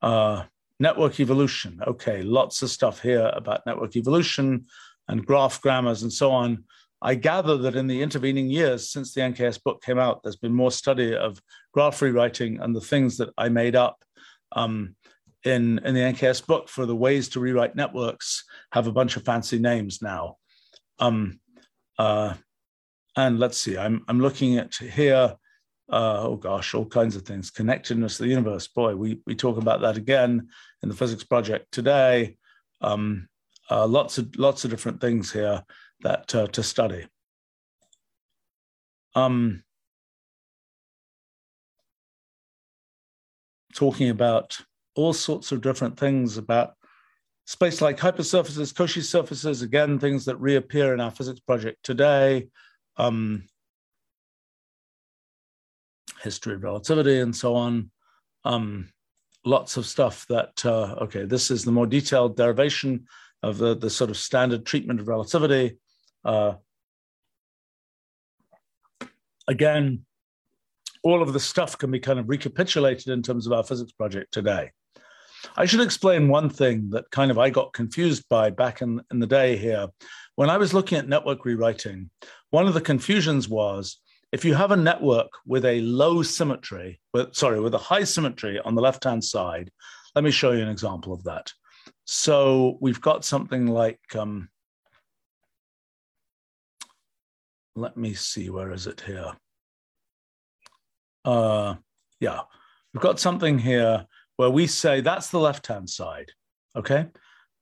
Uh, 0.00 0.44
network 0.78 1.18
evolution. 1.18 1.80
Okay, 1.84 2.22
lots 2.22 2.62
of 2.62 2.70
stuff 2.70 3.00
here 3.00 3.28
about 3.34 3.66
network 3.66 3.96
evolution 3.96 4.66
and 5.08 5.26
graph 5.26 5.60
grammars 5.60 6.04
and 6.04 6.12
so 6.12 6.30
on. 6.30 6.62
I 7.02 7.16
gather 7.16 7.56
that 7.56 7.74
in 7.74 7.88
the 7.88 8.00
intervening 8.00 8.48
years 8.48 8.90
since 8.90 9.12
the 9.12 9.22
NKS 9.22 9.60
book 9.64 9.82
came 9.82 9.98
out, 9.98 10.22
there's 10.22 10.36
been 10.36 10.54
more 10.54 10.70
study 10.70 11.16
of 11.16 11.42
graph 11.72 12.00
rewriting 12.00 12.60
and 12.60 12.76
the 12.76 12.80
things 12.80 13.16
that 13.16 13.30
I 13.36 13.48
made 13.48 13.74
up 13.74 14.04
um, 14.52 14.94
in, 15.48 15.78
in 15.84 15.94
the 15.94 16.00
NKS 16.00 16.46
book 16.46 16.68
for 16.68 16.86
the 16.86 16.96
ways 16.96 17.28
to 17.30 17.40
rewrite 17.40 17.76
networks 17.76 18.44
have 18.72 18.86
a 18.86 18.92
bunch 18.92 19.16
of 19.16 19.24
fancy 19.24 19.58
names 19.58 20.00
now. 20.02 20.36
Um, 20.98 21.40
uh, 21.98 22.34
and 23.16 23.38
let's 23.38 23.58
see, 23.58 23.76
I'm, 23.76 24.04
I'm 24.08 24.20
looking 24.20 24.58
at 24.58 24.74
here, 24.74 25.34
uh, 25.90 26.20
oh 26.22 26.36
gosh, 26.36 26.74
all 26.74 26.86
kinds 26.86 27.16
of 27.16 27.22
things. 27.22 27.50
Connectedness 27.50 28.20
of 28.20 28.24
the 28.24 28.30
universe. 28.30 28.68
Boy, 28.68 28.94
we, 28.94 29.20
we 29.26 29.34
talk 29.34 29.58
about 29.58 29.80
that 29.80 29.96
again 29.96 30.48
in 30.82 30.88
the 30.88 30.94
physics 30.94 31.24
project 31.24 31.72
today. 31.72 32.36
Um, 32.80 33.28
uh, 33.70 33.86
lots 33.86 34.18
of 34.18 34.34
lots 34.36 34.64
of 34.64 34.70
different 34.70 35.00
things 35.00 35.32
here 35.32 35.62
that 36.00 36.34
uh, 36.34 36.46
to 36.46 36.62
study. 36.62 37.06
Um, 39.14 39.62
talking 43.74 44.10
about 44.10 44.58
all 44.98 45.12
sorts 45.12 45.52
of 45.52 45.60
different 45.60 45.96
things 45.96 46.38
about 46.38 46.74
space-like 47.46 47.96
hypersurfaces, 47.96 48.74
Cauchy 48.74 49.00
surfaces, 49.00 49.62
again, 49.62 50.00
things 50.00 50.24
that 50.24 50.40
reappear 50.40 50.92
in 50.92 51.00
our 51.00 51.12
physics 51.12 51.38
project 51.38 51.78
today, 51.84 52.48
um, 52.96 53.44
history 56.20 56.54
of 56.54 56.64
relativity 56.64 57.20
and 57.20 57.34
so 57.34 57.54
on. 57.54 57.92
Um, 58.44 58.88
lots 59.44 59.76
of 59.76 59.86
stuff 59.86 60.26
that, 60.30 60.66
uh, 60.66 60.96
okay, 61.02 61.24
this 61.24 61.52
is 61.52 61.64
the 61.64 61.70
more 61.70 61.86
detailed 61.86 62.36
derivation 62.36 63.06
of 63.44 63.56
the, 63.58 63.76
the 63.76 63.90
sort 63.90 64.10
of 64.10 64.16
standard 64.16 64.66
treatment 64.66 64.98
of 64.98 65.06
relativity. 65.06 65.78
Uh, 66.24 66.54
again, 69.46 70.04
all 71.04 71.22
of 71.22 71.32
the 71.32 71.38
stuff 71.38 71.78
can 71.78 71.92
be 71.92 72.00
kind 72.00 72.18
of 72.18 72.28
recapitulated 72.28 73.08
in 73.08 73.22
terms 73.22 73.46
of 73.46 73.52
our 73.52 73.62
physics 73.62 73.92
project 73.92 74.32
today. 74.32 74.72
I 75.56 75.66
should 75.66 75.80
explain 75.80 76.28
one 76.28 76.50
thing 76.50 76.90
that 76.90 77.10
kind 77.10 77.30
of 77.30 77.38
I 77.38 77.50
got 77.50 77.72
confused 77.72 78.24
by 78.28 78.50
back 78.50 78.82
in, 78.82 79.00
in 79.10 79.18
the 79.18 79.26
day 79.26 79.56
here. 79.56 79.88
When 80.36 80.50
I 80.50 80.56
was 80.56 80.74
looking 80.74 80.98
at 80.98 81.08
network 81.08 81.44
rewriting, 81.44 82.10
one 82.50 82.66
of 82.66 82.74
the 82.74 82.80
confusions 82.80 83.48
was 83.48 83.98
if 84.30 84.44
you 84.44 84.54
have 84.54 84.72
a 84.72 84.76
network 84.76 85.30
with 85.46 85.64
a 85.64 85.80
low 85.80 86.22
symmetry, 86.22 87.00
with, 87.14 87.34
sorry, 87.34 87.60
with 87.60 87.74
a 87.74 87.78
high 87.78 88.04
symmetry 88.04 88.60
on 88.60 88.74
the 88.74 88.82
left 88.82 89.04
hand 89.04 89.24
side, 89.24 89.70
let 90.14 90.24
me 90.24 90.30
show 90.30 90.52
you 90.52 90.62
an 90.62 90.68
example 90.68 91.12
of 91.12 91.24
that. 91.24 91.52
So 92.04 92.78
we've 92.80 93.00
got 93.00 93.24
something 93.24 93.66
like, 93.66 94.00
um, 94.14 94.48
let 97.74 97.96
me 97.96 98.14
see, 98.14 98.50
where 98.50 98.72
is 98.72 98.86
it 98.86 99.00
here? 99.00 99.32
Uh, 101.24 101.76
yeah, 102.20 102.40
we've 102.92 103.02
got 103.02 103.20
something 103.20 103.58
here 103.58 104.06
where 104.38 104.50
we 104.50 104.68
say 104.68 105.00
that's 105.00 105.30
the 105.30 105.40
left 105.40 105.66
hand 105.66 105.90
side, 105.90 106.30
okay? 106.76 107.06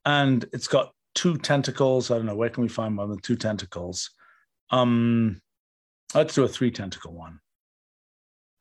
And 0.05 0.45
it's 0.53 0.69
got 0.69 0.93
two 1.15 1.39
tentacles. 1.39 2.11
I 2.11 2.17
don't 2.17 2.27
know, 2.27 2.37
where 2.37 2.51
can 2.51 2.63
we 2.63 2.69
find 2.69 2.97
one 2.97 3.09
with 3.09 3.23
two 3.23 3.35
tentacles? 3.35 4.11
Um, 4.71 5.41
let's 6.15 6.35
do 6.35 6.45
a 6.45 6.49
three 6.49 6.71
tentacle 6.71 7.15
one. 7.15 7.41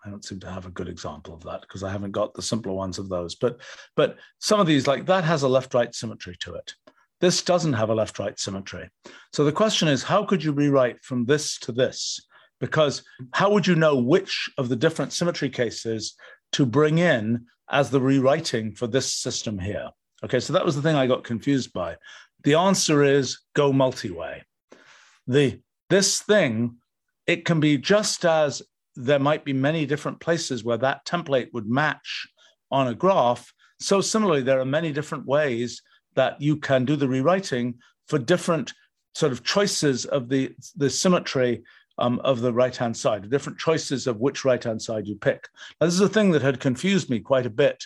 I 0.06 0.10
don't 0.10 0.24
seem 0.24 0.40
to 0.40 0.50
have 0.50 0.66
a 0.66 0.72
good 0.72 0.88
example 0.88 1.34
of 1.34 1.44
that 1.44 1.62
because 1.62 1.84
I 1.84 1.92
haven't 1.92 2.12
got 2.12 2.34
the 2.34 2.42
simpler 2.42 2.72
ones 2.72 3.00
of 3.00 3.10
those. 3.10 3.36
But 3.36 3.60
but 3.98 4.18
some 4.40 4.62
of 4.62 4.68
these, 4.68 4.88
like 4.88 5.06
that, 5.08 5.26
has 5.26 5.44
a 5.44 5.50
left-right 5.50 5.94
symmetry 5.94 6.38
to 6.40 6.56
it. 6.56 6.74
This 7.20 7.42
doesn't 7.42 7.74
have 7.74 7.90
a 7.90 7.96
left-right 7.96 8.40
symmetry. 8.40 8.90
So 9.34 9.44
the 9.44 9.52
question 9.52 9.90
is, 9.90 10.04
how 10.04 10.24
could 10.24 10.42
you 10.42 10.54
rewrite 10.54 11.04
from 11.04 11.26
this 11.26 11.60
to 11.60 11.74
this? 11.74 12.20
Because 12.62 13.04
how 13.34 13.52
would 13.52 13.68
you 13.68 13.76
know 13.76 13.98
which 13.98 14.50
of 14.58 14.70
the 14.70 14.76
different 14.78 15.12
symmetry 15.12 15.50
cases 15.50 16.16
to 16.54 16.66
bring 16.66 17.00
in 17.00 17.48
as 17.70 17.90
the 17.90 18.02
rewriting 18.02 18.72
for 18.72 18.88
this 18.88 19.14
system 19.14 19.60
here? 19.60 19.90
Okay, 20.24 20.40
so 20.40 20.54
that 20.54 20.66
was 20.66 20.76
the 20.76 20.82
thing 20.82 20.96
I 20.96 21.08
got 21.08 21.24
confused 21.24 21.74
by. 21.74 21.98
The 22.44 22.56
answer 22.56 23.04
is 23.04 23.40
go 23.54 23.74
multi-way. 23.74 24.44
The 25.28 25.60
this 25.90 26.22
thing, 26.22 26.78
it 27.28 27.46
can 27.46 27.60
be 27.60 27.78
just 27.78 28.26
as 28.26 28.62
there 28.96 29.20
might 29.20 29.46
be 29.46 29.54
many 29.54 29.86
different 29.86 30.20
places 30.20 30.64
where 30.64 30.78
that 30.78 31.06
template 31.06 31.54
would 31.54 31.68
match 31.68 32.28
on 32.72 32.88
a 32.88 32.96
graph. 32.96 33.54
So 33.80 34.02
similarly, 34.02 34.42
there 34.42 34.60
are 34.60 34.66
many 34.66 34.92
different 34.92 35.26
ways 35.26 35.82
that 36.16 36.42
you 36.42 36.58
can 36.58 36.86
do 36.86 36.96
the 36.96 37.08
rewriting 37.08 37.76
for 38.08 38.18
different 38.18 38.74
sort 39.14 39.32
of 39.32 39.44
choices 39.44 40.06
of 40.06 40.30
the, 40.30 40.56
the 40.76 40.90
symmetry 40.90 41.64
um, 41.97 42.19
of 42.19 42.41
the 42.41 42.53
right-hand 42.53 42.95
side, 42.95 43.30
different 43.30 43.59
choices 43.59 44.07
of 44.07 44.19
which 44.19 44.45
right-hand 44.45 44.81
side 44.81 45.07
you 45.07 45.15
pick. 45.15 45.47
Now, 45.80 45.88
this 45.88 45.95
is 45.95 46.01
a 46.01 46.09
thing 46.09 46.31
that 46.31 46.41
had 46.41 46.59
confused 46.59 47.09
me 47.09 47.19
quite 47.19 47.45
a 47.45 47.49
bit 47.49 47.85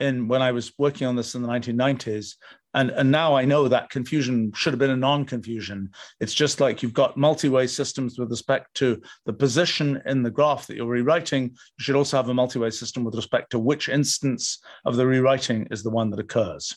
in 0.00 0.26
when 0.26 0.42
I 0.42 0.52
was 0.52 0.72
working 0.78 1.06
on 1.06 1.16
this 1.16 1.34
in 1.34 1.42
the 1.42 1.48
1990s, 1.48 2.34
and, 2.74 2.90
and 2.90 3.10
now 3.10 3.36
I 3.36 3.44
know 3.44 3.68
that 3.68 3.90
confusion 3.90 4.52
should 4.54 4.72
have 4.72 4.80
been 4.80 4.90
a 4.90 4.96
non-confusion. 4.96 5.90
It's 6.20 6.34
just 6.34 6.60
like 6.60 6.82
you've 6.82 6.92
got 6.92 7.16
multi-way 7.16 7.68
systems 7.68 8.18
with 8.18 8.30
respect 8.30 8.74
to 8.74 9.00
the 9.26 9.32
position 9.32 10.02
in 10.06 10.24
the 10.24 10.30
graph 10.30 10.66
that 10.66 10.76
you're 10.76 10.86
rewriting. 10.86 11.44
You 11.44 11.82
should 11.82 11.94
also 11.94 12.16
have 12.16 12.28
a 12.28 12.34
multi-way 12.34 12.70
system 12.70 13.04
with 13.04 13.14
respect 13.14 13.50
to 13.50 13.60
which 13.60 13.88
instance 13.88 14.58
of 14.84 14.96
the 14.96 15.06
rewriting 15.06 15.68
is 15.70 15.84
the 15.84 15.90
one 15.90 16.10
that 16.10 16.18
occurs. 16.18 16.76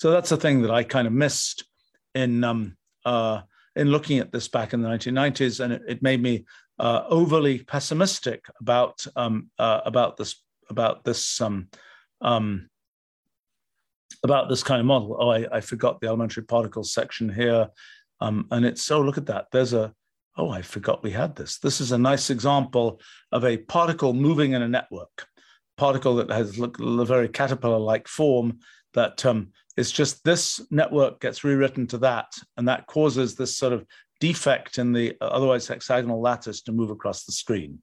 So 0.00 0.10
that's 0.10 0.32
a 0.32 0.36
thing 0.36 0.62
that 0.62 0.72
I 0.72 0.82
kind 0.82 1.06
of 1.06 1.12
missed 1.12 1.64
in 2.14 2.42
um, 2.42 2.76
uh, 3.04 3.42
in 3.80 3.90
looking 3.90 4.18
at 4.18 4.30
this 4.30 4.46
back 4.46 4.72
in 4.72 4.82
the 4.82 4.88
1990s, 4.88 5.58
and 5.58 5.72
it, 5.72 5.82
it 5.88 6.02
made 6.02 6.22
me 6.22 6.44
uh, 6.78 7.02
overly 7.08 7.58
pessimistic 7.64 8.44
about 8.60 9.04
um, 9.16 9.50
uh, 9.58 9.80
about 9.84 10.16
this 10.16 10.42
about 10.68 11.02
this 11.02 11.40
um, 11.40 11.68
um, 12.20 12.68
about 14.22 14.48
this 14.48 14.62
kind 14.62 14.80
of 14.80 14.86
model. 14.86 15.16
Oh, 15.18 15.30
I, 15.30 15.46
I 15.50 15.60
forgot 15.60 16.00
the 16.00 16.08
elementary 16.08 16.44
particles 16.44 16.92
section 16.92 17.28
here. 17.28 17.68
Um, 18.20 18.46
and 18.50 18.66
it's, 18.66 18.90
oh, 18.90 19.00
look 19.00 19.18
at 19.18 19.26
that. 19.26 19.46
There's 19.50 19.72
a, 19.72 19.94
oh, 20.36 20.50
I 20.50 20.62
forgot 20.62 21.02
we 21.02 21.10
had 21.10 21.36
this. 21.36 21.58
This 21.58 21.80
is 21.80 21.92
a 21.92 21.98
nice 21.98 22.30
example 22.30 23.00
of 23.32 23.44
a 23.44 23.56
particle 23.56 24.12
moving 24.12 24.52
in 24.52 24.62
a 24.62 24.68
network, 24.68 25.26
particle 25.76 26.16
that 26.16 26.30
has 26.30 26.58
a 26.60 27.04
very 27.04 27.28
caterpillar-like 27.28 28.08
form 28.08 28.58
that 28.94 29.24
um, 29.24 29.52
is 29.76 29.90
just 29.90 30.24
this 30.24 30.60
network 30.70 31.20
gets 31.20 31.44
rewritten 31.44 31.86
to 31.88 31.98
that, 31.98 32.32
and 32.56 32.68
that 32.68 32.86
causes 32.86 33.34
this 33.34 33.56
sort 33.56 33.72
of 33.72 33.84
defect 34.20 34.78
in 34.78 34.92
the 34.92 35.16
otherwise 35.20 35.66
hexagonal 35.66 36.20
lattice 36.20 36.62
to 36.62 36.72
move 36.72 36.90
across 36.90 37.24
the 37.24 37.32
screen. 37.32 37.80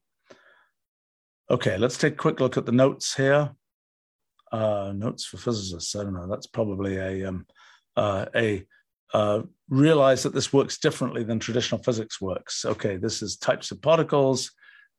Okay, 1.50 1.78
let's 1.78 1.98
take 1.98 2.12
a 2.12 2.16
quick 2.16 2.40
look 2.40 2.56
at 2.56 2.66
the 2.66 2.72
notes 2.72 3.14
here 3.14 3.52
uh, 4.52 4.92
notes 4.94 5.24
for 5.24 5.36
physicists. 5.36 5.94
I 5.94 6.02
don't 6.02 6.14
know. 6.14 6.28
That's 6.28 6.46
probably 6.46 6.96
a 6.96 7.28
um, 7.28 7.46
uh, 7.96 8.26
a 8.34 8.64
uh, 9.14 9.42
realize 9.68 10.22
that 10.22 10.34
this 10.34 10.52
works 10.52 10.78
differently 10.78 11.24
than 11.24 11.38
traditional 11.38 11.82
physics 11.82 12.20
works. 12.20 12.64
Okay, 12.64 12.96
this 12.96 13.22
is 13.22 13.36
types 13.36 13.70
of 13.70 13.80
particles. 13.82 14.52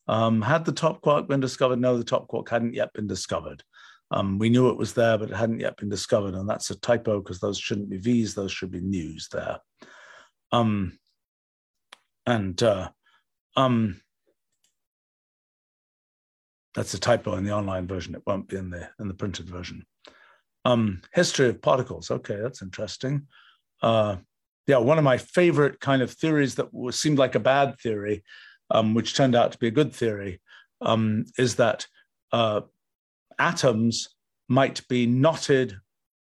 Um, 0.08 0.42
had 0.42 0.66
the 0.66 0.72
top 0.72 1.02
quark 1.02 1.28
been 1.28 1.40
discovered? 1.40 1.80
No, 1.80 1.98
the 1.98 2.04
top 2.04 2.28
quark 2.28 2.50
hadn't 2.50 2.74
yet 2.74 2.92
been 2.94 3.08
discovered. 3.08 3.64
Um, 4.12 4.40
we 4.40 4.50
knew 4.50 4.70
it 4.70 4.78
was 4.78 4.94
there, 4.94 5.18
but 5.18 5.30
it 5.30 5.36
hadn't 5.36 5.60
yet 5.60 5.78
been 5.78 5.90
discovered, 5.90 6.34
and 6.34 6.50
that's 6.50 6.72
a 6.72 6.80
typo 6.80 7.20
because 7.20 7.40
those 7.40 7.60
shouldn't 7.60 7.90
be 7.90 7.98
V's; 7.98 8.34
those 8.34 8.52
should 8.52 8.72
be 8.72 8.82
nus 8.82 9.28
there. 9.30 9.60
Um, 10.52 10.98
and 12.26 12.62
uh, 12.64 12.90
um, 13.56 14.02
that's 16.74 16.94
a 16.94 17.00
typo 17.00 17.36
in 17.36 17.44
the 17.44 17.54
online 17.54 17.88
version. 17.88 18.16
It 18.16 18.24
won't 18.26 18.48
be 18.48 18.58
in 18.58 18.70
the 18.70 18.90
in 19.00 19.08
the 19.08 19.14
printed 19.14 19.48
version. 19.48 19.86
Um, 20.66 21.02
history 21.14 21.50
of 21.50 21.62
particles. 21.62 22.12
Okay, 22.12 22.38
that's 22.42 22.62
interesting. 22.62 23.28
Uh, 23.82 24.18
yeah, 24.68 24.78
one 24.78 24.98
of 24.98 25.04
my 25.04 25.18
favorite 25.18 25.80
kind 25.80 26.02
of 26.02 26.12
theories 26.12 26.56
that 26.56 26.74
was, 26.74 27.00
seemed 27.00 27.18
like 27.18 27.36
a 27.36 27.40
bad 27.40 27.80
theory, 27.80 28.24
um, 28.70 28.94
which 28.94 29.16
turned 29.16 29.36
out 29.36 29.52
to 29.52 29.58
be 29.58 29.68
a 29.68 29.72
good 29.72 29.94
theory, 29.94 30.42
um, 30.82 31.26
is 31.38 31.56
that 31.56 31.88
uh, 32.32 32.62
atoms 33.40 34.10
might 34.48 34.88
be 34.88 35.06
knotted 35.06 35.76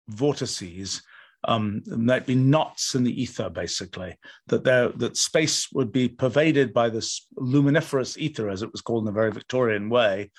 vortices 0.07 1.01
um, 1.47 1.83
might 1.87 2.25
be 2.25 2.35
knots 2.35 2.95
in 2.95 3.03
the 3.03 3.21
ether, 3.21 3.49
basically. 3.49 4.17
That 4.47 4.63
there, 4.63 4.89
that 4.89 5.17
space 5.17 5.71
would 5.71 5.91
be 5.91 6.09
pervaded 6.09 6.73
by 6.73 6.89
this 6.89 7.27
luminiferous 7.35 8.17
ether, 8.17 8.49
as 8.49 8.61
it 8.61 8.71
was 8.71 8.81
called 8.81 9.03
in 9.03 9.09
a 9.09 9.13
very 9.13 9.31
Victorian 9.31 9.89
way, 9.89 10.31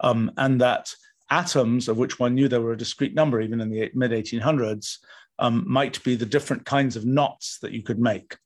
um, 0.00 0.30
and 0.36 0.60
that 0.60 0.92
atoms, 1.30 1.88
of 1.88 1.96
which 1.96 2.18
one 2.18 2.34
knew 2.34 2.48
there 2.48 2.60
were 2.60 2.72
a 2.72 2.78
discrete 2.78 3.14
number, 3.14 3.40
even 3.40 3.60
in 3.60 3.70
the 3.70 3.90
mid 3.94 4.10
1800s, 4.10 4.98
um, 5.38 5.64
might 5.66 6.02
be 6.04 6.14
the 6.14 6.26
different 6.26 6.64
kinds 6.64 6.96
of 6.96 7.04
knots 7.04 7.58
that 7.60 7.72
you 7.72 7.82
could 7.82 7.98
make. 7.98 8.36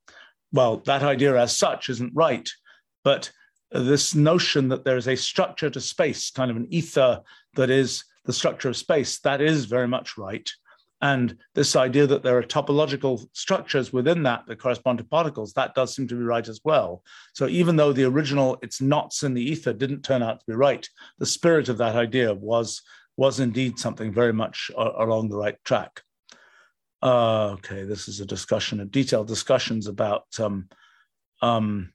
Well, 0.52 0.78
that 0.86 1.02
idea 1.02 1.40
as 1.40 1.56
such 1.56 1.88
isn't 1.88 2.14
right, 2.14 2.48
but 3.04 3.30
this 3.70 4.14
notion 4.14 4.68
that 4.68 4.84
there 4.84 4.96
is 4.96 5.08
a 5.08 5.16
structure 5.16 5.68
to 5.68 5.80
space, 5.80 6.30
kind 6.30 6.50
of 6.50 6.56
an 6.56 6.66
ether 6.70 7.20
that 7.54 7.70
is 7.70 8.04
the 8.24 8.32
structure 8.32 8.68
of 8.68 8.76
space, 8.76 9.18
that 9.20 9.40
is 9.40 9.64
very 9.64 9.88
much 9.88 10.18
right. 10.18 10.48
And 11.00 11.36
this 11.54 11.76
idea 11.76 12.06
that 12.08 12.24
there 12.24 12.36
are 12.36 12.42
topological 12.42 13.24
structures 13.32 13.92
within 13.92 14.24
that 14.24 14.46
that 14.46 14.58
correspond 14.58 14.98
to 14.98 15.04
particles, 15.04 15.52
that 15.52 15.74
does 15.74 15.94
seem 15.94 16.08
to 16.08 16.16
be 16.16 16.24
right 16.24 16.46
as 16.48 16.60
well. 16.64 17.04
So 17.34 17.46
even 17.46 17.76
though 17.76 17.92
the 17.92 18.04
original 18.04 18.58
it's 18.62 18.80
knots 18.80 19.22
in 19.22 19.32
the 19.32 19.42
ether 19.42 19.72
didn't 19.72 20.02
turn 20.02 20.22
out 20.22 20.40
to 20.40 20.46
be 20.46 20.54
right, 20.54 20.88
the 21.18 21.26
spirit 21.26 21.68
of 21.68 21.78
that 21.78 21.94
idea 21.94 22.34
was, 22.34 22.82
was 23.16 23.38
indeed 23.38 23.78
something 23.78 24.12
very 24.12 24.32
much 24.32 24.70
along 24.76 25.28
the 25.28 25.36
right 25.36 25.56
track. 25.64 26.02
Uh, 27.00 27.50
okay, 27.50 27.84
this 27.84 28.08
is 28.08 28.18
a 28.18 28.26
discussion 28.26 28.80
of 28.80 28.90
detailed 28.90 29.28
discussions 29.28 29.86
about 29.86 30.26
um, 30.40 30.68
um, 31.42 31.92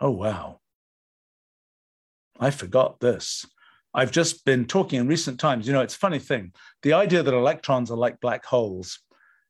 oh 0.00 0.10
wow. 0.10 0.60
I 2.40 2.50
forgot 2.50 3.00
this. 3.00 3.46
I've 3.94 4.12
just 4.12 4.44
been 4.44 4.66
talking 4.66 5.00
in 5.00 5.08
recent 5.08 5.40
times. 5.40 5.66
You 5.66 5.72
know, 5.72 5.80
it's 5.80 5.94
a 5.94 5.98
funny 5.98 6.18
thing. 6.18 6.52
The 6.82 6.92
idea 6.92 7.22
that 7.22 7.34
electrons 7.34 7.90
are 7.90 7.96
like 7.96 8.20
black 8.20 8.44
holes 8.44 8.98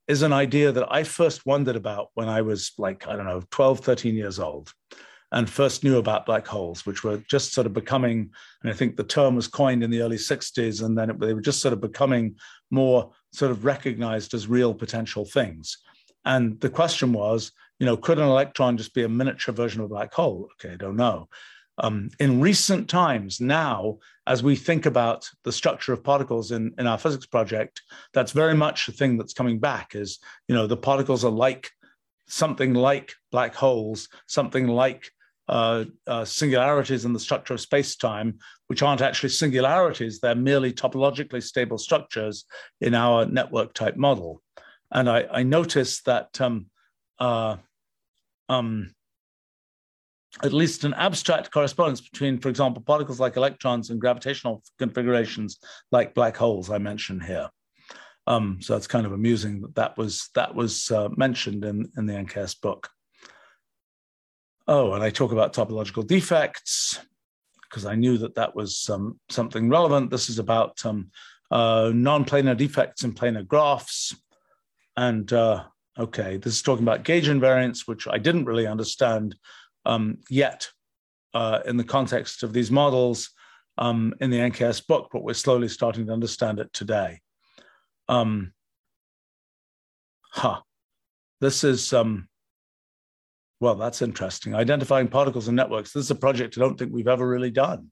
is 0.07 0.21
an 0.21 0.31
idea 0.31 0.71
that 0.71 0.87
I 0.89 1.03
first 1.03 1.45
wondered 1.45 1.75
about 1.75 2.09
when 2.13 2.29
I 2.29 2.41
was 2.41 2.71
like, 2.77 3.07
I 3.07 3.15
don't 3.15 3.25
know, 3.25 3.43
12, 3.51 3.81
13 3.81 4.15
years 4.15 4.39
old 4.39 4.73
and 5.33 5.49
first 5.49 5.83
knew 5.83 5.97
about 5.97 6.25
black 6.25 6.47
holes, 6.47 6.85
which 6.85 7.03
were 7.03 7.17
just 7.29 7.53
sort 7.53 7.67
of 7.67 7.73
becoming, 7.73 8.31
and 8.61 8.71
I 8.71 8.73
think 8.73 8.95
the 8.95 9.03
term 9.03 9.35
was 9.35 9.47
coined 9.47 9.83
in 9.83 9.91
the 9.91 10.01
early 10.01 10.15
60s, 10.15 10.83
and 10.83 10.97
then 10.97 11.09
it, 11.09 11.19
they 11.19 11.33
were 11.33 11.41
just 11.41 11.61
sort 11.61 11.73
of 11.73 11.81
becoming 11.81 12.35
more 12.71 13.11
sort 13.33 13.51
of 13.51 13.65
recognized 13.65 14.33
as 14.33 14.47
real 14.47 14.73
potential 14.73 15.25
things. 15.25 15.79
And 16.23 16.57
the 16.61 16.69
question 16.69 17.11
was, 17.11 17.51
you 17.79 17.85
know, 17.85 17.97
could 17.97 18.19
an 18.19 18.27
electron 18.27 18.77
just 18.77 18.93
be 18.93 19.03
a 19.03 19.09
miniature 19.09 19.53
version 19.53 19.81
of 19.81 19.85
a 19.85 19.89
black 19.89 20.13
hole? 20.13 20.49
Okay, 20.53 20.73
I 20.73 20.77
don't 20.77 20.95
know. 20.95 21.27
Um, 21.79 22.09
in 22.19 22.41
recent 22.41 22.89
times, 22.89 23.39
now, 23.39 23.99
as 24.25 24.41
we 24.41 24.55
think 24.55 24.85
about 24.85 25.29
the 25.43 25.51
structure 25.51 25.93
of 25.93 26.03
particles 26.03 26.51
in, 26.51 26.73
in 26.79 26.87
our 26.87 26.97
physics 26.97 27.27
project, 27.27 27.81
that's 28.13 28.31
very 28.31 28.55
much 28.55 28.87
a 28.87 28.91
thing 28.91 29.17
that's 29.17 29.33
coming 29.33 29.59
back 29.59 29.95
is, 29.95 30.19
you 30.47 30.55
know, 30.55 30.65
the 30.67 30.77
particles 30.77 31.23
are 31.23 31.31
like 31.31 31.69
something 32.27 32.73
like 32.73 33.13
black 33.31 33.53
holes, 33.53 34.09
something 34.27 34.67
like 34.67 35.11
uh, 35.47 35.85
uh, 36.07 36.25
singularities 36.25 37.05
in 37.05 37.13
the 37.13 37.19
structure 37.19 37.53
of 37.53 37.61
space-time, 37.61 38.37
which 38.67 38.81
aren't 38.81 39.01
actually 39.01 39.29
singularities, 39.29 40.19
they're 40.19 40.35
merely 40.35 40.73
topologically 40.73 41.41
stable 41.41 41.77
structures 41.77 42.45
in 42.81 42.93
our 42.93 43.25
network 43.25 43.73
type 43.73 43.95
model. 43.95 44.41
And 44.91 45.09
I, 45.09 45.25
I 45.31 45.43
noticed 45.43 46.05
that 46.05 46.39
um, 46.41 46.65
uh, 47.19 47.57
um, 48.49 48.93
at 50.43 50.53
least 50.53 50.83
an 50.83 50.93
abstract 50.93 51.51
correspondence 51.51 52.01
between, 52.01 52.37
for 52.37 52.49
example, 52.49 52.81
particles 52.81 53.19
like 53.19 53.37
electrons 53.37 53.89
and 53.89 54.01
gravitational 54.01 54.61
configurations 54.77 55.57
like 55.91 56.13
black 56.13 56.37
holes 56.37 56.69
I 56.69 56.77
mentioned 56.77 57.23
here. 57.23 57.49
Um, 58.27 58.59
so 58.61 58.75
it's 58.75 58.87
kind 58.87 59.05
of 59.05 59.13
amusing 59.13 59.61
that 59.61 59.75
that 59.75 59.97
was 59.97 60.29
that 60.35 60.53
was 60.53 60.91
uh, 60.91 61.07
mentioned 61.15 61.63
in, 61.63 61.89
in 61.97 62.05
the 62.05 62.13
NKS 62.13 62.59
book. 62.59 62.89
Oh, 64.67 64.93
and 64.93 65.03
I 65.03 65.09
talk 65.09 65.31
about 65.31 65.53
topological 65.53 66.05
defects 66.05 66.99
because 67.69 67.85
I 67.85 67.95
knew 67.95 68.17
that 68.17 68.35
that 68.35 68.53
was 68.53 68.89
um, 68.89 69.19
something 69.29 69.69
relevant. 69.69 70.11
This 70.11 70.29
is 70.29 70.39
about 70.39 70.85
um, 70.85 71.09
uh, 71.51 71.91
non-planar 71.93 72.57
defects 72.57 73.03
in 73.03 73.13
planar 73.13 73.47
graphs. 73.47 74.15
And 74.97 75.31
uh, 75.31 75.63
okay, 75.97 76.37
this 76.37 76.53
is 76.53 76.61
talking 76.61 76.83
about 76.83 77.03
gauge 77.03 77.27
invariance, 77.27 77.87
which 77.87 78.07
I 78.07 78.17
didn't 78.17 78.45
really 78.45 78.67
understand 78.67 79.35
um, 79.85 80.19
yet 80.29 80.67
uh, 81.33 81.59
in 81.65 81.77
the 81.77 81.83
context 81.83 82.43
of 82.43 82.53
these 82.53 82.71
models 82.71 83.29
um, 83.77 84.13
in 84.21 84.29
the 84.29 84.37
NKS 84.37 84.85
book, 84.87 85.09
but 85.11 85.23
we're 85.23 85.33
slowly 85.33 85.67
starting 85.67 86.07
to 86.07 86.13
understand 86.13 86.59
it 86.59 86.71
today. 86.73 87.21
Um, 88.09 88.53
huh. 90.31 90.61
This 91.39 91.63
is, 91.63 91.93
um, 91.93 92.27
well, 93.59 93.75
that's 93.75 94.01
interesting. 94.01 94.55
Identifying 94.55 95.07
particles 95.07 95.47
and 95.47 95.55
networks. 95.55 95.93
This 95.93 96.05
is 96.05 96.11
a 96.11 96.15
project 96.15 96.57
I 96.57 96.61
don't 96.61 96.77
think 96.77 96.91
we've 96.91 97.07
ever 97.07 97.27
really 97.27 97.51
done. 97.51 97.91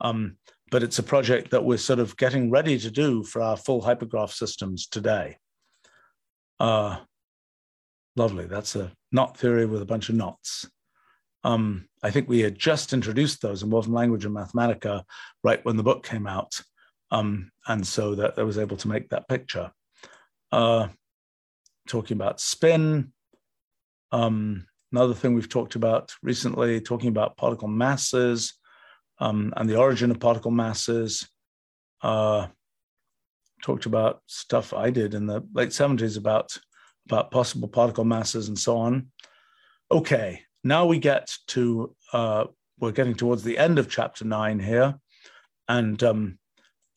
Um, 0.00 0.36
but 0.70 0.82
it's 0.82 0.98
a 0.98 1.02
project 1.02 1.50
that 1.50 1.64
we're 1.64 1.78
sort 1.78 1.98
of 1.98 2.16
getting 2.16 2.50
ready 2.50 2.78
to 2.78 2.90
do 2.90 3.24
for 3.24 3.42
our 3.42 3.56
full 3.56 3.82
hypergraph 3.82 4.32
systems 4.32 4.86
today. 4.86 5.36
Uh, 6.60 6.98
lovely. 8.16 8.46
That's 8.46 8.76
a 8.76 8.92
knot 9.12 9.36
theory 9.36 9.66
with 9.66 9.82
a 9.82 9.86
bunch 9.86 10.08
of 10.08 10.14
knots. 10.14 10.66
Um, 11.44 11.88
I 12.02 12.10
think 12.10 12.28
we 12.28 12.40
had 12.40 12.58
just 12.58 12.92
introduced 12.92 13.42
those 13.42 13.62
in 13.62 13.70
Wolfram 13.70 13.94
Language 13.94 14.24
and 14.24 14.34
Mathematica 14.34 15.04
right 15.42 15.64
when 15.64 15.76
the 15.76 15.82
book 15.82 16.04
came 16.04 16.26
out. 16.26 16.60
Um, 17.10 17.50
and 17.66 17.86
so 17.86 18.14
that 18.16 18.38
I 18.38 18.42
was 18.42 18.58
able 18.58 18.76
to 18.78 18.88
make 18.88 19.08
that 19.10 19.28
picture. 19.28 19.70
Uh, 20.52 20.88
talking 21.86 22.16
about 22.16 22.40
spin, 22.40 23.12
um, 24.12 24.66
another 24.92 25.14
thing 25.14 25.34
we've 25.34 25.48
talked 25.48 25.74
about 25.74 26.14
recently, 26.22 26.80
talking 26.80 27.08
about 27.08 27.36
particle 27.36 27.68
masses 27.68 28.54
um, 29.20 29.52
and 29.56 29.68
the 29.68 29.76
origin 29.76 30.10
of 30.10 30.20
particle 30.20 30.50
masses. 30.50 31.28
Uh, 32.02 32.46
talked 33.62 33.86
about 33.86 34.22
stuff 34.26 34.72
I 34.72 34.90
did 34.90 35.14
in 35.14 35.26
the 35.26 35.44
late 35.52 35.70
70s 35.70 36.16
about, 36.16 36.56
about 37.06 37.30
possible 37.30 37.68
particle 37.68 38.04
masses 38.04 38.48
and 38.48 38.58
so 38.58 38.78
on. 38.78 39.08
Okay, 39.90 40.42
now 40.64 40.86
we 40.86 40.98
get 40.98 41.34
to, 41.48 41.94
uh, 42.12 42.44
we're 42.78 42.92
getting 42.92 43.14
towards 43.14 43.42
the 43.42 43.58
end 43.58 43.78
of 43.78 43.88
chapter 43.90 44.24
nine 44.24 44.58
here. 44.58 44.98
And 45.68 46.02
um, 46.02 46.38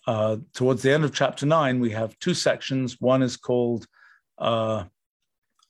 uh, 0.07 0.37
towards 0.53 0.81
the 0.81 0.91
end 0.91 1.03
of 1.03 1.13
chapter 1.13 1.45
nine, 1.45 1.79
we 1.79 1.91
have 1.91 2.17
two 2.19 2.33
sections. 2.33 2.99
One 2.99 3.21
is 3.21 3.37
called 3.37 3.85
uh, 4.37 4.85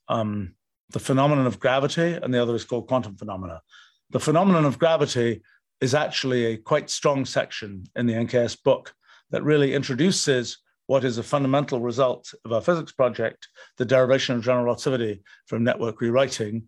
um, 0.07 0.55
the 0.91 0.99
phenomenon 0.99 1.47
of 1.47 1.59
gravity, 1.59 2.13
and 2.13 2.34
the 2.34 2.41
other 2.41 2.55
is 2.55 2.65
called 2.65 2.88
quantum 2.88 3.15
phenomena. 3.15 3.61
The 4.11 4.19
phenomenon 4.19 4.65
of 4.65 4.77
gravity 4.77 5.41
is 5.80 5.95
actually 5.95 6.45
a 6.45 6.57
quite 6.57 6.89
strong 6.89 7.26
section 7.26 7.85
in 7.95 8.05
the 8.05 8.13
NKS 8.13 8.61
book 8.63 8.93
that 9.31 9.43
really 9.43 9.73
introduces 9.73 10.59
what 10.88 11.03
is 11.05 11.18
a 11.18 11.23
fundamental 11.23 11.80
result 11.80 12.34
of 12.43 12.51
our 12.51 12.61
physics 12.61 12.91
project, 12.91 13.47
the 13.77 13.85
derivation 13.85 14.35
of 14.35 14.43
general 14.43 14.65
relativity 14.65 15.23
from 15.47 15.63
network 15.63 16.01
rewriting. 16.01 16.63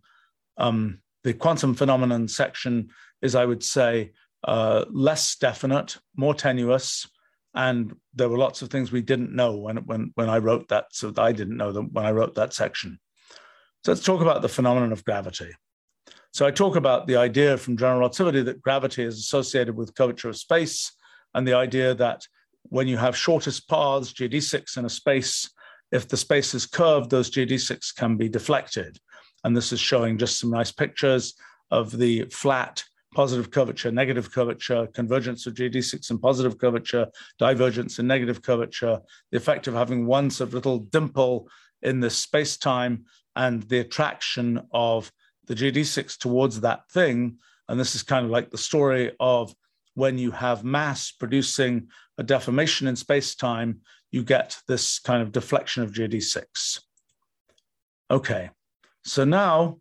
Um, 0.57 0.99
the 1.23 1.33
quantum 1.33 1.73
phenomenon 1.73 2.27
section 2.27 2.89
is, 3.21 3.35
I 3.35 3.45
would 3.45 3.63
say, 3.63 4.11
uh, 4.43 4.85
less 4.91 5.35
definite, 5.37 5.97
more 6.15 6.33
tenuous, 6.33 7.07
and 7.55 7.95
there 8.13 8.29
were 8.29 8.37
lots 8.37 8.61
of 8.61 8.69
things 8.69 8.91
we 8.91 9.01
didn't 9.01 9.35
know 9.35 9.57
when 9.57 9.77
when 9.85 10.11
when 10.15 10.29
I 10.29 10.39
wrote 10.39 10.67
that. 10.69 10.85
So 10.91 11.13
I 11.17 11.31
didn't 11.31 11.57
know 11.57 11.71
them 11.71 11.89
when 11.93 12.05
I 12.05 12.11
wrote 12.11 12.35
that 12.35 12.53
section. 12.53 12.99
So 13.85 13.91
let's 13.91 14.03
talk 14.03 14.21
about 14.21 14.41
the 14.41 14.49
phenomenon 14.49 14.91
of 14.91 15.05
gravity. 15.05 15.51
So 16.31 16.45
I 16.45 16.51
talk 16.51 16.75
about 16.75 17.05
the 17.05 17.17
idea 17.17 17.57
from 17.57 17.77
general 17.77 17.99
relativity 17.99 18.41
that 18.43 18.61
gravity 18.61 19.03
is 19.03 19.19
associated 19.19 19.75
with 19.75 19.95
curvature 19.95 20.29
of 20.29 20.37
space, 20.37 20.91
and 21.33 21.47
the 21.47 21.53
idea 21.53 21.93
that 21.95 22.25
when 22.63 22.87
you 22.87 22.97
have 22.97 23.15
shortest 23.15 23.69
paths, 23.69 24.13
geodesics 24.13 24.77
in 24.77 24.85
a 24.85 24.89
space, 24.89 25.49
if 25.91 26.07
the 26.07 26.17
space 26.17 26.53
is 26.53 26.65
curved, 26.65 27.09
those 27.09 27.29
geodesics 27.29 27.95
can 27.95 28.17
be 28.17 28.29
deflected. 28.29 28.97
And 29.43 29.55
this 29.55 29.71
is 29.71 29.79
showing 29.79 30.17
just 30.17 30.39
some 30.39 30.51
nice 30.51 30.71
pictures 30.71 31.35
of 31.71 31.97
the 31.97 32.25
flat 32.25 32.83
positive 33.13 33.51
curvature, 33.51 33.91
negative 33.91 34.31
curvature, 34.31 34.87
convergence 34.87 35.45
of 35.45 35.53
geodesics 35.53 36.09
and 36.09 36.21
positive 36.21 36.57
curvature, 36.57 37.07
divergence 37.37 37.99
and 37.99 38.07
negative 38.07 38.41
curvature, 38.41 38.99
the 39.31 39.37
effect 39.37 39.67
of 39.67 39.73
having 39.73 40.05
one 40.05 40.29
sort 40.29 40.49
of 40.49 40.53
little 40.53 40.79
dimple 40.79 41.47
in 41.81 41.99
the 41.99 42.09
space 42.09 42.57
time 42.57 43.05
and 43.35 43.63
the 43.63 43.79
attraction 43.79 44.61
of 44.71 45.11
the 45.45 45.55
geodesics 45.55 46.17
towards 46.17 46.61
that 46.61 46.89
thing. 46.89 47.37
And 47.67 47.79
this 47.79 47.95
is 47.95 48.03
kind 48.03 48.25
of 48.25 48.31
like 48.31 48.49
the 48.49 48.57
story 48.57 49.11
of 49.19 49.53
when 49.95 50.17
you 50.17 50.31
have 50.31 50.63
mass 50.63 51.11
producing 51.11 51.87
a 52.17 52.23
deformation 52.23 52.87
in 52.87 52.95
space 52.95 53.35
time, 53.35 53.81
you 54.11 54.23
get 54.23 54.57
this 54.67 54.99
kind 54.99 55.21
of 55.21 55.31
deflection 55.31 55.83
of 55.83 55.91
geodesics. 55.91 56.81
Okay, 58.09 58.49
so 59.05 59.23
now 59.23 59.79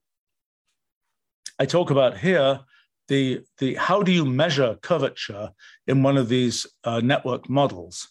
I 1.59 1.66
talk 1.66 1.90
about 1.90 2.19
here 2.19 2.61
the, 3.09 3.43
the 3.59 3.74
how 3.74 4.03
do 4.03 4.12
you 4.12 4.24
measure 4.24 4.77
curvature 4.82 5.51
in 5.86 6.03
one 6.03 6.16
of 6.16 6.28
these 6.28 6.66
uh, 6.85 7.01
network 7.01 7.49
models? 7.49 8.09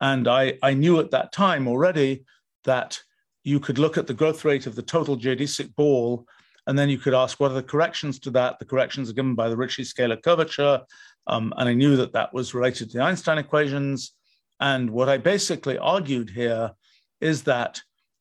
And 0.00 0.28
I, 0.28 0.58
I 0.62 0.74
knew 0.74 0.98
at 1.00 1.10
that 1.12 1.32
time 1.32 1.68
already 1.68 2.24
that 2.64 3.00
you 3.44 3.60
could 3.60 3.78
look 3.78 3.96
at 3.98 4.06
the 4.06 4.14
growth 4.14 4.44
rate 4.44 4.66
of 4.66 4.74
the 4.74 4.82
total 4.82 5.16
geodesic 5.16 5.74
ball, 5.74 6.26
and 6.66 6.78
then 6.78 6.88
you 6.88 6.98
could 6.98 7.14
ask 7.14 7.40
what 7.40 7.50
are 7.50 7.54
the 7.54 7.62
corrections 7.62 8.18
to 8.20 8.30
that? 8.30 8.58
The 8.58 8.64
corrections 8.64 9.10
are 9.10 9.14
given 9.14 9.34
by 9.34 9.48
the 9.48 9.56
Ricci 9.56 9.82
scalar 9.82 10.20
curvature. 10.22 10.80
Um, 11.26 11.52
and 11.56 11.68
I 11.68 11.74
knew 11.74 11.96
that 11.96 12.12
that 12.12 12.32
was 12.32 12.54
related 12.54 12.90
to 12.90 12.98
the 12.98 13.04
Einstein 13.04 13.38
equations. 13.38 14.12
And 14.60 14.90
what 14.90 15.08
I 15.08 15.18
basically 15.18 15.78
argued 15.78 16.30
here 16.30 16.72
is 17.20 17.42
that 17.44 17.80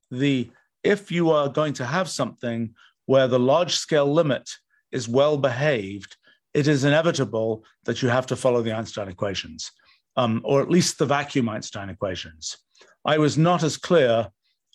the 0.09 0.49
if 0.83 1.11
you 1.11 1.31
are 1.31 1.49
going 1.49 1.73
to 1.73 1.85
have 1.85 2.09
something 2.09 2.73
where 3.05 3.27
the 3.27 3.39
large 3.39 3.75
scale 3.75 4.11
limit 4.11 4.49
is 4.91 5.07
well 5.07 5.37
behaved, 5.37 6.15
it 6.53 6.67
is 6.67 6.83
inevitable 6.83 7.63
that 7.85 8.01
you 8.01 8.09
have 8.09 8.27
to 8.27 8.35
follow 8.35 8.61
the 8.61 8.73
Einstein 8.73 9.07
equations, 9.07 9.71
um, 10.17 10.41
or 10.43 10.61
at 10.61 10.69
least 10.69 10.97
the 10.97 11.05
vacuum 11.05 11.49
Einstein 11.49 11.89
equations. 11.89 12.57
I 13.05 13.17
was 13.17 13.37
not 13.37 13.63
as 13.63 13.77
clear 13.77 14.29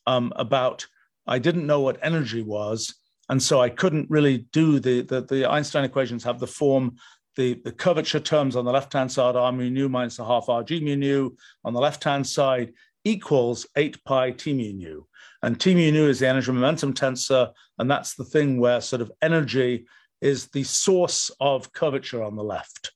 um, 0.06 0.32
about, 0.36 0.86
I 1.26 1.38
didn't 1.38 1.66
know 1.66 1.80
what 1.80 1.98
energy 2.02 2.42
was, 2.42 2.94
and 3.28 3.42
so 3.42 3.60
I 3.60 3.68
couldn't 3.68 4.08
really 4.08 4.46
do 4.52 4.78
the, 4.78 5.02
the, 5.02 5.20
the 5.22 5.50
Einstein 5.50 5.84
equations 5.84 6.24
have 6.24 6.38
the 6.38 6.46
form, 6.46 6.96
the, 7.36 7.54
the 7.64 7.72
curvature 7.72 8.20
terms 8.20 8.56
on 8.56 8.64
the 8.64 8.72
left-hand 8.72 9.12
side, 9.12 9.36
r 9.36 9.52
mu 9.52 9.68
nu 9.68 9.88
minus 9.88 10.16
the 10.16 10.24
half 10.24 10.48
r 10.48 10.62
g 10.62 10.80
mu 10.80 10.96
nu 10.96 11.36
on 11.64 11.74
the 11.74 11.80
left-hand 11.80 12.26
side 12.26 12.72
equals 13.06 13.66
8 13.76 14.04
pi 14.04 14.30
t 14.32 14.52
mu 14.52 14.72
nu. 14.72 15.06
And 15.42 15.60
t 15.60 15.74
mu 15.74 15.92
nu 15.92 16.08
is 16.08 16.18
the 16.18 16.28
energy 16.28 16.50
momentum 16.50 16.92
tensor, 16.92 17.52
and 17.78 17.90
that's 17.90 18.14
the 18.14 18.24
thing 18.24 18.58
where 18.58 18.80
sort 18.80 19.00
of 19.00 19.12
energy 19.22 19.86
is 20.20 20.48
the 20.48 20.64
source 20.64 21.30
of 21.40 21.72
curvature 21.72 22.22
on 22.22 22.34
the 22.36 22.42
left. 22.42 22.92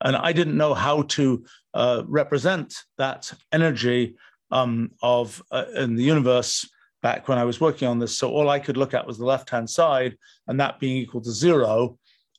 And 0.00 0.16
I 0.16 0.32
didn't 0.32 0.56
know 0.56 0.74
how 0.74 1.02
to 1.02 1.44
uh, 1.72 2.02
represent 2.06 2.74
that 2.98 3.32
energy 3.52 4.16
um, 4.50 4.90
of 5.02 5.40
uh, 5.52 5.66
in 5.76 5.94
the 5.94 6.02
universe 6.02 6.68
back 7.00 7.28
when 7.28 7.38
I 7.38 7.44
was 7.44 7.60
working 7.60 7.86
on 7.86 7.98
this. 7.98 8.18
So 8.18 8.30
all 8.30 8.48
I 8.48 8.58
could 8.58 8.76
look 8.76 8.92
at 8.92 9.06
was 9.06 9.18
the 9.18 9.26
left 9.26 9.50
hand 9.50 9.70
side, 9.70 10.16
and 10.48 10.58
that 10.58 10.80
being 10.80 10.96
equal 10.96 11.20
to 11.20 11.30
zero. 11.30 11.98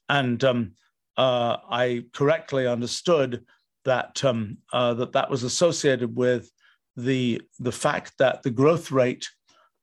And 0.10 0.44
um, 0.44 0.74
uh, 1.18 1.58
I 1.70 2.06
correctly 2.14 2.68
understood 2.68 3.46
that 3.86 4.24
um, 4.26 4.58
uh, 4.74 4.96
that 4.96 5.14
that 5.14 5.30
was 5.30 5.44
associated 5.44 6.16
with 6.16 6.52
the 6.96 7.42
the 7.60 7.72
fact 7.72 8.14
that 8.20 8.44
the 8.44 8.52
growth 8.52 8.92
rate 8.92 9.28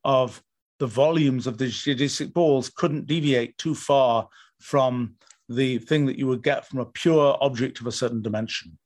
of 0.05 0.43
the 0.79 0.87
volumes 0.87 1.47
of 1.47 1.59
the 1.59 1.67
geodesic 1.67 2.33
balls 2.33 2.71
couldn't 2.71 3.07
deviate 3.07 3.57
too 3.59 3.75
far 3.75 4.29
from 4.59 5.15
the 5.49 5.79
thing 5.79 6.07
that 6.07 6.19
you 6.19 6.27
would 6.27 6.43
get 6.43 6.67
from 6.67 6.81
a 6.81 6.87
pure 6.87 7.37
object 7.41 7.81
of 7.81 7.87
a 7.87 7.93
certain 7.93 8.23
dimension. 8.23 8.79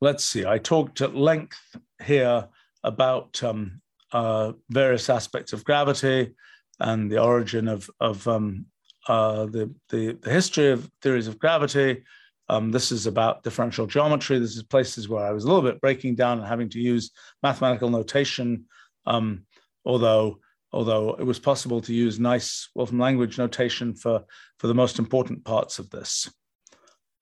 Let's 0.00 0.24
see, 0.24 0.46
I 0.46 0.58
talked 0.58 1.00
at 1.00 1.16
length 1.16 1.76
here 2.04 2.46
about 2.84 3.42
um, 3.42 3.80
uh, 4.12 4.52
various 4.70 5.10
aspects 5.10 5.52
of 5.52 5.64
gravity 5.64 6.34
and 6.78 7.10
the 7.10 7.20
origin 7.20 7.66
of, 7.68 7.90
of 8.00 8.26
um, 8.28 8.66
uh, 9.08 9.46
the, 9.46 9.74
the, 9.88 10.12
the, 10.20 10.30
history 10.30 10.70
of 10.70 10.90
theories 11.02 11.26
of 11.26 11.38
gravity, 11.38 12.04
um, 12.48 12.70
this 12.70 12.92
is 12.92 13.06
about 13.06 13.42
differential 13.42 13.86
geometry. 13.86 14.38
This 14.38 14.56
is 14.56 14.62
places 14.62 15.08
where 15.08 15.24
I 15.24 15.32
was 15.32 15.44
a 15.44 15.48
little 15.48 15.62
bit 15.62 15.80
breaking 15.80 16.14
down 16.14 16.38
and 16.38 16.46
having 16.46 16.70
to 16.70 16.80
use 16.80 17.10
mathematical 17.42 17.90
notation, 17.90 18.64
um, 19.06 19.44
although 19.84 20.38
although 20.72 21.14
it 21.14 21.24
was 21.24 21.38
possible 21.38 21.80
to 21.80 21.94
use 21.94 22.20
nice 22.20 22.68
Wolfram 22.74 22.98
language 22.98 23.38
notation 23.38 23.94
for, 23.94 24.24
for 24.58 24.66
the 24.66 24.74
most 24.74 24.98
important 24.98 25.44
parts 25.44 25.78
of 25.78 25.88
this. 25.90 26.30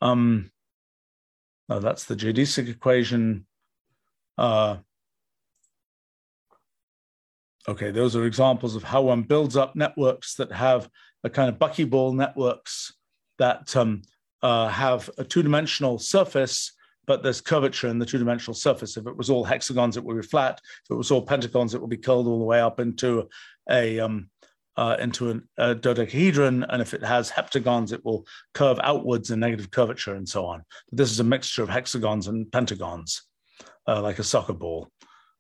Um, 0.00 0.50
now 1.68 1.78
that's 1.78 2.04
the 2.04 2.16
geodesic 2.16 2.68
equation. 2.68 3.46
Uh, 4.36 4.78
okay, 7.68 7.90
those 7.90 8.16
are 8.16 8.26
examples 8.26 8.74
of 8.74 8.82
how 8.82 9.02
one 9.02 9.22
builds 9.22 9.56
up 9.56 9.76
networks 9.76 10.34
that 10.34 10.52
have 10.52 10.88
a 11.24 11.30
kind 11.30 11.48
of 11.48 11.58
buckyball 11.58 12.14
networks 12.14 12.94
that 13.38 13.76
um, 13.76 14.02
uh, 14.42 14.68
have 14.68 15.10
a 15.18 15.24
two-dimensional 15.24 15.98
surface 15.98 16.72
but 17.06 17.22
there's 17.22 17.40
curvature 17.40 17.88
in 17.88 17.98
the 17.98 18.06
two-dimensional 18.06 18.54
surface. 18.54 18.96
If 18.96 19.06
it 19.06 19.16
was 19.16 19.30
all 19.30 19.44
hexagons, 19.44 19.96
it 19.96 20.04
would 20.04 20.20
be 20.20 20.26
flat. 20.26 20.60
If 20.84 20.90
it 20.90 20.96
was 20.96 21.10
all 21.10 21.22
pentagons, 21.22 21.74
it 21.74 21.80
would 21.80 21.90
be 21.90 21.96
curled 21.96 22.26
all 22.26 22.38
the 22.38 22.44
way 22.44 22.60
up 22.60 22.80
into 22.80 23.28
a 23.70 24.00
um, 24.00 24.28
uh, 24.76 24.96
into 25.00 25.30
an, 25.30 25.48
a 25.56 25.74
dodecahedron, 25.74 26.64
and 26.68 26.82
if 26.82 26.92
it 26.92 27.02
has 27.02 27.30
heptagons, 27.30 27.92
it 27.92 28.04
will 28.04 28.26
curve 28.52 28.78
outwards 28.82 29.30
in 29.30 29.40
negative 29.40 29.70
curvature 29.70 30.14
and 30.14 30.28
so 30.28 30.44
on. 30.44 30.62
But 30.90 30.98
this 30.98 31.10
is 31.10 31.20
a 31.20 31.24
mixture 31.24 31.62
of 31.62 31.70
hexagons 31.70 32.28
and 32.28 32.50
pentagons, 32.52 33.22
uh, 33.88 34.02
like 34.02 34.18
a 34.18 34.24
soccer 34.24 34.52
ball. 34.52 34.90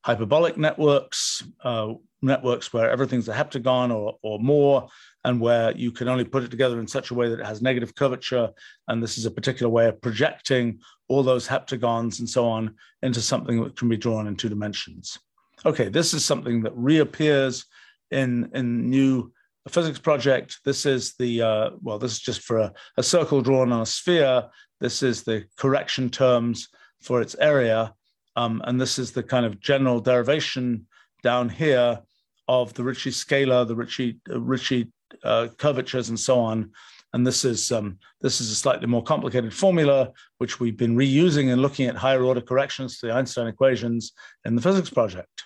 Hyperbolic 0.06 0.56
networks, 0.56 1.42
uh, 1.62 1.94
networks 2.22 2.72
where 2.72 2.90
everything's 2.90 3.28
a 3.28 3.34
heptagon 3.34 3.94
or, 3.94 4.16
or 4.22 4.38
more, 4.38 4.88
and 5.24 5.40
where 5.40 5.76
you 5.76 5.90
can 5.90 6.08
only 6.08 6.24
put 6.24 6.44
it 6.44 6.50
together 6.50 6.80
in 6.80 6.86
such 6.86 7.10
a 7.10 7.14
way 7.14 7.28
that 7.28 7.40
it 7.40 7.46
has 7.46 7.60
negative 7.60 7.94
curvature. 7.94 8.50
And 8.88 9.02
this 9.02 9.18
is 9.18 9.26
a 9.26 9.30
particular 9.30 9.70
way 9.70 9.86
of 9.86 10.00
projecting 10.00 10.80
all 11.08 11.22
those 11.22 11.46
heptagons 11.46 12.20
and 12.20 12.28
so 12.28 12.46
on 12.46 12.74
into 13.02 13.20
something 13.20 13.62
that 13.64 13.76
can 13.76 13.88
be 13.88 13.96
drawn 13.96 14.26
in 14.26 14.36
two 14.36 14.48
dimensions. 14.48 15.18
Okay, 15.64 15.88
this 15.88 16.14
is 16.14 16.24
something 16.24 16.62
that 16.62 16.76
reappears 16.76 17.64
in, 18.10 18.50
in 18.54 18.88
new 18.88 19.32
physics 19.68 19.98
project. 19.98 20.60
This 20.64 20.86
is 20.86 21.14
the, 21.18 21.42
uh, 21.42 21.70
well, 21.82 21.98
this 21.98 22.12
is 22.12 22.20
just 22.20 22.42
for 22.42 22.58
a, 22.58 22.72
a 22.96 23.02
circle 23.02 23.40
drawn 23.40 23.72
on 23.72 23.80
a 23.80 23.86
sphere. 23.86 24.44
This 24.80 25.02
is 25.02 25.22
the 25.22 25.44
correction 25.56 26.10
terms 26.10 26.68
for 27.02 27.20
its 27.20 27.34
area. 27.40 27.94
Um, 28.36 28.62
and 28.64 28.80
this 28.80 28.98
is 28.98 29.12
the 29.12 29.22
kind 29.22 29.46
of 29.46 29.60
general 29.60 30.00
derivation 30.00 30.86
down 31.26 31.48
here 31.48 31.98
of 32.46 32.72
the 32.74 32.84
Ricci 32.84 33.10
scalar, 33.10 33.66
the 33.66 33.74
Ricci, 33.74 34.92
uh, 35.24 35.28
uh, 35.28 35.48
curvatures, 35.58 36.08
and 36.08 36.20
so 36.28 36.38
on. 36.38 36.70
And 37.12 37.26
this 37.26 37.44
is 37.44 37.72
um, 37.72 37.98
this 38.20 38.40
is 38.40 38.50
a 38.50 38.54
slightly 38.54 38.86
more 38.86 39.02
complicated 39.02 39.52
formula, 39.52 40.12
which 40.38 40.60
we've 40.60 40.76
been 40.76 40.96
reusing 40.96 41.52
and 41.52 41.62
looking 41.62 41.86
at 41.88 41.96
higher 41.96 42.22
order 42.22 42.40
corrections 42.40 42.98
to 42.98 43.06
the 43.06 43.12
Einstein 43.12 43.48
equations 43.48 44.12
in 44.44 44.54
the 44.54 44.62
physics 44.62 44.90
project. 44.90 45.36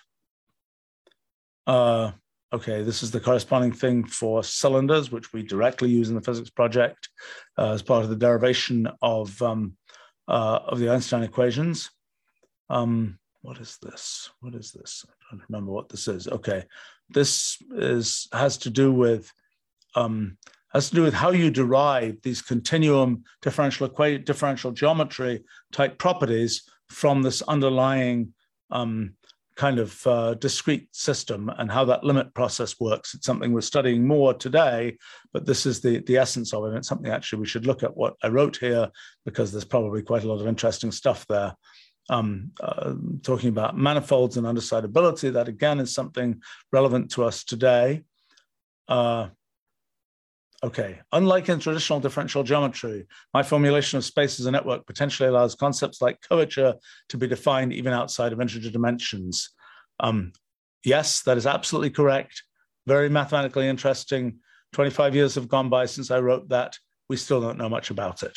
Uh, 1.66 2.10
okay, 2.52 2.82
this 2.82 3.02
is 3.02 3.10
the 3.10 3.20
corresponding 3.20 3.72
thing 3.72 4.04
for 4.04 4.42
cylinders, 4.42 5.10
which 5.10 5.32
we 5.32 5.42
directly 5.42 5.88
use 5.88 6.08
in 6.10 6.16
the 6.16 6.26
physics 6.28 6.50
project 6.50 7.08
uh, 7.56 7.72
as 7.72 7.82
part 7.82 8.04
of 8.04 8.10
the 8.10 8.22
derivation 8.26 8.88
of 9.00 9.40
um, 9.40 9.76
uh, 10.28 10.58
of 10.66 10.78
the 10.78 10.90
Einstein 10.90 11.22
equations. 11.22 11.90
Um, 12.68 13.18
what 13.42 13.58
is 13.58 13.78
this? 13.82 14.30
What 14.40 14.54
is 14.54 14.72
this? 14.72 15.04
I 15.08 15.34
don't 15.34 15.42
remember 15.48 15.72
what 15.72 15.88
this 15.88 16.08
is. 16.08 16.28
Okay, 16.28 16.64
this 17.08 17.56
is 17.74 18.28
has 18.32 18.58
to 18.58 18.70
do 18.70 18.92
with 18.92 19.32
um, 19.94 20.36
has 20.72 20.90
to 20.90 20.96
do 20.96 21.02
with 21.02 21.14
how 21.14 21.30
you 21.30 21.50
derive 21.50 22.20
these 22.22 22.42
continuum 22.42 23.24
differential 23.42 23.88
differential 23.88 24.72
geometry 24.72 25.44
type 25.72 25.98
properties 25.98 26.68
from 26.88 27.22
this 27.22 27.42
underlying 27.42 28.34
um, 28.70 29.14
kind 29.56 29.78
of 29.78 30.06
uh, 30.06 30.34
discrete 30.34 30.88
system 30.92 31.50
and 31.58 31.70
how 31.70 31.84
that 31.84 32.02
limit 32.04 32.32
process 32.34 32.80
works. 32.80 33.14
It's 33.14 33.26
something 33.26 33.52
we're 33.52 33.60
studying 33.60 34.06
more 34.06 34.32
today, 34.32 34.96
but 35.32 35.44
this 35.44 35.66
is 35.66 35.80
the, 35.80 35.98
the 36.00 36.16
essence 36.16 36.54
of 36.54 36.64
it. 36.64 36.76
It's 36.76 36.88
something 36.88 37.10
actually 37.10 37.40
we 37.40 37.46
should 37.46 37.66
look 37.66 37.82
at 37.82 37.96
what 37.96 38.16
I 38.22 38.28
wrote 38.28 38.56
here 38.56 38.88
because 39.24 39.52
there's 39.52 39.64
probably 39.64 40.02
quite 40.02 40.24
a 40.24 40.28
lot 40.28 40.40
of 40.40 40.46
interesting 40.46 40.90
stuff 40.90 41.26
there. 41.26 41.54
Um, 42.10 42.50
uh, 42.60 42.94
talking 43.22 43.50
about 43.50 43.78
manifolds 43.78 44.36
and 44.36 44.44
undecidability, 44.44 45.32
that 45.32 45.46
again 45.46 45.78
is 45.78 45.94
something 45.94 46.42
relevant 46.72 47.12
to 47.12 47.24
us 47.24 47.44
today. 47.44 48.02
Uh, 48.88 49.28
Okay, 50.62 51.00
unlike 51.12 51.48
in 51.48 51.58
traditional 51.58 52.00
differential 52.00 52.42
geometry, 52.42 53.06
my 53.32 53.42
formulation 53.42 53.96
of 53.96 54.04
space 54.04 54.38
as 54.38 54.44
a 54.44 54.50
network 54.50 54.86
potentially 54.86 55.26
allows 55.26 55.54
concepts 55.54 56.02
like 56.02 56.20
curvature 56.20 56.74
to 57.08 57.16
be 57.16 57.26
defined 57.26 57.72
even 57.72 57.94
outside 57.94 58.34
of 58.34 58.42
integer 58.42 58.70
dimensions. 58.70 59.50
Um, 60.00 60.32
yes, 60.84 61.22
that 61.22 61.38
is 61.38 61.46
absolutely 61.46 61.88
correct. 61.88 62.42
Very 62.86 63.08
mathematically 63.08 63.68
interesting. 63.68 64.40
25 64.72 65.14
years 65.14 65.34
have 65.34 65.48
gone 65.48 65.70
by 65.70 65.86
since 65.86 66.10
I 66.10 66.20
wrote 66.20 66.50
that. 66.50 66.76
We 67.08 67.16
still 67.16 67.40
don't 67.40 67.58
know 67.58 67.70
much 67.70 67.88
about 67.88 68.22
it. 68.22 68.36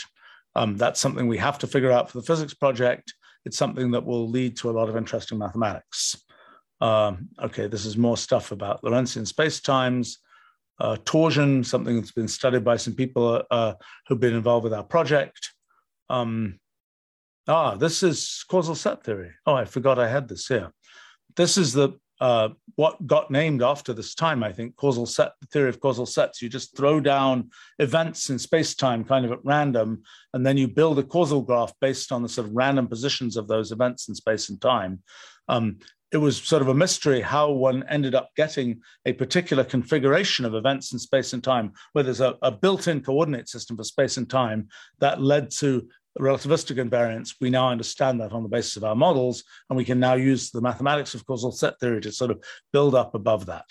Um, 0.56 0.78
that's 0.78 1.02
something 1.02 1.28
we 1.28 1.40
have 1.40 1.60
to 1.60 1.68
figure 1.68 1.92
out 1.92 2.10
for 2.10 2.20
the 2.20 2.26
physics 2.26 2.54
project. 2.54 3.14
It's 3.46 3.58
something 3.58 3.92
that 3.92 4.06
will 4.06 4.30
lead 4.30 4.58
to 4.58 4.70
a 4.70 4.72
lot 4.72 4.90
of 4.90 4.96
interesting 4.96 5.38
mathematics. 5.38 6.22
Um, 6.82 7.30
okay, 7.42 7.68
this 7.68 7.86
is 7.86 7.98
more 7.98 8.18
stuff 8.18 8.52
about 8.52 8.82
Lorentzian 8.84 9.28
spacetimes 9.32 10.18
uh, 10.80 10.98
torsion, 11.06 11.64
something 11.64 11.96
that's 11.96 12.12
been 12.12 12.28
studied 12.28 12.64
by 12.64 12.78
some 12.78 12.94
people 12.94 13.44
uh, 13.52 13.74
who've 14.08 14.20
been 14.20 14.34
involved 14.34 14.64
with 14.64 14.74
our 14.74 14.84
project. 14.84 15.54
Um, 16.10 16.60
ah, 17.48 17.76
this 17.76 18.04
is 18.04 18.44
causal 18.50 18.76
set 18.76 19.04
theory. 19.04 19.32
Oh, 19.46 19.54
I 19.54 19.66
forgot 19.66 20.00
I 20.00 20.10
had 20.10 20.28
this 20.28 20.48
here. 20.48 20.72
This 21.36 21.58
is 21.58 21.74
the 21.74 21.94
uh, 22.20 22.50
what 22.76 23.06
got 23.06 23.32
named 23.32 23.62
after 23.62 23.94
this 23.94 24.16
time, 24.16 24.44
I 24.44 24.52
think, 24.52 24.76
causal 24.76 25.06
set, 25.06 25.34
the 25.42 25.48
theory 25.48 25.70
of 25.70 25.80
causal 25.80 26.06
sets. 26.06 26.42
You 26.42 26.50
just 26.50 26.76
throw 26.78 27.00
down 27.00 27.50
events 27.80 28.30
in 28.30 28.40
space-time 28.40 29.04
kind 29.04 29.26
of 29.26 29.32
at 29.32 29.44
random, 29.44 30.04
and 30.34 30.46
then 30.46 30.58
you 30.58 30.68
build 30.68 31.00
a 31.00 31.04
causal 31.04 31.42
graph 31.42 31.74
based 31.82 32.12
on 32.12 32.24
the 32.24 32.30
sort 32.30 32.48
of 32.48 32.54
random 32.54 32.88
positions 32.88 33.36
of 33.36 33.48
those 33.48 33.72
events 33.72 34.08
in 34.08 34.16
space 34.16 34.50
and 34.50 34.62
time. 34.62 35.02
Um, 35.48 35.80
it 36.12 36.18
was 36.18 36.38
sort 36.38 36.62
of 36.62 36.68
a 36.68 36.76
mystery 36.76 37.22
how 37.22 37.52
one 37.52 37.84
ended 37.90 38.14
up 38.14 38.30
getting 38.38 38.82
a 39.06 39.14
particular 39.14 39.64
configuration 39.64 40.46
of 40.46 40.54
events 40.54 40.94
in 40.94 41.00
space 41.00 41.34
and 41.34 41.44
time, 41.44 41.74
where 41.94 42.04
there's 42.04 42.22
a, 42.22 42.38
a 42.44 42.52
built-in 42.52 43.02
coordinate 43.02 43.50
system 43.50 43.76
for 43.76 43.84
space 43.84 44.18
and 44.18 44.30
time 44.30 44.68
that 45.00 45.22
led 45.22 45.50
to 45.50 45.90
relativistic 46.20 46.78
invariance. 46.78 47.36
We 47.42 47.50
now 47.50 47.70
understand 47.70 48.22
that 48.22 48.32
on 48.32 48.44
the 48.44 48.50
basis 48.50 48.78
of 48.78 48.84
our 48.84 48.96
models, 48.96 49.44
and 49.70 49.78
we 49.78 49.86
can 49.86 50.00
now 50.00 50.14
use 50.14 50.52
the 50.52 50.62
mathematics 50.62 51.14
of 51.14 51.26
causal 51.26 51.52
set 51.52 51.80
theory 51.80 52.02
to 52.02 52.12
sort 52.12 52.32
of 52.32 52.44
build 52.72 52.96
up 52.96 53.16
above 53.16 53.46
that. 53.48 53.70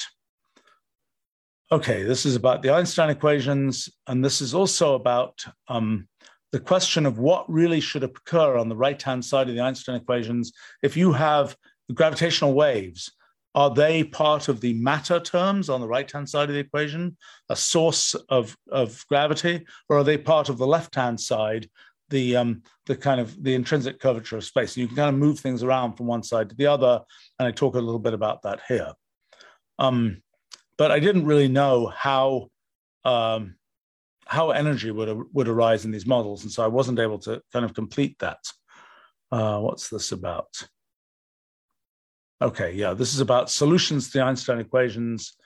Okay, 1.71 2.03
this 2.03 2.27
is 2.27 2.37
about 2.37 2.63
the 2.63 2.71
Einstein 2.71 3.11
equations, 3.11 3.89
and 4.07 4.25
this 4.25 4.41
is 4.41 4.55
also 4.55 4.95
about 4.95 5.45
um, 5.69 6.07
the 6.51 6.61
question 6.61 7.07
of 7.07 7.19
what 7.19 7.51
really 7.51 7.81
should 7.81 8.05
occur 8.05 8.59
on 8.59 8.69
the 8.69 8.77
right-hand 8.77 9.25
side 9.25 9.49
of 9.49 9.55
the 9.55 9.61
Einstein 9.63 9.97
equations 9.97 10.53
if 10.83 10.97
you 10.97 11.13
have 11.13 11.57
gravitational 11.95 12.53
waves, 12.53 13.13
are 13.55 13.71
they 13.71 14.03
part 14.05 14.49
of 14.49 14.61
the 14.61 14.75
matter 14.75 15.21
terms 15.21 15.69
on 15.69 15.81
the 15.81 15.89
right-hand 15.89 16.29
side 16.29 16.49
of 16.49 16.55
the 16.55 16.61
equation, 16.61 17.17
a 17.49 17.57
source 17.57 18.15
of, 18.29 18.57
of 18.71 19.05
gravity, 19.09 19.67
or 19.89 19.99
are 19.99 20.05
they 20.05 20.17
part 20.17 20.49
of 20.49 20.59
the 20.59 20.67
left-hand 20.67 21.21
side, 21.21 21.69
the, 22.13 22.37
um, 22.37 22.63
the 22.87 22.97
kind 22.97 23.21
of 23.21 23.43
the 23.43 23.55
intrinsic 23.55 23.99
curvature 23.99 24.37
of 24.37 24.45
space? 24.45 24.77
You 24.77 24.87
can 24.87 24.97
kind 24.97 25.09
of 25.09 25.21
move 25.21 25.41
things 25.41 25.65
around 25.65 25.95
from 25.95 26.07
one 26.07 26.23
side 26.23 26.49
to 26.51 26.55
the 26.55 26.67
other, 26.67 27.01
and 27.39 27.49
I 27.49 27.51
talk 27.51 27.75
a 27.75 27.81
little 27.81 27.99
bit 27.99 28.15
about 28.15 28.43
that 28.43 28.61
here. 28.69 28.93
Um, 29.81 30.23
but 30.79 30.93
I 30.93 31.01
didn't 31.01 31.27
really 31.27 31.49
know 31.49 31.87
how 31.87 32.49
um, 33.05 33.57
how 34.27 34.51
energy 34.51 34.91
would 34.91 35.27
would 35.33 35.49
arise 35.49 35.85
in 35.85 35.91
these 35.91 36.07
models, 36.07 36.45
and 36.45 36.53
so 36.53 36.63
I 36.63 36.69
wasn't 36.69 37.01
able 37.01 37.19
to 37.21 37.43
kind 37.53 37.65
of 37.65 37.75
complete 37.75 38.17
that. 38.21 38.39
Uh, 39.31 39.59
what's 39.59 39.89
this 39.89 40.13
about? 40.13 40.69
Okay, 42.41 42.73
yeah, 42.73 42.95
this 42.95 43.15
is 43.15 43.21
about 43.21 43.51
solutions 43.51 44.07
to 44.07 44.19
the 44.19 44.25
Einstein 44.25 44.59
equations. 44.59 45.37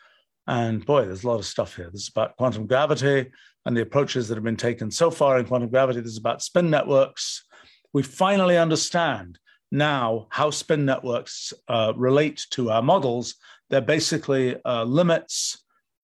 And 0.47 0.85
boy, 0.85 1.05
there's 1.05 1.25
a 1.25 1.29
lot 1.29 1.39
of 1.39 1.47
stuff 1.47 1.77
here. 1.77 1.91
This 1.91 2.03
is 2.03 2.09
about 2.09 2.37
quantum 2.37 2.67
gravity 2.67 3.33
and 3.67 3.77
the 3.77 3.83
approaches 3.83 4.29
that 4.29 4.37
have 4.37 4.45
been 4.45 4.57
taken 4.57 4.91
so 4.91 5.11
far 5.11 5.39
in 5.39 5.45
quantum 5.45 5.69
gravity. 5.69 6.01
This 6.01 6.13
is 6.13 6.19
about 6.19 6.41
spin 6.41 6.71
networks. 6.71 7.45
We 7.93 8.03
finally 8.03 8.57
understand 8.57 9.39
now 9.73 10.29
how 10.31 10.51
spin 10.51 10.87
networks 10.87 11.53
uh, 11.69 11.93
relate 11.97 12.47
to 12.51 12.71
our 12.71 12.81
models. 12.81 13.35
They're 13.69 13.81
basically 13.81 14.57
uh, 14.65 14.85
limits 14.85 15.65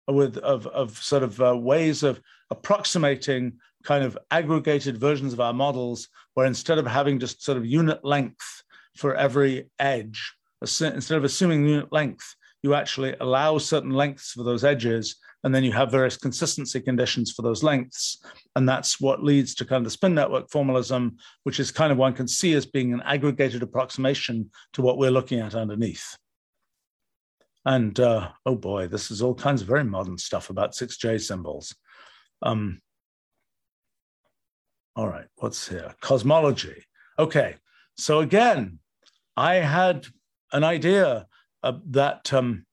with 0.07 0.37
of, 0.37 0.65
of 0.67 0.97
sort 0.97 1.21
of 1.21 1.39
uh, 1.41 1.55
ways 1.57 2.01
of 2.01 2.21
approximating 2.49 3.59
kind 3.83 4.05
of 4.05 4.17
aggregated 4.31 4.97
versions 4.97 5.33
of 5.33 5.41
our 5.41 5.53
models, 5.53 6.07
where 6.35 6.45
instead 6.45 6.77
of 6.77 6.87
having 6.87 7.19
just 7.19 7.43
sort 7.43 7.57
of 7.57 7.65
unit 7.65 8.03
length 8.05 8.63
for 8.95 9.15
every 9.15 9.69
edge, 9.79 10.33
instead 10.61 11.17
of 11.17 11.25
assuming 11.25 11.67
unit 11.67 11.91
length, 11.91 12.35
you 12.63 12.73
actually 12.73 13.15
allow 13.19 13.57
certain 13.57 13.91
lengths 13.91 14.31
for 14.31 14.43
those 14.43 14.63
edges, 14.63 15.17
and 15.43 15.55
then 15.55 15.63
you 15.63 15.71
have 15.71 15.91
various 15.91 16.17
consistency 16.17 16.81
conditions 16.81 17.31
for 17.31 17.41
those 17.41 17.63
lengths. 17.63 18.21
And 18.55 18.67
that's 18.67 18.99
what 18.99 19.23
leads 19.23 19.55
to 19.55 19.65
kind 19.65 19.77
of 19.77 19.85
the 19.85 19.91
spin 19.91 20.13
network 20.13 20.49
formalism, 20.49 21.17
which 21.43 21.59
is 21.59 21.71
kind 21.71 21.91
of 21.91 21.97
one 21.97 22.13
can 22.13 22.27
see 22.27 22.53
as 22.53 22.65
being 22.65 22.93
an 22.93 23.01
aggregated 23.05 23.63
approximation 23.63 24.51
to 24.73 24.81
what 24.81 24.97
we're 24.97 25.11
looking 25.11 25.39
at 25.39 25.55
underneath. 25.55 26.17
And 27.65 27.97
uh, 27.99 28.29
oh 28.45 28.55
boy, 28.55 28.87
this 28.87 29.11
is 29.11 29.21
all 29.21 29.35
kinds 29.35 29.61
of 29.61 29.67
very 29.67 29.83
modern 29.83 30.17
stuff 30.17 30.49
about 30.49 30.73
6J 30.73 31.21
symbols. 31.21 31.75
Um, 32.41 32.79
all 34.95 35.07
right, 35.07 35.27
what's 35.35 35.67
here? 35.67 35.93
Cosmology. 36.01 36.83
Okay, 37.17 37.55
so 37.97 38.19
again, 38.19 38.79
I 39.37 39.55
had 39.55 40.07
an 40.51 40.63
idea 40.63 41.27
uh, 41.63 41.73
that 41.91 42.33
um, 42.33 42.65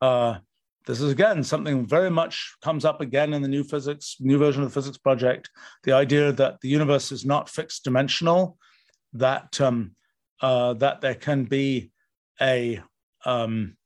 uh, 0.00 0.38
this 0.86 1.00
is 1.00 1.10
again 1.10 1.42
something 1.42 1.84
very 1.84 2.10
much 2.10 2.54
comes 2.62 2.84
up 2.84 3.00
again 3.00 3.34
in 3.34 3.42
the 3.42 3.48
new 3.48 3.64
physics, 3.64 4.16
new 4.20 4.38
version 4.38 4.62
of 4.62 4.68
the 4.68 4.74
physics 4.74 4.98
project. 4.98 5.50
The 5.82 5.92
idea 5.92 6.32
that 6.32 6.60
the 6.60 6.68
universe 6.68 7.10
is 7.10 7.24
not 7.24 7.50
fixed 7.50 7.84
dimensional, 7.84 8.56
that 9.12 9.60
um, 9.60 9.96
uh, 10.40 10.74
that 10.74 11.00
there 11.00 11.16
can 11.16 11.44
be 11.44 11.90
a 12.40 12.80
um, 13.24 13.76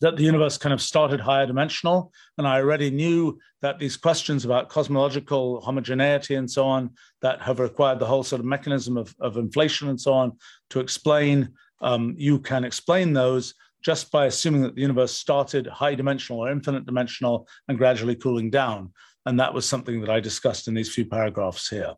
that 0.00 0.16
the 0.16 0.22
universe 0.22 0.58
kind 0.58 0.72
of 0.72 0.82
started 0.82 1.18
higher 1.18 1.46
dimensional. 1.46 2.12
And 2.36 2.46
I 2.46 2.60
already 2.60 2.90
knew 2.90 3.38
that 3.62 3.78
these 3.78 3.96
questions 3.96 4.44
about 4.44 4.68
cosmological 4.68 5.60
homogeneity 5.62 6.34
and 6.34 6.50
so 6.50 6.66
on 6.66 6.90
that 7.22 7.40
have 7.40 7.58
required 7.58 7.98
the 7.98 8.06
whole 8.06 8.22
sort 8.22 8.40
of 8.40 8.46
mechanism 8.46 8.96
of, 8.96 9.14
of 9.18 9.38
inflation 9.38 9.88
and 9.88 10.00
so 10.00 10.12
on 10.12 10.32
to 10.70 10.80
explain, 10.80 11.48
um, 11.80 12.14
you 12.18 12.38
can 12.38 12.64
explain 12.64 13.12
those 13.12 13.54
just 13.84 14.10
by 14.10 14.26
assuming 14.26 14.62
that 14.62 14.74
the 14.74 14.80
universe 14.80 15.12
started 15.12 15.66
high 15.66 15.94
dimensional 15.94 16.40
or 16.40 16.50
infinite 16.50 16.86
dimensional 16.86 17.46
and 17.68 17.78
gradually 17.78 18.16
cooling 18.16 18.50
down. 18.50 18.92
And 19.26 19.38
that 19.40 19.54
was 19.54 19.68
something 19.68 20.00
that 20.00 20.10
I 20.10 20.20
discussed 20.20 20.68
in 20.68 20.74
these 20.74 20.92
few 20.92 21.04
paragraphs 21.04 21.68
here. 21.68 21.94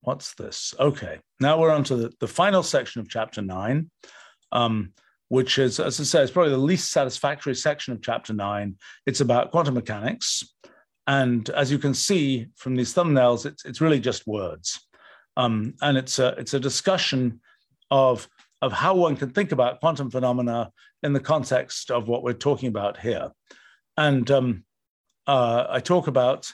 What's 0.00 0.34
this? 0.34 0.74
Okay, 0.78 1.18
now 1.40 1.58
we're 1.58 1.72
on 1.72 1.84
to 1.84 1.96
the, 1.96 2.12
the 2.20 2.28
final 2.28 2.62
section 2.62 3.00
of 3.00 3.08
chapter 3.08 3.42
nine, 3.42 3.90
um, 4.52 4.92
which 5.28 5.58
is, 5.58 5.80
as 5.80 5.98
I 6.00 6.04
say, 6.04 6.22
it's 6.22 6.30
probably 6.30 6.52
the 6.52 6.58
least 6.58 6.92
satisfactory 6.92 7.54
section 7.54 7.92
of 7.92 8.02
chapter 8.02 8.32
nine. 8.32 8.76
It's 9.06 9.20
about 9.20 9.50
quantum 9.50 9.74
mechanics. 9.74 10.44
And 11.08 11.48
as 11.50 11.70
you 11.70 11.78
can 11.78 11.94
see 11.94 12.48
from 12.56 12.76
these 12.76 12.94
thumbnails, 12.94 13.46
it's, 13.46 13.64
it's 13.64 13.80
really 13.80 14.00
just 14.00 14.26
words. 14.26 14.86
Um, 15.36 15.74
and 15.82 15.96
it's 15.96 16.18
a, 16.18 16.28
it's 16.38 16.54
a 16.54 16.60
discussion 16.60 17.40
of 17.90 18.28
of 18.62 18.72
how 18.72 18.94
one 18.94 19.16
can 19.16 19.30
think 19.30 19.52
about 19.52 19.80
quantum 19.80 20.10
phenomena 20.10 20.70
in 21.02 21.12
the 21.12 21.20
context 21.20 21.90
of 21.90 22.08
what 22.08 22.22
we're 22.22 22.32
talking 22.32 22.68
about 22.68 22.98
here. 22.98 23.30
And 23.96 24.30
um, 24.30 24.64
uh, 25.26 25.66
I 25.68 25.80
talk 25.80 26.06
about 26.06 26.50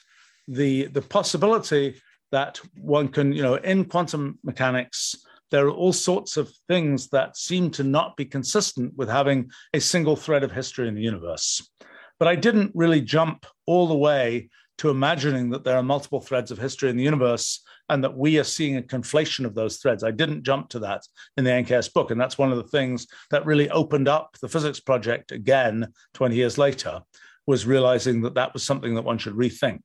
the, 0.48 0.86
the 0.86 1.02
possibility 1.02 2.00
that 2.32 2.60
one 2.80 3.08
can, 3.08 3.32
you 3.32 3.42
know, 3.42 3.54
in 3.54 3.84
quantum 3.84 4.38
mechanics, 4.42 5.14
there 5.50 5.66
are 5.66 5.70
all 5.70 5.92
sorts 5.92 6.36
of 6.36 6.50
things 6.66 7.08
that 7.10 7.36
seem 7.36 7.70
to 7.72 7.84
not 7.84 8.16
be 8.16 8.24
consistent 8.24 8.96
with 8.96 9.08
having 9.08 9.50
a 9.74 9.80
single 9.80 10.16
thread 10.16 10.42
of 10.42 10.50
history 10.50 10.88
in 10.88 10.94
the 10.94 11.02
universe. 11.02 11.70
But 12.18 12.28
I 12.28 12.36
didn't 12.36 12.72
really 12.74 13.00
jump 13.00 13.46
all 13.66 13.86
the 13.86 13.94
way 13.94 14.48
to 14.78 14.90
imagining 14.90 15.50
that 15.50 15.64
there 15.64 15.76
are 15.76 15.82
multiple 15.82 16.20
threads 16.20 16.50
of 16.50 16.58
history 16.58 16.88
in 16.88 16.96
the 16.96 17.02
universe 17.02 17.62
and 17.88 18.02
that 18.02 18.16
we 18.16 18.38
are 18.38 18.44
seeing 18.44 18.76
a 18.76 18.82
conflation 18.82 19.44
of 19.44 19.54
those 19.54 19.78
threads. 19.78 20.04
I 20.04 20.10
didn't 20.10 20.44
jump 20.44 20.68
to 20.70 20.78
that 20.80 21.02
in 21.36 21.44
the 21.44 21.50
NKS 21.50 21.92
book. 21.92 22.10
And 22.10 22.20
that's 22.20 22.38
one 22.38 22.50
of 22.50 22.56
the 22.56 22.68
things 22.68 23.06
that 23.30 23.44
really 23.44 23.68
opened 23.70 24.08
up 24.08 24.36
the 24.40 24.48
physics 24.48 24.80
project 24.80 25.32
again 25.32 25.88
20 26.14 26.34
years 26.34 26.58
later, 26.58 27.02
was 27.46 27.66
realizing 27.66 28.22
that 28.22 28.34
that 28.34 28.52
was 28.54 28.62
something 28.62 28.94
that 28.94 29.02
one 29.02 29.18
should 29.18 29.34
rethink. 29.34 29.80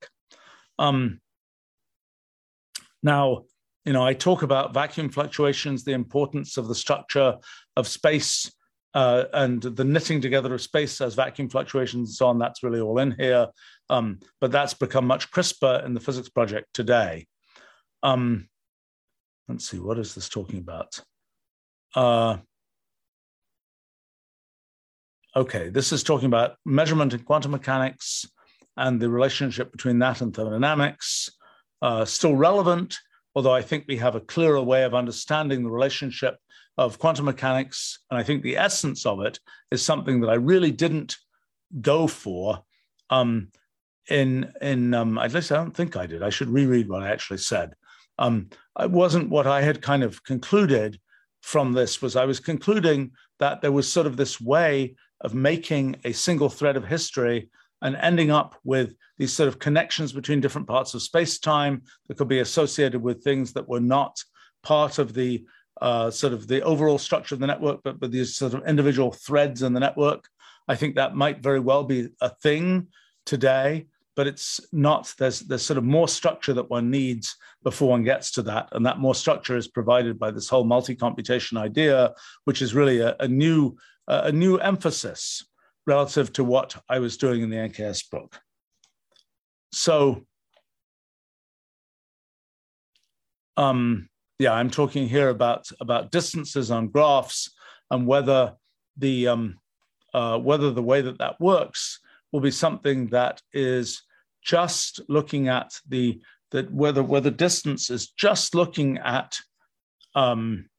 Um, 0.79 1.19
now, 3.01 3.43
you 3.85 3.93
know, 3.93 4.05
I 4.05 4.13
talk 4.13 4.43
about 4.43 4.73
vacuum 4.73 5.09
fluctuations, 5.09 5.83
the 5.83 5.93
importance 5.93 6.57
of 6.57 6.67
the 6.67 6.75
structure 6.75 7.35
of 7.75 7.87
space 7.87 8.51
uh, 8.93 9.25
and 9.33 9.61
the 9.61 9.83
knitting 9.83 10.21
together 10.21 10.53
of 10.53 10.61
space 10.61 11.01
as 11.01 11.15
vacuum 11.15 11.49
fluctuations 11.49 12.09
and 12.09 12.15
so 12.15 12.27
on. 12.27 12.37
That's 12.37 12.63
really 12.63 12.79
all 12.79 12.99
in 12.99 13.11
here. 13.11 13.47
Um, 13.89 14.19
but 14.41 14.51
that's 14.51 14.73
become 14.73 15.05
much 15.05 15.31
crisper 15.31 15.81
in 15.85 15.93
the 15.93 15.99
physics 15.99 16.29
project 16.29 16.67
today. 16.73 17.27
Um, 18.03 18.47
let's 19.47 19.69
see, 19.69 19.79
what 19.79 19.99
is 19.99 20.15
this 20.15 20.29
talking 20.29 20.59
about? 20.59 20.99
Uh, 21.95 22.37
okay, 25.35 25.69
this 25.69 25.91
is 25.91 26.03
talking 26.03 26.27
about 26.27 26.55
measurement 26.65 27.13
in 27.13 27.21
quantum 27.21 27.51
mechanics 27.51 28.25
and 28.75 28.99
the 28.99 29.09
relationship 29.09 29.71
between 29.71 29.99
that 29.99 30.21
and 30.21 30.35
thermodynamics. 30.35 31.29
Uh, 31.81 32.05
still 32.05 32.35
relevant, 32.35 32.97
although 33.35 33.53
I 33.53 33.61
think 33.61 33.85
we 33.87 33.97
have 33.97 34.15
a 34.15 34.21
clearer 34.21 34.61
way 34.61 34.83
of 34.83 34.93
understanding 34.93 35.63
the 35.63 35.69
relationship 35.69 36.37
of 36.77 36.99
quantum 36.99 37.25
mechanics. 37.25 37.99
And 38.11 38.19
I 38.19 38.23
think 38.23 38.43
the 38.43 38.57
essence 38.57 39.05
of 39.05 39.21
it 39.21 39.39
is 39.71 39.83
something 39.83 40.21
that 40.21 40.29
I 40.29 40.35
really 40.35 40.71
didn't 40.71 41.15
go 41.81 42.07
for 42.07 42.63
um, 43.09 43.49
in, 44.09 44.51
in 44.61 44.93
um, 44.93 45.17
at 45.17 45.33
least 45.33 45.51
I 45.51 45.55
don't 45.55 45.75
think 45.75 45.95
I 45.95 46.05
did. 46.05 46.23
I 46.23 46.29
should 46.29 46.49
reread 46.49 46.87
what 46.87 47.03
I 47.03 47.09
actually 47.09 47.39
said 47.39 47.73
um, 48.19 48.49
it 48.79 48.91
wasn't 48.91 49.29
what 49.29 49.47
I 49.47 49.61
had 49.61 49.81
kind 49.81 50.03
of 50.03 50.23
concluded 50.23 50.99
from 51.41 51.73
this 51.73 52.01
was 52.01 52.15
I 52.15 52.25
was 52.25 52.39
concluding 52.39 53.11
that 53.39 53.61
there 53.61 53.71
was 53.71 53.91
sort 53.91 54.07
of 54.07 54.17
this 54.17 54.41
way 54.41 54.95
of 55.21 55.33
making 55.33 55.95
a 56.03 56.11
single 56.11 56.49
thread 56.49 56.77
of 56.77 56.85
history 56.85 57.49
and 57.81 57.95
ending 57.97 58.31
up 58.31 58.55
with 58.63 58.95
these 59.17 59.33
sort 59.33 59.47
of 59.47 59.59
connections 59.59 60.11
between 60.11 60.41
different 60.41 60.67
parts 60.67 60.93
of 60.93 61.01
space-time 61.01 61.83
that 62.07 62.17
could 62.17 62.27
be 62.27 62.39
associated 62.39 63.01
with 63.01 63.23
things 63.23 63.53
that 63.53 63.67
were 63.67 63.79
not 63.79 64.23
part 64.63 64.99
of 64.99 65.13
the 65.13 65.45
uh, 65.81 66.09
sort 66.09 66.33
of 66.33 66.47
the 66.47 66.61
overall 66.63 66.97
structure 66.97 67.35
of 67.35 67.39
the 67.39 67.47
network, 67.47 67.79
but 67.83 68.01
with 68.01 68.11
these 68.11 68.35
sort 68.35 68.53
of 68.53 68.67
individual 68.67 69.11
threads 69.11 69.61
in 69.61 69.73
the 69.73 69.79
network. 69.79 70.27
I 70.67 70.75
think 70.75 70.95
that 70.95 71.15
might 71.15 71.43
very 71.43 71.59
well 71.59 71.83
be 71.83 72.09
a 72.19 72.29
thing 72.29 72.87
today 73.25 73.85
but 74.17 74.25
it's 74.25 74.59
not 74.73 75.13
there's 75.19 75.41
there's 75.41 75.61
sort 75.61 75.77
of 75.77 75.83
more 75.83 76.07
structure 76.07 76.51
that 76.51 76.71
one 76.71 76.89
needs 76.89 77.37
before 77.63 77.91
one 77.91 78.03
gets 78.03 78.31
to 78.31 78.41
that. 78.41 78.67
And 78.71 78.83
that 78.85 78.97
more 78.97 79.13
structure 79.13 79.55
is 79.55 79.67
provided 79.67 80.17
by 80.17 80.31
this 80.31 80.49
whole 80.49 80.63
multi-computation 80.63 81.55
idea 81.57 82.13
which 82.45 82.63
is 82.63 82.73
really 82.73 82.99
a, 82.99 83.15
a 83.19 83.27
new 83.27 83.77
uh, 84.07 84.23
a 84.25 84.31
new 84.31 84.57
emphasis 84.57 85.45
relative 85.85 86.33
to 86.33 86.43
what 86.43 86.75
i 86.89 86.99
was 86.99 87.15
doing 87.15 87.43
in 87.43 87.49
the 87.51 87.57
nks 87.69 88.09
book. 88.09 88.41
So 89.71 90.25
um 93.55 94.09
yeah 94.39 94.53
i'm 94.53 94.71
talking 94.71 95.07
here 95.07 95.29
about 95.29 95.69
about 95.79 96.11
distances 96.11 96.71
on 96.71 96.87
graphs 96.87 97.51
and 97.91 98.07
whether 98.07 98.55
the 98.97 99.27
um 99.27 99.59
uh, 100.15 100.39
whether 100.39 100.71
the 100.71 100.81
way 100.81 101.01
that 101.01 101.19
that 101.19 101.39
works 101.39 101.99
will 102.31 102.39
be 102.39 102.49
something 102.49 103.07
that 103.07 103.41
is 103.53 104.01
just 104.47 105.01
looking 105.09 105.49
at 105.49 105.79
the 105.87 106.21
that 106.51 106.71
whether 106.71 107.03
whether 107.03 107.29
distance 107.29 107.89
is 107.89 108.07
just 108.07 108.55
looking 108.55 108.97
at 108.99 109.37
um, 110.15 110.69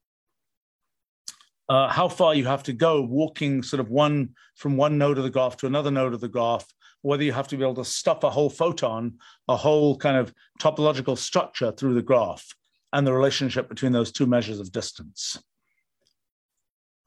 uh, 1.68 1.88
how 1.88 2.08
far 2.08 2.34
you 2.34 2.46
have 2.46 2.62
to 2.62 2.72
go 2.72 3.02
walking 3.02 3.62
sort 3.62 3.78
of 3.78 3.90
one 3.90 4.30
from 4.56 4.78
one 4.78 4.96
node 4.96 5.18
of 5.18 5.24
the 5.24 5.30
graph 5.30 5.58
to 5.58 5.66
another 5.66 5.90
node 5.90 6.14
of 6.14 6.20
the 6.20 6.28
graph, 6.28 6.66
whether 7.02 7.22
you 7.22 7.32
have 7.32 7.46
to 7.46 7.58
be 7.58 7.62
able 7.62 7.74
to 7.74 7.84
stuff 7.84 8.24
a 8.24 8.30
whole 8.30 8.48
photon, 8.48 9.18
a 9.48 9.56
whole 9.56 9.96
kind 9.98 10.16
of 10.16 10.32
topological 10.58 11.16
structure 11.16 11.70
through 11.70 11.92
the 11.92 12.02
graph, 12.02 12.54
and 12.94 13.06
the 13.06 13.12
relationship 13.12 13.68
between 13.68 13.92
those 13.92 14.10
two 14.10 14.26
measures 14.26 14.60
of 14.60 14.72
distance. 14.72 15.38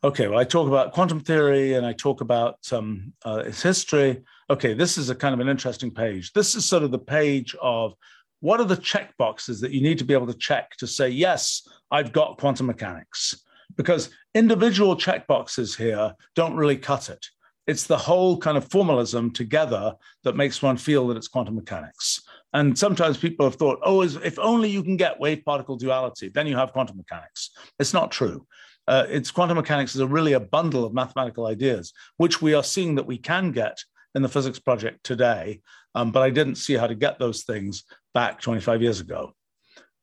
Okay, 0.03 0.27
well, 0.27 0.39
I 0.39 0.43
talk 0.43 0.67
about 0.67 0.93
quantum 0.93 1.19
theory 1.19 1.73
and 1.73 1.85
I 1.85 1.93
talk 1.93 2.21
about 2.21 2.57
um, 2.71 3.13
uh, 3.25 3.43
its 3.45 3.61
history. 3.61 4.23
Okay, 4.52 4.73
this 4.73 4.98
is 4.98 5.10
a 5.10 5.15
kind 5.15 5.34
of 5.34 5.40
an 5.40 5.48
interesting 5.48 5.91
page. 5.91 6.34
This 6.34 6.56
is 6.56 6.65
sort 6.65 6.84
of 6.84 6.91
the 6.91 6.99
page 6.99 7.56
of 7.61 7.94
what 8.41 8.60
are 8.60 8.65
the 8.65 8.76
check 8.76 9.15
boxes 9.18 9.61
that 9.61 9.72
you 9.72 9.80
need 9.80 9.98
to 9.99 10.03
be 10.03 10.14
able 10.14 10.28
to 10.28 10.38
check 10.38 10.72
to 10.80 10.88
say, 10.88 11.07
yes, 11.07 11.65
I've 11.90 12.11
got 12.11 12.38
quantum 12.38 12.65
mechanics? 12.65 13.45
Because 13.78 14.10
individual 14.36 14.98
check 14.98 15.26
boxes 15.26 15.73
here 15.73 16.14
don't 16.36 16.57
really 16.57 16.76
cut 16.76 17.10
it. 17.10 17.26
It's 17.65 17.88
the 17.88 17.98
whole 17.98 18.38
kind 18.40 18.57
of 18.57 18.69
formalism 18.69 19.32
together 19.32 19.94
that 20.26 20.36
makes 20.36 20.61
one 20.61 20.76
feel 20.76 21.07
that 21.07 21.15
it's 21.15 21.30
quantum 21.30 21.56
mechanics. 21.56 22.22
And 22.52 22.78
sometimes 22.78 23.18
people 23.18 23.45
have 23.45 23.56
thought, 23.56 23.80
oh, 23.84 24.02
if 24.02 24.38
only 24.38 24.68
you 24.69 24.84
can 24.84 24.98
get 24.98 25.18
wave 25.18 25.45
particle 25.45 25.78
duality, 25.78 26.28
then 26.28 26.45
you 26.45 26.57
have 26.57 26.73
quantum 26.73 26.98
mechanics. 26.98 27.52
It's 27.80 27.94
not 27.94 28.11
true 28.11 28.45
uh, 28.88 29.06
it's 29.10 29.32
quantum 29.32 29.57
mechanics 29.57 29.95
is 29.95 30.02
a 30.02 30.07
really 30.07 30.34
a 30.34 30.40
bundle 30.40 30.84
of 30.84 30.94
mathematical 30.94 31.45
ideas, 31.45 31.94
which 32.18 32.41
we 32.41 32.53
are 32.53 32.64
seeing 32.64 32.95
that 32.95 33.06
we 33.06 33.18
can 33.18 33.52
get 33.52 33.78
in 34.15 34.21
the 34.21 34.29
physics 34.29 34.59
project 34.59 35.03
today. 35.03 35.61
Um, 35.95 36.11
but 36.11 36.23
I 36.23 36.29
didn't 36.29 36.55
see 36.55 36.73
how 36.73 36.88
to 36.88 36.95
get 36.95 37.19
those 37.19 37.43
things 37.43 37.83
back 38.13 38.41
25 38.41 38.81
years 38.81 38.99
ago. 38.99 39.33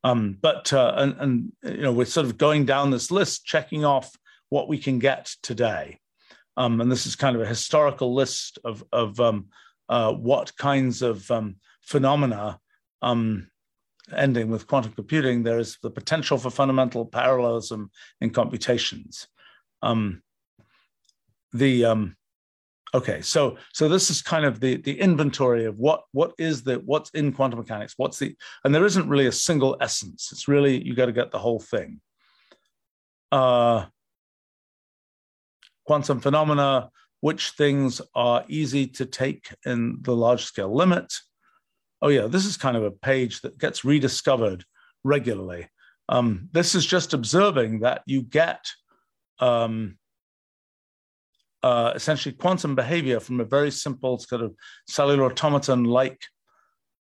Um, 0.05 0.39
but 0.41 0.73
uh, 0.73 0.95
and, 0.97 1.17
and 1.19 1.53
you 1.65 1.83
know 1.83 1.93
we're 1.93 2.05
sort 2.05 2.27
of 2.27 2.39
going 2.39 2.65
down 2.65 2.91
this 2.91 3.11
list, 3.11 3.45
checking 3.45 3.85
off 3.85 4.11
what 4.49 4.69
we 4.69 4.79
can 4.79 4.99
get 4.99 5.35
today. 5.43 5.99
Um, 6.57 6.81
and 6.81 6.91
this 6.91 7.07
is 7.07 7.17
kind 7.17 7.37
of 7.37 7.43
a 7.43 7.47
historical 7.47 8.15
list 8.15 8.59
of 8.65 8.85
of 8.93 9.19
um, 9.21 9.47
uh, 9.89 10.13
what 10.13 10.57
kinds 10.57 11.03
of 11.03 11.29
um, 11.31 11.57
phenomena 11.83 12.61
um, 13.03 13.49
ending 14.17 14.51
with 14.51 14.67
quantum 14.67 14.93
computing, 14.93 15.43
there 15.43 15.59
is 15.59 15.79
the 15.83 15.91
potential 15.91 16.39
for 16.39 16.51
fundamental 16.51 17.05
parallelism 17.05 17.91
in 18.21 18.31
computations. 18.31 19.27
The 21.53 22.15
okay, 22.95 23.21
so 23.21 23.57
so 23.73 23.89
this 23.89 24.11
is 24.11 24.23
kind 24.23 24.45
of 24.45 24.61
the 24.61 24.77
the 24.77 24.99
inventory 24.99 25.65
of 25.65 25.77
what 25.79 26.03
what 26.13 26.33
is 26.39 26.63
the 26.63 26.77
what's 26.85 27.11
in 27.11 27.33
quantum 27.33 27.59
mechanics. 27.59 27.95
What's 27.97 28.19
the 28.19 28.37
and 28.65 28.75
there 28.75 28.85
isn't 28.85 29.09
really 29.09 29.27
a 29.27 29.33
single 29.33 29.77
essence. 29.81 30.31
It's 30.33 30.49
really 30.49 30.83
you 30.83 30.95
got 30.95 31.07
to 31.07 31.13
get 31.13 31.31
the 31.31 31.39
whole 31.39 31.61
thing. 31.61 32.01
Uh, 33.31 33.87
quantum 35.87 36.21
phenomena, 36.21 36.91
which 37.21 37.51
things 37.51 38.01
are 38.15 38.45
easy 38.49 38.87
to 38.87 39.07
take 39.07 39.55
in 39.67 39.99
the 40.03 40.15
large 40.15 40.45
scale 40.45 40.75
limit. 40.75 41.13
Oh 42.01 42.09
yeah, 42.09 42.27
this 42.27 42.45
is 42.45 42.57
kind 42.57 42.77
of 42.77 42.85
a 42.85 42.91
page 42.91 43.41
that 43.43 43.59
gets 43.59 43.85
rediscovered 43.85 44.65
regularly. 45.05 45.69
Um, 46.09 46.49
this 46.53 46.75
is 46.75 46.87
just 46.87 47.13
observing 47.13 47.81
that 47.81 48.03
you 48.07 48.23
get 48.23 48.65
um, 49.41 49.99
uh, 51.63 51.93
essentially 51.95 52.35
quantum 52.35 52.75
behavior 52.75 53.21
from 53.21 53.41
a 53.41 53.45
very 53.45 53.71
simple 53.71 54.19
sort 54.19 54.43
of 54.43 54.55
cellular 54.87 55.25
automaton 55.25 55.85
like 55.85 56.23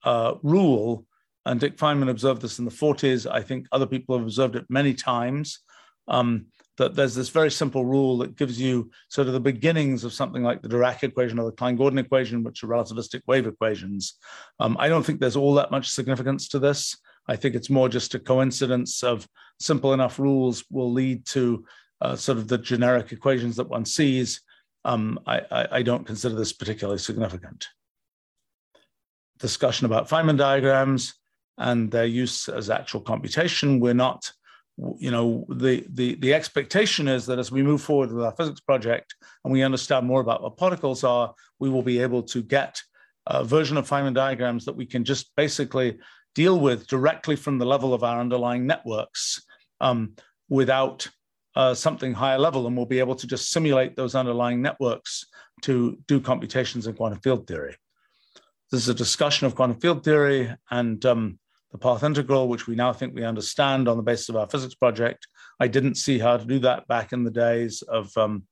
uh, 0.04 0.36
rule. 0.44 1.06
And 1.46 1.60
Dick 1.60 1.78
Feynman 1.78 2.10
observed 2.10 2.42
this 2.42 2.60
in 2.60 2.66
the 2.66 2.72
40s. 2.72 3.30
I 3.30 3.42
think 3.42 3.68
other 3.72 3.86
people 3.86 4.18
have 4.18 4.26
observed 4.26 4.56
it 4.56 4.66
many 4.70 4.94
times. 4.94 5.60
Um, 6.08 6.48
that 6.78 6.96
there's 6.96 7.14
this 7.14 7.30
very 7.30 7.52
simple 7.52 7.86
rule 7.86 8.18
that 8.18 8.36
gives 8.36 8.60
you 8.60 8.90
sort 9.10 9.28
of 9.28 9.34
the 9.34 9.40
beginnings 9.40 10.04
of 10.04 10.14
something 10.14 10.42
like 10.42 10.62
the 10.62 10.68
Dirac 10.68 11.04
equation 11.04 11.38
or 11.38 11.46
the 11.46 11.56
Klein-Gordon 11.56 12.00
equation, 12.00 12.44
which 12.44 12.64
are 12.64 12.68
relativistic 12.68 13.22
wave 13.28 13.46
equations. 13.46 14.16
Um, 14.60 14.76
I 14.80 14.90
don't 14.90 15.04
think 15.06 15.20
there's 15.20 15.36
all 15.36 15.54
that 15.56 15.72
much 15.72 15.90
significance 15.90 16.48
to 16.50 16.60
this. 16.60 16.98
I 17.28 17.36
think 17.36 17.56
it's 17.56 17.70
more 17.70 17.90
just 17.90 18.16
a 18.16 18.20
coincidence 18.20 19.04
of 19.04 19.28
simple 19.60 19.94
enough 19.94 20.20
rules 20.20 20.66
will 20.72 20.92
lead 20.92 21.26
to 21.28 21.64
uh, 22.04 22.16
sort 22.18 22.38
of 22.38 22.50
the 22.50 22.58
generic 22.58 23.12
equations 23.14 23.56
that 23.56 23.70
one 23.70 23.86
sees, 23.86 24.42
um, 24.84 25.18
I, 25.26 25.42
I, 25.50 25.68
I, 25.72 25.82
don't 25.82 26.06
consider 26.06 26.36
this 26.36 26.52
particularly 26.52 27.00
significant. 27.00 27.66
Discussion 29.40 29.86
about 29.86 30.10
Feynman 30.10 30.38
diagrams 30.38 31.14
and 31.58 31.90
their 31.90 32.06
use 32.06 32.50
as 32.50 32.70
actual 32.70 33.00
computation. 33.00 33.80
We're 33.80 33.94
not, 33.94 34.30
you 34.98 35.12
know, 35.12 35.46
the, 35.48 35.86
the, 35.90 36.16
the 36.16 36.34
expectation 36.34 37.08
is 37.08 37.26
that 37.28 37.40
as 37.40 37.54
we 37.54 37.64
move 37.64 37.82
forward 37.82 38.12
with 38.12 38.26
our 38.26 38.36
physics 38.36 38.60
project 38.60 39.16
and 39.46 39.54
we 39.54 39.64
understand 39.64 40.06
more 40.06 40.20
about 40.20 40.44
what 40.44 40.58
particles 40.58 41.06
are, 41.06 41.34
we 41.60 41.70
will 41.70 41.84
be 41.84 42.00
able 42.00 42.24
to 42.24 42.44
get 42.44 42.82
a 43.28 43.46
version 43.46 43.78
of 43.78 43.88
Feynman 43.88 44.14
diagrams 44.14 44.66
that 44.66 44.76
we 44.76 44.86
can 44.86 45.06
just 45.06 45.34
basically 45.38 45.98
deal 46.36 46.60
with 46.60 46.86
directly 46.88 47.38
from 47.38 47.60
the 47.60 47.66
level 47.66 47.94
of 47.94 48.04
our 48.04 48.20
underlying 48.20 48.68
networks 48.68 49.42
um, 49.80 50.16
without 50.50 51.08
uh, 51.56 51.74
something 51.74 52.14
higher 52.14 52.40
level, 52.40 52.68
and 52.68 52.76
we'll 52.76 52.86
be 52.86 53.00
able 53.00 53.16
to 53.16 53.28
just 53.28 53.52
simulate 53.52 53.96
those 53.96 54.16
underlying 54.16 54.62
networks 54.62 55.26
to 55.62 55.98
do 56.08 56.20
computations 56.20 56.88
in 56.88 56.94
quantum 56.94 57.20
field 57.20 57.48
theory. 57.48 57.76
This 58.72 58.82
is 58.82 58.90
a 58.90 58.94
discussion 58.94 59.46
of 59.46 59.56
quantum 59.56 59.80
field 59.80 60.04
theory 60.04 60.54
and 60.72 61.06
um, 61.06 61.40
the 61.72 61.78
path 61.78 62.04
integral, 62.04 62.48
which 62.48 62.68
we 62.68 62.76
now 62.76 62.92
think 62.92 63.14
we 63.14 63.24
understand 63.24 63.88
on 63.88 63.98
the 63.98 64.04
basis 64.04 64.30
of 64.30 64.36
our 64.36 64.48
physics 64.48 64.76
project. 64.76 65.28
I 65.60 65.68
didn't 65.68 65.96
see 65.96 66.18
how 66.18 66.38
to 66.38 66.46
do 66.46 66.60
that 66.60 66.88
back 66.88 67.14
in 67.14 67.24
the 67.24 67.32
days 67.32 67.84
of, 67.84 68.16
um, 68.18 68.44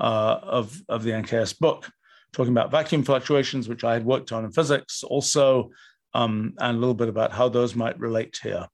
uh, 0.00 0.38
of, 0.42 0.80
of 0.88 1.02
the 1.02 1.10
NKS 1.10 1.58
book, 1.58 1.90
talking 2.32 2.52
about 2.52 2.70
vacuum 2.70 3.04
fluctuations, 3.04 3.68
which 3.68 3.84
I 3.84 3.92
had 3.92 4.06
worked 4.06 4.32
on 4.32 4.44
in 4.44 4.52
physics 4.52 5.02
also, 5.02 5.70
um, 6.14 6.54
and 6.58 6.76
a 6.76 6.80
little 6.80 6.94
bit 6.94 7.10
about 7.10 7.32
how 7.32 7.50
those 7.50 7.76
might 7.76 8.00
relate 8.00 8.38
here. 8.42 8.66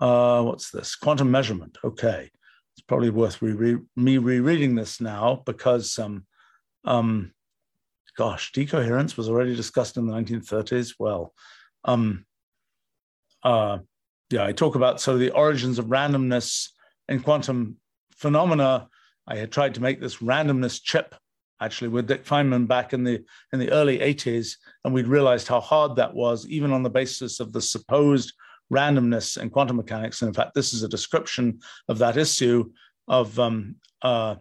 Uh, 0.00 0.42
what's 0.42 0.70
this? 0.70 0.96
Quantum 0.96 1.30
measurement. 1.30 1.78
Okay 1.84 2.30
it's 2.76 2.84
probably 2.86 3.10
worth 3.10 3.40
re- 3.40 3.78
me 3.96 4.18
rereading 4.18 4.74
this 4.74 5.00
now 5.00 5.42
because, 5.46 5.98
um, 5.98 6.26
um, 6.84 7.32
gosh, 8.16 8.52
decoherence 8.52 9.16
was 9.16 9.28
already 9.28 9.54
discussed 9.54 9.96
in 9.96 10.06
the 10.06 10.12
1930s. 10.12 10.94
Well, 10.98 11.32
um, 11.84 12.26
uh, 13.42 13.78
yeah, 14.30 14.44
I 14.44 14.52
talk 14.52 14.74
about 14.74 15.00
sort 15.00 15.14
of 15.14 15.20
the 15.20 15.30
origins 15.30 15.78
of 15.78 15.86
randomness 15.86 16.70
in 17.08 17.20
quantum 17.20 17.76
phenomena. 18.16 18.88
I 19.26 19.36
had 19.36 19.52
tried 19.52 19.74
to 19.74 19.82
make 19.82 20.00
this 20.00 20.16
randomness 20.16 20.82
chip 20.82 21.14
actually 21.60 21.88
with 21.88 22.08
Dick 22.08 22.24
Feynman 22.24 22.66
back 22.66 22.92
in 22.92 23.04
the 23.04 23.24
in 23.52 23.58
the 23.58 23.70
early 23.70 23.98
80s, 23.98 24.56
and 24.84 24.92
we'd 24.92 25.06
realized 25.06 25.48
how 25.48 25.60
hard 25.60 25.96
that 25.96 26.14
was, 26.14 26.46
even 26.48 26.72
on 26.72 26.82
the 26.82 26.90
basis 26.90 27.40
of 27.40 27.52
the 27.52 27.60
supposed 27.60 28.32
randomness 28.72 29.40
in 29.40 29.50
quantum 29.50 29.76
mechanics. 29.76 30.22
And 30.22 30.28
in 30.28 30.34
fact, 30.34 30.54
this 30.54 30.72
is 30.72 30.82
a 30.82 30.88
description 30.88 31.60
of 31.88 31.98
that 31.98 32.16
issue 32.16 32.70
of 33.08 33.38
um, 33.38 33.76
uh, 34.02 34.36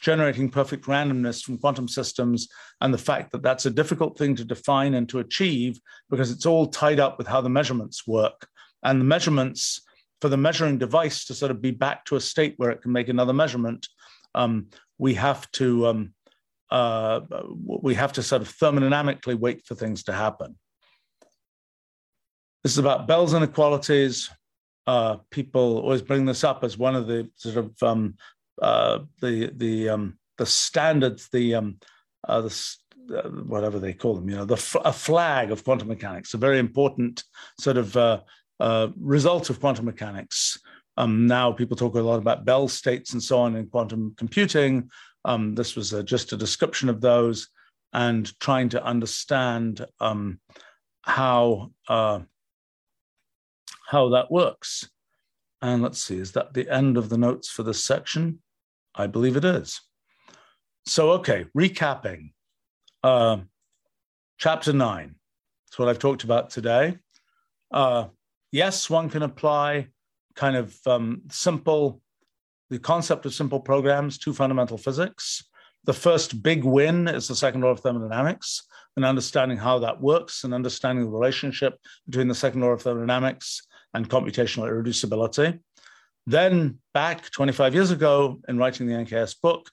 generating 0.00 0.50
perfect 0.50 0.84
randomness 0.84 1.42
from 1.42 1.58
quantum 1.58 1.88
systems 1.88 2.48
and 2.80 2.92
the 2.92 2.98
fact 2.98 3.32
that 3.32 3.42
that's 3.42 3.66
a 3.66 3.70
difficult 3.70 4.18
thing 4.18 4.36
to 4.36 4.44
define 4.44 4.94
and 4.94 5.08
to 5.08 5.18
achieve 5.18 5.78
because 6.10 6.30
it's 6.30 6.46
all 6.46 6.66
tied 6.66 7.00
up 7.00 7.18
with 7.18 7.26
how 7.26 7.40
the 7.40 7.48
measurements 7.48 8.06
work. 8.06 8.46
And 8.82 9.00
the 9.00 9.04
measurements 9.04 9.80
for 10.20 10.28
the 10.28 10.36
measuring 10.36 10.78
device 10.78 11.24
to 11.26 11.34
sort 11.34 11.50
of 11.50 11.60
be 11.60 11.70
back 11.70 12.04
to 12.06 12.16
a 12.16 12.20
state 12.20 12.54
where 12.58 12.70
it 12.70 12.82
can 12.82 12.92
make 12.92 13.08
another 13.08 13.32
measurement, 13.32 13.86
um, 14.34 14.68
we 14.98 15.14
have 15.14 15.50
to 15.52 15.86
um, 15.86 16.14
uh, 16.70 17.20
we 17.66 17.94
have 17.94 18.12
to 18.14 18.22
sort 18.22 18.42
of 18.42 18.48
thermodynamically 18.48 19.38
wait 19.38 19.64
for 19.64 19.74
things 19.74 20.02
to 20.04 20.12
happen. 20.12 20.56
This 22.64 22.72
is 22.72 22.78
about 22.78 23.06
Bell's 23.06 23.34
inequalities. 23.34 24.30
Uh, 24.86 25.18
people 25.30 25.78
always 25.78 26.00
bring 26.00 26.24
this 26.24 26.44
up 26.44 26.64
as 26.64 26.78
one 26.78 26.96
of 26.96 27.06
the 27.06 27.30
sort 27.36 27.58
of 27.58 27.82
um, 27.82 28.14
uh, 28.60 29.00
the 29.20 29.52
the 29.54 29.90
um, 29.90 30.18
the 30.38 30.46
standards, 30.46 31.28
the 31.28 31.56
um, 31.56 31.76
uh, 32.26 32.40
the 32.40 32.76
uh, 33.14 33.28
whatever 33.28 33.78
they 33.78 33.92
call 33.92 34.14
them, 34.14 34.30
you 34.30 34.36
know, 34.36 34.46
the 34.46 34.80
a 34.82 34.92
flag 34.92 35.50
of 35.50 35.62
quantum 35.62 35.88
mechanics, 35.88 36.32
a 36.32 36.38
very 36.38 36.58
important 36.58 37.22
sort 37.60 37.76
of 37.76 37.94
uh, 37.98 38.20
uh, 38.60 38.88
result 38.98 39.50
of 39.50 39.60
quantum 39.60 39.84
mechanics. 39.84 40.58
Um, 40.96 41.26
now 41.26 41.52
people 41.52 41.76
talk 41.76 41.94
a 41.96 42.00
lot 42.00 42.18
about 42.18 42.46
Bell 42.46 42.68
states 42.68 43.12
and 43.12 43.22
so 43.22 43.40
on 43.40 43.56
in 43.56 43.66
quantum 43.66 44.14
computing. 44.16 44.90
Um, 45.26 45.54
this 45.54 45.76
was 45.76 45.92
a, 45.92 46.02
just 46.02 46.32
a 46.32 46.36
description 46.36 46.88
of 46.88 47.02
those 47.02 47.48
and 47.92 48.32
trying 48.40 48.70
to 48.70 48.84
understand 48.84 49.84
um, 50.00 50.40
how 51.02 51.72
uh, 51.88 52.20
how 53.94 54.08
that 54.08 54.30
works. 54.30 54.90
And 55.62 55.80
let's 55.82 56.02
see, 56.02 56.18
is 56.18 56.32
that 56.32 56.52
the 56.52 56.68
end 56.68 56.96
of 56.98 57.08
the 57.08 57.16
notes 57.16 57.48
for 57.48 57.62
this 57.62 57.82
section? 57.82 58.40
I 58.94 59.06
believe 59.06 59.36
it 59.36 59.44
is. 59.44 59.80
So, 60.84 61.12
okay, 61.12 61.46
recapping. 61.56 62.32
Uh, 63.02 63.38
chapter 64.36 64.72
nine. 64.72 65.14
That's 65.66 65.78
what 65.78 65.88
I've 65.88 66.00
talked 66.00 66.24
about 66.24 66.50
today. 66.50 66.98
Uh, 67.70 68.06
yes, 68.50 68.90
one 68.90 69.08
can 69.08 69.22
apply 69.22 69.88
kind 70.34 70.56
of 70.56 70.76
um, 70.86 71.22
simple, 71.30 72.00
the 72.70 72.80
concept 72.80 73.26
of 73.26 73.32
simple 73.32 73.60
programs 73.60 74.18
to 74.18 74.32
fundamental 74.32 74.76
physics. 74.76 75.44
The 75.84 75.92
first 75.92 76.42
big 76.42 76.64
win 76.64 77.06
is 77.06 77.28
the 77.28 77.36
second 77.36 77.60
law 77.60 77.70
of 77.70 77.80
thermodynamics 77.80 78.66
and 78.96 79.04
understanding 79.04 79.58
how 79.58 79.78
that 79.80 80.00
works 80.00 80.44
and 80.44 80.52
understanding 80.52 81.04
the 81.04 81.10
relationship 81.10 81.78
between 82.06 82.28
the 82.28 82.34
second 82.34 82.60
law 82.62 82.72
of 82.74 82.82
thermodynamics 82.82 83.62
and 83.94 84.10
computational 84.10 84.68
irreducibility. 84.68 85.60
Then, 86.26 86.78
back 86.92 87.30
25 87.30 87.74
years 87.74 87.90
ago, 87.90 88.40
in 88.48 88.58
writing 88.58 88.86
the 88.86 88.94
NKS 88.94 89.40
book, 89.40 89.70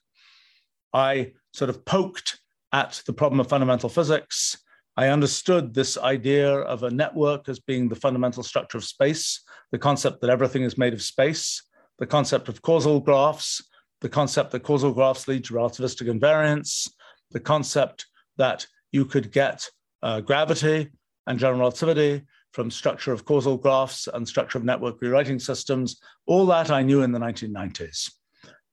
I 0.92 1.32
sort 1.52 1.70
of 1.70 1.84
poked 1.84 2.38
at 2.72 3.02
the 3.06 3.12
problem 3.12 3.40
of 3.40 3.48
fundamental 3.48 3.88
physics. 3.88 4.56
I 4.96 5.08
understood 5.08 5.72
this 5.72 5.96
idea 5.98 6.50
of 6.52 6.82
a 6.82 6.90
network 6.90 7.48
as 7.48 7.58
being 7.58 7.88
the 7.88 7.96
fundamental 7.96 8.42
structure 8.42 8.78
of 8.78 8.84
space, 8.84 9.42
the 9.70 9.78
concept 9.78 10.20
that 10.20 10.30
everything 10.30 10.62
is 10.62 10.76
made 10.76 10.92
of 10.92 11.02
space, 11.02 11.62
the 11.98 12.06
concept 12.06 12.48
of 12.48 12.60
causal 12.62 13.00
graphs, 13.00 13.62
the 14.02 14.08
concept 14.08 14.50
that 14.50 14.62
causal 14.62 14.92
graphs 14.92 15.28
lead 15.28 15.44
to 15.44 15.54
relativistic 15.54 16.08
invariance, 16.08 16.90
the 17.30 17.40
concept 17.40 18.06
that 18.36 18.66
you 18.90 19.06
could 19.06 19.32
get 19.32 19.66
uh, 20.02 20.20
gravity 20.20 20.90
and 21.26 21.38
general 21.38 21.60
relativity 21.60 22.22
from 22.52 22.70
structure 22.70 23.12
of 23.12 23.24
causal 23.24 23.56
graphs 23.56 24.08
and 24.12 24.28
structure 24.28 24.58
of 24.58 24.64
network 24.64 25.00
rewriting 25.00 25.38
systems. 25.38 26.00
All 26.26 26.46
that 26.46 26.70
I 26.70 26.82
knew 26.82 27.02
in 27.02 27.12
the 27.12 27.18
1990s. 27.18 28.10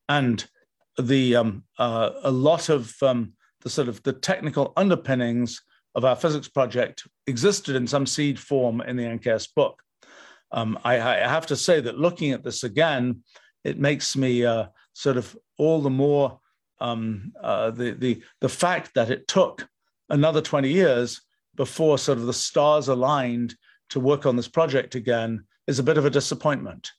And 0.07 0.45
the 0.99 1.35
um, 1.37 1.63
uh, 1.77 2.11
a 2.23 2.31
lot 2.31 2.69
of 2.69 2.93
um, 3.01 3.33
the 3.61 3.69
sort 3.69 3.87
of 3.87 4.01
the 4.03 4.13
technical 4.13 4.73
underpinnings 4.75 5.61
of 5.95 6.05
our 6.05 6.15
physics 6.15 6.47
project 6.47 7.07
existed 7.27 7.75
in 7.75 7.87
some 7.87 8.05
seed 8.05 8.39
form 8.39 8.81
in 8.81 8.95
the 8.95 9.03
NKS 9.03 9.53
book. 9.55 9.81
Um, 10.51 10.79
I, 10.83 10.95
I, 10.99 11.15
have 11.27 11.45
to 11.47 11.55
say 11.55 11.79
that 11.81 11.99
looking 11.99 12.31
at 12.31 12.43
this 12.43 12.63
again, 12.63 13.23
it 13.63 13.79
makes 13.79 14.15
me 14.15 14.45
uh, 14.45 14.67
sort 14.93 15.17
of 15.17 15.37
all 15.57 15.81
the 15.81 15.89
more 15.89 16.39
um, 16.79 17.33
uh, 17.41 17.69
the, 17.71 17.91
the, 17.91 18.23
the 18.41 18.49
fact 18.49 18.91
that 18.95 19.11
it 19.11 19.27
took 19.27 19.67
another 20.09 20.41
20 20.41 20.71
years 20.71 21.21
before 21.55 21.97
sort 21.97 22.17
of 22.17 22.25
the 22.25 22.33
stars 22.33 22.87
aligned 22.87 23.55
to 23.89 23.99
work 23.99 24.25
on 24.25 24.35
this 24.35 24.47
project 24.47 24.95
again 24.95 25.43
is 25.67 25.79
a 25.79 25.83
bit 25.83 25.97
of 25.97 26.05
a 26.05 26.09
disappointment. 26.09 26.91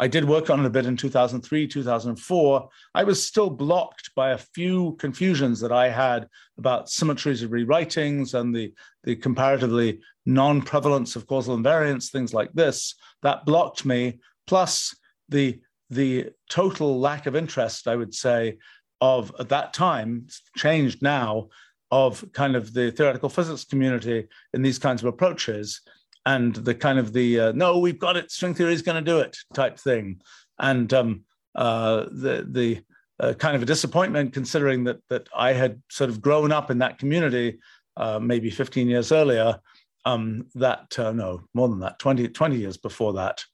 I 0.00 0.06
did 0.06 0.24
work 0.24 0.48
on 0.48 0.60
it 0.60 0.66
a 0.66 0.70
bit 0.70 0.86
in 0.86 0.96
2003, 0.96 1.66
2004. 1.66 2.68
I 2.94 3.04
was 3.04 3.26
still 3.26 3.50
blocked 3.50 4.14
by 4.14 4.30
a 4.30 4.38
few 4.38 4.94
confusions 5.00 5.58
that 5.60 5.72
I 5.72 5.88
had 5.88 6.28
about 6.56 6.88
symmetries 6.88 7.42
of 7.42 7.50
rewritings 7.50 8.34
and 8.34 8.54
the, 8.54 8.72
the 9.02 9.16
comparatively 9.16 10.00
non 10.24 10.62
prevalence 10.62 11.16
of 11.16 11.26
causal 11.26 11.56
invariance, 11.58 12.10
things 12.10 12.32
like 12.32 12.52
this. 12.52 12.94
That 13.22 13.44
blocked 13.44 13.84
me, 13.84 14.20
plus 14.46 14.96
the, 15.28 15.60
the 15.90 16.30
total 16.48 17.00
lack 17.00 17.26
of 17.26 17.34
interest, 17.34 17.88
I 17.88 17.96
would 17.96 18.14
say, 18.14 18.58
of 19.00 19.32
at 19.40 19.48
that 19.48 19.74
time, 19.74 20.28
changed 20.56 21.02
now, 21.02 21.48
of 21.90 22.24
kind 22.32 22.54
of 22.54 22.72
the 22.72 22.92
theoretical 22.92 23.28
physics 23.28 23.64
community 23.64 24.28
in 24.52 24.62
these 24.62 24.78
kinds 24.78 25.02
of 25.02 25.08
approaches 25.08 25.80
and 26.28 26.54
the 26.56 26.74
kind 26.74 26.98
of 26.98 27.14
the 27.14 27.40
uh, 27.40 27.52
no, 27.52 27.78
we've 27.78 27.98
got 27.98 28.18
it, 28.18 28.30
string 28.30 28.52
theory 28.54 28.74
is 28.74 28.82
going 28.82 29.02
to 29.02 29.10
do 29.10 29.18
it 29.18 29.34
type 29.54 29.78
thing, 29.78 30.20
and 30.58 30.92
um, 30.92 31.22
uh, 31.54 32.04
the 32.10 32.46
the 32.50 32.84
uh, 33.18 33.32
kind 33.32 33.56
of 33.56 33.62
a 33.62 33.66
disappointment 33.66 34.34
considering 34.34 34.84
that 34.84 34.98
that 35.08 35.26
I 35.34 35.54
had 35.54 35.82
sort 35.88 36.10
of 36.10 36.20
grown 36.20 36.52
up 36.52 36.70
in 36.70 36.78
that 36.78 36.98
community 36.98 37.58
uh, 37.96 38.18
maybe 38.18 38.50
15 38.50 38.88
years 38.88 39.10
earlier. 39.10 39.58
Um, 40.04 40.46
that 40.54 40.98
uh, 40.98 41.12
no, 41.12 41.42
more 41.54 41.68
than 41.68 41.80
that, 41.80 41.98
20, 41.98 42.28
20 42.28 42.56
years 42.56 42.76
before 42.76 43.14
that, 43.14 43.44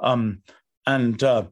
um, 0.00 0.42
and 0.86 1.20
uh, 1.22 1.44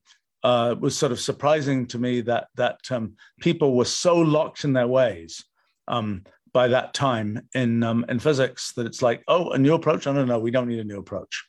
it 0.45 0.81
was 0.81 0.97
sort 0.97 1.13
of 1.13 1.21
surprising 1.21 1.87
to 1.87 1.99
me 1.99 2.23
that 2.23 2.49
that 2.57 2.81
um, 2.91 3.15
people 3.41 3.77
were 3.77 3.85
so 3.85 4.17
locked 4.17 4.65
in 4.65 4.73
their 4.73 4.89
ways 4.89 5.45
um, 5.87 6.25
by 6.53 6.69
that 6.69 6.95
time 6.95 7.49
in 7.55 7.83
um, 7.83 8.05
in 8.09 8.19
physics 8.19 8.73
that 8.75 8.87
it's 8.87 9.03
like, 9.03 9.23
oh, 9.29 9.51
a 9.51 9.59
new 9.59 9.75
approach? 9.75 10.07
No, 10.07 10.13
no, 10.13 10.25
no, 10.25 10.39
we 10.39 10.51
don't 10.51 10.69
need 10.69 10.81
a 10.81 10.85
new 10.85 10.99
approach. 10.99 11.45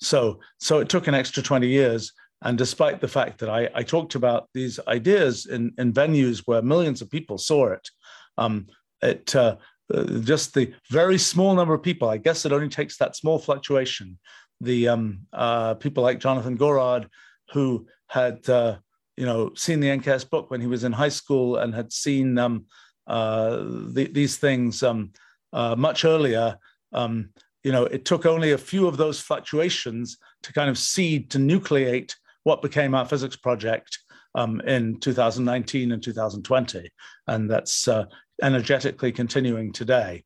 So 0.00 0.40
so 0.58 0.78
it 0.78 0.88
took 0.88 1.06
an 1.06 1.14
extra 1.14 1.42
20 1.42 1.66
years. 1.66 2.12
And 2.42 2.56
despite 2.56 3.00
the 3.00 3.08
fact 3.08 3.38
that 3.40 3.50
I, 3.50 3.68
I 3.74 3.82
talked 3.82 4.14
about 4.14 4.48
these 4.54 4.78
ideas 4.86 5.46
in, 5.46 5.72
in 5.76 5.92
venues 5.92 6.42
where 6.46 6.62
millions 6.62 7.02
of 7.02 7.10
people 7.10 7.36
saw 7.36 7.66
it, 7.72 7.90
um, 8.36 8.68
it 9.02 9.34
uh, 9.34 9.56
uh, 9.92 10.04
just 10.20 10.54
the 10.54 10.72
very 10.90 11.18
small 11.18 11.54
number 11.54 11.74
of 11.74 11.82
people, 11.82 12.08
I 12.08 12.18
guess 12.18 12.44
it 12.44 12.52
only 12.52 12.68
takes 12.68 12.96
that 12.98 13.16
small 13.16 13.38
fluctuation. 13.38 14.18
The 14.60 14.88
um, 14.88 15.20
uh, 15.32 15.74
people 15.74 16.02
like 16.02 16.20
Jonathan 16.20 16.56
Gorard, 16.56 17.08
who 17.52 17.86
had 18.08 18.48
uh, 18.48 18.76
you 19.16 19.26
know 19.26 19.52
seen 19.54 19.80
the 19.80 19.88
NKS 19.88 20.28
book 20.28 20.50
when 20.50 20.60
he 20.60 20.66
was 20.66 20.84
in 20.84 20.92
high 20.92 21.08
school 21.08 21.56
and 21.56 21.74
had 21.74 21.92
seen 21.92 22.38
um, 22.38 22.66
the, 23.08 24.08
these 24.12 24.36
things 24.36 24.82
um, 24.82 25.12
uh, 25.52 25.74
much 25.76 26.04
earlier. 26.04 26.58
Um, 26.92 27.30
you 27.64 27.72
know, 27.72 27.84
it 27.84 28.04
took 28.04 28.26
only 28.26 28.52
a 28.52 28.58
few 28.58 28.86
of 28.86 28.96
those 28.96 29.20
fluctuations 29.20 30.18
to 30.42 30.52
kind 30.52 30.70
of 30.70 30.78
seed 30.78 31.30
to 31.30 31.38
nucleate 31.38 32.14
what 32.44 32.62
became 32.62 32.94
our 32.94 33.04
physics 33.04 33.36
project 33.36 33.98
um, 34.34 34.60
in 34.62 35.00
2019 35.00 35.92
and 35.92 36.02
2020, 36.02 36.90
and 37.26 37.50
that's 37.50 37.88
uh, 37.88 38.04
energetically 38.42 39.10
continuing 39.12 39.72
today. 39.72 40.24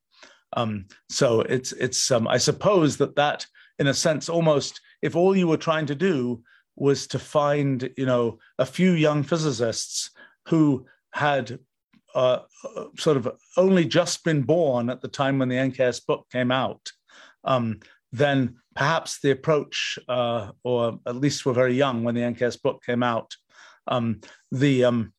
Um, 0.55 0.87
so 1.09 1.41
it's 1.41 1.73
it's 1.73 2.11
um, 2.11 2.29
I 2.29 2.39
suppose 2.39 2.99
that 2.99 3.17
that 3.17 3.47
in 3.79 3.87
a 3.87 3.95
sense 3.95 4.29
almost 4.29 4.81
if 5.01 5.17
all 5.17 5.37
you 5.37 5.49
were 5.49 5.57
trying 5.57 5.87
to 5.87 5.95
do 5.95 6.43
was 6.77 7.07
to 7.09 7.19
find 7.19 7.91
you 7.97 8.07
know 8.07 8.39
a 8.59 8.67
few 8.67 8.93
young 8.93 9.23
physicists 9.23 10.11
who 10.49 10.87
had 11.13 11.59
uh, 12.15 12.41
sort 12.97 13.17
of 13.17 13.31
only 13.57 13.85
just 13.85 14.25
been 14.25 14.43
born 14.43 14.91
at 14.91 15.01
the 15.01 15.09
time 15.09 15.39
when 15.39 15.49
the 15.49 15.57
NKS 15.57 16.05
book 16.07 16.27
came 16.31 16.51
out, 16.51 16.91
um, 17.45 17.81
then 18.13 18.57
perhaps 18.75 19.21
the 19.21 19.31
approach, 19.31 19.99
uh, 20.09 20.53
or 20.63 20.99
at 21.07 21.17
least 21.17 21.47
were 21.47 21.53
very 21.53 21.75
young 21.75 22.05
when 22.05 22.15
the 22.15 22.21
NKS 22.21 22.61
book 22.63 22.83
came 22.85 23.03
out, 23.03 23.35
um, 23.87 24.21
the 24.51 24.85
um, 24.85 25.13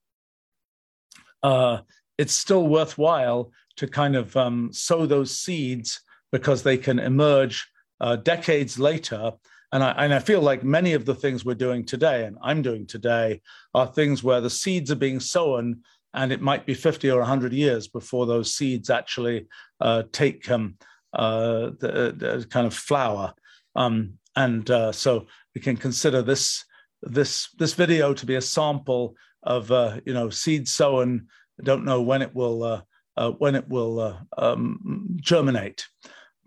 uh, 1.41 1.80
it's 2.18 2.34
still 2.34 2.68
worthwhile 2.68 3.52
to 3.78 3.88
kind 3.88 4.15
of 4.15 4.36
um, 4.38 4.72
sow 4.72 5.06
those 5.06 5.38
seeds 5.38 6.02
because 6.32 6.64
they 6.64 6.78
can 6.78 6.99
emerge 6.99 7.68
uh, 7.99 8.15
decades 8.18 8.80
later. 8.80 9.32
And 9.72 9.84
I, 9.84 9.91
and 9.91 10.14
I 10.14 10.20
feel 10.20 10.41
like 10.41 10.64
many 10.64 10.94
of 10.94 11.06
the 11.06 11.15
things 11.15 11.44
we're 11.44 11.56
doing 11.56 11.84
today, 11.84 12.26
and 12.26 12.38
I'm 12.44 12.61
doing 12.61 12.86
today, 12.86 13.41
are 13.74 13.88
things 13.88 14.24
where 14.24 14.41
the 14.41 14.49
seeds 14.49 14.91
are 14.91 14.95
being 14.95 15.20
sown 15.20 15.82
and 16.14 16.31
it 16.31 16.41
might 16.41 16.65
be 16.65 16.73
50 16.73 17.10
or 17.10 17.19
100 17.19 17.53
years 17.53 17.88
before 17.88 18.26
those 18.26 18.53
seeds 18.53 18.90
actually 18.90 19.48
uh, 19.81 20.03
take 20.11 20.49
um, 20.49 20.76
uh, 21.14 21.72
the, 21.80 22.15
the, 22.15 22.48
kind 22.49 22.68
of 22.68 22.73
flower. 22.73 23.34
Um, 23.76 24.14
and 24.35 24.69
uh, 24.69 24.91
so 24.91 25.27
we 25.56 25.61
can 25.61 25.77
consider 25.77 26.22
this 26.22 26.65
this 27.02 27.49
this 27.60 27.73
video 27.73 28.14
to 28.14 28.26
be 28.26 28.35
a 28.35 28.41
sample 28.41 29.15
of 29.44 29.72
uh, 29.72 29.99
you 30.06 30.14
know 30.14 30.30
seed 30.30 30.68
sown. 30.68 31.27
I 31.60 31.64
don't 31.64 31.85
know 31.85 32.02
when 32.02 32.22
it 32.22 32.34
will 32.34 32.64
uh, 32.64 32.81
uh, 33.18 33.31
when 33.31 33.56
it 33.56 33.68
will 33.68 34.19
um, 34.38 35.07
germinate, 35.18 35.85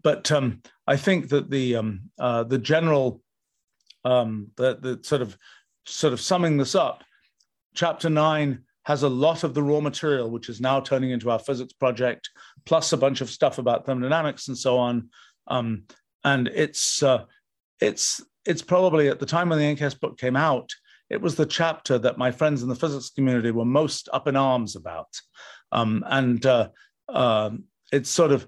but 0.03 0.33
um, 0.33 0.63
I 0.87 0.97
think 0.97 1.29
that 1.29 1.51
the 1.51 1.77
um, 1.77 2.11
the 2.19 2.59
general 2.61 3.21
um, 4.05 4.49
the, 4.57 4.79
the 4.81 5.01
sort 5.03 5.23
of 5.23 5.37
sort 5.85 6.13
of 6.13 6.21
summing 6.21 6.57
this 6.57 6.75
up, 6.75 7.05
chapter 7.75 8.09
nine 8.09 8.65
has 8.87 9.03
a 9.03 9.09
lot 9.09 9.43
of 9.43 9.53
the 9.53 9.63
raw 9.63 9.81
material, 9.81 10.31
which 10.31 10.49
is 10.49 10.61
now 10.61 10.79
turning 10.79 11.11
into 11.11 11.29
our 11.29 11.41
physics 11.41 11.73
project, 11.73 12.31
plus 12.67 12.93
a 12.93 12.97
bunch 12.97 13.21
of 13.21 13.29
stuff 13.29 13.59
about 13.59 13.85
thermodynamics 13.85 14.47
and 14.47 14.57
so 14.57 14.79
on. 14.79 15.09
Um, 15.49 15.83
and 16.23 16.47
it's 16.47 17.03
uh, 17.03 17.25
it's 17.81 18.23
it's 18.45 18.63
probably 18.63 19.09
at 19.09 19.19
the 19.19 19.27
time 19.27 19.49
when 19.49 19.59
the 19.59 19.75
NKS 19.75 19.99
book 19.99 20.19
came 20.19 20.37
out, 20.37 20.71
it 21.11 21.21
was 21.21 21.35
the 21.35 21.47
chapter 21.47 21.99
that 21.99 22.17
my 22.17 22.31
friends 22.31 22.63
in 22.63 22.69
the 22.69 22.77
physics 22.77 23.11
community 23.11 23.51
were 23.51 23.65
most 23.65 24.09
up 24.13 24.29
in 24.29 24.37
arms 24.37 24.77
about. 24.77 25.09
Um, 25.73 26.05
and 26.07 26.47
uh, 26.47 26.69
uh, 27.09 27.51
it's 27.91 28.09
sort 28.09 28.31
of, 28.31 28.47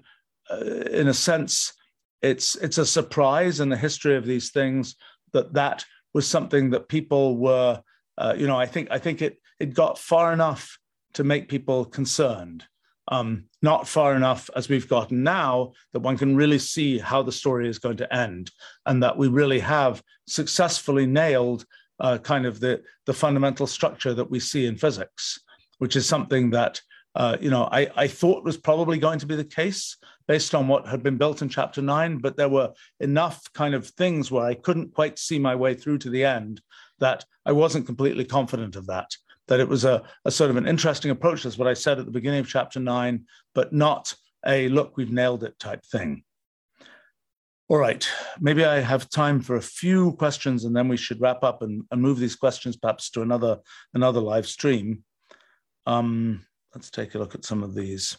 uh, 0.49 0.63
in 0.63 1.09
a 1.09 1.13
sense, 1.13 1.73
it's 2.21 2.55
it's 2.55 2.77
a 2.77 2.85
surprise 2.85 3.59
in 3.59 3.67
the 3.67 3.77
history 3.77 4.15
of 4.15 4.25
these 4.25 4.51
things 4.51 4.95
that 5.33 5.53
that 5.53 5.83
was 6.13 6.25
something 6.25 6.69
that 6.69 6.87
people 6.87 7.35
were, 7.35 7.81
uh, 8.17 8.35
you 8.37 8.47
know, 8.47 8.57
I 8.57 8.67
think 8.67 8.87
I 8.89 8.99
think 8.99 9.21
it 9.21 9.37
it 9.59 9.73
got 9.73 9.97
far 9.97 10.33
enough 10.33 10.79
to 11.13 11.23
make 11.23 11.49
people 11.49 11.85
concerned. 11.85 12.65
Um, 13.11 13.45
not 13.63 13.87
far 13.87 14.15
enough 14.15 14.51
as 14.55 14.69
we've 14.69 14.87
gotten 14.87 15.23
now 15.23 15.73
that 15.93 16.01
one 16.01 16.17
can 16.17 16.35
really 16.35 16.59
see 16.59 16.99
how 16.99 17.23
the 17.23 17.31
story 17.31 17.67
is 17.67 17.79
going 17.79 17.97
to 17.97 18.15
end, 18.15 18.51
and 18.85 19.01
that 19.01 19.17
we 19.17 19.27
really 19.27 19.59
have 19.59 20.03
successfully 20.27 21.07
nailed 21.07 21.65
uh, 21.99 22.19
kind 22.19 22.45
of 22.45 22.59
the, 22.59 22.81
the 23.05 23.13
fundamental 23.13 23.67
structure 23.67 24.13
that 24.13 24.29
we 24.29 24.39
see 24.39 24.67
in 24.67 24.77
physics, 24.77 25.39
which 25.79 25.95
is 25.95 26.07
something 26.07 26.51
that 26.51 26.79
uh, 27.15 27.35
you 27.41 27.49
know 27.49 27.67
I, 27.71 27.89
I 27.95 28.07
thought 28.07 28.43
was 28.43 28.57
probably 28.57 28.99
going 28.99 29.17
to 29.19 29.25
be 29.25 29.35
the 29.35 29.43
case 29.43 29.97
based 30.27 30.53
on 30.53 30.67
what 30.67 30.87
had 30.87 31.01
been 31.01 31.17
built 31.17 31.41
in 31.41 31.49
chapter 31.49 31.81
nine, 31.81 32.19
but 32.19 32.37
there 32.37 32.47
were 32.47 32.71
enough 32.99 33.41
kind 33.53 33.73
of 33.73 33.87
things 33.87 34.29
where 34.29 34.45
I 34.45 34.53
couldn't 34.53 34.93
quite 34.93 35.17
see 35.17 35.39
my 35.39 35.55
way 35.55 35.73
through 35.73 35.97
to 35.99 36.11
the 36.11 36.23
end 36.23 36.61
that 36.99 37.25
I 37.43 37.53
wasn't 37.53 37.87
completely 37.87 38.25
confident 38.25 38.75
of 38.75 38.85
that 38.85 39.09
that 39.49 39.59
it 39.59 39.67
was 39.67 39.83
a, 39.83 40.03
a 40.25 40.31
sort 40.31 40.51
of 40.51 40.57
an 40.57 40.67
interesting 40.67 41.11
approach. 41.11 41.43
That's 41.43 41.57
what 41.57 41.67
I 41.67 41.73
said 41.73 41.99
at 41.99 42.05
the 42.05 42.11
beginning 42.11 42.39
of 42.39 42.47
chapter 42.47 42.79
nine, 42.79 43.25
but 43.53 43.73
not 43.73 44.13
a 44.45 44.69
look, 44.69 44.95
we've 44.95 45.11
nailed 45.11 45.43
it 45.43 45.59
type 45.59 45.83
thing. 45.83 46.23
All 47.67 47.77
right, 47.77 48.07
maybe 48.39 48.63
I 48.63 48.79
have 48.79 49.09
time 49.09 49.41
for 49.41 49.55
a 49.55 49.61
few 49.61 50.13
questions 50.13 50.65
and 50.65 50.75
then 50.75 50.87
we 50.87 50.97
should 50.97 51.19
wrap 51.19 51.43
up 51.43 51.61
and, 51.61 51.83
and 51.91 52.01
move 52.01 52.19
these 52.19 52.35
questions 52.35 52.77
perhaps 52.77 53.09
to 53.11 53.21
another, 53.21 53.57
another 53.93 54.19
live 54.21 54.47
stream. 54.47 55.03
Um, 55.85 56.45
let's 56.73 56.89
take 56.89 57.15
a 57.15 57.19
look 57.19 57.35
at 57.35 57.45
some 57.45 57.63
of 57.63 57.75
these. 57.75 58.17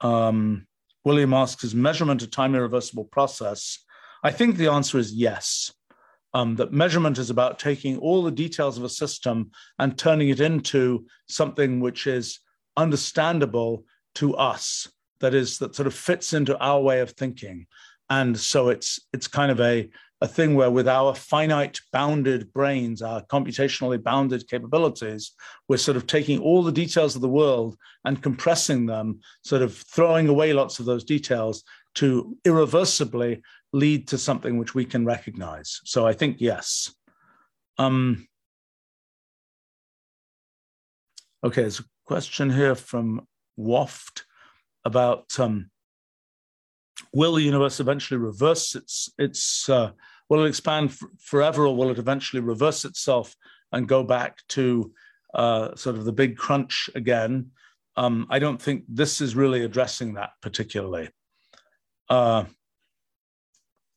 Um, 0.00 0.66
William 1.04 1.32
asks, 1.32 1.62
is 1.62 1.76
measurement 1.76 2.22
a 2.22 2.26
time 2.26 2.56
irreversible 2.56 3.04
process? 3.04 3.78
I 4.24 4.30
think 4.32 4.56
the 4.56 4.70
answer 4.70 4.98
is 4.98 5.12
yes 5.12 5.72
um, 6.34 6.56
that 6.56 6.72
measurement 6.72 7.18
is 7.18 7.30
about 7.30 7.58
taking 7.58 7.98
all 7.98 8.22
the 8.22 8.30
details 8.30 8.78
of 8.78 8.84
a 8.84 8.88
system 8.88 9.50
and 9.78 9.98
turning 9.98 10.28
it 10.28 10.40
into 10.40 11.06
something 11.28 11.80
which 11.80 12.06
is 12.06 12.40
understandable 12.76 13.84
to 14.14 14.34
us 14.36 14.88
that 15.20 15.34
is 15.34 15.58
that 15.58 15.74
sort 15.74 15.86
of 15.86 15.94
fits 15.94 16.32
into 16.32 16.58
our 16.58 16.80
way 16.80 17.00
of 17.00 17.10
thinking. 17.12 17.66
And 18.10 18.38
so 18.38 18.68
it's 18.68 19.00
it's 19.12 19.28
kind 19.28 19.50
of 19.50 19.60
a 19.60 19.88
a 20.20 20.28
thing 20.28 20.54
where 20.54 20.70
with 20.70 20.86
our 20.86 21.16
finite 21.16 21.80
bounded 21.92 22.52
brains 22.52 23.02
our 23.02 23.22
computationally 23.24 24.00
bounded 24.00 24.48
capabilities 24.48 25.32
we're 25.68 25.76
sort 25.76 25.96
of 25.96 26.06
taking 26.06 26.38
all 26.38 26.62
the 26.62 26.70
details 26.70 27.16
of 27.16 27.22
the 27.22 27.28
world 27.28 27.76
and 28.04 28.22
compressing 28.22 28.86
them 28.86 29.18
sort 29.42 29.62
of 29.62 29.76
throwing 29.76 30.28
away 30.28 30.52
lots 30.52 30.78
of 30.78 30.86
those 30.86 31.02
details 31.02 31.64
to 31.96 32.36
irreversibly 32.44 33.42
lead 33.72 34.08
to 34.08 34.18
something 34.18 34.58
which 34.58 34.74
we 34.74 34.84
can 34.84 35.04
recognize. 35.04 35.80
So 35.84 36.06
I 36.06 36.12
think 36.12 36.36
yes. 36.40 36.94
Um, 37.78 38.28
okay, 41.42 41.62
there's 41.62 41.80
a 41.80 41.84
question 42.04 42.50
here 42.50 42.74
from 42.74 43.26
Waft 43.56 44.24
about 44.84 45.38
um, 45.38 45.70
will 47.12 47.34
the 47.34 47.42
universe 47.42 47.80
eventually 47.80 48.18
reverse 48.18 48.74
its 48.74 49.10
its 49.18 49.68
uh, 49.68 49.92
will 50.28 50.44
it 50.44 50.48
expand 50.48 50.90
f- 50.90 51.02
forever 51.20 51.66
or 51.66 51.76
will 51.76 51.90
it 51.90 51.98
eventually 51.98 52.40
reverse 52.40 52.84
itself 52.84 53.34
and 53.72 53.88
go 53.88 54.02
back 54.02 54.38
to 54.48 54.92
uh, 55.34 55.74
sort 55.76 55.96
of 55.96 56.04
the 56.04 56.12
big 56.12 56.36
crunch 56.36 56.90
again 56.94 57.50
um, 57.96 58.26
i 58.30 58.38
don't 58.38 58.60
think 58.60 58.84
this 58.88 59.20
is 59.20 59.36
really 59.36 59.64
addressing 59.64 60.14
that 60.14 60.30
particularly 60.40 61.08
uh, 62.08 62.44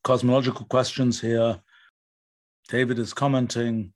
cosmological 0.06 0.65
questions 0.68 1.19
here 1.19 1.60
david 2.69 2.98
is 2.98 3.14
commenting 3.14 3.91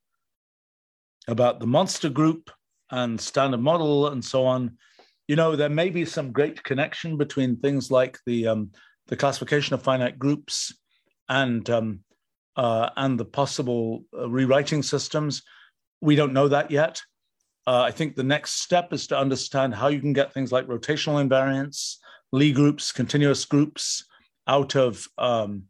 about 1.28 1.60
the 1.62 1.68
monster 1.68 2.10
group 2.10 2.52
and 2.92 3.22
standard 3.22 3.62
model 3.62 4.08
and 4.08 4.26
so 4.26 4.46
on 4.46 4.78
you 5.30 5.36
know 5.36 5.56
there 5.56 5.70
may 5.70 5.90
be 5.90 6.04
some 6.04 6.32
great 6.32 6.62
connection 6.64 7.16
between 7.16 7.56
things 7.56 7.90
like 7.92 8.18
the 8.26 8.48
um, 8.48 8.72
the 9.08 9.16
classification 9.16 9.74
of 9.74 9.84
finite 9.84 10.18
groups 10.20 10.74
and 11.30 11.70
um, 11.70 12.00
uh, 12.60 12.90
and 12.98 13.18
the 13.18 13.26
possible 13.26 14.04
uh, 14.18 14.30
rewriting 14.30 14.84
systems. 14.84 15.44
We 16.02 16.16
don't 16.16 16.34
know 16.34 16.50
that 16.50 16.72
yet. 16.72 17.02
Uh, 17.66 17.84
I 17.84 17.92
think 17.92 18.16
the 18.16 18.24
next 18.24 18.62
step 18.64 18.92
is 18.92 19.08
to 19.08 19.18
understand 19.18 19.76
how 19.76 19.88
you 19.88 20.02
can 20.02 20.12
get 20.12 20.34
things 20.34 20.52
like 20.52 20.68
rotational 20.68 21.26
invariants, 21.26 21.96
Lie 22.32 22.50
groups, 22.50 22.92
continuous 22.92 23.46
groups 23.46 24.06
out 24.48 24.76
of 24.76 25.08
um, 25.18 25.64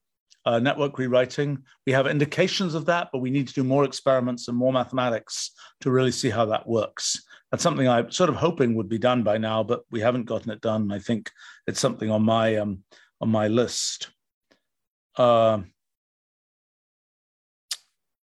uh, 0.45 0.59
network 0.59 0.97
rewriting. 0.97 1.59
We 1.85 1.93
have 1.93 2.07
indications 2.07 2.73
of 2.73 2.85
that, 2.85 3.09
but 3.11 3.19
we 3.19 3.29
need 3.29 3.47
to 3.47 3.53
do 3.53 3.63
more 3.63 3.83
experiments 3.83 4.47
and 4.47 4.57
more 4.57 4.73
mathematics 4.73 5.51
to 5.81 5.91
really 5.91 6.11
see 6.11 6.29
how 6.29 6.45
that 6.45 6.67
works. 6.67 7.23
That's 7.51 7.63
something 7.63 7.87
I'm 7.87 8.11
sort 8.11 8.29
of 8.29 8.35
hoping 8.35 8.75
would 8.75 8.89
be 8.89 8.99
done 8.99 9.23
by 9.23 9.37
now, 9.37 9.63
but 9.63 9.81
we 9.91 9.99
haven't 9.99 10.25
gotten 10.25 10.51
it 10.51 10.61
done. 10.61 10.91
I 10.91 10.99
think 10.99 11.31
it's 11.67 11.79
something 11.79 12.09
on 12.11 12.23
my 12.23 12.57
um, 12.57 12.83
on 13.21 13.29
my 13.29 13.47
list. 13.47 14.09
Uh, 15.17 15.59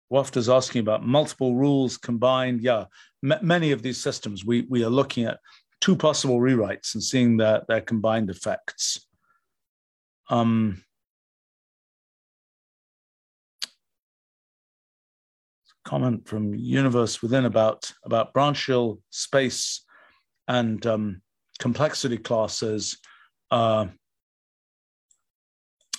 Waft 0.09 0.37
is 0.37 0.49
asking 0.49 0.81
about 0.81 1.07
multiple 1.07 1.55
rules 1.55 1.97
combined. 1.97 2.61
Yeah, 2.63 2.87
m- 3.25 3.39
many 3.43 3.71
of 3.71 3.83
these 3.83 3.99
systems, 3.99 4.45
we, 4.45 4.67
we 4.69 4.83
are 4.83 4.91
looking 4.91 5.25
at 5.25 5.39
two 5.81 5.95
possible 5.95 6.41
rewrites 6.41 6.95
and 6.95 7.03
seeing 7.03 7.37
their, 7.37 7.63
their 7.69 7.81
combined 7.81 8.29
effects. 8.29 9.07
Um, 10.29 10.83
comment 15.91 16.25
from 16.29 16.55
Universe 16.55 17.21
Within 17.21 17.47
about, 17.47 17.93
about 18.05 18.33
branchial 18.33 19.01
space 19.11 19.85
and 20.47 20.87
um, 20.87 21.21
complexity 21.59 22.17
classes. 22.17 22.99
Uh, 23.51 23.87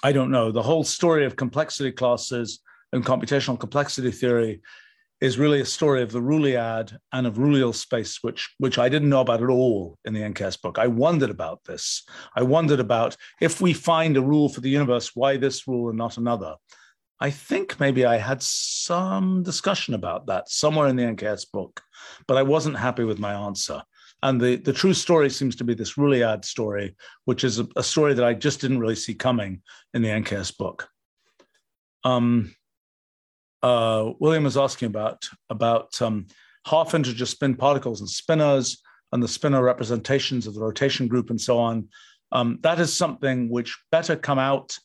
I 0.01 0.13
don't 0.13 0.31
know. 0.31 0.49
The 0.53 0.61
whole 0.61 0.85
story 0.85 1.25
of 1.25 1.35
complexity 1.35 1.91
classes 1.91 2.61
and 2.93 3.05
computational 3.05 3.59
complexity 3.59 4.11
theory 4.11 4.61
is 5.19 5.37
really 5.37 5.59
a 5.59 5.65
story 5.65 6.01
of 6.01 6.13
the 6.13 6.21
Ruliad 6.21 6.97
and 7.11 7.27
of 7.27 7.35
Rulial 7.35 7.75
space, 7.75 8.19
which, 8.21 8.49
which 8.59 8.77
I 8.77 8.87
didn't 8.87 9.09
know 9.09 9.19
about 9.19 9.43
at 9.43 9.49
all 9.49 9.97
in 10.05 10.13
the 10.13 10.21
NKS 10.21 10.61
book. 10.61 10.79
I 10.79 10.87
wondered 10.87 11.29
about 11.29 11.65
this. 11.65 12.03
I 12.33 12.43
wondered 12.43 12.79
about 12.79 13.17
if 13.41 13.59
we 13.59 13.73
find 13.73 14.15
a 14.15 14.21
rule 14.21 14.47
for 14.47 14.61
the 14.61 14.69
universe, 14.69 15.11
why 15.15 15.35
this 15.35 15.67
rule 15.67 15.89
and 15.89 15.97
not 15.97 16.17
another? 16.17 16.55
I 17.21 17.29
think 17.29 17.79
maybe 17.79 18.03
I 18.03 18.17
had 18.17 18.41
some 18.41 19.43
discussion 19.43 19.93
about 19.93 20.25
that 20.25 20.49
somewhere 20.49 20.87
in 20.87 20.95
the 20.95 21.03
NKS 21.03 21.51
book, 21.51 21.79
but 22.27 22.35
I 22.35 22.41
wasn't 22.41 22.79
happy 22.79 23.03
with 23.03 23.19
my 23.19 23.31
answer. 23.33 23.83
And 24.23 24.41
the, 24.41 24.55
the 24.55 24.73
true 24.73 24.95
story 24.95 25.29
seems 25.29 25.55
to 25.57 25.63
be 25.63 25.75
this 25.75 25.93
Ruliad 25.93 26.43
story, 26.43 26.95
which 27.25 27.43
is 27.43 27.59
a, 27.59 27.67
a, 27.75 27.83
story 27.83 28.15
that 28.15 28.25
I 28.25 28.33
just 28.33 28.59
didn't 28.59 28.79
really 28.79 28.95
see 28.95 29.13
coming 29.13 29.61
in 29.93 30.01
the 30.01 30.09
NKS 30.09 30.57
book. 30.57 30.87
Um, 32.03 32.55
uh, 33.61 34.13
William 34.19 34.47
is 34.47 34.57
asking 34.57 34.87
about, 34.87 35.27
about 35.51 36.01
um, 36.01 36.25
half 36.65 36.95
integer 36.95 37.27
spin 37.27 37.55
particles 37.55 38.01
and 38.01 38.09
spinors 38.09 38.79
and 39.11 39.21
the 39.21 39.27
spinor 39.27 39.63
representations 39.63 40.47
of 40.47 40.55
the 40.55 40.61
rotation 40.61 41.07
group 41.07 41.29
and 41.29 41.39
so 41.39 41.59
on. 41.59 41.87
Um, 42.31 42.57
that 42.61 42.79
is 42.79 42.91
something 42.91 43.47
which 43.49 43.77
better 43.91 44.15
come 44.15 44.39
out 44.39 44.75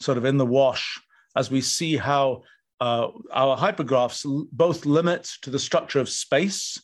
sort 0.00 0.18
of 0.18 0.24
in 0.24 0.38
the 0.38 0.46
wash 0.46 1.00
as 1.36 1.50
we 1.50 1.60
see 1.60 1.96
how 1.96 2.42
uh, 2.80 3.08
our 3.32 3.56
hypergraphs 3.56 4.24
both 4.52 4.86
limit 4.86 5.30
to 5.42 5.50
the 5.50 5.58
structure 5.58 6.00
of 6.00 6.08
space 6.08 6.80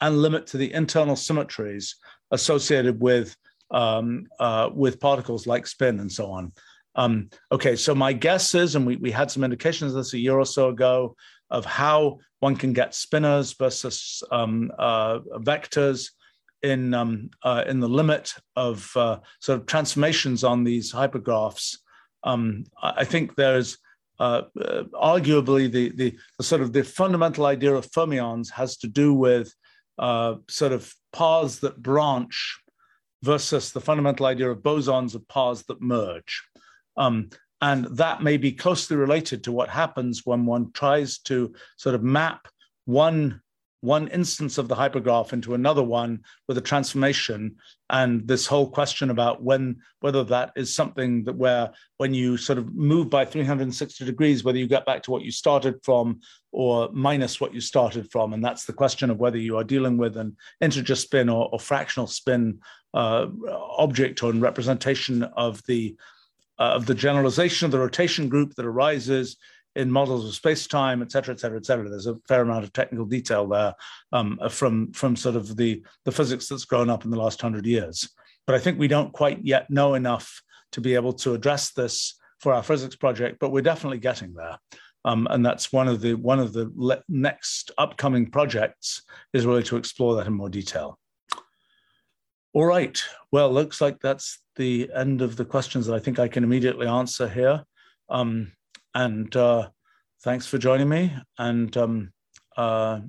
and 0.00 0.20
limit 0.20 0.46
to 0.48 0.56
the 0.56 0.72
internal 0.72 1.16
symmetries 1.16 1.96
associated 2.30 3.00
with 3.00 3.36
um, 3.70 4.26
uh, 4.38 4.70
with 4.74 5.00
particles 5.00 5.46
like 5.46 5.66
spin 5.66 6.00
and 6.00 6.10
so 6.10 6.30
on. 6.30 6.52
Um, 6.96 7.30
okay, 7.50 7.74
so 7.74 7.94
my 7.94 8.12
guess 8.12 8.54
is, 8.54 8.76
and 8.76 8.86
we, 8.86 8.96
we 8.96 9.10
had 9.10 9.30
some 9.30 9.42
indications 9.42 9.92
of 9.92 9.96
this 9.98 10.14
a 10.14 10.18
year 10.18 10.38
or 10.38 10.46
so 10.46 10.68
ago, 10.68 11.16
of 11.50 11.64
how 11.64 12.18
one 12.40 12.56
can 12.56 12.72
get 12.72 12.92
spinors 12.92 13.56
versus 13.58 14.22
um, 14.30 14.70
uh, 14.78 15.18
vectors 15.38 16.10
in 16.62 16.94
um, 16.94 17.30
uh, 17.42 17.64
in 17.66 17.80
the 17.80 17.88
limit 17.88 18.32
of 18.56 18.90
uh, 18.96 19.18
sort 19.40 19.60
of 19.60 19.66
transformations 19.66 20.44
on 20.44 20.64
these 20.64 20.92
hypergraphs. 20.92 21.78
Um, 22.22 22.64
I 22.82 23.04
think 23.04 23.34
there's 23.34 23.78
uh, 24.20 24.42
uh, 24.60 24.84
arguably 24.94 25.70
the, 25.70 25.90
the, 25.90 26.16
the 26.38 26.44
sort 26.44 26.60
of 26.60 26.72
the 26.72 26.84
fundamental 26.84 27.46
idea 27.46 27.74
of 27.74 27.90
fermions 27.90 28.50
has 28.50 28.76
to 28.78 28.86
do 28.86 29.12
with 29.12 29.52
uh, 29.98 30.34
sort 30.48 30.72
of 30.72 30.92
paths 31.12 31.58
that 31.60 31.82
branch 31.82 32.58
versus 33.22 33.72
the 33.72 33.80
fundamental 33.80 34.26
idea 34.26 34.50
of 34.50 34.58
bosons 34.58 35.14
of 35.14 35.26
paths 35.28 35.64
that 35.64 35.80
merge. 35.80 36.42
Um, 36.96 37.30
and 37.60 37.86
that 37.96 38.22
may 38.22 38.36
be 38.36 38.52
closely 38.52 38.96
related 38.96 39.42
to 39.44 39.52
what 39.52 39.70
happens 39.70 40.22
when 40.24 40.44
one 40.44 40.70
tries 40.72 41.18
to 41.20 41.54
sort 41.76 41.94
of 41.94 42.02
map 42.02 42.46
one 42.84 43.40
one 43.84 44.08
instance 44.08 44.56
of 44.56 44.66
the 44.66 44.74
hypergraph 44.74 45.34
into 45.34 45.52
another 45.52 45.82
one 45.82 46.20
with 46.48 46.56
a 46.56 46.60
transformation. 46.62 47.54
And 47.90 48.26
this 48.26 48.46
whole 48.46 48.70
question 48.70 49.10
about 49.10 49.42
when 49.42 49.76
whether 50.00 50.24
that 50.24 50.52
is 50.56 50.74
something 50.74 51.22
that 51.24 51.36
where 51.36 51.70
when 51.98 52.14
you 52.14 52.38
sort 52.38 52.58
of 52.58 52.74
move 52.74 53.10
by 53.10 53.26
360 53.26 54.06
degrees 54.06 54.42
whether 54.42 54.56
you 54.56 54.66
get 54.66 54.86
back 54.86 55.02
to 55.02 55.10
what 55.10 55.22
you 55.22 55.30
started 55.30 55.74
from 55.82 56.20
or 56.50 56.88
minus 56.92 57.40
what 57.40 57.52
you 57.52 57.60
started 57.60 58.10
from. 58.10 58.32
And 58.32 58.42
that's 58.42 58.64
the 58.64 58.72
question 58.72 59.10
of 59.10 59.18
whether 59.18 59.38
you 59.38 59.58
are 59.58 59.64
dealing 59.64 59.98
with 59.98 60.16
an 60.16 60.34
integer 60.62 60.96
spin 60.96 61.28
or, 61.28 61.50
or 61.52 61.60
fractional 61.60 62.06
spin 62.06 62.60
uh, 62.94 63.26
object 63.76 64.22
or 64.22 64.32
representation 64.32 65.24
of 65.24 65.62
the 65.66 65.94
uh, 66.58 66.72
of 66.78 66.86
the 66.86 66.94
generalization 66.94 67.66
of 67.66 67.72
the 67.72 67.78
rotation 67.78 68.28
group 68.28 68.54
that 68.54 68.64
arises 68.64 69.36
in 69.76 69.90
models 69.90 70.26
of 70.26 70.34
space-time, 70.34 71.02
et 71.02 71.10
cetera, 71.10 71.34
et 71.34 71.40
cetera, 71.40 71.58
et 71.58 71.66
cetera. 71.66 71.88
There's 71.88 72.06
a 72.06 72.16
fair 72.28 72.42
amount 72.42 72.64
of 72.64 72.72
technical 72.72 73.06
detail 73.06 73.46
there 73.46 73.74
um, 74.12 74.38
from, 74.50 74.92
from 74.92 75.16
sort 75.16 75.36
of 75.36 75.56
the, 75.56 75.82
the 76.04 76.12
physics 76.12 76.48
that's 76.48 76.64
grown 76.64 76.90
up 76.90 77.04
in 77.04 77.10
the 77.10 77.18
last 77.18 77.40
hundred 77.40 77.66
years. 77.66 78.08
But 78.46 78.54
I 78.54 78.58
think 78.58 78.78
we 78.78 78.88
don't 78.88 79.12
quite 79.12 79.44
yet 79.44 79.70
know 79.70 79.94
enough 79.94 80.42
to 80.72 80.80
be 80.80 80.94
able 80.94 81.12
to 81.14 81.34
address 81.34 81.72
this 81.72 82.18
for 82.40 82.52
our 82.52 82.62
physics 82.62 82.96
project, 82.96 83.38
but 83.40 83.50
we're 83.50 83.62
definitely 83.62 83.98
getting 83.98 84.34
there. 84.34 84.58
Um, 85.06 85.26
and 85.30 85.44
that's 85.44 85.72
one 85.72 85.88
of 85.88 86.00
the 86.00 86.14
one 86.14 86.40
of 86.40 86.52
the 86.52 86.70
le- 86.74 87.02
next 87.08 87.70
upcoming 87.76 88.30
projects 88.30 89.02
is 89.32 89.44
really 89.44 89.62
to 89.64 89.76
explore 89.76 90.16
that 90.16 90.26
in 90.26 90.32
more 90.32 90.48
detail. 90.48 90.98
All 92.54 92.64
right. 92.64 92.98
Well, 93.32 93.52
looks 93.52 93.80
like 93.80 94.00
that's 94.00 94.40
the 94.56 94.90
end 94.94 95.22
of 95.22 95.36
the 95.36 95.44
questions 95.44 95.86
that 95.86 95.94
I 95.94 95.98
think 95.98 96.18
I 96.18 96.28
can 96.28 96.44
immediately 96.44 96.86
answer 96.86 97.28
here. 97.28 97.64
Um, 98.08 98.52
and 98.94 99.34
uh, 99.34 99.68
thanks 100.22 100.46
for 100.46 100.58
joining 100.58 100.88
me. 100.88 101.14
And 101.38 101.76
um, 101.76 102.12
uh, 102.56 103.00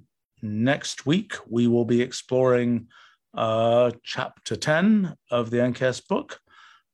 next 0.42 1.06
week, 1.06 1.36
we 1.48 1.68
will 1.68 1.86
be 1.86 2.02
exploring 2.02 2.88
uh, 3.36 3.92
chapter 4.04 4.56
10 4.56 5.16
of 5.32 5.52
the 5.52 5.58
NKS 5.58 6.08
book, 6.08 6.40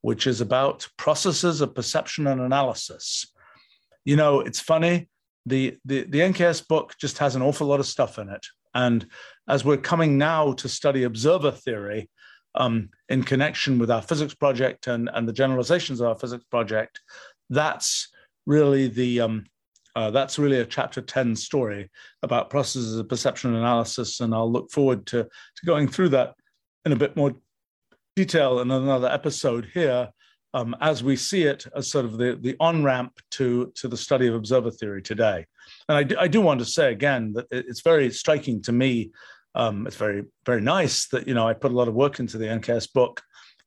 which 0.02 0.28
is 0.28 0.42
about 0.42 0.88
processes 0.98 1.62
of 1.62 1.76
perception 1.76 2.28
and 2.28 2.42
analysis. 2.42 3.26
You 4.04 4.16
know, 4.16 4.42
it's 4.42 4.60
funny, 4.60 5.10
the, 5.46 5.78
the, 5.86 6.04
the 6.04 6.20
NKS 6.20 6.68
book 6.68 6.96
just 7.00 7.18
has 7.20 7.36
an 7.36 7.42
awful 7.42 7.68
lot 7.68 7.80
of 7.80 7.88
stuff 7.88 8.20
in 8.20 8.30
it. 8.30 8.46
And 8.74 9.06
as 9.48 9.66
we're 9.66 9.78
coming 9.78 10.18
now 10.18 10.54
to 10.54 10.70
study 10.70 11.04
observer 11.04 11.52
theory 11.52 12.10
um, 12.56 12.90
in 13.10 13.24
connection 13.24 13.80
with 13.80 13.92
our 13.92 14.02
physics 14.02 14.34
project 14.34 14.88
and, 14.88 15.10
and 15.14 15.28
the 15.28 15.34
generalizations 15.34 16.00
of 16.00 16.08
our 16.08 16.16
physics 16.16 16.46
project, 16.46 17.00
that's 17.50 18.10
really 18.46 18.88
the 18.88 19.22
um, 19.22 19.46
uh, 19.96 20.10
that's 20.10 20.40
really 20.40 20.60
a 20.60 20.66
chapter 20.66 21.02
10 21.02 21.36
story 21.36 21.90
about 22.24 22.50
processes 22.50 22.98
of 22.98 23.10
perception 23.10 23.54
analysis 23.56 24.20
and 24.22 24.34
i'll 24.34 24.52
look 24.52 24.72
forward 24.72 25.06
to, 25.06 25.24
to 25.24 25.66
going 25.66 25.88
through 25.88 26.10
that 26.10 26.34
in 26.86 26.92
a 26.92 26.96
bit 26.96 27.16
more 27.16 27.34
detail 28.16 28.60
in 28.60 28.72
another 28.72 29.10
episode 29.10 29.68
here 29.74 30.10
um, 30.54 30.76
as 30.82 31.04
we 31.04 31.16
see 31.16 31.44
it 31.44 31.66
as 31.76 31.90
sort 31.90 32.06
of 32.06 32.18
the, 32.18 32.38
the 32.42 32.56
on-ramp 32.60 33.14
to, 33.32 33.72
to 33.76 33.88
the 33.88 33.98
study 33.98 34.28
of 34.28 34.36
observer 34.36 34.72
theory 34.72 35.02
today. 35.02 35.46
And 35.88 35.98
I 35.98 36.04
do, 36.04 36.16
I 36.20 36.28
do 36.28 36.42
want 36.42 36.60
to 36.60 36.66
say 36.66 36.92
again 36.92 37.34
that 37.34 37.48
it's 37.52 37.82
very 37.82 38.12
striking 38.12 38.62
to 38.64 38.72
me, 38.72 39.12
um, 39.56 39.88
it's 39.88 39.96
very, 39.96 40.26
very 40.46 40.62
nice 40.62 41.08
that, 41.10 41.28
you 41.28 41.34
know, 41.34 41.48
I 41.48 41.54
put 41.54 41.72
a 41.72 41.76
lot 41.76 41.88
of 41.88 41.94
work 41.94 42.20
into 42.20 42.38
the 42.38 42.46
NKS 42.46 42.92
book 42.92 43.22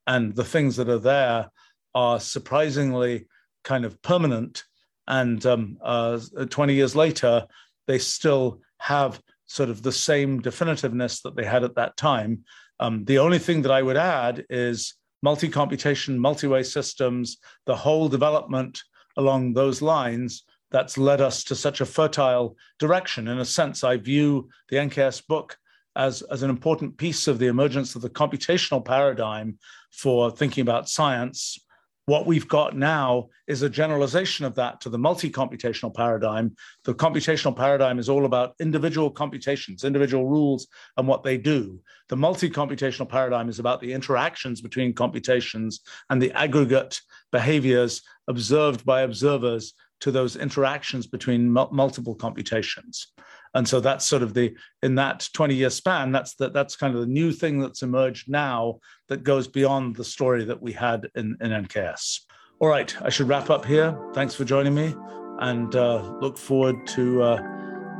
and 0.06 0.34
the 0.34 0.44
things 0.44 0.76
that 0.76 0.88
are 0.88 0.98
there 0.98 1.48
are 1.94 2.20
surprisingly 2.20 3.26
kind 3.64 3.84
of 3.84 4.00
permanent. 4.02 4.64
And 5.06 5.44
um, 5.44 5.78
uh, 5.82 6.20
20 6.48 6.74
years 6.74 6.94
later, 6.94 7.46
they 7.86 7.98
still 7.98 8.60
have 8.78 9.20
sort 9.46 9.68
of 9.68 9.82
the 9.82 9.92
same 9.92 10.40
definitiveness 10.40 11.22
that 11.22 11.36
they 11.36 11.44
had 11.44 11.64
at 11.64 11.74
that 11.74 11.96
time. 11.96 12.44
Um, 12.80 13.04
the 13.04 13.18
only 13.18 13.38
thing 13.38 13.62
that 13.62 13.72
I 13.72 13.82
would 13.82 13.96
add 13.96 14.44
is 14.48 14.94
multi 15.22 15.48
computation, 15.48 16.18
multi 16.18 16.46
way 16.46 16.62
systems, 16.62 17.38
the 17.66 17.76
whole 17.76 18.08
development 18.08 18.82
along 19.16 19.52
those 19.52 19.80
lines 19.80 20.44
that's 20.74 20.98
led 20.98 21.20
us 21.20 21.44
to 21.44 21.54
such 21.54 21.80
a 21.80 21.86
fertile 21.86 22.56
direction. 22.80 23.28
In 23.28 23.38
a 23.38 23.44
sense, 23.44 23.84
I 23.84 23.96
view 23.96 24.48
the 24.68 24.76
NKS 24.76 25.24
book 25.26 25.56
as, 25.94 26.22
as 26.22 26.42
an 26.42 26.50
important 26.50 26.96
piece 26.96 27.28
of 27.28 27.38
the 27.38 27.46
emergence 27.46 27.94
of 27.94 28.02
the 28.02 28.10
computational 28.10 28.84
paradigm 28.84 29.56
for 29.92 30.32
thinking 30.32 30.62
about 30.62 30.88
science. 30.88 31.63
What 32.06 32.26
we've 32.26 32.48
got 32.48 32.76
now 32.76 33.28
is 33.46 33.62
a 33.62 33.70
generalization 33.70 34.44
of 34.44 34.54
that 34.56 34.80
to 34.82 34.90
the 34.90 34.98
multi 34.98 35.30
computational 35.30 35.94
paradigm. 35.94 36.54
The 36.84 36.94
computational 36.94 37.56
paradigm 37.56 37.98
is 37.98 38.10
all 38.10 38.26
about 38.26 38.54
individual 38.60 39.10
computations, 39.10 39.84
individual 39.84 40.28
rules, 40.28 40.66
and 40.98 41.08
what 41.08 41.22
they 41.22 41.38
do. 41.38 41.80
The 42.10 42.16
multi 42.16 42.50
computational 42.50 43.08
paradigm 43.08 43.48
is 43.48 43.58
about 43.58 43.80
the 43.80 43.94
interactions 43.94 44.60
between 44.60 44.92
computations 44.92 45.80
and 46.10 46.20
the 46.20 46.32
aggregate 46.32 47.00
behaviors 47.32 48.02
observed 48.28 48.84
by 48.84 49.00
observers 49.00 49.72
to 50.00 50.10
those 50.10 50.36
interactions 50.36 51.06
between 51.06 51.50
multiple 51.50 52.14
computations 52.14 53.14
and 53.54 53.68
so 53.68 53.80
that's 53.80 54.04
sort 54.04 54.22
of 54.22 54.34
the 54.34 54.54
in 54.82 54.94
that 54.96 55.28
20 55.32 55.54
year 55.54 55.70
span 55.70 56.12
that's 56.12 56.34
the, 56.34 56.50
that's 56.50 56.76
kind 56.76 56.94
of 56.94 57.00
the 57.00 57.06
new 57.06 57.32
thing 57.32 57.58
that's 57.58 57.82
emerged 57.82 58.28
now 58.28 58.78
that 59.08 59.24
goes 59.24 59.48
beyond 59.48 59.96
the 59.96 60.04
story 60.04 60.44
that 60.44 60.60
we 60.60 60.72
had 60.72 61.08
in, 61.14 61.36
in 61.40 61.50
nks 61.50 62.20
all 62.60 62.68
right 62.68 62.94
i 63.02 63.08
should 63.08 63.28
wrap 63.28 63.50
up 63.50 63.64
here 63.64 63.96
thanks 64.14 64.34
for 64.34 64.44
joining 64.44 64.74
me 64.74 64.94
and 65.40 65.74
uh, 65.74 66.00
look 66.20 66.38
forward 66.38 66.86
to 66.86 67.22
uh, 67.22 67.42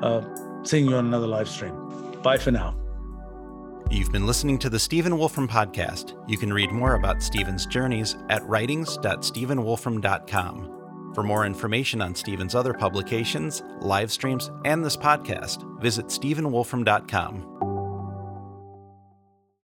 uh, 0.03 0.23
seeing 0.63 0.87
you 0.87 0.97
on 0.97 1.07
another 1.07 1.27
live 1.27 1.49
stream 1.49 1.75
bye 2.23 2.39
for 2.39 2.51
now 2.51 2.79
You've 3.91 4.11
been 4.11 4.27
listening 4.27 4.59
to 4.61 4.71
the 4.71 4.79
Stephen 4.79 5.19
Wolfram 5.19 5.47
podcast. 5.47 6.19
You 6.27 6.39
can 6.39 6.51
read 6.53 6.73
more 6.73 6.95
about 6.95 7.23
Stephen's 7.23 7.67
journeys 7.67 8.17
at 8.31 8.43
writings.stephenwolfram.com. 8.45 10.84
For 11.15 11.23
more 11.23 11.47
information 11.47 12.03
on 12.03 12.15
Stephen's 12.15 12.55
other 12.55 12.75
publications, 12.75 13.63
live 13.81 14.11
streams, 14.11 14.51
and 14.65 14.85
this 14.85 14.97
podcast, 14.97 15.81
visit 15.81 16.07
stephenwolfram.com. 16.07 17.74